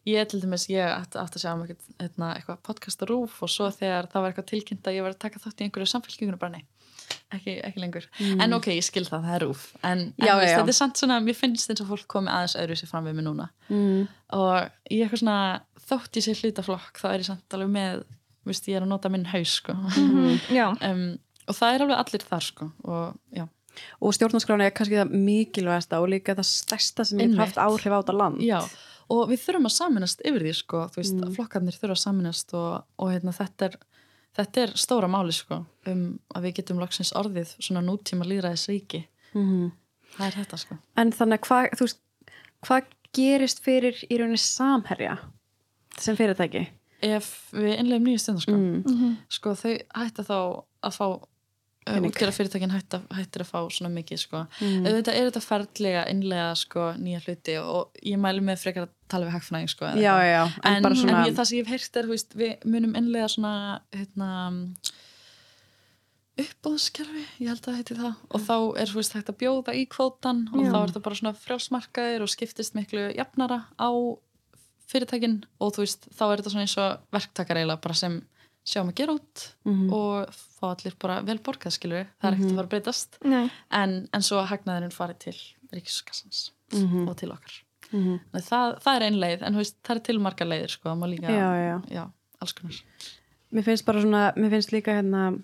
ég 0.08 0.28
til 0.28 0.42
dæmis, 0.44 0.68
ég 0.72 0.84
ætti, 0.84 1.20
ætti 1.22 1.40
að 1.40 1.46
sjá 1.46 1.52
um 1.54 1.64
eitthvað, 1.64 1.94
eitthvað, 2.02 2.34
eitthvað 2.34 2.64
podcast 2.68 3.04
á 3.04 3.06
rúf 3.08 3.38
og 3.46 3.54
svo 3.54 3.70
þegar 3.72 4.10
það 4.12 4.26
var 4.26 4.34
eitthvað 4.34 4.50
tilkynnt 4.52 4.90
að 4.90 4.98
ég 5.00 5.08
var 5.08 5.16
að 5.16 5.22
taka 5.24 5.44
þátt 5.46 5.64
í 5.64 5.68
einhverju 5.70 5.90
samfélkingunum 5.94 6.42
bara 6.44 6.58
nei, 6.58 6.66
ekki, 7.38 7.56
ekki 7.70 7.84
lengur 7.86 8.10
en 8.20 8.58
ok, 8.60 8.70
ég 8.76 8.84
skil 8.84 9.06
það, 9.08 9.30
það 9.30 9.40
er 9.40 9.46
rúf 9.48 9.66
en, 9.80 9.88
en 9.88 10.06
Mm. 10.18 10.28
Já, 10.28 10.34
já. 10.44 10.58
þetta 10.58 10.74
er 10.76 10.80
samt 10.82 11.00
svona, 11.00 11.22
mér 11.24 11.40
finnst 11.40 11.72
eins 11.72 11.86
og 11.86 11.92
fólk 11.94 12.08
komi 12.12 12.32
aðeins 12.34 12.58
öðru 12.60 12.76
sér 12.82 12.92
fram 12.92 13.08
við 13.08 13.20
mig 13.20 13.28
núna 13.30 13.48
mm. 13.72 14.08
og 14.36 14.92
ég 14.92 15.06
eitthvað 15.08 15.24
svona 15.24 15.40
þótt 15.88 16.20
ég 16.20 16.26
sé 16.26 16.36
hlutaflokk 16.42 17.00
þá 17.00 17.08
er 17.14 17.22
ég 17.22 17.30
samt 17.30 17.56
alveg 17.56 17.72
með 17.72 18.04
veist, 18.52 18.68
ég 18.72 18.76
er 18.80 18.86
að 18.86 18.92
nota 18.94 19.10
minn 19.14 19.26
haus 19.32 19.54
sko. 19.62 19.74
Já, 20.54 20.68
um, 20.92 21.18
og 21.48 21.56
það 21.56 21.74
er 21.78 21.86
alveg 21.86 22.02
allir 22.02 22.26
þar 22.32 22.44
sko. 22.52 22.72
og 22.84 23.48
og 24.02 24.10
stjórnarskráni 24.16 24.66
er 24.66 24.72
kannski 24.74 24.98
það 24.98 25.12
mikilvægasta 25.22 26.00
og 26.02 26.08
líka 26.10 26.34
það 26.34 26.48
stærsta 26.50 27.04
sem 27.06 27.20
Einmitt. 27.22 27.38
haft 27.38 27.60
áhrif 27.62 27.94
á 27.94 28.02
þetta 28.02 28.16
land 28.18 28.40
já 28.42 28.58
og 29.10 29.30
við 29.30 29.38
þurfum 29.44 29.68
að 29.70 29.76
saminast 29.76 30.22
yfir 30.26 30.42
því 30.44 30.54
sko, 30.58 30.80
þú 30.92 30.98
veist, 30.98 31.14
Mm. 31.16 31.36
flokkarnir 31.36 31.78
þurfa 31.78 31.94
að 31.96 32.02
saminast 32.02 32.54
og, 32.58 32.84
og 33.00 33.12
hérna, 33.14 33.32
þetta 33.38 33.66
er 33.70 33.78
þetta 34.36 34.62
er 34.64 34.74
stóra 34.76 35.08
máli 35.08 35.32
sko, 35.32 35.60
um 35.88 36.20
að 36.36 36.42
við 36.48 36.56
getum 36.58 36.80
loksins 36.82 37.14
orðið 37.14 37.54
svona 37.62 37.86
nútíma 37.86 38.26
líðræðis 38.26 38.66
ríki 38.68 39.04
Mhm. 39.36 39.72
það 40.18 40.26
er 40.28 40.36
þetta 40.42 40.58
sko 40.58 40.78
en 40.98 41.12
þannig 41.12 41.40
hvað 41.46 41.70
þú 41.78 41.86
veist, 41.86 42.00
hvað 42.66 42.84
gerist 43.14 43.62
fyrir 43.64 43.94
í 44.10 44.18
rauninni 44.18 44.42
samherja 44.42 45.20
sem 46.00 46.16
fyrirtæki 46.18 46.68
ef 47.06 47.32
við 47.54 47.74
innlegum 47.78 48.08
nýju 48.08 48.22
stundar 48.24 48.46
sko, 48.46 48.58
mm. 48.58 49.16
sko 49.38 49.56
þau 49.58 49.74
hætta 49.76 50.26
þá 50.26 50.38
að 50.38 50.96
fá 50.96 51.06
uh, 51.08 51.20
Pening. 51.88 52.12
útgjara 52.12 52.36
fyrirtækin 52.36 52.74
hætta, 52.74 53.02
hættir 53.16 53.44
að 53.46 53.52
fá 53.52 53.60
svona 53.74 53.92
mikið 53.94 54.22
sko. 54.24 54.44
Mm. 54.60 54.88
auðvitað 54.90 55.20
er 55.20 55.30
þetta 55.30 55.44
ferðlega 55.46 56.04
innlega 56.12 56.52
sko, 56.60 56.90
nýja 57.02 57.24
hluti 57.26 57.58
og 57.62 58.04
ég 58.04 58.22
mælu 58.22 58.44
með 58.46 58.62
frekar 58.66 58.88
að 58.88 58.94
tala 59.12 59.30
við 59.30 59.38
hagfræðing 59.38 59.74
sko, 59.74 59.90
eða 59.92 60.04
já, 60.04 60.14
já, 60.28 60.44
en, 60.44 60.70
en, 60.74 60.88
bara 60.88 61.02
svona 61.02 61.18
en 61.18 61.30
ég, 61.30 61.38
það 61.38 61.50
sem 61.50 61.60
ég 61.60 61.68
hef 61.68 61.76
heyrt 61.76 62.02
er 62.02 62.12
veist, 62.12 62.38
við 62.38 62.68
munum 62.68 62.98
innlega 63.00 63.32
svona 63.32 63.54
hérna, 63.96 64.30
uppbóðskerfi, 66.38 67.24
ég 67.42 67.50
held 67.50 67.62
að 67.64 67.68
það 67.68 67.78
heiti 67.80 67.98
það 67.98 68.14
og 68.30 68.44
þá 68.46 68.56
er 68.82 68.92
þú 68.92 69.00
veist 69.00 69.16
hægt 69.16 69.32
að 69.32 69.40
bjóða 69.42 69.74
í 69.78 69.86
kvótan 69.90 70.44
og 70.52 70.62
Já. 70.62 70.70
þá 70.70 70.78
er 70.80 70.94
það 70.94 71.06
bara 71.08 71.20
svona 71.22 71.38
frjálsmarkaðir 71.46 72.26
og 72.26 72.32
skiptist 72.34 72.78
miklu 72.78 73.08
jafnara 73.18 73.64
á 73.80 73.90
fyrirtækin 74.88 75.44
og 75.60 75.74
þú 75.76 75.84
veist 75.86 76.08
þá 76.16 76.24
er 76.32 76.38
þetta 76.42 76.54
svona 76.54 76.66
eins 76.68 76.78
og 76.78 77.00
verktakar 77.14 77.58
eiginlega 77.60 77.82
bara 77.84 77.94
sem 78.00 78.18
sjáum 78.68 78.90
að 78.92 78.96
gera 79.00 79.14
út 79.16 79.46
Mhm. 79.66 79.94
og 79.94 80.30
fá 80.36 80.66
allir 80.74 80.96
bara 81.00 81.22
vel 81.24 81.38
borgað 81.40 81.72
skilur 81.78 82.06
það 82.22 82.28
er 82.28 82.34
ekkert 82.36 82.52
að 82.52 82.56
fara 82.56 82.68
að 82.68 82.74
breytast 82.74 83.18
en, 83.72 84.10
en 84.14 84.22
svo 84.22 84.42
að 84.42 84.48
hagnaðurinn 84.52 84.92
fari 84.96 85.14
til 85.20 85.38
ríkiskassans 85.74 86.52
Mhm. 86.74 87.08
og 87.10 87.16
til 87.18 87.30
okkar 87.32 87.64
Mhm. 87.94 88.20
Þannig 88.34 88.44
það, 88.50 88.80
það 88.84 88.96
er 88.98 89.04
ein 89.06 89.14
leið 89.16 89.44
en 89.48 89.56
veist, 89.56 89.76
það 89.82 89.96
er 89.96 90.00
til 90.04 90.20
margar 90.20 90.48
leiðir 90.48 90.70
sko, 90.70 90.90
Já, 90.90 91.54
já. 91.56 91.82
já, 91.90 92.12
alls 92.42 92.52
konar 92.54 92.82
mér 93.54 93.64
finnst 93.64 93.86
bara 93.86 94.02
svona, 94.02 94.34
mér 94.36 94.50
finnst 94.50 94.72
líka 94.74 94.92
hérna 94.92 95.42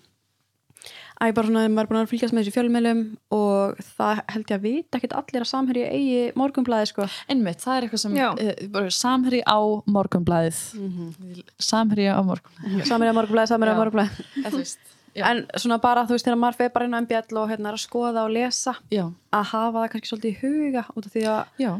ég 1.30 1.34
bara 1.36 1.46
svona, 1.48 1.62
maður 1.68 1.84
er 1.84 1.90
búin 1.90 2.00
að 2.02 2.10
fylgjast 2.12 2.34
með 2.34 2.42
þessu 2.44 2.54
fjölmjölum 2.56 3.00
og 3.36 3.78
það 3.98 4.22
held 4.34 4.44
ég 4.50 4.56
að 4.58 4.64
vita 4.64 4.98
ekkert 4.98 5.14
allir 5.18 5.44
að 5.44 5.50
samherja 5.50 5.90
eigi 5.94 6.32
morgunblæði 6.40 6.88
sko. 6.90 7.06
Einmitt, 7.28 7.60
það 7.64 7.76
er 7.76 7.86
eitthvað 7.86 8.02
sem 8.04 8.16
uh, 8.16 8.68
bara, 8.74 8.90
samherji 8.90 9.42
á 9.46 9.58
morgunblæðið 9.96 10.58
Mhm. 10.80 11.44
samherji 11.58 12.08
á 12.10 12.20
morgunblæðið 12.24 12.90
samherja 12.90 13.14
morgunblæði, 13.18 13.52
samherja 13.54 13.74
Já. 13.74 13.80
morgunblæði 13.80 14.26
Eða, 14.44 14.50
þú 14.54 14.60
veist, 14.62 14.78
já, 15.18 15.24
en 15.30 15.42
svona 15.62 15.78
bara, 15.80 16.04
þú 16.08 16.16
veist, 16.16 16.26
þegar 16.28 16.40
maður 16.44 16.58
fer 16.60 16.72
bara 16.74 16.84
inn 16.88 16.94
á 16.96 17.00
MBL 17.04 17.38
og 17.42 17.50
hérna 17.52 17.68
er 17.72 17.78
að 17.78 17.84
skoða 17.86 18.24
og 18.26 18.32
lesa 18.34 18.74
já, 18.90 19.04
að 19.32 19.44
hafa 19.54 19.78
það 19.84 19.90
kannski 19.94 20.10
svolítið 20.12 20.30
í 20.32 20.38
huga 20.42 20.84
út 20.96 21.06
af 21.06 21.12
því 21.14 21.24
að, 21.30 21.44
já, 21.62 21.72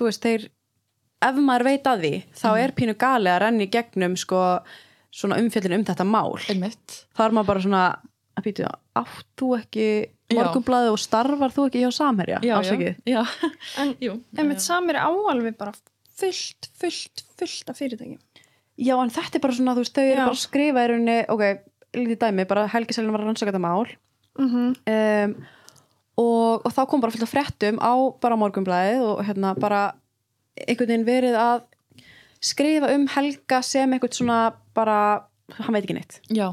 þú 0.00 0.08
veist, 0.10 0.22
þeir 0.26 0.48
ef 1.20 1.34
maður 1.44 1.66
veit 1.70 1.84
að 1.90 2.00
því, 2.04 2.12
þá 2.34 2.46
Mhm. 2.50 2.60
er 2.64 2.70
pínu 2.80 2.94
gali 2.98 3.28
að 3.30 3.40
renni 3.44 3.66
gegnum 3.70 4.16
sko 4.16 4.40
svona 5.12 5.36
umfjöldin 5.42 5.74
um 5.74 5.84
þetta 5.84 6.04
mál. 6.06 6.38
Einmitt. 6.48 7.04
Þá 7.18 7.20
er 7.26 7.30
maður 7.34 7.46
bara 7.50 7.60
svona 7.60 7.84
að 8.40 8.48
býta, 8.48 8.72
átt 9.00 9.28
þú 9.38 9.50
ekki 9.58 9.86
Já. 10.30 10.38
morgunblæði 10.40 10.90
og 10.94 11.00
starfar 11.02 11.54
þú 11.54 11.68
ekki 11.68 11.84
hjá 11.84 11.90
samherja, 11.94 12.40
já, 12.46 12.54
afsakið 12.58 13.00
já, 13.10 13.22
en 14.38 14.52
samir 14.62 14.98
er 14.98 15.08
áalveg 15.08 15.56
bara 15.58 15.74
fullt, 16.20 16.70
fullt, 16.80 17.24
fullt 17.40 17.72
af 17.72 17.80
fyrirtækjum. 17.80 18.20
Já, 18.80 18.94
en 18.96 19.12
þetta 19.12 19.36
er 19.36 19.44
bara 19.44 19.56
svona, 19.56 19.74
þú 19.76 19.84
veist, 19.84 19.96
þau 19.96 20.04
eru 20.04 20.16
Já. 20.16 20.24
bara 20.24 20.36
að 20.36 20.42
skrifa 20.42 20.84
í 20.84 20.90
rauninni, 20.90 21.16
ok, 21.32 21.42
lítið 22.00 22.20
dæmi, 22.22 22.46
bara 22.48 22.68
Helgi 22.70 22.96
Selin 22.96 23.12
var 23.12 23.24
að 23.24 23.30
rannsaka 23.30 23.52
þetta 23.52 23.64
mál. 23.64 23.96
Mm 24.40 24.76
um, 24.92 25.34
og, 26.20 26.66
og 26.66 26.72
þá 26.74 26.80
kom 26.90 27.00
bara 27.00 27.14
fullt 27.14 27.24
af 27.24 27.32
fréttum 27.32 27.78
á 27.80 27.92
bara 28.20 28.36
morgunblæðið 28.36 29.04
og 29.06 29.20
hérna 29.24 29.54
bara 29.56 29.82
einhvern 30.60 30.90
veginn 30.90 31.06
verið 31.06 31.36
að 31.40 31.62
skrifa 32.44 32.90
um 32.92 33.06
Helga 33.14 33.60
sem 33.64 33.92
einhvern 33.94 34.16
svona 34.16 34.40
bara, 34.76 35.26
hann 35.58 35.76
veit 35.76 35.84
ekki 35.84 35.96
neitt. 35.96 36.20
já, 36.28 36.48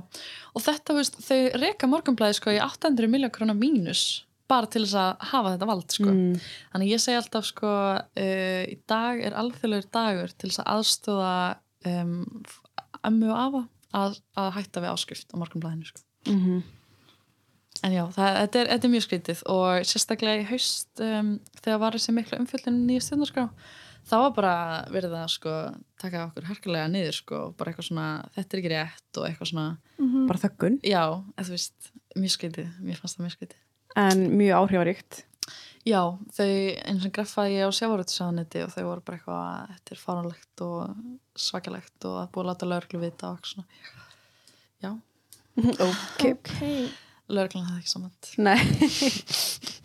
og 0.53 0.63
þetta, 0.63 0.95
veist, 0.97 1.19
þau 1.27 1.41
reka 1.61 1.89
morgunblæði 1.91 2.39
sko 2.39 2.55
í 2.55 2.61
800 2.63 3.11
miljón 3.11 3.33
krónar 3.35 3.57
mínus 3.59 4.23
bara 4.47 4.69
til 4.71 4.83
þess 4.85 4.95
að 4.95 5.25
hafa 5.31 5.53
þetta 5.53 5.67
vald 5.67 5.95
sko. 5.95 6.11
Mm. 6.11 6.43
Þannig 6.71 6.91
ég 6.93 7.03
segi 7.03 7.19
alltaf 7.19 7.47
sko 7.49 7.71
uh, 7.97 8.63
í 8.63 8.77
dag 8.87 9.23
er 9.27 9.35
alþjóðlegur 9.41 9.89
dagur 9.91 10.33
til 10.33 10.51
þess 10.51 10.63
að 10.63 10.69
aðstóða 10.75 11.33
um, 11.91 12.15
ömmu 13.07 13.31
og 13.33 13.41
afa 13.41 13.63
að, 13.97 14.19
að 14.39 14.51
hætta 14.57 14.83
við 14.83 14.93
áskrift 14.93 15.35
á 15.35 15.39
morgunblæðinu 15.41 15.89
sko. 15.89 16.03
Mm 16.27 16.41
-hmm. 16.43 16.65
En 17.85 17.93
já, 17.93 18.03
það, 18.09 18.37
þetta, 18.41 18.59
er, 18.59 18.69
þetta 18.71 18.87
er 18.87 18.93
mjög 18.93 19.05
skrítið 19.05 19.41
og 19.53 19.85
sérstaklega 19.85 20.41
í 20.41 20.47
haust 20.49 21.03
um, 21.03 21.35
þegar 21.61 21.83
var 21.83 21.97
þessi 21.97 22.15
miklu 22.15 22.39
umfjöldin 22.41 22.79
nýja 22.87 23.03
stjórnarskrá 23.05 23.43
þá 24.07 24.15
var 24.23 24.33
bara 24.37 24.55
verið 24.93 25.15
að 25.19 25.29
sko 25.35 25.53
taka 26.01 26.25
okkur 26.29 26.49
harkalega 26.49 26.89
niður 26.91 27.15
sko 27.19 27.43
bara 27.59 27.71
eitthvað 27.73 27.89
svona, 27.91 28.07
þetta 28.35 28.55
er 28.55 28.61
ekki 28.63 28.73
rétt 28.73 29.21
og 29.21 29.29
eitthvað 29.29 29.53
svona, 29.53 29.69
Bara 30.27 30.43
þöggun, 30.43 30.81
já, 30.85 31.01
þú 31.41 31.55
veist 31.55 31.89
mjög 32.17 32.35
skrítið, 32.35 32.75
mér 32.85 32.99
fannst 33.01 33.17
það 33.17 33.27
mjög 33.27 33.37
skrítið 33.37 33.63
en 33.97 34.27
mjög 34.37 34.61
áhrifaríkt. 34.61 35.23
Já, 35.87 36.01
þau 36.35 36.47
eins 36.47 37.05
og 37.07 37.13
graffaði 37.15 37.55
ég 37.55 37.69
á 37.71 37.77
sjávarútsaðanetti 37.77 38.63
og 38.65 38.73
þau 38.73 38.83
voru 38.89 39.03
bara 39.07 39.17
eitthvað 39.17 39.43
að 39.47 39.69
þetta 39.71 39.93
er 39.95 40.01
fáránlegt 40.01 40.63
og 40.65 40.77
svakalegt 41.47 42.07
og 42.09 42.17
að 42.21 42.31
búið 42.35 42.43
að 42.43 42.49
láta 42.51 42.69
lögreglu 42.73 43.01
vita 43.05 43.29
og 43.29 43.37
eitthvað 43.37 43.53
svona. 43.53 43.67
Já, 44.83 44.91
ok. 45.87 46.25
ok, 46.33 46.51
lögreglan 47.31 47.69
hafði 47.69 47.85
ekki 47.85 47.93
samant. 47.93 48.31
Nei. 48.43 48.59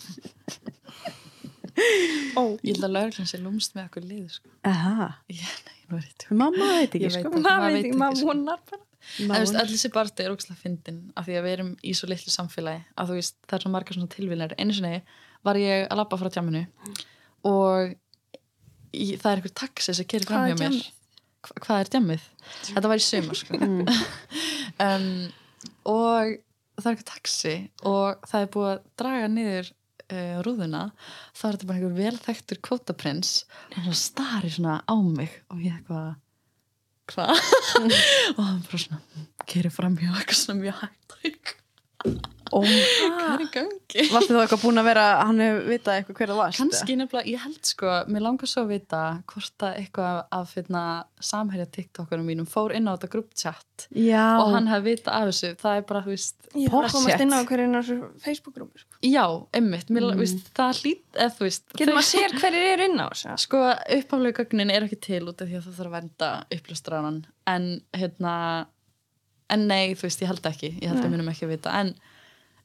ó, 2.39 2.43
Ég 2.63 2.75
held 2.77 2.87
að 2.87 2.95
lögreglan 2.97 3.29
sé 3.31 3.41
lúmst 3.43 3.77
með 3.77 3.89
okkur 3.89 4.07
liðu, 4.07 4.31
sko. 4.37 4.53
Aha, 4.69 5.11
Já, 5.33 5.51
nei, 5.67 5.99
mamma 6.31 6.71
veit 6.79 6.89
ekki, 6.95 7.05
Ég 7.07 7.17
sko. 7.19 7.33
maður 7.37 7.69
veit 7.77 7.85
ekki, 7.85 8.01
maður 8.01 8.21
sko. 8.21 8.31
vonar 8.33 8.65
bara 8.71 8.85
allir 9.35 9.73
þessi 9.73 9.91
barði 9.93 10.25
er 10.25 10.33
ógslag 10.35 10.59
fyndin 10.61 11.01
af 11.19 11.27
því 11.27 11.37
að 11.39 11.47
við 11.47 11.55
erum 11.57 11.73
í 11.83 11.95
svo 11.97 12.09
litlu 12.11 12.33
samfélagi 12.33 12.85
að 12.95 13.11
þú 13.11 13.17
veist, 13.19 13.37
það 13.49 13.57
er 13.57 13.65
svo 13.65 13.73
margar 13.75 13.97
svona 13.99 14.13
tilvílar. 14.13 14.55
Einu 14.59 14.77
sinni 14.77 15.03
var 15.43 15.59
ég 15.59 15.89
að 15.89 15.99
labba 15.99 16.19
frá 16.21 16.31
tjáminu 16.33 16.63
og 17.51 17.95
í, 18.95 19.07
það 19.19 19.29
er 19.33 19.41
einhver 19.41 19.55
taxi 19.59 19.97
sem 19.99 20.09
kerir 20.09 20.29
fram 20.29 20.47
hjá 20.51 20.57
mér. 20.61 20.79
Hva, 21.43 21.57
hvað 21.65 21.83
er 21.83 21.93
djammið? 21.97 22.27
Þetta 22.71 22.93
var 22.93 23.03
í 23.03 23.07
sömur, 23.09 23.39
sko. 23.41 23.59
um, 24.87 25.09
og 25.91 26.35
það 26.79 26.87
er 26.87 26.95
eitthvað 26.95 27.09
taxi 27.11 27.55
og 27.89 28.29
það 28.31 28.45
er 28.47 28.53
búið 28.55 28.71
að 28.71 28.85
draga 29.03 29.31
niður 29.33 29.73
uh, 30.13 30.43
rúðuna 30.47 30.85
þá 31.33 31.45
er 31.49 31.57
þetta 31.57 31.71
bara 31.71 31.81
einhver 31.81 31.97
velþektur 31.99 32.61
kvótaprins 32.69 33.33
og 33.73 33.81
hann 33.87 33.99
stari 33.99 34.53
svona 34.53 34.81
á 34.85 34.97
mig 35.03 35.41
og 35.53 35.65
ég 35.65 35.79
eitthvað 35.81 36.13
hvað? 37.13 37.35
og 38.37 38.45
hann 38.45 38.63
bara 38.69 38.85
svona 38.85 39.03
gerir 39.49 39.75
fram 39.75 39.99
hjá 40.01 40.13
eitthvað 40.13 40.41
svona 40.45 40.63
mjög 40.63 40.85
hægt 40.85 42.39
Oh, 42.53 42.65
hvað 42.67 43.41
er 43.41 43.47
gangi? 43.55 44.05
Varstu 44.13 44.35
þá 44.37 44.43
eitthvað 44.43 44.63
búin 44.67 44.81
að 44.83 44.89
vera, 44.91 45.05
hann 45.25 45.41
hefur 45.41 45.69
vitað 45.71 45.99
eitthvað 45.99 46.19
hver 46.19 46.33
það 46.33 46.41
varst? 46.43 46.61
Kanski 46.61 46.97
nefnilega, 47.01 47.31
ég 47.33 47.45
held 47.47 47.71
sko, 47.71 47.93
mér 48.13 48.25
langar 48.27 48.51
svo 48.51 48.65
að 48.67 48.73
vita 48.75 49.01
hvort 49.33 49.65
að 49.65 49.79
eitthvað 49.81 50.19
af 50.39 50.53
finna, 50.53 50.83
samherja 51.33 51.69
TikTokurum 51.73 52.29
mínum 52.29 52.49
fór 52.49 52.75
inn 52.77 52.91
á 52.91 52.93
þetta 52.93 53.11
grúptjatt 53.15 53.87
og 53.89 54.53
hann 54.53 54.69
hefði 54.69 54.93
vita 54.93 55.15
af 55.17 55.31
þessu, 55.31 55.53
það 55.63 55.79
er 55.79 55.87
bara, 55.89 56.03
þú 56.05 56.13
veist, 56.13 56.37
að 56.53 56.89
komast 56.93 57.25
inn 57.25 57.33
á 57.33 57.41
hverju 57.49 57.99
Facebook-grúpi 58.27 58.85
sko. 58.85 59.01
já, 59.01 59.25
emmitt, 59.57 59.89
mér, 59.89 60.09
mm. 60.11 60.21
veist, 60.21 60.53
það 60.59 60.83
hlýt, 60.83 61.05
eða 61.17 61.33
þú 61.39 61.49
veist, 61.49 61.67
getur 61.73 61.97
maður 61.97 62.09
sér 62.11 62.37
hverjir 62.43 62.69
eru 62.75 62.89
inn 62.91 63.01
á 63.01 63.07
þessu? 63.09 63.35
Sko, 63.47 63.65
uppaflega 63.97 64.43
gögnin 64.43 64.75
er 64.75 64.87
ekki 64.87 65.01
til 65.09 65.25
út 65.33 65.41
af 65.41 65.49
því 65.49 65.63
að 65.63 65.71
það 65.73 65.77
að 67.09 67.23
en 67.53 67.69
hérna, 67.97 68.35
en 69.51 69.69
nei, 69.69 69.95
þú 69.97 70.07
veist, 70.07 70.23
ég 70.23 70.31
held 70.31 70.49
ekki, 70.53 70.75
ég 70.79 70.93
held 70.93 71.03
að 71.03 71.13
minnum 71.13 71.31
ekki 71.33 71.49
að 71.49 71.55
vita, 71.57 71.75
en 71.81 71.95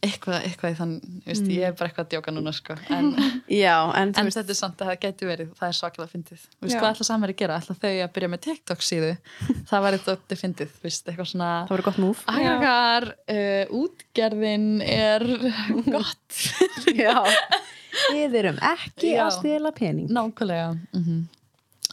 eitthvað, 0.06 0.44
eitthvað 0.46 0.74
í 0.74 0.76
þann, 0.78 0.92
veist, 1.26 1.48
ég 1.50 1.64
er 1.66 1.76
bara 1.78 1.90
eitthvað 1.90 2.06
að 2.06 2.12
djóka 2.14 2.34
núna, 2.34 2.54
sko, 2.54 2.76
en, 2.94 3.08
Já, 3.64 3.76
en 3.98 4.12
en 4.14 4.30
þetta 4.34 4.54
er 4.54 4.60
samt 4.60 4.82
að 4.82 4.92
það 4.92 5.00
geti 5.06 5.30
verið, 5.30 5.54
það 5.58 5.70
er 5.72 5.78
svakalega 5.78 6.12
fyndið, 6.14 6.44
ætla 6.68 7.08
samverið 7.08 7.36
að 7.36 7.40
gera, 7.42 7.60
ætla 7.62 7.78
þau 7.82 7.94
að 7.94 8.12
byrja 8.18 8.30
með 8.34 8.44
TikTok 8.46 8.86
síðu, 8.86 9.14
það 9.72 9.88
væri 9.88 10.02
þetta 10.06 10.40
fyndið, 10.42 10.76
þú 10.76 10.86
veist, 10.88 11.10
eitthvað 11.10 11.32
svona, 11.32 11.50
það 11.64 11.74
verður 11.76 11.88
gott 11.90 12.02
múf. 12.04 12.26
Uh, 13.38 13.80
útgerðin 13.82 14.70
er 14.86 15.26
gott. 15.96 16.42
Við 18.14 18.38
erum 18.44 18.62
ekki 18.62 19.16
Já. 19.16 19.24
að 19.26 19.34
stela 19.40 19.74
pening. 19.74 20.12
nákvæmlega 20.14 20.76
mm 20.76 21.04
-hmm. 21.04 21.26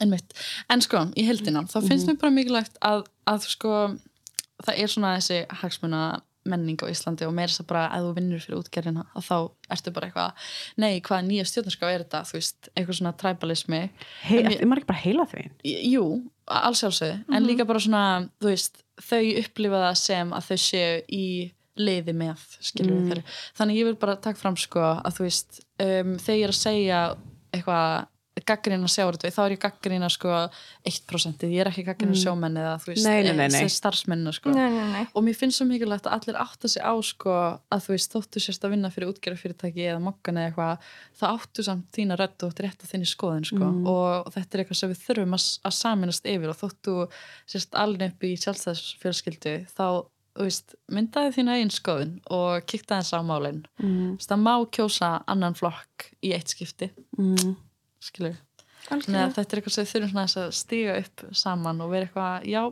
Einmitt. 0.03 0.35
en 0.69 0.81
sko, 0.83 1.07
í 1.17 1.25
heldina 1.25 1.63
þá 1.71 1.79
finnst 1.89 2.09
mér 2.09 2.19
bara 2.19 2.35
mikilvægt 2.35 2.79
að, 2.83 3.05
að 3.31 3.47
sko, 3.47 3.95
það 4.65 4.79
er 4.83 4.91
svona 4.91 5.17
þessi 5.17 5.47
hagsmuna 5.49 6.23
menning 6.45 6.77
á 6.85 6.87
Íslandi 6.93 7.25
og 7.27 7.33
meira 7.37 7.49
þess 7.53 7.63
að 7.65 7.69
bara 7.73 7.85
að 7.97 8.07
þú 8.09 8.13
vinnur 8.19 8.43
fyrir 8.45 8.59
útgerðina 8.61 9.05
og 9.17 9.25
þá 9.25 9.37
ertu 9.77 9.93
bara 9.97 10.09
eitthvað 10.11 10.51
nei, 10.85 11.01
hvaða 11.01 11.27
nýja 11.29 11.47
stjórnarská 11.49 11.91
er 11.95 12.05
þetta? 12.05 12.21
Þú 12.29 12.37
veist, 12.39 12.71
eitthvað 12.77 12.99
svona 13.01 13.13
tribalismi. 13.25 13.81
Hei, 14.29 14.39
er 14.45 14.67
maður 14.69 14.83
ekki 14.85 14.91
bara 14.93 15.03
heila 15.07 15.27
því? 15.33 15.45
jú, 15.95 16.05
alls 16.61 16.83
sjálfsögðu. 16.85 17.19
En 17.35 17.47
líka 17.49 17.65
bara 17.69 17.81
svona, 17.81 18.05
þú 18.43 18.51
veist 18.53 18.83
þau 19.01 19.23
upplifa 19.41 19.81
það 19.89 20.01
sem 20.05 20.33
að 20.37 20.49
þau 20.51 20.59
séu 20.69 20.97
í 21.09 21.27
liði 21.75 22.13
með, 22.15 22.43
skilur 22.63 22.95
Mm. 22.95 23.09
við 23.11 23.23
þannig 23.59 23.77
ég 23.81 23.85
vil 23.89 23.97
bara 23.99 24.15
taka 24.23 24.39
fram 24.39 24.55
sko 24.57 24.79
að 25.03 25.17
þú 25.17 25.25
veist, 25.27 25.57
um, 25.83 26.13
þegar 26.23 26.37
ég 26.39 26.45
er 26.45 26.53
að 26.53 26.61
segja 26.61 26.99
eitthvað 27.53 28.07
gaggrina 28.43 28.89
sjáurðu 28.91 29.31
þá 29.31 29.39
er 29.45 29.53
ég 29.55 29.61
gaggrina 29.63 30.09
sko 30.11 30.29
1% 30.85 31.45
ég 31.47 31.61
er 31.63 31.69
ekki 31.71 31.85
gaggrina 31.87 32.17
sjómenn 32.19 32.57
eða 32.59 32.73
þú 32.83 32.89
veist 32.91 33.05
Mm. 33.05 33.11
Nei, 33.11 33.23
nei, 33.37 33.49
nei, 33.49 33.61
eh, 33.63 33.69
starfsmennina 33.71 34.33
sko 34.35 34.51
og 35.15 35.23
mér 35.23 35.37
finnst 35.39 35.61
svo 35.61 35.67
mikilvægt 35.69 36.09
að 36.11 36.17
allir 36.19 36.41
átta 36.43 36.69
sig 36.69 36.83
á 36.83 36.93
sko 37.03 37.31
að 37.71 37.81
þú 37.87 37.93
veist, 37.95 38.11
þóttu 38.13 38.43
sérst 38.43 38.65
að 38.67 38.71
vinna 38.75 38.91
fyrir 38.91 39.13
útgerðarfyrirtæki 39.13 39.87
eða 39.87 40.01
mokkan 40.03 40.35
eða 40.37 40.51
eitthvað 40.51 40.79
það 41.21 41.39
áttu 41.39 41.63
samt 41.65 41.87
þína 41.95 42.19
rödd 42.19 42.43
og 42.43 42.53
rétt 42.59 42.83
að 42.83 42.91
þinni 42.91 43.07
skoðin 43.07 43.47
sko 43.47 43.65
Mm. 43.71 43.87
og 43.87 44.33
þetta 44.35 44.55
er 44.55 44.65
eitthvað 44.65 44.81
sem 44.83 44.91
við 44.91 45.05
þurfum 45.07 45.35
að, 45.39 45.45
að 45.65 45.73
saminast 45.79 46.25
yfir 46.27 46.49
og 46.51 46.59
þóttu 46.59 46.97
sérst 47.47 47.71
alveg 47.79 48.11
upp 48.11 48.21
í 48.25 48.35
sjálfstæðsfjölskyldu 48.43 49.55
þá, 49.71 49.87
veist, 50.37 50.75
myndaði 50.91 51.31
þína 51.37 51.55
einn 51.61 51.71
skoðin 51.71 52.17
og 52.35 52.67
kíkta 52.67 52.99
þess 52.99 53.15
á 53.15 53.21
málin 53.23 53.65
Mm. 53.81 54.19
það 54.19 54.43
má 54.43 54.55
kjósa 54.71 55.23
annan 55.29 55.55
flokk 55.55 56.11
í 56.23 56.33
eitt 56.35 56.49
skipti, 56.51 56.91
Mm. 57.17 57.55
Skilur 58.11 58.37
að 58.93 59.07
þetta 59.09 59.49
er 59.49 59.61
eitthvað 59.63 59.75
sem 59.79 59.85
við 59.87 59.93
þurfum 59.97 60.23
að 60.27 60.55
stíga 60.61 60.97
upp 61.01 61.27
saman 61.33 61.81
og 61.81 61.91
vera 61.95 62.05
eitthvað, 62.09 62.49
já, 62.53 62.63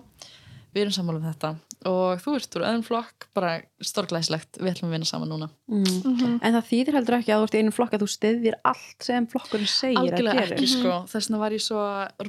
við 0.72 0.82
erum 0.86 0.92
sammála 0.98 1.20
um 1.22 1.28
þetta 1.32 1.54
og 1.82 2.20
þú 2.22 2.32
ert 2.38 2.54
úr 2.54 2.62
öðrum 2.62 2.82
flokk, 2.86 3.24
bara 3.34 3.52
stórglæslegt, 3.82 4.58
við 4.62 4.68
ætlum 4.70 4.86
að 4.86 4.92
vinna 4.94 5.08
saman 5.08 5.32
núna. 5.32 5.48
Mm. 5.66 6.36
En 6.38 6.54
það 6.54 6.68
þýðir 6.68 6.94
heldur 6.94 7.16
ekki 7.16 7.32
að 7.34 7.40
þú 7.40 7.46
ert 7.48 7.56
í 7.58 7.62
einu 7.64 7.72
flokk 7.74 7.96
að 7.96 8.04
þú 8.04 8.08
stiðir 8.12 8.56
allt 8.70 9.06
sem 9.08 9.26
flokkurinn 9.32 9.66
segir 9.72 9.98
að 9.98 10.04
Algjörlega 10.12 10.36
gera. 10.44 10.54
ekki, 10.54 10.68
sko. 10.70 10.92
Þess 11.10 11.26
vegna 11.26 11.40
var 11.42 11.56
ég 11.56 11.64
svo 11.64 11.80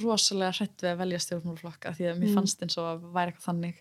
rosalega 0.01 0.55
hrætt 0.57 0.81
við 0.87 0.89
að 0.89 0.97
velja 1.03 1.19
stjórnmálaflokk 1.27 1.85
af 1.91 1.99
því 1.99 2.07
að 2.09 2.17
mér 2.23 2.29
Mm. 2.31 2.35
fannst 2.39 2.65
eins 2.65 2.77
og 2.81 2.87
að 2.89 3.05
væri 3.13 3.29
eitthvað 3.35 3.47
þannig. 3.51 3.75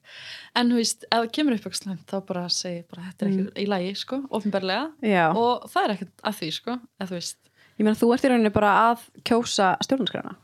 En 0.60 0.68
þú 0.68 0.76
veist, 0.82 1.04
ef 1.08 1.16
það 1.22 1.32
kemur 1.38 1.52
upp 1.56 1.64
eitthvað 1.64 1.80
slæmt, 1.80 2.04
þá 2.12 2.16
bara 2.26 2.44
segi 2.52 2.84
bara, 2.92 3.02
þetta 3.08 3.22
er 3.22 3.32
ekki 3.32 3.64
í 3.64 3.68
lagi, 3.72 3.94
sko, 3.96 4.20
ofinberlega 4.28 4.92
Já, 5.08 5.24
og 5.32 5.70
það 5.72 5.84
er 5.88 5.94
ekkert 5.96 6.20
að 6.28 6.36
því, 6.42 6.52
sko, 6.52 6.76
eða 7.00 7.08
þú 7.08 7.16
veist. 7.16 7.38
Ég 7.82 7.88
meina 7.88 7.98
þú 7.98 8.12
ert 8.14 8.24
í 8.24 8.30
rauninni 8.30 8.54
bara 8.54 8.72
að 8.86 9.04
kjósa 9.26 9.74
stjórnarskræna. 9.82 10.36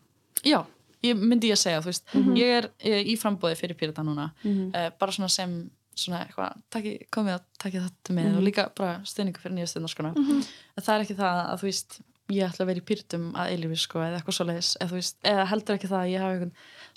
Já, 0.43 0.59
ég 1.07 1.19
myndi 1.23 1.53
ég 1.53 1.59
að 1.59 1.63
segja, 1.63 1.81
þú 1.85 1.93
veist, 1.93 2.07
ég 2.39 2.55
er 2.59 2.71
eh, 2.83 3.03
í 3.07 3.15
frambóði 3.21 3.59
fyrir 3.61 3.79
Pírata 3.79 4.03
núna, 4.07 4.33
eh, 4.75 4.91
bara 4.99 5.15
svona 5.15 5.31
sem 5.31 5.61
svona 5.99 6.21
eitthvað, 6.27 6.59
taki, 6.71 6.93
komið 7.11 7.33
að 7.35 7.47
taki 7.59 7.81
þetta 7.83 8.15
með 8.15 8.37
og 8.39 8.45
líka 8.47 8.69
bara 8.79 9.01
stuðningu 9.05 9.41
fyrir 9.43 9.57
nýja 9.57 9.71
stuðnarskona. 9.73 10.13
Það 10.79 10.93
er 10.95 11.05
ekki 11.07 11.17
það 11.19 11.41
að 11.43 11.57
þú 11.63 11.67
veist, 11.67 11.97
ég 12.29 12.45
ætla 12.45 12.65
að 12.65 12.71
vera 12.71 12.81
í 12.83 12.87
Píratum 12.89 13.29
að 13.39 13.53
eilífi 13.55 13.79
sko 13.81 14.01
eða 14.05 14.19
eitthvað 14.19 14.37
svoleiðis, 14.39 14.71
eða 14.79 14.91
þú 14.91 14.99
veist, 14.99 15.17
eða 15.25 15.45
heldur 15.53 15.77
ekki 15.79 15.89
það 15.89 16.01
að 16.01 16.11
ég 16.13 16.25
hafa 16.25 16.49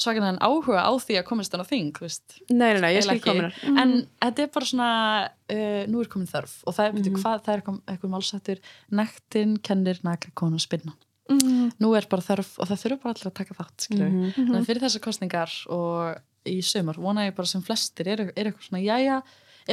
svakalega 0.02 0.48
áhuga 0.48 0.82
á 0.84 0.92
því 1.06 1.18
að 1.20 1.28
komast 1.30 1.52
þannig 1.54 1.68
á 1.68 1.72
þing. 1.72 2.02
Nei, 2.50 2.74
nei, 2.74 2.82
nei, 2.82 2.90
ég 2.96 3.06
skil 3.06 3.22
kominar. 3.24 3.54
en 3.84 3.94
þetta 4.22 4.44
er 4.44 4.52
bara 4.58 4.66
svona 4.72 4.90
uh, 5.28 5.84
nú 5.88 6.02
er 6.02 6.12
komin 6.12 6.28
þörf 6.32 6.58
og 6.66 6.76
það 6.76 6.86
er, 6.86 6.92
mm 6.98 7.22
hvað, 7.22 7.46
það 7.46 7.54
er 7.54 7.64
eitthvað, 7.94 8.12
málsættur 8.16 8.60
nektin 8.92 9.56
kennir 9.64 10.04
nakra 10.04 10.32
konu 10.36 10.60
spinna 10.60 10.98
Mhm. 11.32 11.72
nú 11.80 11.94
er 11.96 12.08
bara 12.10 12.22
þörf 12.22 12.58
og 12.60 12.68
það 12.68 12.82
þurfa 12.84 13.02
bara 13.04 13.14
allir 13.16 13.30
að 13.30 13.38
taka 13.40 13.56
þátt 13.56 13.88
mm 13.92 14.32
-hmm. 14.36 14.56
en 14.58 14.66
fyrir 14.66 14.82
þessar 14.82 15.00
kostningar 15.06 15.52
og 15.70 16.18
í 16.46 16.60
sömur 16.60 16.98
vona 16.98 17.28
ég 17.28 17.36
bara 17.36 17.48
sem 17.48 17.62
flestir 17.62 18.08
er, 18.08 18.22
er 18.36 18.46
eitthvað 18.46 18.68
svona, 18.68 18.84
jæja 18.84 19.22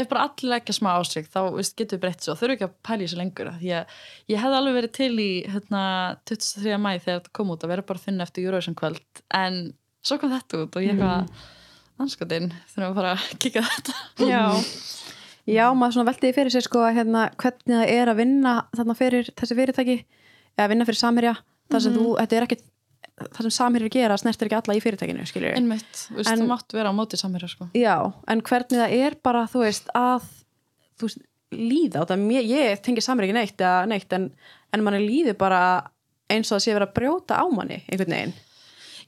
ef 0.01 0.09
bara 0.11 0.24
allir 0.28 0.53
leggja 0.53 0.76
smá 0.76 0.90
ásig 0.96 1.28
þá 1.32 1.40
veist, 1.57 1.76
getur 1.78 1.99
við 1.99 2.05
breytt 2.07 2.24
svo, 2.24 2.36
þurfa 2.38 2.57
ekki 2.57 2.66
að 2.68 2.76
pæla 2.88 2.99
í 2.99 3.07
þessu 3.07 3.20
lengur 3.20 3.53
því 3.59 3.74
að 3.80 3.99
ég 4.32 4.42
hefði 4.42 4.59
alveg 4.61 4.78
verið 4.78 4.94
til 4.99 5.12
í 5.22 5.28
hérna, 5.53 5.82
23. 6.30 6.78
mæ 6.78 6.90
þegar 6.96 7.20
þetta 7.20 7.36
kom 7.38 7.55
út 7.55 7.66
að 7.66 7.74
vera 7.74 7.86
bara 7.90 8.05
finna 8.05 8.26
eftir 8.28 8.49
Eurovision 8.49 8.78
kvöld 8.78 9.22
en 9.34 9.61
svo 10.07 10.20
kom 10.20 10.34
þetta 10.34 10.62
út 10.64 10.78
og 10.78 10.86
ég 10.86 10.94
eitthvað 10.94 11.46
anskotinn, 11.99 12.53
þurfum 12.70 12.92
að 12.92 12.99
fara 13.01 13.14
að 13.16 13.38
kika 13.42 13.64
þetta. 13.66 13.94
Já, 14.22 14.42
Já, 15.49 15.64
maður 15.72 16.05
veltiði 16.11 16.34
fyrir 16.36 16.53
sér 16.53 16.64
sko 16.66 16.82
að 16.84 16.99
hérna, 16.99 17.28
hvernig 17.40 17.78
það 17.80 17.92
er 17.94 18.11
að 18.11 18.18
vinna 18.20 18.55
þarna 18.76 18.96
fyrir 18.99 19.30
þessi 19.32 19.57
fyrirtæki 19.57 19.94
eða 20.59 20.66
vinna 20.74 20.86
fyrir 20.88 21.01
samherja 21.01 21.32
þar 21.72 21.84
sem 21.84 21.94
þú, 21.96 22.09
þetta 22.18 22.36
er 22.36 22.44
ekki 22.44 22.59
það 23.26 23.40
sem 23.46 23.54
samherjur 23.58 23.92
gera 23.94 24.18
snertir 24.20 24.48
ekki 24.48 24.58
alla 24.58 24.76
í 24.78 24.82
fyrirtækinu. 24.84 25.26
Einmitt, 25.54 25.88
þú 26.06 26.18
veist, 26.20 26.32
þú 26.32 26.48
mátt 26.48 26.76
vera 26.76 26.92
á 26.92 26.94
móti 26.96 27.20
samherja 27.20 27.50
sko. 27.52 27.68
Já, 27.78 27.96
en 28.30 28.42
hvernig 28.46 28.82
það 28.82 28.96
er 28.98 29.18
bara 29.28 29.44
þú 29.50 29.64
veist 29.64 29.92
að 29.98 30.26
þú 30.98 31.08
veist, 31.08 31.22
líða 31.54 32.04
á 32.04 32.08
það, 32.10 32.26
ég, 32.36 32.50
ég 32.52 32.82
tengi 32.84 33.04
samherja 33.04 33.32
ekki 33.32 33.38
neitt, 33.38 33.64
neitt 33.92 34.18
en, 34.18 34.28
en 34.74 34.84
manni 34.84 35.00
líður 35.04 35.38
bara 35.40 35.62
eins 36.28 36.50
og 36.50 36.58
það 36.58 36.64
sé 36.64 36.74
verið 36.76 36.88
að 36.90 36.96
brjóta 36.98 37.40
á 37.40 37.44
manni 37.48 37.80
einhvern 37.88 38.14
veginn 38.14 38.34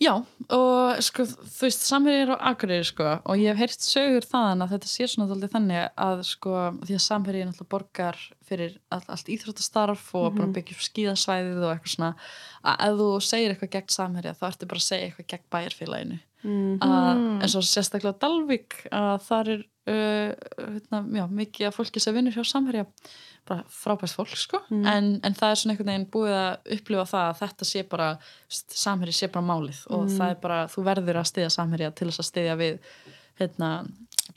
Já, 0.01 0.15
og 0.57 1.01
sko, 1.05 1.27
þú 1.29 1.67
veist, 1.67 1.83
er 2.09 2.31
á 2.33 2.37
Akureyri 2.51 2.87
sko, 2.89 3.09
og 3.21 3.37
ég 3.37 3.53
hef 3.53 3.59
heyrt 3.61 3.85
sögur 3.85 4.25
þaðan 4.25 4.65
að 4.65 4.73
þetta 4.75 4.89
sé 4.89 5.09
svona 5.13 5.29
daldið 5.29 5.53
þannig 5.53 5.83
að 6.07 6.23
sko, 6.25 6.55
því 6.89 6.97
að 6.97 7.03
samherja 7.05 7.43
er 7.43 7.51
náttúrulega 7.51 7.73
borgar 7.75 8.21
fyrir 8.49 8.79
all, 8.89 9.03
allt 9.13 9.29
íþróttastarf 9.29 10.07
og 10.15 10.33
mm 10.33 10.39
-hmm. 10.39 10.55
byggja 10.57 10.77
upp 10.77 10.87
skíðasvæðið 10.87 11.61
og 11.61 11.73
eitthvað 11.75 11.95
svona 11.95 12.13
að 12.65 12.87
ef 12.87 12.97
þú 13.01 13.11
segir 13.29 13.51
eitthvað 13.51 13.75
gegn 13.77 13.95
samherja 13.99 14.39
þá 14.41 14.45
ertu 14.49 14.71
bara 14.73 14.81
að 14.81 14.89
segja 14.89 15.05
eitthvað 15.05 15.31
gegn 15.35 15.47
bæjarfélaginu 15.53 16.19
mm. 16.43 16.79
að, 16.81 17.21
eins 17.43 17.55
og 17.61 17.69
sérstaklega 17.69 18.17
á 18.17 18.21
Dalvík 18.25 18.81
að 18.91 19.19
þar 19.29 19.53
er 19.55 19.63
uh, 19.91 20.33
hérna, 20.61 21.03
já, 21.21 21.25
mikið 21.41 21.69
af 21.71 21.77
fólki 21.79 22.03
sem 22.03 22.17
vinnur 22.17 22.37
hjá 22.37 22.45
samherja. 22.47 22.87
Bara 23.49 23.65
frábært 23.73 24.15
fólk 24.15 24.37
sko. 24.39 24.61
En, 24.71 25.15
en 25.27 25.35
það 25.37 25.53
er 25.55 25.59
svona 25.61 25.75
einhvern 25.75 25.91
veginn 25.91 26.11
búið 26.13 26.37
að 26.37 26.75
upplifa 26.77 27.07
það 27.11 27.29
að 27.31 27.41
þetta 27.41 27.69
sé 27.71 27.85
bara 27.91 28.11
samherja 28.51 29.17
sé 29.17 29.31
bara 29.33 29.49
málið. 29.49 29.81
Og 29.97 30.11
það 30.13 30.35
er 30.35 30.39
bara 30.45 30.61
þú 30.71 30.85
verður 30.91 31.21
að 31.23 31.31
styðja 31.33 31.55
samherja 31.57 31.91
til 31.97 32.11
þess 32.11 32.23
að 32.23 32.31
styðja 32.31 32.59
við 32.61 32.79
hérna, 33.41 33.71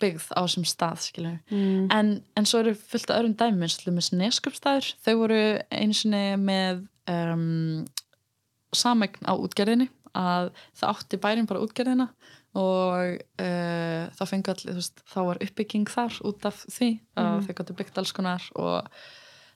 byggð 0.01 0.29
á 0.33 0.39
þessum 0.43 0.65
stað 0.67 1.09
Mm. 1.51 1.87
en, 1.91 2.23
en 2.37 2.45
svo 2.49 2.61
eru 2.63 2.73
fullt 2.75 3.11
af 3.11 3.19
öðrum 3.19 3.35
dæmi 3.37 3.67
eins 3.67 3.75
og 3.83 3.93
með 3.93 4.07
neskjöpstæður 4.21 4.87
þau 5.05 5.13
voru 5.19 5.41
einu 5.69 5.93
sinni 5.97 6.23
með 6.39 6.83
um, 7.11 7.83
samegn 8.73 9.27
á 9.29 9.33
útgerðinni 9.35 9.89
að 10.17 10.51
það 10.77 10.89
átti 10.93 11.19
bærin 11.21 11.49
bara 11.49 11.61
útgerðina 11.65 12.07
og 12.53 13.17
uh, 13.41 14.03
þá 14.13 14.23
fengi 14.29 14.53
allir, 14.53 14.75
þú 14.75 14.79
veist, 14.79 15.03
þá 15.09 15.19
var 15.29 15.41
uppbygging 15.41 15.89
þar 15.89 16.17
út 16.29 16.47
af 16.49 16.63
því 16.69 16.89
að 17.17 17.37
þau 17.47 17.53
gæti 17.57 17.77
byggt 17.79 17.99
alls 18.01 18.13
konar 18.13 18.45
og 18.61 18.91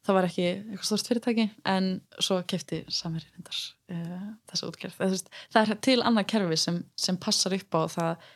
það 0.08 0.18
var 0.18 0.28
ekki 0.30 0.48
eitthvað 0.48 0.88
stórst 0.90 1.12
fyrirtæki. 1.12 1.46
En 1.68 1.92
svo 2.18 2.40
kefti 2.50 2.82
samverið 2.90 3.36
reyndar 3.36 3.62
uh, 3.94 4.26
þessa 4.50 4.72
útgerð. 4.72 4.98
Það, 4.98 5.14
veist, 5.14 5.32
það 5.54 5.72
er 5.76 5.80
til 5.90 5.98
annað 6.02 6.30
kerfi 6.34 6.60
sem, 6.64 6.82
sem 6.98 7.22
passar 7.22 7.58
upp 7.58 7.78
á 7.78 7.82
það 7.94 8.28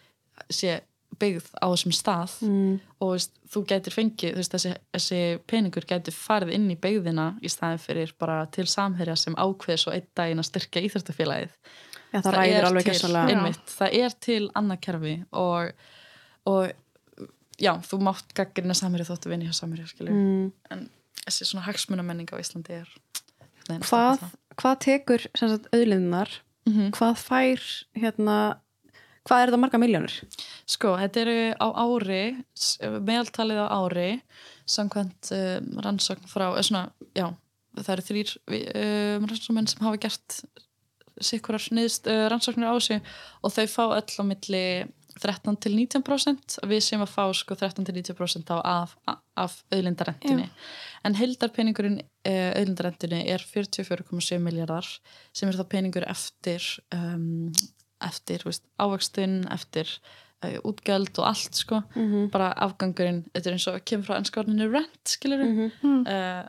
sé 0.51 0.79
byggð 1.21 1.47
á 1.59 1.67
þessum 1.67 1.93
stað. 1.95 2.35
Mm. 2.45 2.75
og 3.01 3.13
veist, 3.15 3.33
þú 3.51 3.63
gætir 3.67 3.95
fengið 3.95 4.37
veist, 4.39 4.53
þessi, 4.53 4.73
þessi 4.95 5.21
peningur 5.49 5.87
gætir 5.89 6.15
farið 6.15 6.53
inn 6.55 6.69
í 6.71 6.77
byggðina 6.79 7.31
í 7.41 7.51
staðin 7.51 7.81
fyrir 7.81 8.13
bara 8.21 8.43
til 8.53 8.67
samherja 8.69 9.17
sem 9.19 9.35
ákveð 9.35 9.81
svo 9.81 9.95
einn 9.95 10.07
daginn 10.17 10.43
að 10.43 10.51
styrkja 10.51 10.85
íþróttafélagið 10.87 11.57
Já, 12.11 12.19
það, 12.19 12.33
ræðir 12.35 12.57
er 12.57 12.67
alveg 12.67 12.87
til, 12.91 13.15
einmitt, 13.21 13.61
það 13.71 13.97
er 14.01 14.15
til 14.27 14.41
annað 14.59 14.81
kerfi 14.83 15.13
og, 15.39 15.85
og 16.51 16.73
já, 17.61 17.71
þú 17.87 18.01
mátt 18.07 18.33
gaggrina 18.37 18.75
samherja 18.77 19.07
þóttu 19.11 19.31
vinni 19.31 19.47
hjá 19.47 19.55
skilur 19.55 20.11
mm. 20.11 20.49
en 20.75 20.87
þessi 21.23 21.47
svona 21.47 21.65
hagsmunamenning 21.69 22.31
á 22.33 22.41
Íslandi 22.41 22.81
er 22.81 22.91
nein, 23.69 23.83
hvað, 23.85 24.25
hvað 24.59 24.81
tekur 24.87 25.27
auðlinnar 25.71 26.41
mm 26.67 26.91
hvað 26.97 27.15
fær 27.17 27.63
hérna 27.97 28.37
hvað 29.27 29.43
er 29.43 29.51
þetta 29.51 29.59
marga 29.61 29.79
miljónir? 29.81 30.15
Sko, 30.69 30.95
þetta 30.99 31.23
eru 31.23 31.37
á 31.61 31.67
ári 31.83 32.23
meðaltalið 32.81 33.61
á 33.61 33.67
ári 33.69 34.09
samkvæmt 34.69 35.31
um, 35.35 35.71
rannsókn 35.83 36.29
frá 36.31 36.47
svona, 36.63 36.87
já, 37.17 37.27
það 37.77 37.93
eru 37.95 38.05
þrýr 38.07 38.33
um, 38.49 39.27
rannsóknmenn 39.29 39.69
sem 39.69 39.85
hafa 39.85 40.01
gert 40.07 40.41
sikkurar 41.19 41.61
uh, 41.71 42.25
rannsóknir 42.31 42.69
á 42.69 42.75
þessu 42.77 42.99
og 43.41 43.53
þau 43.55 43.67
fá 43.67 43.83
öll 43.97 44.19
á 44.21 44.23
milli 44.23 44.65
13 45.21 45.57
til 45.59 45.73
19% 45.75 46.61
við 46.71 46.81
sem 46.85 47.01
að 47.03 47.11
fá 47.11 47.25
sko 47.35 47.57
13 47.59 47.85
til 47.85 47.97
90% 47.99 48.53
á 48.55 48.57
af, 48.63 48.95
af 49.35 49.57
auðlindarendinni 49.73 50.47
en 51.03 51.17
heildarpeningurinn 51.19 51.99
uh, 51.99 52.51
auðlindarendinni 52.55 53.25
er 53.33 53.43
44,7 53.43 54.39
miljardar 54.39 54.87
sem 55.35 55.51
er 55.51 55.59
þá 55.59 55.67
peningur 55.75 56.07
eftir 56.07 56.63
um, 56.95 57.51
eftir 58.01 58.45
ávöxtun 58.81 59.43
eftir 59.53 59.89
uh, 60.45 60.57
útgjöld 60.67 61.19
og 61.19 61.27
allt 61.27 61.55
sko. 61.55 61.81
Mm 61.95 62.07
-hmm. 62.07 62.29
bara 62.31 62.53
afgangurinn, 62.53 63.25
þetta 63.33 63.49
er 63.49 63.53
eins 63.53 63.67
og 63.67 63.85
kemur 63.85 64.05
frá 64.05 64.17
ennskárninu 64.17 64.71
rent 64.71 65.05
skilur 65.07 65.43
Mm 65.43 65.71
-hmm. 65.71 66.47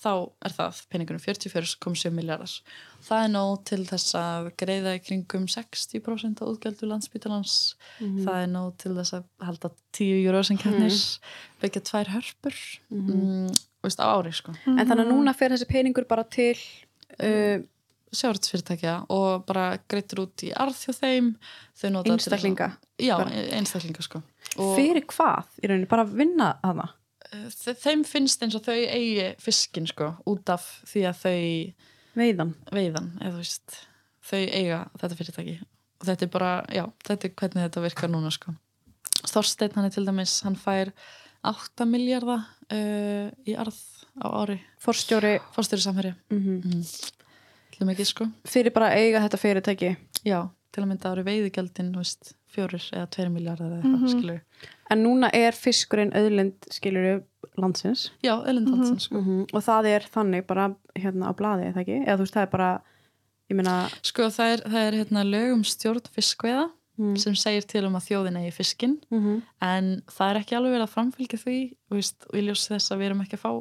Þá 0.00 0.10
er 0.48 0.54
það 0.56 0.78
peningunum 0.92 1.20
44,7 1.20 2.10
miljardar 2.16 2.52
það 3.04 3.24
er 3.24 3.32
nóg 3.34 3.64
til 3.68 3.80
þess 3.88 4.14
að 4.20 4.50
greiða 4.62 4.94
í 4.96 5.02
kringum 5.04 5.44
60% 5.52 6.40
af 6.40 6.52
útgjaldu 6.54 6.88
landsbítalans 6.88 7.56
það 8.00 8.36
er 8.42 8.48
nóg 8.54 8.70
til 8.80 8.94
þess 8.96 9.18
að 9.18 9.26
halda 9.48 9.72
10 9.98 10.22
júró 10.24 10.40
sem 10.46 10.60
kemnis 10.60 11.02
byggja 11.60 11.82
tvær 11.90 12.14
hörpur 12.16 12.56
mm 12.90 13.50
veist, 13.80 14.00
á 14.00 14.12
ári 14.12 14.32
sko. 14.36 14.52
en 14.68 14.76
þannig 14.84 15.06
að 15.06 15.12
núna 15.14 15.32
fer 15.36 15.52
þessi 15.54 15.68
peningur 15.70 16.04
bara 16.08 16.24
til 16.28 16.52
uh, 17.24 17.60
sjáratsfyrirtækja 18.12 18.94
og 19.14 19.44
bara 19.48 19.78
greittur 19.88 20.24
út 20.26 20.42
í 20.44 20.50
arð 20.52 20.74
hjá 20.82 20.92
þeim. 20.98 21.28
Að- 21.80 22.10
Einstaklinga? 22.10 22.66
já, 23.00 23.14
einstaklinga 23.56 24.02
sko. 24.04 24.20
Fyrir 24.76 25.04
hvað? 25.08 25.46
Í 25.62 25.70
rauninni, 25.70 25.88
bara 25.88 26.04
að 26.04 26.16
vinna 26.18 26.48
hana 26.64 26.88
þe- 26.88 26.99
þeim 27.30 28.04
finnst 28.08 28.42
eins 28.44 28.56
og 28.58 28.64
þau 28.66 28.76
eigi 28.76 29.28
fiskin 29.42 29.86
sko, 29.90 30.12
út 30.30 30.52
af 30.52 30.66
því 30.90 31.04
að 31.10 31.20
þau 31.22 31.36
veiðan. 32.20 32.54
Veiðan, 32.74 33.12
eða 33.20 33.32
þú 33.36 33.42
veist 33.44 33.78
þau 34.30 34.40
eiga 34.40 34.80
þetta 35.02 35.20
fyrirtæki. 35.20 35.56
Og 36.00 36.08
þetta 36.08 36.26
er 36.26 36.32
bara, 36.32 36.50
já, 36.72 36.84
þetta 37.06 37.28
er 37.28 37.34
hvernig 37.42 37.66
þetta 37.66 37.84
virkar 37.84 38.12
núna 38.12 38.32
sko. 38.34 38.54
Þorsteinn 39.20 39.76
hann 39.76 39.88
er 39.88 39.94
til 39.94 40.06
dæmis 40.06 40.38
hann 40.46 40.56
fær 40.58 40.92
8 41.46 41.86
miljardar 41.88 42.44
uh, 42.72 43.28
í 43.48 43.56
arð 43.56 43.78
á 44.20 44.26
ári. 44.42 44.58
Forstjóri 44.80 45.38
fórstjóri 45.54 45.84
samherja 45.84 46.16
mm 46.32 46.84
til 47.80 47.88
mikið 47.88 48.08
sko. 48.10 48.28
Fyrir 48.44 48.74
bara 48.76 48.92
eiga 48.92 49.22
þetta 49.24 49.40
fyrirtæki. 49.40 49.94
Já, 50.28 50.42
til 50.68 50.82
að 50.82 50.88
mynda 50.90 51.12
ári 51.14 51.24
veiðigjaldin 51.24 51.94
veist, 51.96 52.34
fjórir 52.54 52.84
eða 52.92 53.06
2 53.16 53.28
miljardar 53.34 53.70
eða 53.70 53.80
eitthvað, 53.80 54.14
skilur 54.14 54.40
en 54.90 55.02
núna 55.04 55.30
er 55.36 55.52
fiskurinn 55.54 56.12
auðlind 56.18 56.70
skiluru 56.74 57.20
landsins. 57.60 58.10
Já, 58.24 58.34
elindansinn 58.50 58.98
sko. 59.00 59.20
Og 59.52 59.62
það 59.62 59.86
er 59.86 60.06
þannig 60.10 60.46
bara 60.46 60.74
hérna 60.98 61.30
á 61.30 61.32
blaði 61.36 61.70
eða 61.70 61.84
ekki, 61.84 62.00
eða 62.06 62.16
þú 62.16 62.26
veist 62.26 62.34
það 62.34 62.46
er 62.46 62.52
bara 62.56 62.70
ég 63.50 63.56
meina 63.58 63.76
sko 64.02 64.28
það 64.30 64.52
er, 64.54 64.60
það 64.66 64.86
er 64.88 64.98
hérna 65.00 65.24
lögum 65.26 65.64
stjórn 65.64 66.12
fiskveiða 66.14 66.68
Mm. 67.00 67.16
sem 67.16 67.32
segir 67.38 67.64
til 67.64 67.86
um 67.88 67.94
að 67.96 68.10
þjóðin 68.10 68.36
eigi 68.42 68.50
fiskin 68.52 68.98
mm 69.08 69.38
en 69.64 70.02
það 70.10 70.30
er 70.30 70.38
ekki 70.40 70.56
alveg 70.56 70.74
verið 70.74 70.84
að 70.84 70.94
framfylgja 70.94 71.38
því 71.40 71.58
þú 71.88 71.96
veist, 71.96 72.26
og 72.28 72.34
ég 72.36 72.44
ljós 72.44 72.64
þess 72.68 72.92
að 72.92 72.98
við 73.00 73.06
erum 73.06 73.22
ekki 73.24 73.38
að 73.38 73.44
fá 73.44 73.52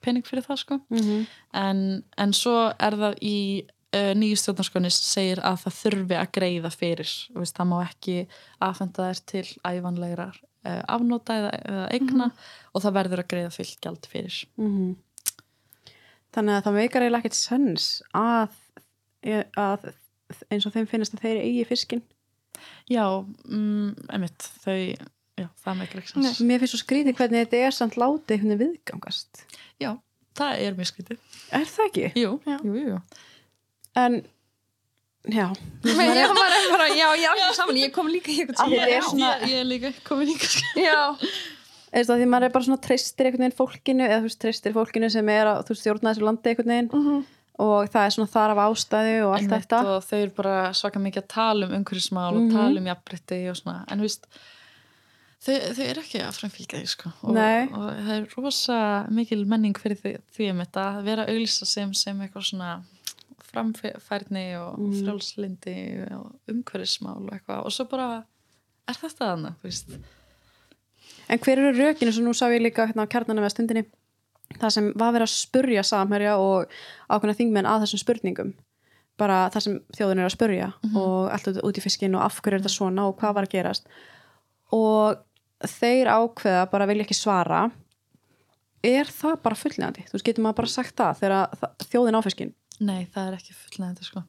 pening 0.00 0.24
fyrir 0.24 0.44
það 0.46 0.58
sko. 0.62 0.78
-hmm. 0.90 1.26
en, 1.52 1.82
en 2.16 2.32
svo 2.32 2.72
er 2.78 2.96
það 3.02 3.14
í 3.20 3.66
uh, 3.96 4.10
nýju 4.18 4.36
stjórnarskonni 4.42 4.90
segir 4.94 5.40
að 5.46 5.62
það 5.64 5.76
þurfi 5.80 6.18
að 6.20 6.30
greiða 6.38 6.70
fyrir 6.74 7.14
veist, 7.36 7.56
það 7.56 7.70
má 7.72 7.78
ekki 7.86 8.18
aðfenda 8.68 9.08
þær 9.10 9.22
til 9.32 9.46
ævanlegra 9.72 10.28
uh, 10.36 10.82
afnóta 10.96 11.38
eða, 11.40 11.50
eða 11.72 11.88
eigna 11.96 12.30
og 12.74 12.84
það 12.84 12.96
verður 13.00 13.24
að 13.24 13.30
greiða 13.34 13.54
fullt 13.56 13.80
gjald 13.86 14.08
fyrir 14.12 14.38
Mhm. 14.60 14.94
þannig 16.36 16.58
að 16.58 16.64
það 16.66 16.76
meikar 16.80 17.04
eiginlega 17.06 17.22
ekkert 17.24 17.38
sens 17.38 17.86
að, 18.16 18.56
að 19.56 19.86
eins 20.52 20.66
og 20.68 20.74
þeim 20.74 20.88
finnast 20.90 21.14
að 21.16 21.22
þeir 21.24 21.38
eigi 21.44 21.66
fiskin 21.68 22.02
já, 22.90 23.04
um, 23.06 23.94
emitt 24.12 24.48
þau, 24.64 24.76
já, 25.38 25.46
það 25.62 25.70
er 25.72 25.78
mikilvægt 25.80 26.12
sens 26.14 26.40
mér 26.44 26.60
finnst 26.62 26.74
svo 26.76 26.82
skrítið 26.82 27.16
hvernig 27.20 27.44
þetta 27.46 27.62
er 27.68 27.76
samt 27.76 27.96
látið 28.00 28.42
hvernig 28.42 28.60
viðgangast 28.64 29.42
já, 29.82 29.94
það 30.36 30.62
er 30.66 30.76
mjög 30.78 30.90
skrítið 30.92 31.40
er 31.60 31.66
það 31.72 31.88
ekki? 31.90 32.06
jú, 32.20 32.34
Já. 32.48 32.56
jú, 32.64 32.76
jú, 32.76 32.86
jú. 32.94 33.00
En 33.96 34.18
já. 35.26 35.46
Men 35.82 36.16
ég 36.16 36.28
var 36.30 36.38
bara, 36.70 36.88
já, 36.94 37.08
já, 37.18 37.52
saman, 37.56 37.76
ég 37.80 37.92
kom 37.94 38.06
líka 38.12 38.30
í 38.30 38.40
eitthvað 38.44 38.72
er 38.76 38.88
tíma. 38.88 39.02
svona- 39.10 39.30
ég, 39.40 39.48
ég 39.50 39.60
er 39.60 39.70
líka 39.70 39.92
komin 40.06 40.28
í 40.34 40.36
eða 41.96 42.16
því 42.18 42.26
maður 42.28 42.44
er 42.48 42.52
bara 42.52 42.64
svona 42.66 42.82
treystir 42.82 43.26
einhvern 43.28 43.46
veginn 43.46 43.56
fólkinu 43.56 44.04
eða 44.06 44.18
þú 44.20 44.28
veist 44.28 44.40
treystir 44.42 44.74
fólkinu 44.76 45.08
sem 45.10 45.28
er 45.32 45.46
að 45.46 45.62
þú 45.68 45.76
stjórna 45.80 46.12
þessu 46.12 46.26
landi 46.28 46.50
einhvern 46.52 46.72
veginn. 46.74 46.90
Mhm. 46.92 47.24
og 47.58 47.88
það 47.88 48.04
er 48.04 48.10
svona 48.12 48.28
þar 48.28 48.52
af 48.52 48.58
ástæðu 48.68 49.12
og 49.24 49.34
allt 49.38 49.48
þetta. 49.48 49.78
og 49.88 50.02
þau 50.04 50.18
eru 50.22 50.32
bara 50.36 50.56
svaka 50.76 51.00
mikið 51.00 51.22
að 51.22 51.28
tala 51.32 51.66
um 51.66 51.72
umhverfismál 51.78 52.34
Mhm. 52.36 52.42
og 52.42 52.52
tala 52.52 52.80
um 52.82 52.84
jafnbrytti 52.90 53.38
og 53.48 53.56
svona, 53.56 53.84
en 53.88 53.98
þú 53.98 54.02
veist 54.04 54.26
þau, 55.40 55.54
þau 55.72 55.84
eru 55.88 56.00
ekki 56.02 56.20
að 56.20 56.36
framfylgja 56.36 56.80
því 56.82 56.88
sko. 56.90 57.12
Og, 57.24 57.30
og 57.32 57.86
það 57.96 58.10
er 58.18 58.26
rosa 58.36 59.06
mikil 59.10 59.44
menning 59.46 59.72
fyrir 59.74 59.96
því, 59.96 60.12
því 60.36 60.50
um 60.50 60.60
þetta 60.66 60.84
að 60.98 61.04
vera 61.08 61.26
auglýsa 61.26 61.66
sem, 61.66 61.94
sem 61.94 62.20
eitthvað 62.20 62.44
svona 62.52 62.82
framfærni 63.56 64.46
og 64.60 64.78
Mhm. 64.78 64.94
frjálslindi 65.02 65.76
og 66.14 66.32
umhverfismál 66.52 67.24
og 67.24 67.32
eitthvað. 67.32 67.64
Og 67.64 67.72
svo 67.72 67.88
bara 67.90 68.24
er 68.88 68.94
þetta 68.94 69.32
þannig, 69.34 69.54
þú 69.62 69.70
veist? 69.70 69.98
En 71.28 71.38
hver 71.38 71.58
eru 71.58 71.72
rökinu 71.74 72.12
sem 72.12 72.24
nú 72.24 72.30
sá 72.34 72.46
ég 72.52 72.62
líka 72.62 72.86
hérna 72.86 73.02
á 73.06 73.10
kjarnanum 73.10 73.42
eða 73.44 73.50
stundinni 73.54 73.84
það 74.60 74.70
sem 74.72 74.92
var 74.94 75.12
verið 75.12 75.26
að 75.26 75.34
spurja 75.34 75.82
samherja 75.82 76.36
og 76.38 76.68
ákveðna 77.10 77.34
þingmenn 77.36 77.66
að 77.66 77.82
þessum 77.82 77.98
spurningum. 78.04 78.52
Bara 79.18 79.48
það 79.50 79.62
sem 79.62 79.80
þjóðin 79.96 80.20
er 80.20 80.28
að 80.28 80.36
spurja 80.36 80.68
og 80.94 81.30
allt 81.32 81.48
út, 81.64 81.78
í 81.78 81.82
fiskin 81.82 82.14
og 82.14 82.22
af 82.22 82.40
hverju 82.42 82.54
er 82.54 82.60
þetta 82.60 82.76
svona 82.76 83.08
og 83.08 83.16
hvað 83.18 83.34
var 83.34 83.44
að 83.46 83.54
gerast. 83.56 83.86
Og 84.72 85.16
þeir 85.66 86.06
ákveða 86.06 86.70
bara 86.70 86.86
vilja 86.86 87.04
ekki 87.06 87.16
svara 87.16 87.70
er 88.84 89.04
það 89.10 89.42
bara 89.42 89.56
fullnægandi? 89.58 90.04
Þú 90.06 90.12
veist, 90.12 90.24
getur 90.28 90.42
maður 90.44 90.56
bara 90.60 90.68
sagt 90.68 90.96
það 90.96 91.18
þegar 91.18 91.48
þjóðin 91.90 92.18
á 92.18 92.22
fiskin 92.22 92.54
Nei, 92.80 93.06
það 93.14 93.28
er 93.32 93.38
ekki 93.38 93.54
fullnægandi 93.56 94.04
sko. 94.04 94.22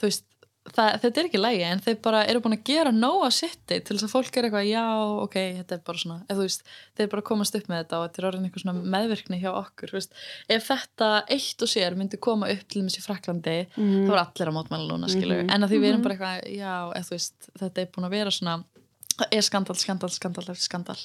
Þú 0.00 0.06
veist, 0.08 0.24
það, 0.64 0.88
þetta 1.02 1.20
er 1.20 1.26
ekki 1.28 1.40
lægi 1.40 1.64
en 1.68 1.82
þeir 1.84 1.96
bara 2.02 2.22
eru 2.24 2.40
búin 2.40 2.56
að 2.56 2.62
gera 2.70 2.90
nóga 2.96 3.28
sitti 3.36 3.76
til 3.84 3.96
þess 3.98 4.06
að 4.06 4.12
fólk 4.14 4.38
er 4.40 4.46
eitthvað, 4.48 4.68
já, 4.70 4.84
ok, 5.26 5.36
þetta 5.58 5.76
er 5.76 5.82
bara 5.84 6.00
svona, 6.00 6.16
eða 6.24 6.38
þú 6.38 6.46
veist, 6.46 6.64
þeir 6.96 7.10
bara 7.12 7.24
komast 7.28 7.58
upp 7.58 7.68
með 7.68 7.82
þetta 7.82 7.98
og 8.00 8.06
þetta 8.08 8.22
er 8.22 8.28
orðin 8.30 8.46
eitthvað 8.48 8.64
svona 8.64 8.84
meðvirkni 8.96 9.40
hjá 9.42 9.50
okkur, 9.60 9.92
þú 9.92 9.98
veist, 10.00 10.16
ef 10.56 10.68
þetta 10.70 11.10
eitt 11.36 11.66
og 11.66 11.72
sér 11.74 11.98
myndi 12.00 12.20
koma 12.28 12.48
upp 12.54 12.64
til 12.72 12.82
þessi 12.86 13.04
Fraklandi, 13.04 13.58
Mhm. 13.76 14.06
þá 14.08 14.10
var 14.14 14.22
allir 14.24 14.48
að 14.48 14.56
mótmæla 14.56 14.88
núna, 14.88 15.12
skilur, 15.12 15.44
en 15.44 15.62
að 15.62 15.68
því 15.74 15.82
við 15.84 15.90
erum 15.92 16.02
bara 16.08 16.14
eitthvað, 16.16 16.56
já, 16.56 16.74
eða 16.96 17.04
þú 17.10 17.16
veist, 17.18 17.50
þetta 17.60 17.78
er 17.84 17.92
búin 17.92 18.08
að 18.08 18.16
vera 18.16 18.30
svona, 18.40 18.56
það 19.18 19.34
er 19.38 19.44
skandal, 19.46 19.76
skandal, 19.78 20.10
skandal 20.14 20.44
eftir 20.48 20.64
skandal, 20.66 20.96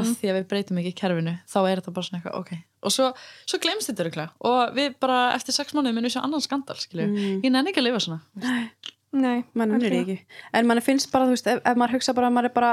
af 0.00 0.06
því 0.20 0.30
að 0.30 0.36
við 0.38 0.46
breytum 0.52 0.78
ekki 0.82 0.92
kerfinu, 1.00 1.34
þá 1.50 1.58
er 1.60 1.80
þetta 1.82 1.94
bara 1.96 2.06
svona 2.08 2.20
eitthvað, 2.20 2.38
ok, 2.40 2.52
og 2.88 2.94
svo, 2.94 3.08
svo 3.50 3.60
glemst 3.62 3.90
þetta 3.90 4.04
öruglega 4.06 4.50
og 4.50 4.74
við 4.78 4.94
bara 5.02 5.18
eftir 5.36 5.56
sex 5.56 5.74
mánuði 5.76 5.92
munum 5.96 6.08
við 6.08 6.14
sjá 6.16 6.22
annan 6.24 6.44
skandal, 6.44 6.78
skilur, 6.80 7.12
ég 7.44 7.50
nenni 7.52 7.70
ekki 7.72 7.82
að 7.82 7.88
lifa 7.90 8.02
svona, 8.06 8.20
nei. 9.12 9.38
Mann 9.58 9.72
vinnur 9.74 9.90
algjörlega. 9.90 10.16
ekki. 10.16 10.42
En 10.54 10.68
mann 10.70 10.80
finnst 10.86 11.10
bara, 11.12 11.26
þú 11.26 11.34
veist, 11.34 11.48
ef, 11.50 11.60
ef 11.66 11.78
maður 11.80 11.96
hugsa 11.98 12.14
bara 12.14 12.28
að 12.30 12.36
maður 12.36 12.50
er 12.50 12.54
bara, 12.54 12.72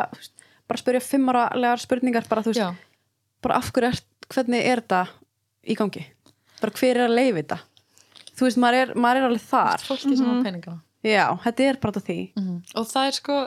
bara 0.70 0.82
spyrja 0.84 1.02
fimmáralegar 1.02 1.82
spurningar 1.82 2.28
bara, 2.30 2.44
þú 2.46 2.54
veist, 2.54 2.62
já. 2.62 3.08
bara 3.42 3.58
af 3.58 3.72
hverju 3.74 3.90
er, 3.90 3.98
hvernig 4.36 4.68
er 4.70 4.84
þetta 4.84 5.00
í 5.66 5.78
gangi? 5.80 6.04
Bara 6.62 6.78
hver 6.78 7.00
er 7.00 7.08
að 7.08 7.16
leiði 7.18 7.40
þetta? 7.42 7.58
Þú 8.38 8.46
veist, 8.46 8.60
maður 8.62 8.78
er, 8.84 8.94
maður 8.94 9.20
er 9.20 9.26
alveg 9.32 9.48
þar. 9.50 9.84
Fólki 9.88 10.14
sem 10.14 10.30
á 10.30 10.36
peningana. 10.46 10.78
Já, 11.08 11.26
þetta 11.42 11.66
er 11.72 11.80
bara 11.82 12.04
því. 12.06 12.20
Mhm. 12.38 12.56
og 12.78 12.88
það 12.92 13.08
er 13.10 13.18
sko 13.18 13.40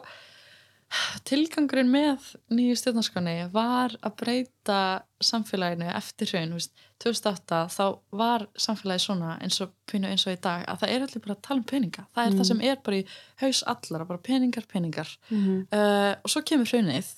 tilgangurinn 1.29 1.91
með 1.93 2.33
nýju 2.51 2.79
stjórnarskonni 2.81 3.37
var 3.55 3.95
að 4.03 4.17
breyta 4.23 4.81
samfélaginu 5.23 5.89
eftir 5.93 6.31
hraun 6.33 6.55
veist, 6.57 6.73
2008 7.03 7.61
þá 7.75 7.85
var 8.19 8.47
samfélagi 8.59 9.05
svona 9.05 9.37
eins 9.45 9.61
og, 9.65 9.73
pínu 9.91 10.11
eins 10.11 10.27
og 10.27 10.35
í 10.35 10.41
dag 10.43 10.65
að 10.69 10.83
það 10.83 10.95
er 10.95 11.07
allir 11.07 11.25
bara 11.25 11.37
að 11.37 11.43
tala 11.47 11.63
um 11.63 11.69
peninga. 11.71 12.07
Það 12.15 12.27
er 12.27 12.39
það 12.39 12.49
sem 12.51 12.63
er 12.71 12.81
bara 12.87 13.01
í 13.01 13.05
haus 13.45 13.63
allara 13.75 14.09
bara 14.09 14.25
peningar, 14.31 14.67
peningar. 14.71 15.13
Uh, 15.71 16.15
og 16.21 16.33
svo 16.33 16.43
kemur 16.47 16.71
hraunið 16.71 17.15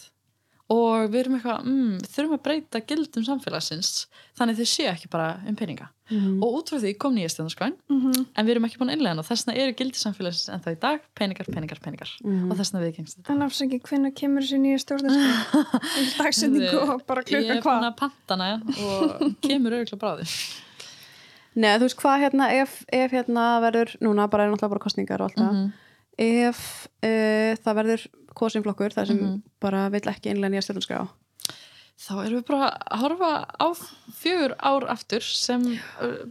og 0.73 1.11
við 1.13 1.19
erum 1.25 1.35
eitthvað, 1.39 1.65
mm, 1.69 1.97
þurfum 2.15 2.37
að 2.39 2.43
breyta 2.47 2.81
gildum 2.89 3.25
samfélagsins 3.27 3.91
þannig 4.39 4.57
þau 4.61 4.69
séu 4.73 4.89
ekki 4.93 5.11
bara 5.13 5.27
um 5.49 5.57
peninga 5.59 5.89
og 6.13 6.57
út 6.59 6.69
frá 6.73 6.77
því 6.83 6.91
kom 7.01 7.15
nýja 7.17 7.31
stjórnarskræn 7.33 7.75
Mhm. 7.89 8.27
en 8.37 8.47
við 8.47 8.51
erum 8.55 8.67
ekki 8.69 8.79
búin 8.81 8.91
að 8.93 8.97
innlega 8.99 9.19
og 9.23 9.27
þess 9.29 9.47
vegna 9.47 9.61
eru 9.63 9.73
gildi 9.79 9.99
samfélagsins 10.03 10.53
en 10.53 10.61
það 10.65 10.75
í 10.77 10.81
dag 10.81 11.01
peningar, 11.19 11.47
peningar, 11.55 11.81
peningar 11.85 12.11
og 12.25 12.57
þess 12.59 12.73
vegna 12.73 12.83
viðgengst 12.87 13.17
þetta 13.21 13.31
En 13.37 13.43
afsaki, 13.47 13.79
hvenær 13.81 14.15
kemur 14.15 14.43
þessi 14.45 14.61
nýja 14.61 14.81
stjórnarskjöld? 14.85 15.79
Dagsendingu 16.21 16.83
og 16.83 17.07
bara 17.07 17.23
ég 17.23 17.31
klukkan 17.33 17.57
er 17.57 17.63
búin 17.63 17.65
hvað? 17.65 17.89
að 17.89 17.97
panta 18.03 18.37
hana 18.37 18.51
og 18.89 19.41
kemur 19.47 19.73
auðvitað 19.79 20.03
bráði 20.05 20.29
Nei, 21.55 21.75
þú 21.77 21.85
veist 21.85 21.99
hvað 22.01 22.23
hérna, 22.25 22.47
ef, 22.63 22.77
ef 22.89 23.11
hérna 23.13 23.47
verður, 23.61 23.91
núna 24.01 24.25
bara 24.33 24.47
er 24.47 24.53
náttúrulega 24.55 24.73
bara 24.73 24.85
kostningar 24.87 25.21
og 25.21 25.29
allt 25.29 25.37
það, 25.37 25.53
Mhm. 25.53 25.73
Ef 26.19 26.87
uh, 27.05 27.55
það 27.63 27.75
verður 27.81 28.07
kosinflokkur 28.35 28.93
þar 28.95 29.07
sem 29.07 29.17
Mhm. 29.19 29.43
bara 29.61 29.89
vill 29.93 30.09
ekki 30.09 30.31
innlega 30.33 30.51
nýja 30.55 30.63
stjórnarskrá 30.67 31.09
þá 32.03 32.13
erum 32.25 32.41
við 32.41 32.47
bara 32.49 32.69
að 32.91 32.99
horfa 33.03 33.31
á 33.63 33.69
fjögur 34.17 34.55
ár 34.59 34.87
aftur 34.91 35.21
sem 35.23 35.63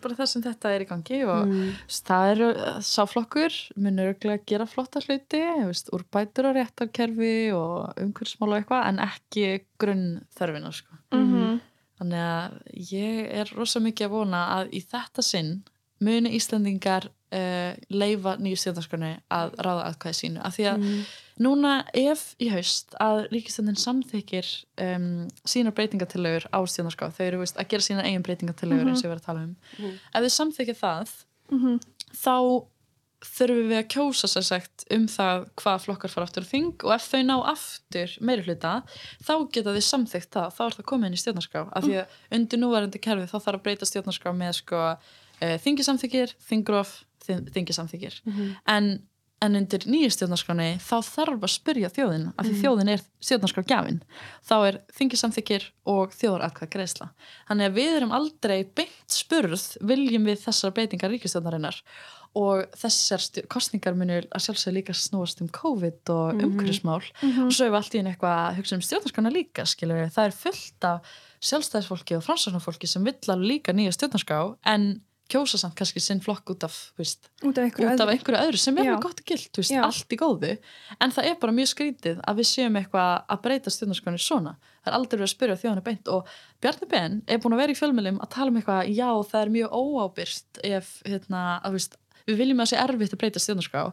bara 0.02 0.16
það 0.18 0.28
sem 0.28 0.42
þetta 0.44 0.72
er 0.76 0.82
í 0.84 0.88
gangi 0.90 1.20
og 1.24 1.46
Mm. 1.48 1.54
mm. 1.54 1.74
það 1.88 2.32
eru 2.34 2.50
uh, 2.50 2.80
sáflokkur 2.82 3.54
munur 3.78 4.10
örgulega 4.14 4.42
að 4.42 4.46
gera 4.52 4.66
flotta 4.68 5.00
hluti 5.06 5.42
veist, 5.68 5.90
úrbætur 5.94 6.50
á 6.50 6.52
réttarkerfi 6.58 7.54
og 7.56 7.94
umhverfsmál 8.02 8.50
og 8.52 8.58
eitthvað 8.60 8.88
en 8.90 9.00
ekki 9.06 9.62
grunn 9.80 10.26
þörfina 10.36 10.74
sko. 10.74 10.98
Mhm. 11.14 11.62
Þannig 12.02 12.24
að 12.26 12.52
ég 12.92 13.32
er 13.32 13.46
rosa 13.56 13.80
mikið 13.80 14.08
að 14.08 14.10
vona 14.18 14.42
að 14.58 14.72
í 14.74 14.82
þetta 14.84 15.22
sinn 15.24 15.64
muni 16.02 16.32
Íslandingar 16.36 17.10
uh, 17.32 17.74
leifa 17.90 18.36
nýju 18.42 18.60
stjórnarskroni 18.62 19.12
að 19.32 19.54
ráða 19.64 19.86
aðkvæði 19.90 20.20
sínu. 20.20 20.42
Af 20.46 20.58
því 20.58 20.68
að 20.72 20.88
núna 21.42 21.74
ef 21.98 22.26
í 22.42 22.50
haust 22.54 22.96
að 23.02 23.24
ríkistendin 23.32 23.80
samþykir 23.80 24.50
um, 24.88 25.08
sínar 25.48 25.76
breytingatillögur 25.78 26.50
á 26.54 26.60
stjórnarskrá 26.64 27.12
þau 27.16 27.24
eru 27.26 27.42
veist, 27.42 27.58
að 27.58 27.72
gera 27.74 27.88
sínar 27.88 28.10
eigin 28.10 28.26
breytingatillögur 28.28 28.92
eins 28.92 29.02
og 29.02 29.10
ég 29.10 29.16
var 29.16 29.24
að 29.24 29.30
tala 29.30 29.48
um. 29.48 29.56
Ef 30.14 30.28
þau 30.28 30.36
samþykir 30.38 30.80
það 30.82 31.16
þá 32.22 32.36
þurfum 33.22 33.68
við 33.70 33.78
að 33.78 33.90
kjósa 33.94 34.28
sér 34.32 34.46
sagt 34.48 34.86
um 34.94 35.04
það 35.12 35.44
hvað 35.62 35.84
flokkar 35.84 36.10
fara 36.10 36.26
aftur 36.26 36.46
þing 36.48 36.72
og 36.82 36.94
ef 36.96 37.04
þau 37.12 37.22
ná 37.28 37.36
aftur 37.52 38.16
meiri 38.26 38.46
hluta 38.48 38.72
þá 39.22 39.34
geta 39.54 39.76
þau 39.76 39.84
samþygt 39.86 40.32
það. 40.34 40.48
Þá 40.58 40.62
er 40.66 40.78
það 40.78 40.88
komið 40.90 41.08
inn 41.08 41.18
í 41.18 41.22
stjórnarskrá. 41.22 41.62
Af 41.70 41.86
því 41.86 41.98
að 42.02 42.16
undir 42.38 42.62
núvarandi 42.62 43.02
kerfi 43.04 43.30
þá 43.30 43.38
þarf 43.38 43.60
að 43.60 43.66
breyta 43.68 43.90
stjórnarskrá 43.90 44.34
með 44.34 44.56
sko 44.58 44.82
þingisamþykir, 45.42 46.36
þingrof 46.50 47.00
þingisamþykir 47.26 48.16
en, 48.70 48.88
en 49.42 49.58
undir 49.58 49.86
nýju 49.90 50.12
stjórnarskráni 50.16 50.70
þá 50.82 50.96
þarf 51.06 51.44
að 51.46 51.54
spyrja 51.54 51.92
þjóðin 51.94 52.30
af 52.34 52.48
því 52.48 52.56
þjóðin 52.64 52.94
er 52.96 53.04
stjórnarskrá 53.22 53.66
gjafin 53.70 54.00
þá 54.48 54.56
er 54.70 54.80
þingisamþykir 54.98 55.68
og 55.94 56.16
þjóðaratkvæð 56.18 56.74
greiðsla 56.76 57.12
þannig 57.50 57.70
að 57.70 57.78
við 57.78 58.00
erum 58.00 58.16
aldrei 58.18 58.58
beint 58.66 59.14
spurð 59.14 59.68
viljum 59.82 60.26
við 60.30 60.42
þessar 60.48 60.74
breytingar 60.78 61.14
ríkistjórnarinnar 61.14 61.84
og 62.38 62.64
þessar 62.80 63.24
kosningar 63.52 63.96
munu 63.98 64.22
að 64.22 64.44
sjálfsögðu 64.46 64.76
líka 64.78 64.94
snúast 64.96 65.42
um 65.44 65.50
COVID 65.52 66.12
og 66.14 66.40
umhverfismál. 66.40 67.02
Og 67.44 67.52
svo 67.52 67.66
er 67.66 67.74
við 67.74 67.80
allt 67.82 67.98
í 67.98 68.00
einu 68.00 68.14
eitthvað 68.14 68.38
að 68.38 68.60
hugsa 68.62 68.78
um 68.78 68.84
stjórnarskrána 68.88 69.34
líka 69.36 69.66
skilur 69.68 70.08
það 70.16 70.30
er 70.30 70.38
fullt 70.38 70.88
af 70.88 71.12
sjálfstæðisfólki 71.44 72.16
og 72.16 72.24
framsóknarfólki 72.24 72.88
sem 72.88 73.04
vill 73.04 73.34
alveg 73.34 73.50
líka 73.50 73.76
nýja 73.76 73.98
stjórnarskrá 73.98 74.40
en 74.72 74.88
kjósa 75.32 75.60
samt 75.62 75.76
kannski 75.80 76.02
sinn 76.04 76.22
flokk 76.24 76.52
út 76.54 76.66
af, 76.68 76.76
veist, 77.00 77.30
út 77.42 77.58
af 77.58 77.66
einhverju 77.68 77.88
út 77.88 78.04
af 78.04 78.06
öðru. 78.06 78.16
einhverju 78.18 78.42
öðru 78.42 78.62
sem 78.62 78.78
er 78.78 78.88
Já. 78.88 78.92
mjög 78.92 79.06
gott 79.06 79.24
og 79.24 79.32
gilt, 79.32 79.60
veist, 79.60 79.74
allt 79.88 80.16
í 80.16 80.20
góðu 80.20 80.52
en 81.00 81.16
það 81.16 81.30
er 81.32 81.40
bara 81.42 81.56
mjög 81.58 81.72
skrítið 81.72 82.22
að 82.28 82.42
við 82.42 82.50
séum 82.52 82.80
eitthvað 82.82 83.12
að 83.36 83.42
breyta 83.48 83.74
stjórnarskránir 83.74 84.24
svona 84.26 84.56
það 84.82 84.92
er 84.92 84.98
aldrei 84.98 85.18
verið 85.18 85.28
að 85.28 85.34
spyrja 85.36 85.60
þjóðana 85.62 85.86
beint 85.86 86.12
og 86.12 86.32
Bjarni 86.62 86.88
Ben 86.92 87.20
er 87.28 87.42
búin 87.42 87.56
að 87.56 87.64
vera 87.64 87.76
í 87.76 87.80
fjölmjölum 87.80 88.22
að 88.22 88.32
tala 88.36 88.54
um 88.54 88.58
eitthvað 88.62 88.90
já, 88.92 89.10
það 89.32 89.42
er 89.42 89.54
mjög 89.58 89.76
óábyrst 89.82 90.62
ef, 90.68 90.90
hérna, 91.06 91.44
að 91.62 91.78
veist, 91.78 92.00
við 92.30 92.42
viljum 92.42 92.62
að 92.62 92.68
það 92.68 92.74
sé 92.74 92.82
erfitt 92.86 93.16
að 93.16 93.22
breyta 93.24 93.44
stjórnarskrá 93.46 93.84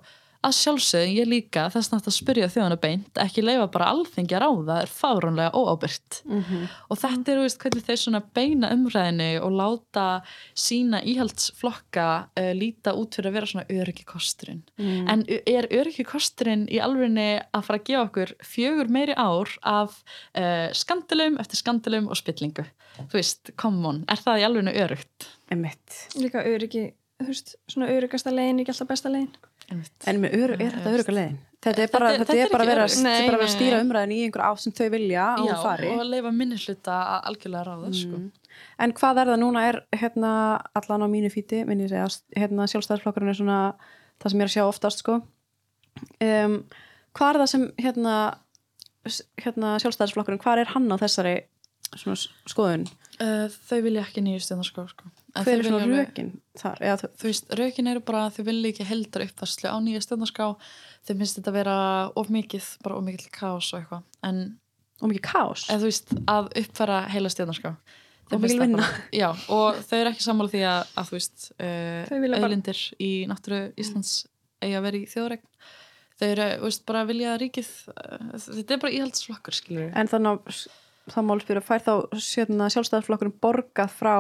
að 0.47 0.55
sjálfsögðin 0.55 1.17
ég 1.17 1.27
líka 1.29 1.65
þess 1.73 1.91
nátt 1.91 2.09
að 2.09 2.15
spyrja 2.15 2.49
þjóðana 2.53 2.79
beint 2.81 3.19
ekki 3.19 3.43
leifa 3.43 3.67
bara 3.75 3.89
alþengi 3.91 4.37
að 4.37 4.43
ráða 4.45 4.67
það 4.69 4.83
er 4.83 4.93
fáránlega 4.95 5.59
óábyrgt. 5.59 6.19
Og 6.89 7.01
þetta 7.01 7.33
er, 7.33 7.41
veist, 7.43 7.59
hvernig 7.63 7.87
þeir 7.89 8.01
svona 8.03 8.21
beina 8.39 8.71
umræðinu 8.75 9.29
og 9.43 9.57
láta 9.59 10.05
sína 10.55 11.01
íhaldsflokka 11.03 12.07
uh, 12.39 12.53
líta 12.55 12.95
út 12.95 13.19
fyrir 13.19 13.31
að 13.33 13.39
vera 13.39 13.51
svona 13.51 13.67
öryggi 13.69 14.07
kosturinn. 14.07 14.63
En 15.11 15.25
er 15.29 15.69
öryggi 15.75 16.07
kosturinn 16.07 16.69
í 16.71 16.79
alvegni 16.79 17.41
að 17.43 17.67
fara 17.67 17.83
að 17.83 17.89
gefa 17.91 18.07
okkur 18.07 18.35
fjögur 18.47 18.93
meiri 18.95 19.19
ár 19.19 19.51
af 19.67 19.99
uh, 20.39 20.71
skandalum 20.73 21.41
eftir 21.43 21.63
skandalum 21.65 22.09
og 22.09 22.21
spillingu? 22.21 22.67
Þú 22.99 23.15
veist, 23.15 23.53
come 23.59 23.85
on, 23.87 24.05
er 24.11 24.23
það 24.23 24.41
í 24.41 24.47
alvegni 24.47 24.79
örygt? 24.79 25.29
Einmitt. 25.51 26.09
líka 26.19 26.43
öryggi 26.45 26.91
þú 27.19 27.31
veist, 27.33 27.55
svona 27.71 27.91
öryggasta 27.91 28.33
leiðin 28.33 28.61
er 28.61 28.65
ekki 28.65 28.75
alltaf 28.75 28.91
besta 28.93 29.11
leiðin 29.11 29.33
En 29.71 30.21
með 30.23 30.35
ör, 30.39 30.55
er 30.57 30.73
þetta 30.73 30.93
öruga 30.97 31.15
leiðin? 31.19 31.39
Þetta 31.59 31.83
er 31.83 31.89
bara, 31.91 32.09
Þetta 32.09 32.23
er- 32.23 32.27
þetta 32.29 32.35
er 32.39 32.47
er 32.47 32.53
bara 32.53 32.65
að 32.65 32.69
vera, 32.71 32.85
er 32.87 33.27
bara 33.27 33.37
að 33.37 33.43
Nei, 33.43 33.55
stýra 33.57 33.77
nei. 33.79 33.85
umræðin 33.85 34.13
í 34.15 34.19
einhver 34.25 34.43
átt 34.47 34.61
sem 34.63 34.73
þau 34.79 34.89
vilja 34.95 35.25
Já, 35.25 35.43
hún 35.43 35.63
fari. 35.63 35.89
og 35.91 36.01
að 36.05 36.11
leifa 36.13 36.31
minni 36.33 36.57
hluta 36.63 36.99
að 37.03 37.25
algjörlega 37.33 37.65
ráða 37.67 37.91
sko. 37.99 38.21
En 38.79 38.93
hvað 38.93 39.19
er 39.23 39.27
það 39.33 39.41
núna 39.43 39.65
er 39.69 39.79
hérna 39.99 40.31
allan 40.79 41.03
á 41.03 41.09
mínu 41.11 41.31
fíti, 41.35 41.65
hérna 41.67 42.69
sjálfstæðarflokkurinn 42.71 43.29
er 43.35 43.39
svona 43.41 43.59
það 44.23 44.31
sem 44.31 44.39
ég 44.39 44.47
er 44.47 44.51
að 44.53 44.57
sjá 44.57 44.65
oftast 44.71 44.99
sko. 45.03 45.19
Um, 46.23 46.65
hvað 47.19 47.29
er 47.35 47.41
það 47.43 47.49
sem 47.53 47.67
hérna, 47.83 48.15
hérna 49.43 49.75
sjálfstæðarflokkurinn, 49.83 50.41
hvað 50.43 50.59
er 50.63 50.73
hann 50.75 50.89
á 50.95 50.97
þessari 51.03 51.37
skoðun? 52.47 52.87
uh, 53.21 53.49
þau 53.69 53.83
vilja 53.83 54.05
ekki 54.07 54.23
nýju 54.23 54.41
stjórnarskrá 54.47 54.89
sko. 54.95 55.11
En 55.39 55.45
Hver 55.47 55.59
er 55.61 55.69
alveg- 55.79 56.09
rökin 56.09 56.31
þar? 56.59 56.79
Eða, 56.83 56.97
þú- 57.03 57.11
þú 57.21 57.29
veist, 57.29 57.51
raukin 57.61 57.91
eru 57.93 58.01
bara 58.01 58.23
að 58.29 58.39
þau 58.39 58.45
vilja 58.49 58.73
ekki 58.73 58.87
heldar 58.89 59.25
uppfærslu 59.29 59.71
á 59.71 59.77
nýja 59.85 60.03
stjórnarskrá 60.05 60.49
þau 61.07 61.15
finnst 61.19 61.39
þetta 61.39 61.53
vera 61.55 61.77
of 62.17 62.29
mikið 62.35 62.67
bara 62.83 62.97
of 62.99 63.05
mikið 63.07 63.31
kaos 63.39 63.73
og 63.75 63.81
eitthvað 63.83 64.03
en 64.29 64.41
og 65.01 65.09
mikið 65.13 65.23
kaos? 65.29 65.67
eða 65.71 65.79
þú 65.85 65.89
veist, 65.93 66.15
að 66.27 66.49
uppfæra 66.63 66.99
heila 67.09 67.29
finnst 68.41 68.43
mikil 68.43 68.59
það 68.59 68.67
vinna. 68.67 68.79
bara- 68.83 69.21
já, 69.23 69.29
og 69.49 69.75
þau 69.89 69.97
eru 70.01 70.11
ekki 70.11 70.27
sammála 70.27 70.51
því 70.53 70.63
að, 70.69 70.91
að 70.99 71.07
þú 71.09 71.17
veist, 71.19 71.53
uh, 71.61 72.03
vilja 72.21 72.35
bara- 72.41 72.49
auðlindir 72.49 72.81
í 73.01 73.11
náttúru 73.31 73.61
Íslands 73.79 74.27
eigi 74.61 74.75
að 74.75 74.83
vera 74.89 74.99
í 74.99 75.07
þjóðregn 75.07 75.47
þau 76.19 76.27
eru, 76.33 76.49
þú 76.59 76.67
veist, 76.67 76.85
bara 76.91 77.05
að 77.05 77.09
vilja 77.13 77.31
að 77.37 77.41
ríkið 77.45 77.71
uh, 77.95 78.37
þetta 78.59 78.75
er 78.75 78.83
bara 78.83 78.93
íhaldsflokkur, 78.99 79.55
skilur 79.55 79.93
En 79.95 80.09
þannig 80.11 80.35
að 80.35 80.69
það 81.15 81.25
mál 81.25 81.41
spyrja, 81.41 81.63
fær 81.65 81.85
þá 81.87 81.95
sjálfstæðarflokkurinn 82.75 83.39
borgað 83.41 83.95
frá 83.97 84.17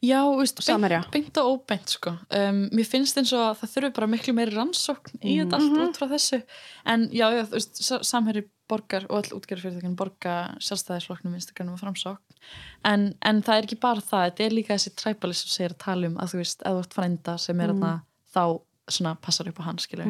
Já, 0.00 0.20
veist, 0.38 0.60
beint, 0.62 1.10
beint 1.12 1.40
og 1.42 1.50
óbeint 1.50 1.92
sko. 1.92 2.14
um, 2.36 2.62
mér 2.72 2.88
finnst 2.88 3.18
eins 3.20 3.32
og 3.36 3.42
að 3.48 3.58
það 3.60 3.72
þurfi 3.74 3.90
bara 3.98 4.08
miklu 4.14 4.34
meiri 4.36 4.54
rannsókn 4.54 5.20
í 5.20 5.36
þetta 5.40 5.58
allt 5.58 5.82
út 5.84 6.00
frá 6.00 6.08
þessu. 6.14 6.40
En 6.88 7.08
já, 7.12 7.26
já, 7.34 7.42
þú 7.50 7.58
veist, 7.58 7.82
Sa- 7.84 8.02
Samherji 8.06 8.46
borgar 8.70 9.06
og 9.10 9.18
all 9.18 9.38
útgerðarfyrirtækinn 9.40 9.98
borga 9.98 10.34
sjálfstæðisflokknum 10.62 11.34
vinstakarnum 11.36 11.74
og 11.74 11.82
framsókn. 11.82 12.40
En, 12.86 13.10
en 13.26 13.42
það 13.44 13.58
er 13.58 13.68
ekki 13.68 13.80
bara 13.82 14.04
það, 14.04 14.26
þetta 14.30 14.46
er 14.46 14.56
líka 14.56 14.76
þessi 14.76 14.94
træpalis 14.96 15.44
sem 15.44 15.54
segir 15.56 15.74
að 15.74 15.82
tala 15.84 16.10
um 16.10 16.18
að 16.22 16.34
þú 16.34 16.42
veist, 16.44 16.62
ef 16.62 16.76
þú 16.76 16.84
ert 16.84 16.98
frænda 17.00 17.36
sem 17.42 17.64
er 17.64 17.74
mm. 17.74 18.04
þá 18.30 18.44
svona 18.90 19.14
passar 19.22 19.50
upp 19.50 19.60
á 19.62 19.68
hann 19.68 19.78
skilur 19.78 20.08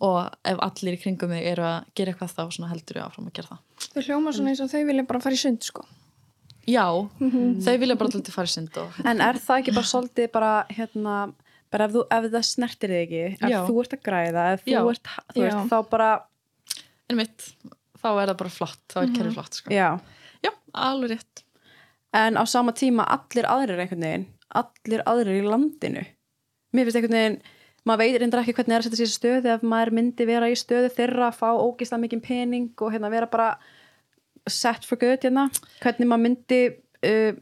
og 0.00 0.18
ef 0.48 0.60
allir 0.64 0.96
í 0.96 1.00
kringum 1.02 1.34
þig 1.34 1.48
eru 1.50 1.66
að 1.68 1.90
gera 1.98 2.14
eitthvað 2.14 2.36
þá 2.36 2.68
heldur 2.70 3.00
ég 3.00 3.04
áfram 3.08 3.28
að 3.28 3.34
gera 3.38 3.50
það. 3.50 3.88
Þau 3.92 4.02
hljóma 4.06 4.32
svona 4.32 4.52
eins 4.52 4.62
og 4.64 4.70
þau 4.72 4.86
vilja 4.88 5.08
bara 5.08 5.20
fara 5.20 5.36
í 5.36 5.42
sund 5.42 5.66
sko. 5.66 5.84
Já, 6.70 6.86
þau 7.18 7.76
vilja 7.82 7.96
bara 7.98 8.10
alltaf 8.12 8.34
fara 8.36 8.46
í 8.46 8.52
sund 8.52 8.76
og 8.78 8.98
En 9.02 9.22
er 9.24 9.38
það 9.42 9.62
ekki 9.62 9.74
bara 9.74 9.90
svolítið 9.90 10.28
bara 10.34 10.50
hérna, 10.70 11.14
bara 11.74 11.88
ef, 11.88 11.94
þú, 11.96 12.02
ef 12.06 12.28
það 12.34 12.44
snertir 12.46 12.94
þig 12.94 13.00
ekki 13.06 13.22
ef 13.32 13.54
Já. 13.54 13.60
þú 13.66 13.78
ert 13.82 13.96
að 13.96 14.04
græða, 14.06 14.44
ef 14.52 14.66
þú 14.66 14.74
Já. 14.74 14.80
ert 14.92 15.12
þú 15.32 15.46
veist, 15.46 15.72
þá 15.72 15.78
bara, 15.90 16.10
einmitt, 17.10 17.48
þá 17.98 18.08
er 18.12 18.20
það 18.32 18.36
bara 18.44 18.54
flott 18.58 18.84
þá 18.94 19.00
er 19.02 19.16
kerfið 19.16 19.38
flott 19.40 19.58
sko. 19.58 19.74
já. 19.74 19.88
Já, 20.42 20.52
alveg 20.74 21.16
rétt. 21.16 21.42
En 22.12 22.38
á 22.38 22.44
sama 22.46 22.74
tíma 22.76 23.06
allir 23.08 23.48
aðrir 23.48 23.82
einhvern 23.82 24.06
veginn 24.06 24.28
allir 24.52 25.02
aðrir 25.08 25.40
í 25.40 25.46
landinu. 25.48 26.04
Mér 26.72 26.88
finnst 26.88 26.98
einhvern 27.00 27.18
veginn 27.18 27.38
maður 27.88 28.02
veit 28.04 28.18
reyndar 28.22 28.42
ekki 28.42 28.54
hvernig 28.56 28.76
er 28.76 28.82
að 28.82 28.86
setja 28.86 29.00
sér 29.00 29.10
í 29.10 29.16
stöðu 29.16 29.52
ef 29.56 29.64
maður 29.66 29.94
myndi 29.98 30.26
vera 30.28 30.50
í 30.52 30.58
stöðu 30.58 30.90
þeirra 30.94 31.30
að 31.30 31.38
fá 31.40 31.48
ógislega 31.56 32.02
mikið 32.04 32.22
pening 32.26 32.84
og 32.84 32.92
hérna 32.94 33.10
vera 33.12 33.28
bara 33.32 33.48
set 34.50 34.86
for 34.88 35.00
good 35.00 35.24
hérna 35.24 35.48
hvernig 35.82 36.08
maður 36.10 36.24
myndi 36.26 36.60
uh, 36.72 37.32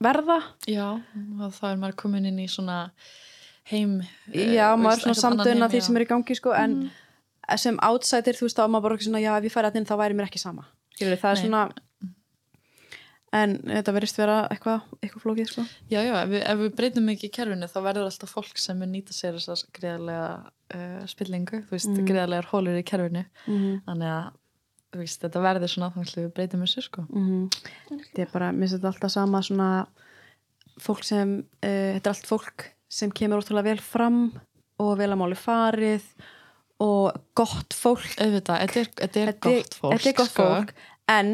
verða? 0.00 0.38
Já, 0.68 0.86
þá 1.56 1.64
er 1.72 1.82
maður 1.82 1.98
komin 2.04 2.28
inn 2.30 2.40
í 2.42 2.48
svona 2.50 2.86
heim 3.70 4.00
já, 4.32 4.72
maður 4.76 4.96
er 4.96 5.04
svona 5.04 5.20
samdöðin 5.20 5.66
af 5.66 5.74
því 5.74 5.84
sem 5.86 5.98
er 5.98 6.06
í 6.06 6.10
gangi 6.10 6.36
sko, 6.38 6.54
en 6.56 6.80
sem 7.60 7.78
outsider 7.84 8.36
þú 8.36 8.48
veist 8.48 8.58
þá 8.58 8.64
er 8.64 8.72
maður 8.72 8.86
bara 8.88 8.98
ekki 8.98 9.10
svona 9.10 9.22
já, 9.22 9.30
ef 9.36 9.46
ég 9.46 9.54
færi 9.54 9.70
að 9.70 9.78
inn 9.80 9.88
þá 9.88 9.94
væri 10.00 10.18
mér 10.18 10.30
ekki 10.30 10.42
sama. 10.42 10.66
Skilur, 10.94 11.20
það 11.20 11.30
er 11.30 11.38
Nei. 11.38 11.44
svona 11.44 11.62
en 13.40 13.54
þetta 13.62 13.94
verðist 13.94 14.18
vera 14.18 14.36
eitthvað 14.50 14.86
eitthvað 14.98 15.24
flókið 15.24 15.50
sko. 15.52 15.64
Já, 15.90 16.00
já, 16.02 16.14
ef 16.18 16.30
við, 16.32 16.40
ef 16.42 16.62
við 16.64 16.72
breytum 16.80 17.10
ekki 17.12 17.28
í 17.28 17.34
kerfinu 17.34 17.68
þá 17.70 17.78
verður 17.84 18.08
alltaf 18.08 18.34
fólk 18.34 18.58
sem 18.58 18.78
mun 18.80 18.90
nýta 18.94 19.14
sér 19.14 19.38
þessar 19.38 19.62
greiðarlega 19.76 20.30
uh, 20.74 21.04
spillingu, 21.10 21.62
þú 21.68 21.76
veist, 21.76 21.90
mm. 21.92 22.08
greiðarlegar 22.08 22.50
hólur 22.50 22.78
í 22.80 22.86
kerfinu. 22.86 23.24
Þannig 23.46 24.14
að 24.16 24.30
veist, 24.98 25.20
þetta 25.22 25.40
verður 25.44 25.70
svona 25.70 25.90
þannig 25.94 26.10
að 26.16 26.24
við 26.24 26.32
breytum 26.34 26.64
þessu 26.64 26.82
sko. 26.82 27.04
Þetta 27.90 28.22
er 28.24 28.30
bara, 28.32 28.50
mér 28.52 28.66
finnst 28.66 28.76
þetta 28.78 28.90
alltaf 28.90 29.12
sama 29.14 29.42
svona 29.46 29.68
fólk 30.80 31.04
sem 31.06 31.36
uh, 31.38 31.90
þetta 31.94 32.10
er 32.10 32.14
allt 32.14 32.26
fólk 32.30 32.66
sem 32.90 33.12
kemur 33.14 33.38
ótrúlega 33.44 33.68
vel 33.70 33.80
fram 33.84 34.20
og 34.80 34.94
vel 34.98 35.10
að 35.12 35.20
máli 35.20 35.36
farið 35.38 36.06
og 36.80 37.12
gott 37.36 37.76
fólk. 37.76 38.08
Auðvitað, 38.18 38.62
þetta 38.64 38.80
er, 38.80 38.92
þetta 39.04 39.20
er 39.20 39.30
Þetta 39.30 39.50
gott 39.50 39.74
fólk 39.78 39.92
þetta 39.94 40.10
er 40.10 40.18
gott 40.22 40.32
sko. 40.32 40.46
fólk. 40.48 40.74
En 41.12 41.32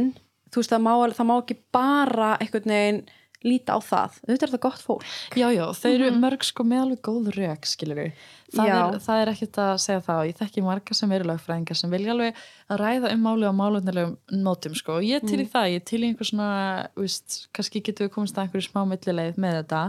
þú 0.50 0.60
veist 0.62 0.72
það 0.74 0.82
má, 0.84 0.92
það 1.16 1.28
má 1.30 1.34
ekki 1.38 1.56
bara 1.76 2.32
einhvern 2.42 2.72
veginn 2.74 3.00
líta 3.44 3.76
á 3.76 3.80
það. 3.84 4.16
Þetta 4.30 4.46
er 4.46 4.52
það 4.54 4.62
gott 4.64 4.82
fólk. 4.86 5.06
Já, 5.36 5.46
já, 5.52 5.64
þau 5.76 5.90
eru 5.92 6.10
mörg 6.16 6.46
sko 6.46 6.66
með 6.66 6.82
alveg 6.84 7.00
góð 7.04 7.30
rök, 7.36 7.68
skilur 7.68 8.00
við. 8.00 8.26
Það, 8.54 8.68
er, 8.70 8.98
það 9.02 9.20
er 9.20 9.30
ekkert 9.32 9.58
að 9.58 9.72
segja 9.82 10.02
það 10.06 10.20
og 10.20 10.28
ég 10.28 10.36
þekki 10.38 10.62
marga 10.62 10.94
sem 10.94 11.12
eru 11.16 11.26
lögfræðingar 11.26 11.78
sem 11.80 11.90
vilja 11.90 12.12
alveg 12.14 12.42
að 12.70 12.80
ræða 12.82 13.10
um 13.16 13.24
máli 13.26 13.48
á 13.50 13.52
málunnilegum 13.58 14.42
nótum 14.44 14.76
sko. 14.78 15.00
Og 15.00 15.06
ég 15.06 15.26
til 15.26 15.40
í 15.42 15.48
það, 15.50 15.72
ég 15.74 15.84
til 15.90 16.00
í 16.00 16.10
einhver 16.10 16.30
svona, 16.30 16.50
víst, 16.94 17.40
kannski 17.56 17.82
getum 17.82 18.06
við 18.06 18.14
komast 18.14 18.38
að 18.38 18.46
einhverju 18.46 18.68
smá 18.68 18.84
millileið 18.86 19.40
með 19.42 19.58
þetta. 19.58 19.82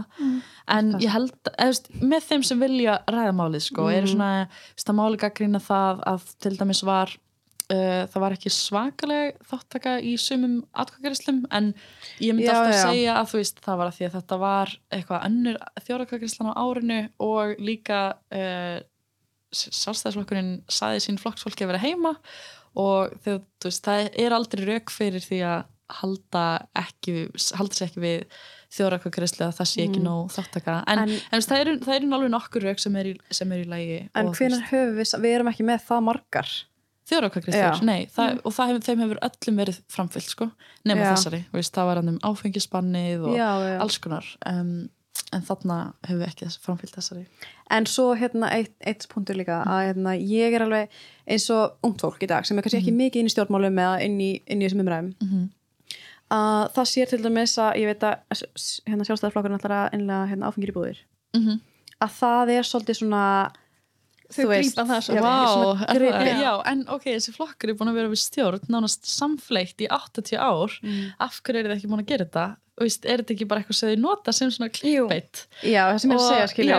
En 0.74 0.90
ég 0.98 1.14
held, 1.14 1.36
eða, 1.54 1.70
veist, 1.70 1.88
með 2.02 2.28
þeim 2.32 2.44
sem 2.50 2.66
vilja 2.66 2.98
ræða 3.06 3.36
málið 3.38 3.64
sko, 3.68 3.86
eru 3.94 4.10
svona, 4.10 4.32
víst, 4.74 4.90
að 4.90 5.00
máli 5.00 5.22
gaggrína 5.22 5.62
það 5.62 6.04
að 6.12 6.28
til 6.42 6.56
dæmis 6.58 6.82
var 6.88 7.14
það 7.68 8.22
var 8.24 8.34
ekki 8.36 8.52
svakaleg 8.54 9.40
þáttaka 9.50 9.96
í 10.00 10.14
sumum 10.20 10.58
atkvæðgrislum 10.72 11.42
en 11.52 11.72
ég 12.24 12.32
myndi 12.32 12.48
Já, 12.48 12.54
alltaf 12.56 12.76
já. 12.78 12.84
segja 12.88 13.16
að 13.20 13.32
þú 13.32 13.40
veist 13.42 13.64
það 13.64 13.80
var 13.80 13.90
að 13.90 13.96
því 13.98 14.06
að 14.08 14.14
þetta 14.18 14.38
var 14.42 14.74
eitthvað 14.98 15.26
önnur 15.28 15.58
þjórakvæðgrislan 15.88 16.48
á 16.48 16.54
árinu 16.64 17.00
og 17.28 17.58
líka 17.60 17.98
uh, 18.32 18.78
sjálfstæðisflokkurinn 19.52 20.54
saði 20.68 21.02
sín 21.04 21.20
flokksfólki 21.20 21.64
að 21.66 21.72
vera 21.74 21.82
heima 21.84 22.14
og 22.78 23.14
þegar, 23.24 23.42
þú 23.60 23.70
veist, 23.70 23.84
það 23.88 24.08
er 24.24 24.36
aldrei 24.36 24.64
rauk 24.68 24.92
fyrir 24.94 25.24
því 25.24 25.42
að 25.48 25.66
halda 25.98 26.44
ekki, 26.76 27.14
halda 27.56 27.76
sér 27.78 27.86
ekki 27.88 28.02
við 28.02 28.40
þjórakvæðgrislu 28.76 29.46
að 29.46 29.54
það 29.56 29.68
sé 29.70 29.84
ekki 29.86 30.00
nóg 30.04 30.32
þáttaka 30.34 30.74
en, 30.92 31.00
en, 31.06 31.14
En- 31.32 31.44
það 31.44 31.62
eru 31.62 31.76
eru 31.94 32.10
alveg 32.18 32.32
nokkur 32.34 32.66
rauk 32.68 32.82
sem 32.82 32.98
er 33.00 33.08
í, 33.08 33.14
sem 33.32 33.54
er 33.56 33.62
í 33.62 33.68
lægi 33.68 34.00
En 34.12 34.28
hvenær 34.36 34.66
höfum 34.68 34.98
við, 34.98 35.14
við 35.24 35.36
erum 35.38 35.48
ekki 35.52 35.64
með 35.68 35.86
það 35.88 36.04
margar 36.10 36.52
þjórakvæðgrislu, 37.08 37.60
Já. 37.60 37.80
nei 37.82 38.06
það, 38.12 38.40
og 38.44 38.52
það 38.52 38.68
hefur, 38.72 38.84
þeim 38.88 39.02
hefur 39.04 39.18
öllum 39.28 39.56
verið 39.62 39.80
framfyllt 39.88 40.28
sko, 40.34 40.50
nema 40.84 41.00
Já. 41.06 41.10
þessari, 41.14 41.40
veist, 41.52 41.74
það 41.74 41.86
var 41.90 41.96
hann 42.02 42.08
um 42.14 42.18
áfengispannið 42.28 43.26
og 43.28 43.36
Já, 43.36 43.48
já. 43.64 43.78
alls 43.80 43.98
konar 44.04 44.26
um, 44.46 44.88
en 45.32 45.42
þarna 45.44 45.78
hefur 46.06 46.20
við 46.22 46.28
ekki 46.28 46.50
framfyllt 46.64 46.94
þessari 46.98 47.26
En 47.70 47.84
svo 47.84 48.14
hérna 48.16 48.48
eitt, 48.56 48.72
eitt 48.80 49.04
punktur 49.12 49.36
líka 49.36 49.58
að 49.68 49.82
hérna, 49.90 50.14
ég 50.16 50.54
er 50.56 50.62
alveg 50.64 50.88
eins 51.28 51.50
og 51.52 51.74
ungt 51.84 52.00
fólk 52.00 52.22
í 52.24 52.28
dag 52.30 52.46
sem 52.48 52.56
er 52.56 52.62
kannski 52.64 52.78
ekki 52.80 52.94
mikið 52.96 53.20
inn 53.20 53.28
í 53.28 53.32
stjórnmálum 53.34 53.76
eða 53.82 53.98
inn 54.06 54.16
í, 54.24 54.30
inn 54.48 54.62
í 54.62 54.64
þessum 54.68 54.80
umræðum 54.86 55.10
Mhm. 55.20 55.42
að 56.30 56.72
það 56.76 56.86
sér 56.92 57.08
til 57.08 57.22
dæmis 57.24 57.54
að 57.60 57.76
ég 57.82 57.86
veit 57.90 58.02
að 58.08 58.42
hérna, 58.88 59.04
sjálfstæðarflokkurinn 59.08 59.58
ætlar 59.58 59.74
að 59.78 59.94
innlega 59.98 60.28
hérna, 60.30 60.48
áfengir 60.48 60.72
í 60.72 60.76
búðir 60.76 60.98
mm 61.36 61.42
-hmm. 61.44 61.60
að 62.00 62.10
það 62.20 62.50
er 62.56 62.62
svolítið 62.70 62.96
svona 63.02 63.22
Þau 64.28 64.44
grípa 64.50 64.84
það 64.84 64.98
svo. 65.06 65.14
er 65.88 65.98
grip- 65.98 66.14
það- 66.18 66.40
já. 66.42 66.50
en 66.72 66.82
ok, 66.88 67.04
þessi 67.14 67.32
flokkur 67.32 67.70
er 67.72 67.76
búin 67.78 67.88
að 67.88 67.94
vera 67.96 68.08
við 68.12 68.20
stjórn 68.20 68.66
nánast 68.68 69.06
samfleitt 69.08 69.80
í 69.80 69.88
80 69.88 70.36
ár 70.36 70.74
Mm. 70.82 71.12
af 71.18 71.40
hverju 71.42 71.62
eru 71.62 71.68
þið 71.72 71.76
ekki 71.78 71.88
búin 71.92 72.02
að 72.04 72.10
gera 72.12 72.24
þetta 72.28 72.46
Þú 72.78 72.84
veist, 72.86 73.06
er 73.10 73.18
þetta 73.18 73.34
ekki 73.34 73.46
bara 73.50 73.60
eitthvað 73.60 73.74
sem 73.74 73.88
þið 73.90 73.98
nota 74.04 74.32
sem 74.32 74.50
svona 74.54 74.70
klippeitt 74.70 75.40
já, 75.66 75.82
það 75.90 75.98
sem 75.98 76.10
ég 76.10 76.14
er 76.14 76.20
að 76.20 76.28
segja 76.28 76.48
skilja 76.52 76.76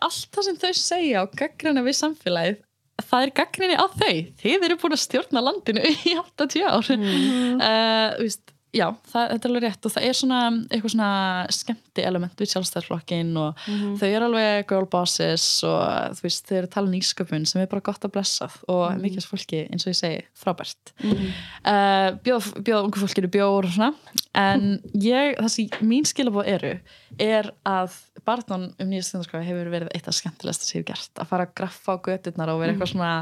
allt 0.00 0.26
það 0.34 0.42
sem 0.48 0.56
þau 0.64 0.72
segja 0.74 1.22
og 1.22 1.36
gaggrina 1.38 1.84
við 1.86 1.96
samfélagið 2.00 2.56
það 3.00 3.22
er 3.24 3.30
gaggrinni 3.38 3.76
á 3.78 3.86
þau 3.86 4.16
þið 4.42 4.64
eru 4.66 4.76
búin 4.82 4.96
að 4.96 5.02
stjórna 5.04 5.40
landinu 5.46 5.84
í 6.10 6.16
80 6.18 6.66
ár 6.66 6.90
mm. 6.96 7.60
uh, 7.60 8.18
veist, 8.18 8.49
já, 8.76 8.86
það, 9.10 9.24
þetta 9.32 9.48
er 9.48 9.50
alveg 9.50 9.64
rétt 9.66 9.86
og 9.88 9.94
það 9.94 10.06
er 10.06 10.18
svona 10.18 10.40
eitthvað 10.68 10.94
svona 10.94 11.10
skemmti 11.54 12.04
element 12.06 12.42
við 12.42 12.52
sjálfstæðarflokkin 12.52 13.32
og 13.40 13.64
þau 14.00 14.06
eru 14.08 14.28
alveg 14.28 14.68
girl 14.70 14.88
bosses 14.90 15.46
og 15.66 16.16
þú 16.18 16.26
veist, 16.26 16.44
þau 16.48 16.56
eru 16.60 16.70
tala 16.74 16.92
nýsköpun 16.92 17.48
sem 17.50 17.62
er 17.62 17.70
bara 17.70 17.84
gott 17.90 18.06
að 18.06 18.14
blessað 18.16 18.58
og 18.70 19.00
mikið 19.02 19.24
af 19.24 19.30
fólki, 19.34 19.64
eins 19.68 19.86
og 19.86 19.94
ég 19.94 20.00
segi, 20.00 20.22
frábært. 20.38 20.94
Uh, 21.02 22.18
bjóða, 22.24 22.64
bjóða 22.66 22.84
ungu 22.86 23.02
fólkinu 23.02 23.32
bjór 23.32 23.68
og 23.68 23.74
svona 23.74 23.92
en 24.38 24.66
ég, 24.94 25.34
það 25.40 25.50
sem 25.50 25.86
mín 25.86 26.06
skilabóð 26.06 26.48
eru 26.52 26.72
er 27.20 27.48
að 27.66 27.96
barndan 28.26 28.68
um 28.78 28.90
nýja 28.90 29.08
stjórnarskráði 29.08 29.48
hefur 29.48 29.70
verið 29.72 29.90
eitt 29.96 30.08
af 30.10 30.14
skemmtilegsta 30.14 30.66
sem 30.66 30.78
ég 30.78 30.84
hef 30.84 30.88
gert. 30.92 31.12
Að 31.18 31.30
fara 31.32 31.46
að 31.48 31.54
graffa 31.58 31.96
á 31.96 32.02
göturnar 32.04 32.52
og 32.52 32.60
vera 32.62 32.74
eitthvað 32.74 32.92
svona 32.92 33.12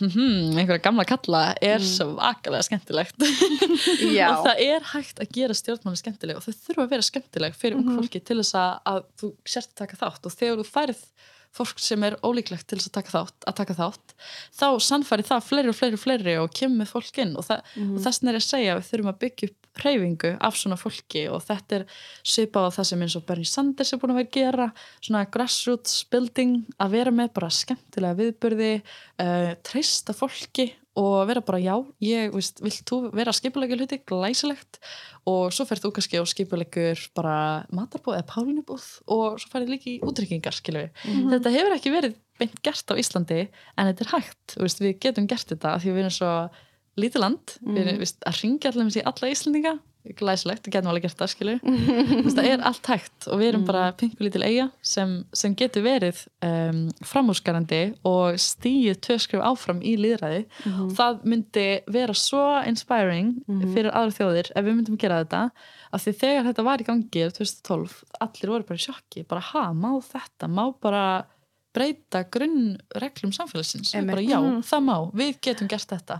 hmm, 0.00 0.56
einhverja 0.58 0.82
gamla 0.82 1.06
kalla 1.06 1.42
er 1.62 1.84
svo 1.86 2.08
vakalega 2.16 2.66
skemmtilegt. 2.66 3.18
Og 3.22 4.46
það 4.48 4.64
er 4.66 4.88
hægt 4.92 5.22
að 5.22 5.36
gera 5.36 5.58
stjórnmáli 5.58 6.00
skemmtileg 6.00 6.40
og 6.40 6.46
þau 6.46 6.64
þurfa 6.66 6.86
að 6.86 6.96
vera 6.96 7.06
skemmtileg 7.06 7.58
fyrir 7.58 7.78
ungu 7.78 8.00
fólki 8.00 8.22
til 8.22 8.40
þess 8.40 8.58
að, 8.58 8.72
að 8.92 9.04
þú 9.22 9.32
sért 9.54 9.70
að 9.70 9.80
taka 9.84 10.00
þátt. 10.02 10.26
Og 10.26 10.36
þegar 10.40 10.62
þú 10.62 10.68
færið 10.72 11.06
fólk 11.52 11.82
sem 11.84 12.04
er 12.06 12.16
ólíklegt 12.24 12.66
til 12.70 12.78
þess 12.80 12.88
að 12.88 12.96
taka 12.96 13.12
þátt, 13.12 13.42
að 13.44 13.56
taka 13.58 13.74
þátt 13.76 14.14
þá 14.56 14.68
sannfæri 14.80 15.26
það 15.28 15.48
fleiri 15.50 15.72
og 15.72 15.76
fleiri 15.76 15.98
og 15.98 16.00
fleiri 16.00 16.36
og 16.40 16.54
kemur 16.56 16.88
fólk 16.88 17.18
inn. 17.20 17.34
Og, 17.36 17.44
það, 17.46 17.74
og 17.84 17.98
þess 18.06 18.24
er 18.24 18.38
að 18.38 18.46
segja 18.46 18.72
að 18.72 18.80
við 18.80 18.88
þurfum 18.88 19.12
að 19.12 19.20
byggja 19.26 19.50
upp 19.50 19.61
hreyfingu 19.80 20.34
af 20.44 20.58
svona 20.58 20.76
fólki 20.80 21.24
og 21.32 21.40
þetta 21.46 21.78
er 21.78 21.86
svipað 22.20 22.68
á 22.68 22.74
það 22.76 22.88
sem 22.90 23.06
eins 23.06 23.16
og 23.18 23.24
Bernie 23.28 23.48
Sanders 23.48 23.92
er 23.92 24.02
búin 24.02 24.14
að 24.14 24.20
vera 24.20 24.28
að 24.28 24.36
gera 24.36 24.68
svona 24.98 25.24
grassroots 25.32 25.96
building 26.12 26.60
að 26.76 26.94
vera 26.98 27.14
með 27.14 27.32
bara 27.38 27.50
skemmtilega 27.56 28.18
viðburði 28.20 28.72
uh, 28.82 29.52
treysta 29.64 30.16
fólki 30.16 30.72
og 30.98 31.22
vera 31.28 31.40
bara 31.44 31.60
já, 31.62 31.72
ég, 32.04 32.32
veist, 32.34 32.60
vilt 32.60 32.84
þú 32.88 32.98
vera 33.16 33.32
skipulegja 33.32 33.78
hluti, 33.78 33.98
glæsilegt. 34.08 34.80
Og 35.30 35.52
svo 35.54 35.64
ferð 35.68 35.86
þú 35.86 35.92
kannski 35.96 36.18
og 36.20 36.28
skipulegur 36.28 37.04
bara 37.16 37.36
matarbúð 37.72 38.18
eða 38.18 38.28
pálunibúð 38.28 38.88
og 39.14 39.38
svo 39.40 39.52
ferð 39.52 39.70
líka 39.72 39.88
í 39.92 40.00
útrykkingar, 40.02 40.56
skilur 40.56 40.90
við 41.06 41.30
þetta 41.36 41.54
hefur 41.54 41.76
ekki 41.76 41.94
verið 41.94 42.18
beint 42.40 42.58
gert 42.66 42.90
á 42.90 42.94
Íslandi 42.98 43.40
en 43.46 43.88
þetta 43.88 44.04
er 44.04 44.12
hægt, 44.16 44.56
veist, 44.58 44.82
við 44.82 44.98
getum 45.04 45.28
gert 45.30 45.54
þetta 45.54 45.76
því 45.78 45.94
við 45.94 46.02
erum 46.02 46.16
svo 46.16 46.32
lítið 47.00 47.24
land. 47.24 47.56
Við 47.62 47.82
erum 47.86 48.04
að 48.28 48.42
ringja 48.42 48.72
allir 48.72 49.00
í 49.00 49.06
alla 49.12 49.32
Íslandinga 49.32 49.78
glæsilegt, 50.18 50.66
við 50.66 50.74
getum 50.74 50.90
alveg 50.90 51.04
gert 51.06 51.20
það 51.20 51.30
Veist, 51.62 52.38
það 52.38 52.48
er 52.50 52.62
allt 52.66 52.88
hægt 52.90 53.26
og 53.30 53.38
við 53.38 53.48
erum 53.52 53.66
bara 53.68 53.82
pinkulítil 53.98 54.42
eiga 54.42 54.64
sem, 54.82 55.12
sem 55.36 55.54
getur 55.58 55.84
verið 55.86 56.24
um, 56.42 56.80
framhúsgarandi 57.06 57.82
og 58.08 58.38
stíið 58.42 58.98
töskrif 59.06 59.44
áfram 59.46 59.82
í 59.86 59.94
líðræði 60.00 60.42
það 60.96 61.22
myndi 61.28 61.66
vera 61.94 62.16
svo 62.18 62.42
inspiring 62.66 63.36
fyrir 63.76 63.92
aðra 63.92 64.16
þjóðir 64.18 64.50
ef 64.50 64.66
við 64.66 64.76
myndum 64.78 64.98
gera 64.98 65.22
þetta. 65.22 65.44
Af 65.92 66.02
því 66.02 66.16
þegar 66.22 66.48
þetta 66.48 66.66
var 66.66 66.82
í 66.82 66.88
gangi 66.88 67.24
2012, 67.38 67.96
allir 68.24 68.54
voru 68.54 68.68
bara 68.68 68.80
í 68.80 68.86
sjokki 68.86 69.26
bara 69.28 69.46
ha, 69.52 69.64
má 69.76 69.92
þetta, 70.02 70.50
má 70.50 70.64
bara 70.82 71.04
breyta 71.72 72.24
grunnreglum 72.32 73.32
samfélagsins, 73.32 73.94
Við 73.96 74.10
bara 74.10 74.24
já, 74.24 74.38
það 74.68 74.82
má 74.88 74.96
við 75.22 75.38
getum 75.46 75.70
gert 75.72 75.94
þetta. 75.94 76.18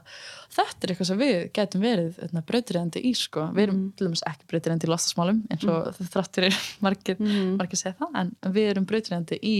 Þetta 0.52 0.86
er 0.86 0.94
eitthvað 0.94 1.10
sem 1.10 1.20
við 1.20 1.34
getum 1.58 1.84
verið 1.84 2.22
breytriðandi 2.48 3.02
í 3.08 3.12
sko, 3.18 3.48
við 3.56 3.66
erum 3.66 3.82
til 3.96 4.08
dæmis 4.08 4.24
ekki 4.28 4.48
breytriðandi 4.52 4.88
í 4.88 4.92
lostasmálum 4.92 5.42
eins 5.52 5.66
og 5.68 5.90
mm. 5.92 6.14
þráttur 6.14 6.48
er 6.48 6.62
margir, 6.84 7.20
margir 7.58 7.82
segja 7.82 7.98
það 8.00 8.22
en 8.22 8.32
við 8.56 8.72
erum 8.72 8.88
breytriðandi 8.88 9.38
í 9.42 9.58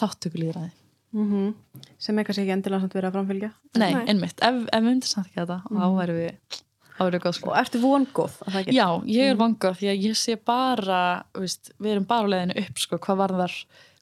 þáttökulíðræði 0.00 0.72
Mhm. 1.14 1.54
sem 1.98 2.18
er 2.18 2.26
kannski 2.26 2.42
ekki 2.42 2.54
endilega 2.56 2.88
verið 2.90 3.06
að 3.06 3.14
framfylgja. 3.14 3.50
Nei, 3.78 3.92
Nei. 3.94 4.04
einmitt, 4.10 4.40
ef, 4.42 4.56
ef 4.66 4.80
við 4.82 4.88
myndum 4.88 5.10
samt 5.10 5.28
ekki 5.28 5.44
þetta 5.44 5.58
þá 5.70 5.84
væri 5.94 6.16
við, 6.16 6.56
við 6.98 7.18
góð 7.22 7.36
sko. 7.36 7.50
Og 7.52 7.58
ertu 7.60 7.82
vongóð 7.84 8.38
Já, 8.74 8.86
ég 9.06 9.30
er 9.30 9.38
vangað 9.38 9.78
því 9.78 9.90
að 9.92 10.02
ég 10.08 10.18
sé 10.18 10.34
bara 10.50 10.98
veist, 11.38 11.70
við 11.78 11.92
erum 11.94 12.08
bara 12.10 12.26
á 12.26 12.32
leiðinu 12.34 12.56
upp 12.64 12.82
sko, 12.82 12.98
hvað 13.06 13.20
varðar, 13.22 13.54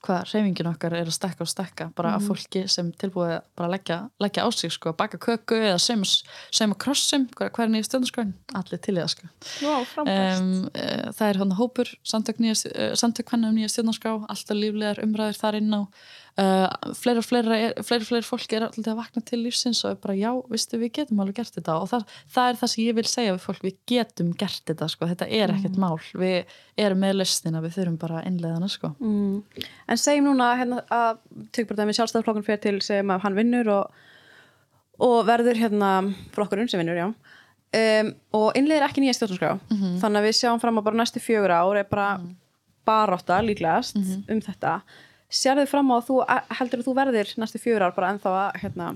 hvað 0.03 0.23
reyfingin 0.33 0.71
okkar 0.73 0.97
er 0.99 1.09
að 1.09 1.15
stekka 1.17 1.45
og 1.45 1.51
stekka, 1.51 1.89
bara 1.97 2.17
af 2.17 2.25
fólki 2.27 2.65
sem 2.71 2.91
tilbúið 2.99 3.37
að 3.37 3.45
bara 3.59 3.71
leggja, 3.75 3.99
leggja 4.23 4.47
á 4.47 4.49
sig 4.51 4.73
sko, 4.75 4.95
baka 4.99 5.21
köku 5.23 5.59
eða 5.59 5.79
sauma 5.83 6.09
sauma 6.51 6.79
krossum, 6.83 7.29
hvað 7.37 7.53
hvað 7.55 7.67
er 7.67 7.73
nýja 7.75 7.89
stjórnarskráin? 7.89 8.33
Allir 8.59 8.83
til 8.83 8.97
í 8.97 8.99
það 9.01 9.13
sko. 9.15 9.31
Frábært. 9.93 10.41
um, 10.41 10.51
uh, 10.73 11.07
það 11.19 11.29
er 11.29 11.41
hann 11.43 11.55
hópur 11.61 11.93
samtök, 12.15 12.43
nýja, 12.43 12.59
uh, 12.73 12.91
samtök 12.99 13.31
hvernig 13.31 13.53
um 13.53 13.61
nýja 13.61 13.71
stjórnarskrá 13.77 14.17
alltaf 14.27 14.59
líflegar 14.59 15.03
umræður 15.07 15.39
þar 15.39 15.61
inn 15.61 15.79
á 15.79 15.81
uh, 16.41 16.69
er, 16.71 17.21
fleiri, 17.27 17.57
og 17.77 17.85
fleiri 17.87 18.25
fólki 18.25 18.57
er 18.57 18.67
alltaf 18.67 18.89
að 18.93 18.99
vakna 18.99 19.23
til 19.27 19.41
lífsins 19.43 19.83
og 19.85 19.95
er 19.95 19.99
bara 20.03 20.17
já, 20.17 20.31
vistu, 20.51 20.79
við 20.81 20.93
getum 20.99 21.21
alveg 21.23 21.41
gert 21.41 21.57
þetta. 21.59 21.77
Og 21.83 21.91
það, 21.91 22.07
það 22.35 22.51
er 22.51 22.61
það 22.61 22.73
sem 22.73 22.85
ég 22.85 22.97
vil 22.99 23.07
segja 23.11 23.35
við 23.35 23.45
fólk 23.47 23.67
við 23.67 23.77
getum 23.93 24.33
gert 24.41 24.63
þetta, 24.71 24.89
sko, 24.93 25.09
þetta 25.11 25.29
er 25.41 25.55
ekkert 25.57 25.81
mál. 25.83 25.99
Við 26.23 26.57
erum 26.87 27.03
með 27.05 27.19
lausnina, 27.21 27.63
við 27.65 27.77
þurfum 27.77 28.01
bara 28.05 28.21
að 28.21 28.31
innleiða 28.31 28.55
hana, 28.57 28.71
sko. 28.73 28.95
Mm. 29.03 29.67
en 29.93 30.01
segjum 30.01 30.31
núna 30.31 30.49
hérna, 30.61 30.81
að 30.93 31.23
tökum 31.53 31.73
bara 31.73 31.83
dæmi 31.83 31.99
sjálfstæðarflokkun 31.99 32.49
fyrir 32.49 32.65
til 32.65 33.03
að 33.03 33.23
hann 33.27 33.39
vinnur 33.39 33.73
og, 33.77 34.03
og 35.03 35.19
verður 35.29 35.61
hérna 35.61 35.93
flokkurinn 36.35 36.71
sem 36.73 36.83
vinnur, 36.83 37.01
já. 37.01 37.39
Um, 37.73 38.11
og 38.37 38.51
innleiðir 38.59 38.85
ekki 38.85 39.01
nýja 39.01 39.15
stjórnarskrá. 39.17 39.55
Þannig 40.03 40.21
að 40.21 40.27
við 40.27 40.35
sjáum 40.37 40.61
fram 40.61 40.77
á 40.77 40.85
bara 40.85 40.99
næstu 40.99 41.23
fjögur 41.25 41.55
ár 41.57 41.79
er 41.81 41.87
bara 41.89 42.09
barátta 42.85 43.39
líklegast 43.41 43.97
um 43.97 44.41
þetta 44.43 44.83
sérðu 45.33 45.67
fram 45.71 45.91
á 45.91 45.97
að 45.97 46.07
þú 46.11 46.21
heldur 46.61 46.83
að 46.83 46.87
þú 46.87 46.95
verðir 47.01 47.35
næstu 47.41 47.61
fjögur 47.63 47.89
ár 47.89 47.97
bara 47.97 48.13
ennþá 48.15 48.37
að 48.45 48.63
hérna, 48.63 48.93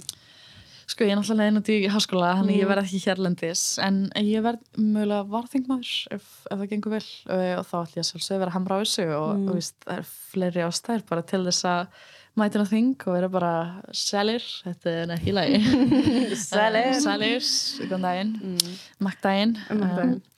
Sko, 0.86 1.02
ég 1.02 1.16
er 1.16 1.18
náttúrulega 1.18 1.42
leiðin 1.42 1.58
út 1.58 1.68
í 1.74 1.76
háskóla, 1.90 2.28
þannig 2.38 2.60
ég 2.60 2.68
verð 2.70 2.84
ekki 2.84 2.98
hérlendis, 3.02 3.62
en 3.82 3.96
ég 4.22 4.44
verð 4.44 4.60
mögulega 4.78 5.26
varþingmaður 5.32 5.94
ef, 6.14 6.28
ef 6.46 6.60
það 6.60 6.68
gengur 6.70 6.94
vel. 6.94 7.00
Og, 7.26 7.42
þá 7.66 7.74
ætlum 7.80 7.96
ég 7.98 8.28
að 8.36 8.44
vera 8.44 8.54
hamra 8.54 8.76
á 8.78 8.82
þessu 8.84 9.06
og, 9.16 9.32
og 9.48 9.56
víst, 9.58 9.74
það 9.82 9.96
er 9.96 10.12
fleiri 10.30 10.62
ástæður 10.62 11.02
bara 11.08 11.24
til 11.26 11.42
þess 11.48 11.66
að 11.72 11.82
mætina 12.38 12.68
þing 12.70 13.02
og 13.02 13.16
vera 13.16 13.32
bara 13.34 13.52
selir, 14.04 14.46
þetta 14.62 14.94
er 15.02 15.26
í 15.26 15.34
lagi. 15.34 15.60
Selir. 16.46 16.88
Uh, 16.92 17.02
selir, 17.02 17.50
góðan 17.82 18.06
daginn, 18.06 18.32
maktdaginn. 19.02 19.58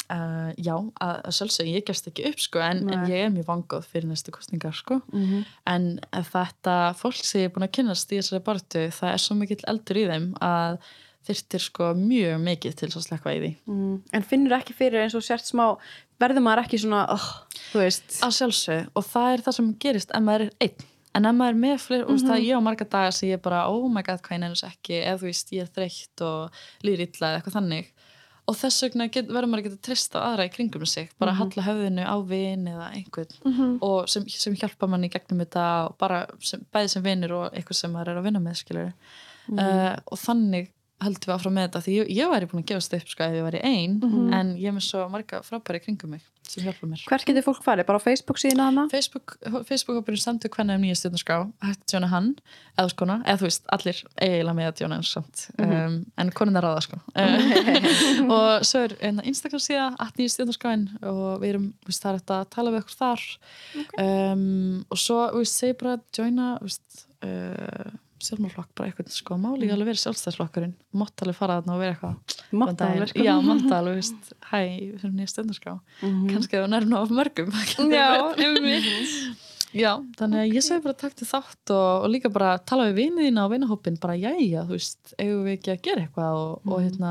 Uh, 0.08 0.54
já, 0.56 0.72
að, 1.04 1.16
að 1.28 1.34
sjálfsög, 1.36 1.66
ég 1.68 1.82
gefst 1.84 2.06
ekki 2.08 2.22
upp 2.30 2.38
sko, 2.40 2.62
en, 2.64 2.78
en 2.88 3.02
ég 3.10 3.26
er 3.26 3.32
mjög 3.34 3.44
vangóð 3.50 3.90
fyrir 3.90 4.08
næstu 4.08 4.32
kostningar 4.32 4.72
sko. 4.72 5.02
en 5.68 5.88
þetta 6.30 6.76
fólk 6.96 7.18
sem 7.20 7.42
ég 7.42 7.50
er 7.50 7.52
búin 7.52 7.66
að 7.66 7.74
kynnast 7.76 8.14
í 8.14 8.16
þessari 8.16 8.40
bartu, 8.46 8.86
það 8.88 9.12
er 9.12 9.20
svo 9.20 9.36
mikill 9.36 9.60
eldur 9.68 10.00
í 10.00 10.06
þeim 10.08 10.30
að 10.40 10.78
þyrftir 11.28 11.64
sko 11.66 11.90
mjög 11.98 12.38
mikið 12.46 12.76
til 12.78 12.88
þess 12.88 13.00
að 13.02 13.06
slekka 13.10 13.34
í 13.36 13.40
því. 13.42 13.50
Mm, 13.68 13.96
en 14.16 14.26
finnur 14.30 14.56
ekki 14.56 14.76
fyrir 14.78 15.02
eins 15.02 15.16
og 15.18 15.26
sért 15.26 15.44
smá 15.44 15.66
verður 16.22 16.44
maður 16.46 16.64
ekki 16.64 16.80
svona 16.82 17.04
oh, 17.12 17.26
að 17.76 18.36
sjálfsög 18.38 18.96
og 18.96 19.06
það 19.10 19.34
er 19.34 19.44
það 19.44 19.58
sem 19.58 19.68
gerist 19.84 20.14
ef 20.14 20.24
maður 20.24 20.46
er 20.48 20.54
einn. 20.64 20.88
En 21.16 21.26
ef 21.28 21.36
maður 21.36 21.54
er 21.54 21.60
með 21.66 21.78
fleiri, 21.82 22.04
mm 22.04 22.16
-hmm. 22.16 22.28
það 22.30 22.44
ég 22.46 22.56
á 22.56 22.60
marga 22.64 22.88
dagar 22.96 23.14
sem 23.16 23.28
ég 23.28 23.40
bara, 23.42 23.66
oh 23.68 23.88
my 23.92 24.02
god, 24.06 24.20
hvað 24.24 24.36
ég 24.36 24.42
nefnir 24.44 24.72
ekki 24.72 24.98
eða 25.02 25.20
þú 25.20 25.28
veist, 25.28 25.52
ég 25.52 25.62
er 25.62 25.70
þreytt 25.76 26.24
og 26.24 26.60
líður 26.84 27.04
illa 27.04 27.28
eða 27.28 27.38
eitthvað 27.40 27.58
þannig 27.58 27.92
og 28.48 28.56
þess 28.56 28.82
vegna 28.86 29.06
get, 29.12 29.28
verður 29.28 29.50
maður 29.52 29.60
að 29.60 29.66
geta 29.68 29.82
trist 29.88 30.14
á 30.16 30.20
aðra 30.24 30.46
í 30.48 30.52
kringum 30.54 30.86
sig, 30.88 31.10
bara 31.20 31.32
Mhm. 31.32 31.38
halla 31.38 31.62
höfðinu 31.68 32.04
á 32.08 32.16
vin 32.26 32.64
eða 32.66 32.86
einhvern 32.94 33.34
Mhm. 33.44 33.78
og 33.82 34.08
sem, 34.08 34.24
sem 34.28 34.54
hjálpa 34.56 34.88
manni 34.88 35.08
í 35.08 35.12
gegnum 35.12 35.44
þetta 35.44 35.66
og 35.90 35.98
bara 35.98 36.26
sem, 36.40 36.64
bæði 36.74 36.88
sem 36.90 37.02
vinur 37.02 37.32
og 37.32 37.52
eitthvað 37.52 37.74
sem 37.76 37.92
maður 37.92 38.08
er 38.08 38.16
að 38.22 38.24
vinna 38.24 38.40
með 38.40 38.56
skilur 38.64 38.92
Mhm. 39.48 39.58
uh, 39.58 39.96
og 40.10 40.18
þannig 40.18 40.68
höldum 41.00 41.28
við 41.30 41.34
áfram 41.38 41.54
með 41.54 41.68
þetta 41.68 41.82
því 41.84 41.92
ég, 42.00 42.08
ég 42.16 42.28
væri 42.32 42.46
búin 42.50 42.62
að 42.64 42.66
gefast 42.66 42.94
upp 42.94 43.08
sko 43.08 43.22
ef 43.24 43.32
ég 43.32 43.44
væri 43.52 43.60
ein 43.64 44.00
Mhm. 44.00 44.32
en 44.34 44.56
ég 44.56 44.66
er 44.66 44.72
með 44.72 44.82
svo 44.88 45.08
marga 45.10 45.42
frábæri 45.46 45.80
kringum 45.84 46.10
mig 46.10 46.22
sem 46.52 46.64
hjálpa 46.64 46.88
mér. 46.88 47.02
Hvert 47.08 47.26
getur 47.28 47.44
fólk 47.46 47.60
farið? 47.64 47.86
Bara 47.88 48.00
á 48.00 48.04
Facebook 48.04 48.40
síðan 48.40 48.62
hana? 48.64 48.84
Facebook, 48.92 49.36
Facebook-hópurinn 49.68 50.22
samtök 50.22 50.56
hvernig 50.58 50.78
um 50.78 50.86
nýja 50.86 50.98
stjórnarskrá? 51.00 51.38
Hægt 51.64 51.82
að 51.84 51.92
tjóna 51.92 52.10
hann, 52.12 52.30
eða 52.76 52.92
skona. 52.94 53.18
Eða 53.24 53.40
þú 53.42 53.48
veist, 53.48 53.68
allir 53.76 54.00
eiginlega 54.16 54.56
með 54.58 54.70
að 54.70 54.80
tjóna 54.80 54.98
hans 54.98 55.12
samt. 55.16 55.44
Um, 55.60 55.98
en 56.18 56.32
konin 56.40 56.60
er 56.60 56.66
ráða 56.68 56.84
sko. 56.86 57.00
Uh, 57.12 57.78
og 58.38 58.66
svo 58.68 58.84
er 58.86 58.96
enna 59.10 59.26
Instagram 59.28 59.64
síða 59.64 59.86
að 60.00 60.20
nýja 60.22 60.34
stjórnarskráin 60.36 60.88
og 61.12 61.38
við 61.42 61.54
erum, 61.54 61.70
það 61.88 62.10
er 62.10 62.20
þetta 62.22 62.40
að 62.40 62.50
tala 62.56 62.74
við 62.74 62.84
okkur 62.84 63.00
þar. 63.04 63.28
Um, 64.06 64.44
og 64.88 65.04
svo, 65.04 65.22
veist, 65.36 65.58
segi 65.60 65.78
bara 65.80 65.98
joina, 66.16 66.52
þú 66.58 66.70
veist 66.70 67.08
uh, 67.28 67.96
sjálfmálflokk, 68.24 68.70
bara 68.78 68.88
eitthvað 68.90 69.10
sko, 69.14 69.36
máli 69.40 69.68
alveg 69.70 69.88
verið 69.92 70.00
sjálfstæðsflokkurinn, 70.02 70.74
mátt 70.98 71.22
alveg 71.24 71.36
fara 71.38 71.58
þarna 71.60 71.74
og 71.76 71.82
vera 71.82 71.94
eitthvað 71.94 72.36
Mátt 72.58 72.80
alveg. 72.86 73.12
Já, 73.24 73.34
mátt 73.44 73.72
alveg, 73.76 73.98
veist, 74.00 74.30
hæ, 74.50 74.60
við 74.78 75.02
erum 75.04 75.16
nýja 75.18 75.32
stjórnarskrá. 75.34 75.74
Mhm. 76.02 76.28
kannski 76.32 76.56
það 76.56 76.64
var 76.64 76.72
nærmna 76.74 77.02
of 77.02 77.10
mörgum 77.14 77.52
Já. 77.98 78.08
Já, 79.84 79.90
þannig 80.16 80.40
að 80.40 80.54
ég 80.56 80.64
segi 80.64 80.80
bara 80.86 80.96
takk 80.96 81.14
til 81.18 81.26
þátt 81.28 81.72
og, 81.74 82.04
og 82.04 82.08
líka 82.08 82.30
bara 82.32 82.54
tala 82.64 82.86
við 82.88 82.94
vinið 83.02 83.26
þína 83.28 83.42
og 83.44 83.50
vinahópin 83.52 83.98
bara 84.00 84.14
jæja, 84.16 84.62
þú 84.64 84.78
veist, 84.78 85.12
eigum 85.20 85.42
við 85.44 85.58
ekki 85.58 85.74
að 85.74 85.82
gera 85.84 86.04
eitthvað? 86.06 86.38
Og, 86.40 86.72
og 86.72 86.80
hérna, 86.86 87.10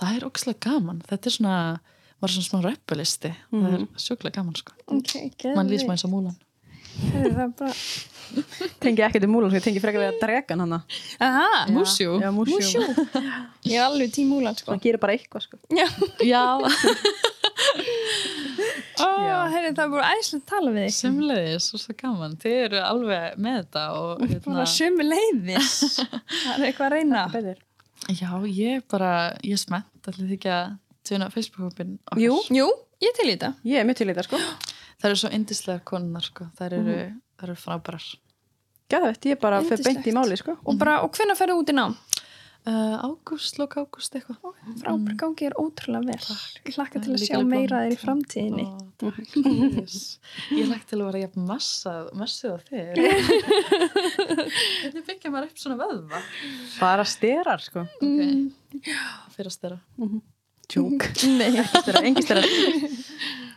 það 0.00 0.16
er 0.16 0.24
ógæslega 0.30 0.62
gaman, 0.64 1.02
þetta 1.10 1.28
er 1.28 1.34
svona 1.36 1.58
maður 2.22 2.30
er 2.30 2.34
svona 2.38 2.48
smá 2.48 2.62
reppelisti, 2.70 3.34
það 3.52 3.76
er 3.76 3.84
sjúklega 4.00 4.38
gaman 4.38 4.56
sko, 4.56 4.72
Ok, 4.96 5.12
mann 5.58 5.68
lýs 5.68 5.84
maður 5.84 5.98
eins 5.98 6.06
og 6.08 6.14
múlan 6.14 6.40
bara 7.58 7.72
Tengi 8.82 9.02
ekkert 9.06 9.24
um 9.26 9.32
múlan, 9.34 9.52
ég 9.56 9.64
tengi 9.64 9.80
frekar 9.82 10.02
við 10.02 10.10
að 10.12 10.20
dregan 10.22 10.62
hana. 10.64 10.78
Aha, 11.22 11.64
Músjú, 11.72 12.18
Já, 12.22 12.30
músjú. 12.34 12.58
músjú. 12.58 12.82
Ég 13.70 13.78
er 13.78 13.84
alveg 13.86 14.12
tím 14.14 14.32
múlan 14.34 14.56
sko. 14.58 14.72
Það 14.74 14.82
gerir 14.86 15.00
bara 15.02 15.16
eitthvað, 15.16 15.46
sko. 15.46 15.60
Já, 15.72 15.86
já, 16.24 16.42
Ó, 18.94 19.06
heyrðu, 19.50 19.72
það 19.74 19.82
er 19.84 19.90
bara 19.92 20.10
æslega 20.14 20.38
að 20.40 20.46
tala 20.50 20.72
við 20.74 20.84
þig 20.86 20.94
semleiðis 20.96 21.66
og 21.74 21.80
svo 21.82 21.94
gaman, 21.98 22.36
þið 22.42 22.54
eru 22.64 22.80
alveg 22.86 23.38
með 23.42 23.56
þetta 23.60 23.82
hérna, 24.30 24.66
sömu 24.70 25.06
leiðis 25.08 25.72
Það 26.44 26.52
er 26.54 26.66
eitthvað 26.68 26.86
að 26.86 26.94
reyna. 26.94 27.24
Já, 28.14 28.30
ég 28.46 28.78
er 28.78 28.84
bara, 28.90 29.10
ég 29.42 29.56
er 29.56 29.62
spennt, 29.64 29.90
allir 30.10 30.28
þið 30.28 30.36
ekki 30.38 30.52
að 30.54 30.76
tjóna 31.08 31.28
Facebook-hópin. 31.34 31.96
Jú. 32.20 32.38
Jú, 32.54 32.68
ég 33.04 33.16
til 33.18 33.26
í 33.28 33.34
þetta. 33.34 33.50
Ég 33.68 33.80
er 33.82 33.88
mjög 33.88 33.98
til 34.00 34.08
í 34.08 34.12
þetta, 34.14 34.26
sko. 34.28 34.40
Það 35.00 35.10
eru 35.10 35.20
svo 35.20 35.30
indislegar 35.36 35.82
konunar 35.90 36.24
sko, 36.24 36.46
það 36.56 36.76
eru, 36.78 36.98
það 37.38 37.48
eru 37.48 37.56
frábærar 37.60 38.10
Gæðvett, 38.92 39.24
ég 39.30 39.38
bara 39.40 39.62
fyrir 39.64 39.80
beint 39.86 40.06
í 40.06 40.12
máli, 40.12 40.36
sko. 40.36 40.58
Og, 40.60 40.76
bara, 40.78 40.98
og 41.06 41.14
hvenær 41.16 41.38
ferðu 41.38 41.62
út 41.62 41.70
í 41.72 41.74
nám? 41.76 41.94
uh, 42.68 42.96
Ágúst, 43.04 43.56
lók 43.60 43.76
ágúst 43.80 44.14
eitthvað 44.16 44.52
Frábær 44.80 45.16
gangi 45.20 45.48
er 45.48 45.56
ótrúlega 45.60 46.12
vel 46.12 46.36
Ég 46.68 46.76
hlakka 46.76 47.00
til 47.04 47.14
að 47.14 47.24
sjá 47.24 47.40
meira 47.48 47.80
þér 47.84 47.94
í 47.94 47.98
framtíðinni 48.00 48.66
Ó, 48.68 48.76
takk 49.00 49.32
fyrir. 49.32 49.96
Ég 50.56 50.68
lagt 50.70 50.86
til 50.90 51.00
að 51.00 51.08
vera 51.10 51.22
jafn 51.24 51.48
massað, 51.48 52.12
massið 52.16 52.54
á 52.54 52.58
þér. 52.68 53.00
Hvernig 54.84 55.04
byggja 55.08 55.32
maður 55.32 55.48
upp 55.50 55.60
svona 55.60 55.78
vöðva? 55.80 56.20
Bara 56.78 57.04
styrar, 57.08 57.64
sko. 57.64 57.84
Ok, 58.00 58.88
fyrir 59.34 59.50
að 59.50 59.56
stera. 59.56 59.80
Tjúk. 60.70 61.08
Nei. 61.38 61.50
Ekki 61.60 61.82
styrar, 61.84 62.08
engi 62.08 62.24
styrar. 62.24 62.48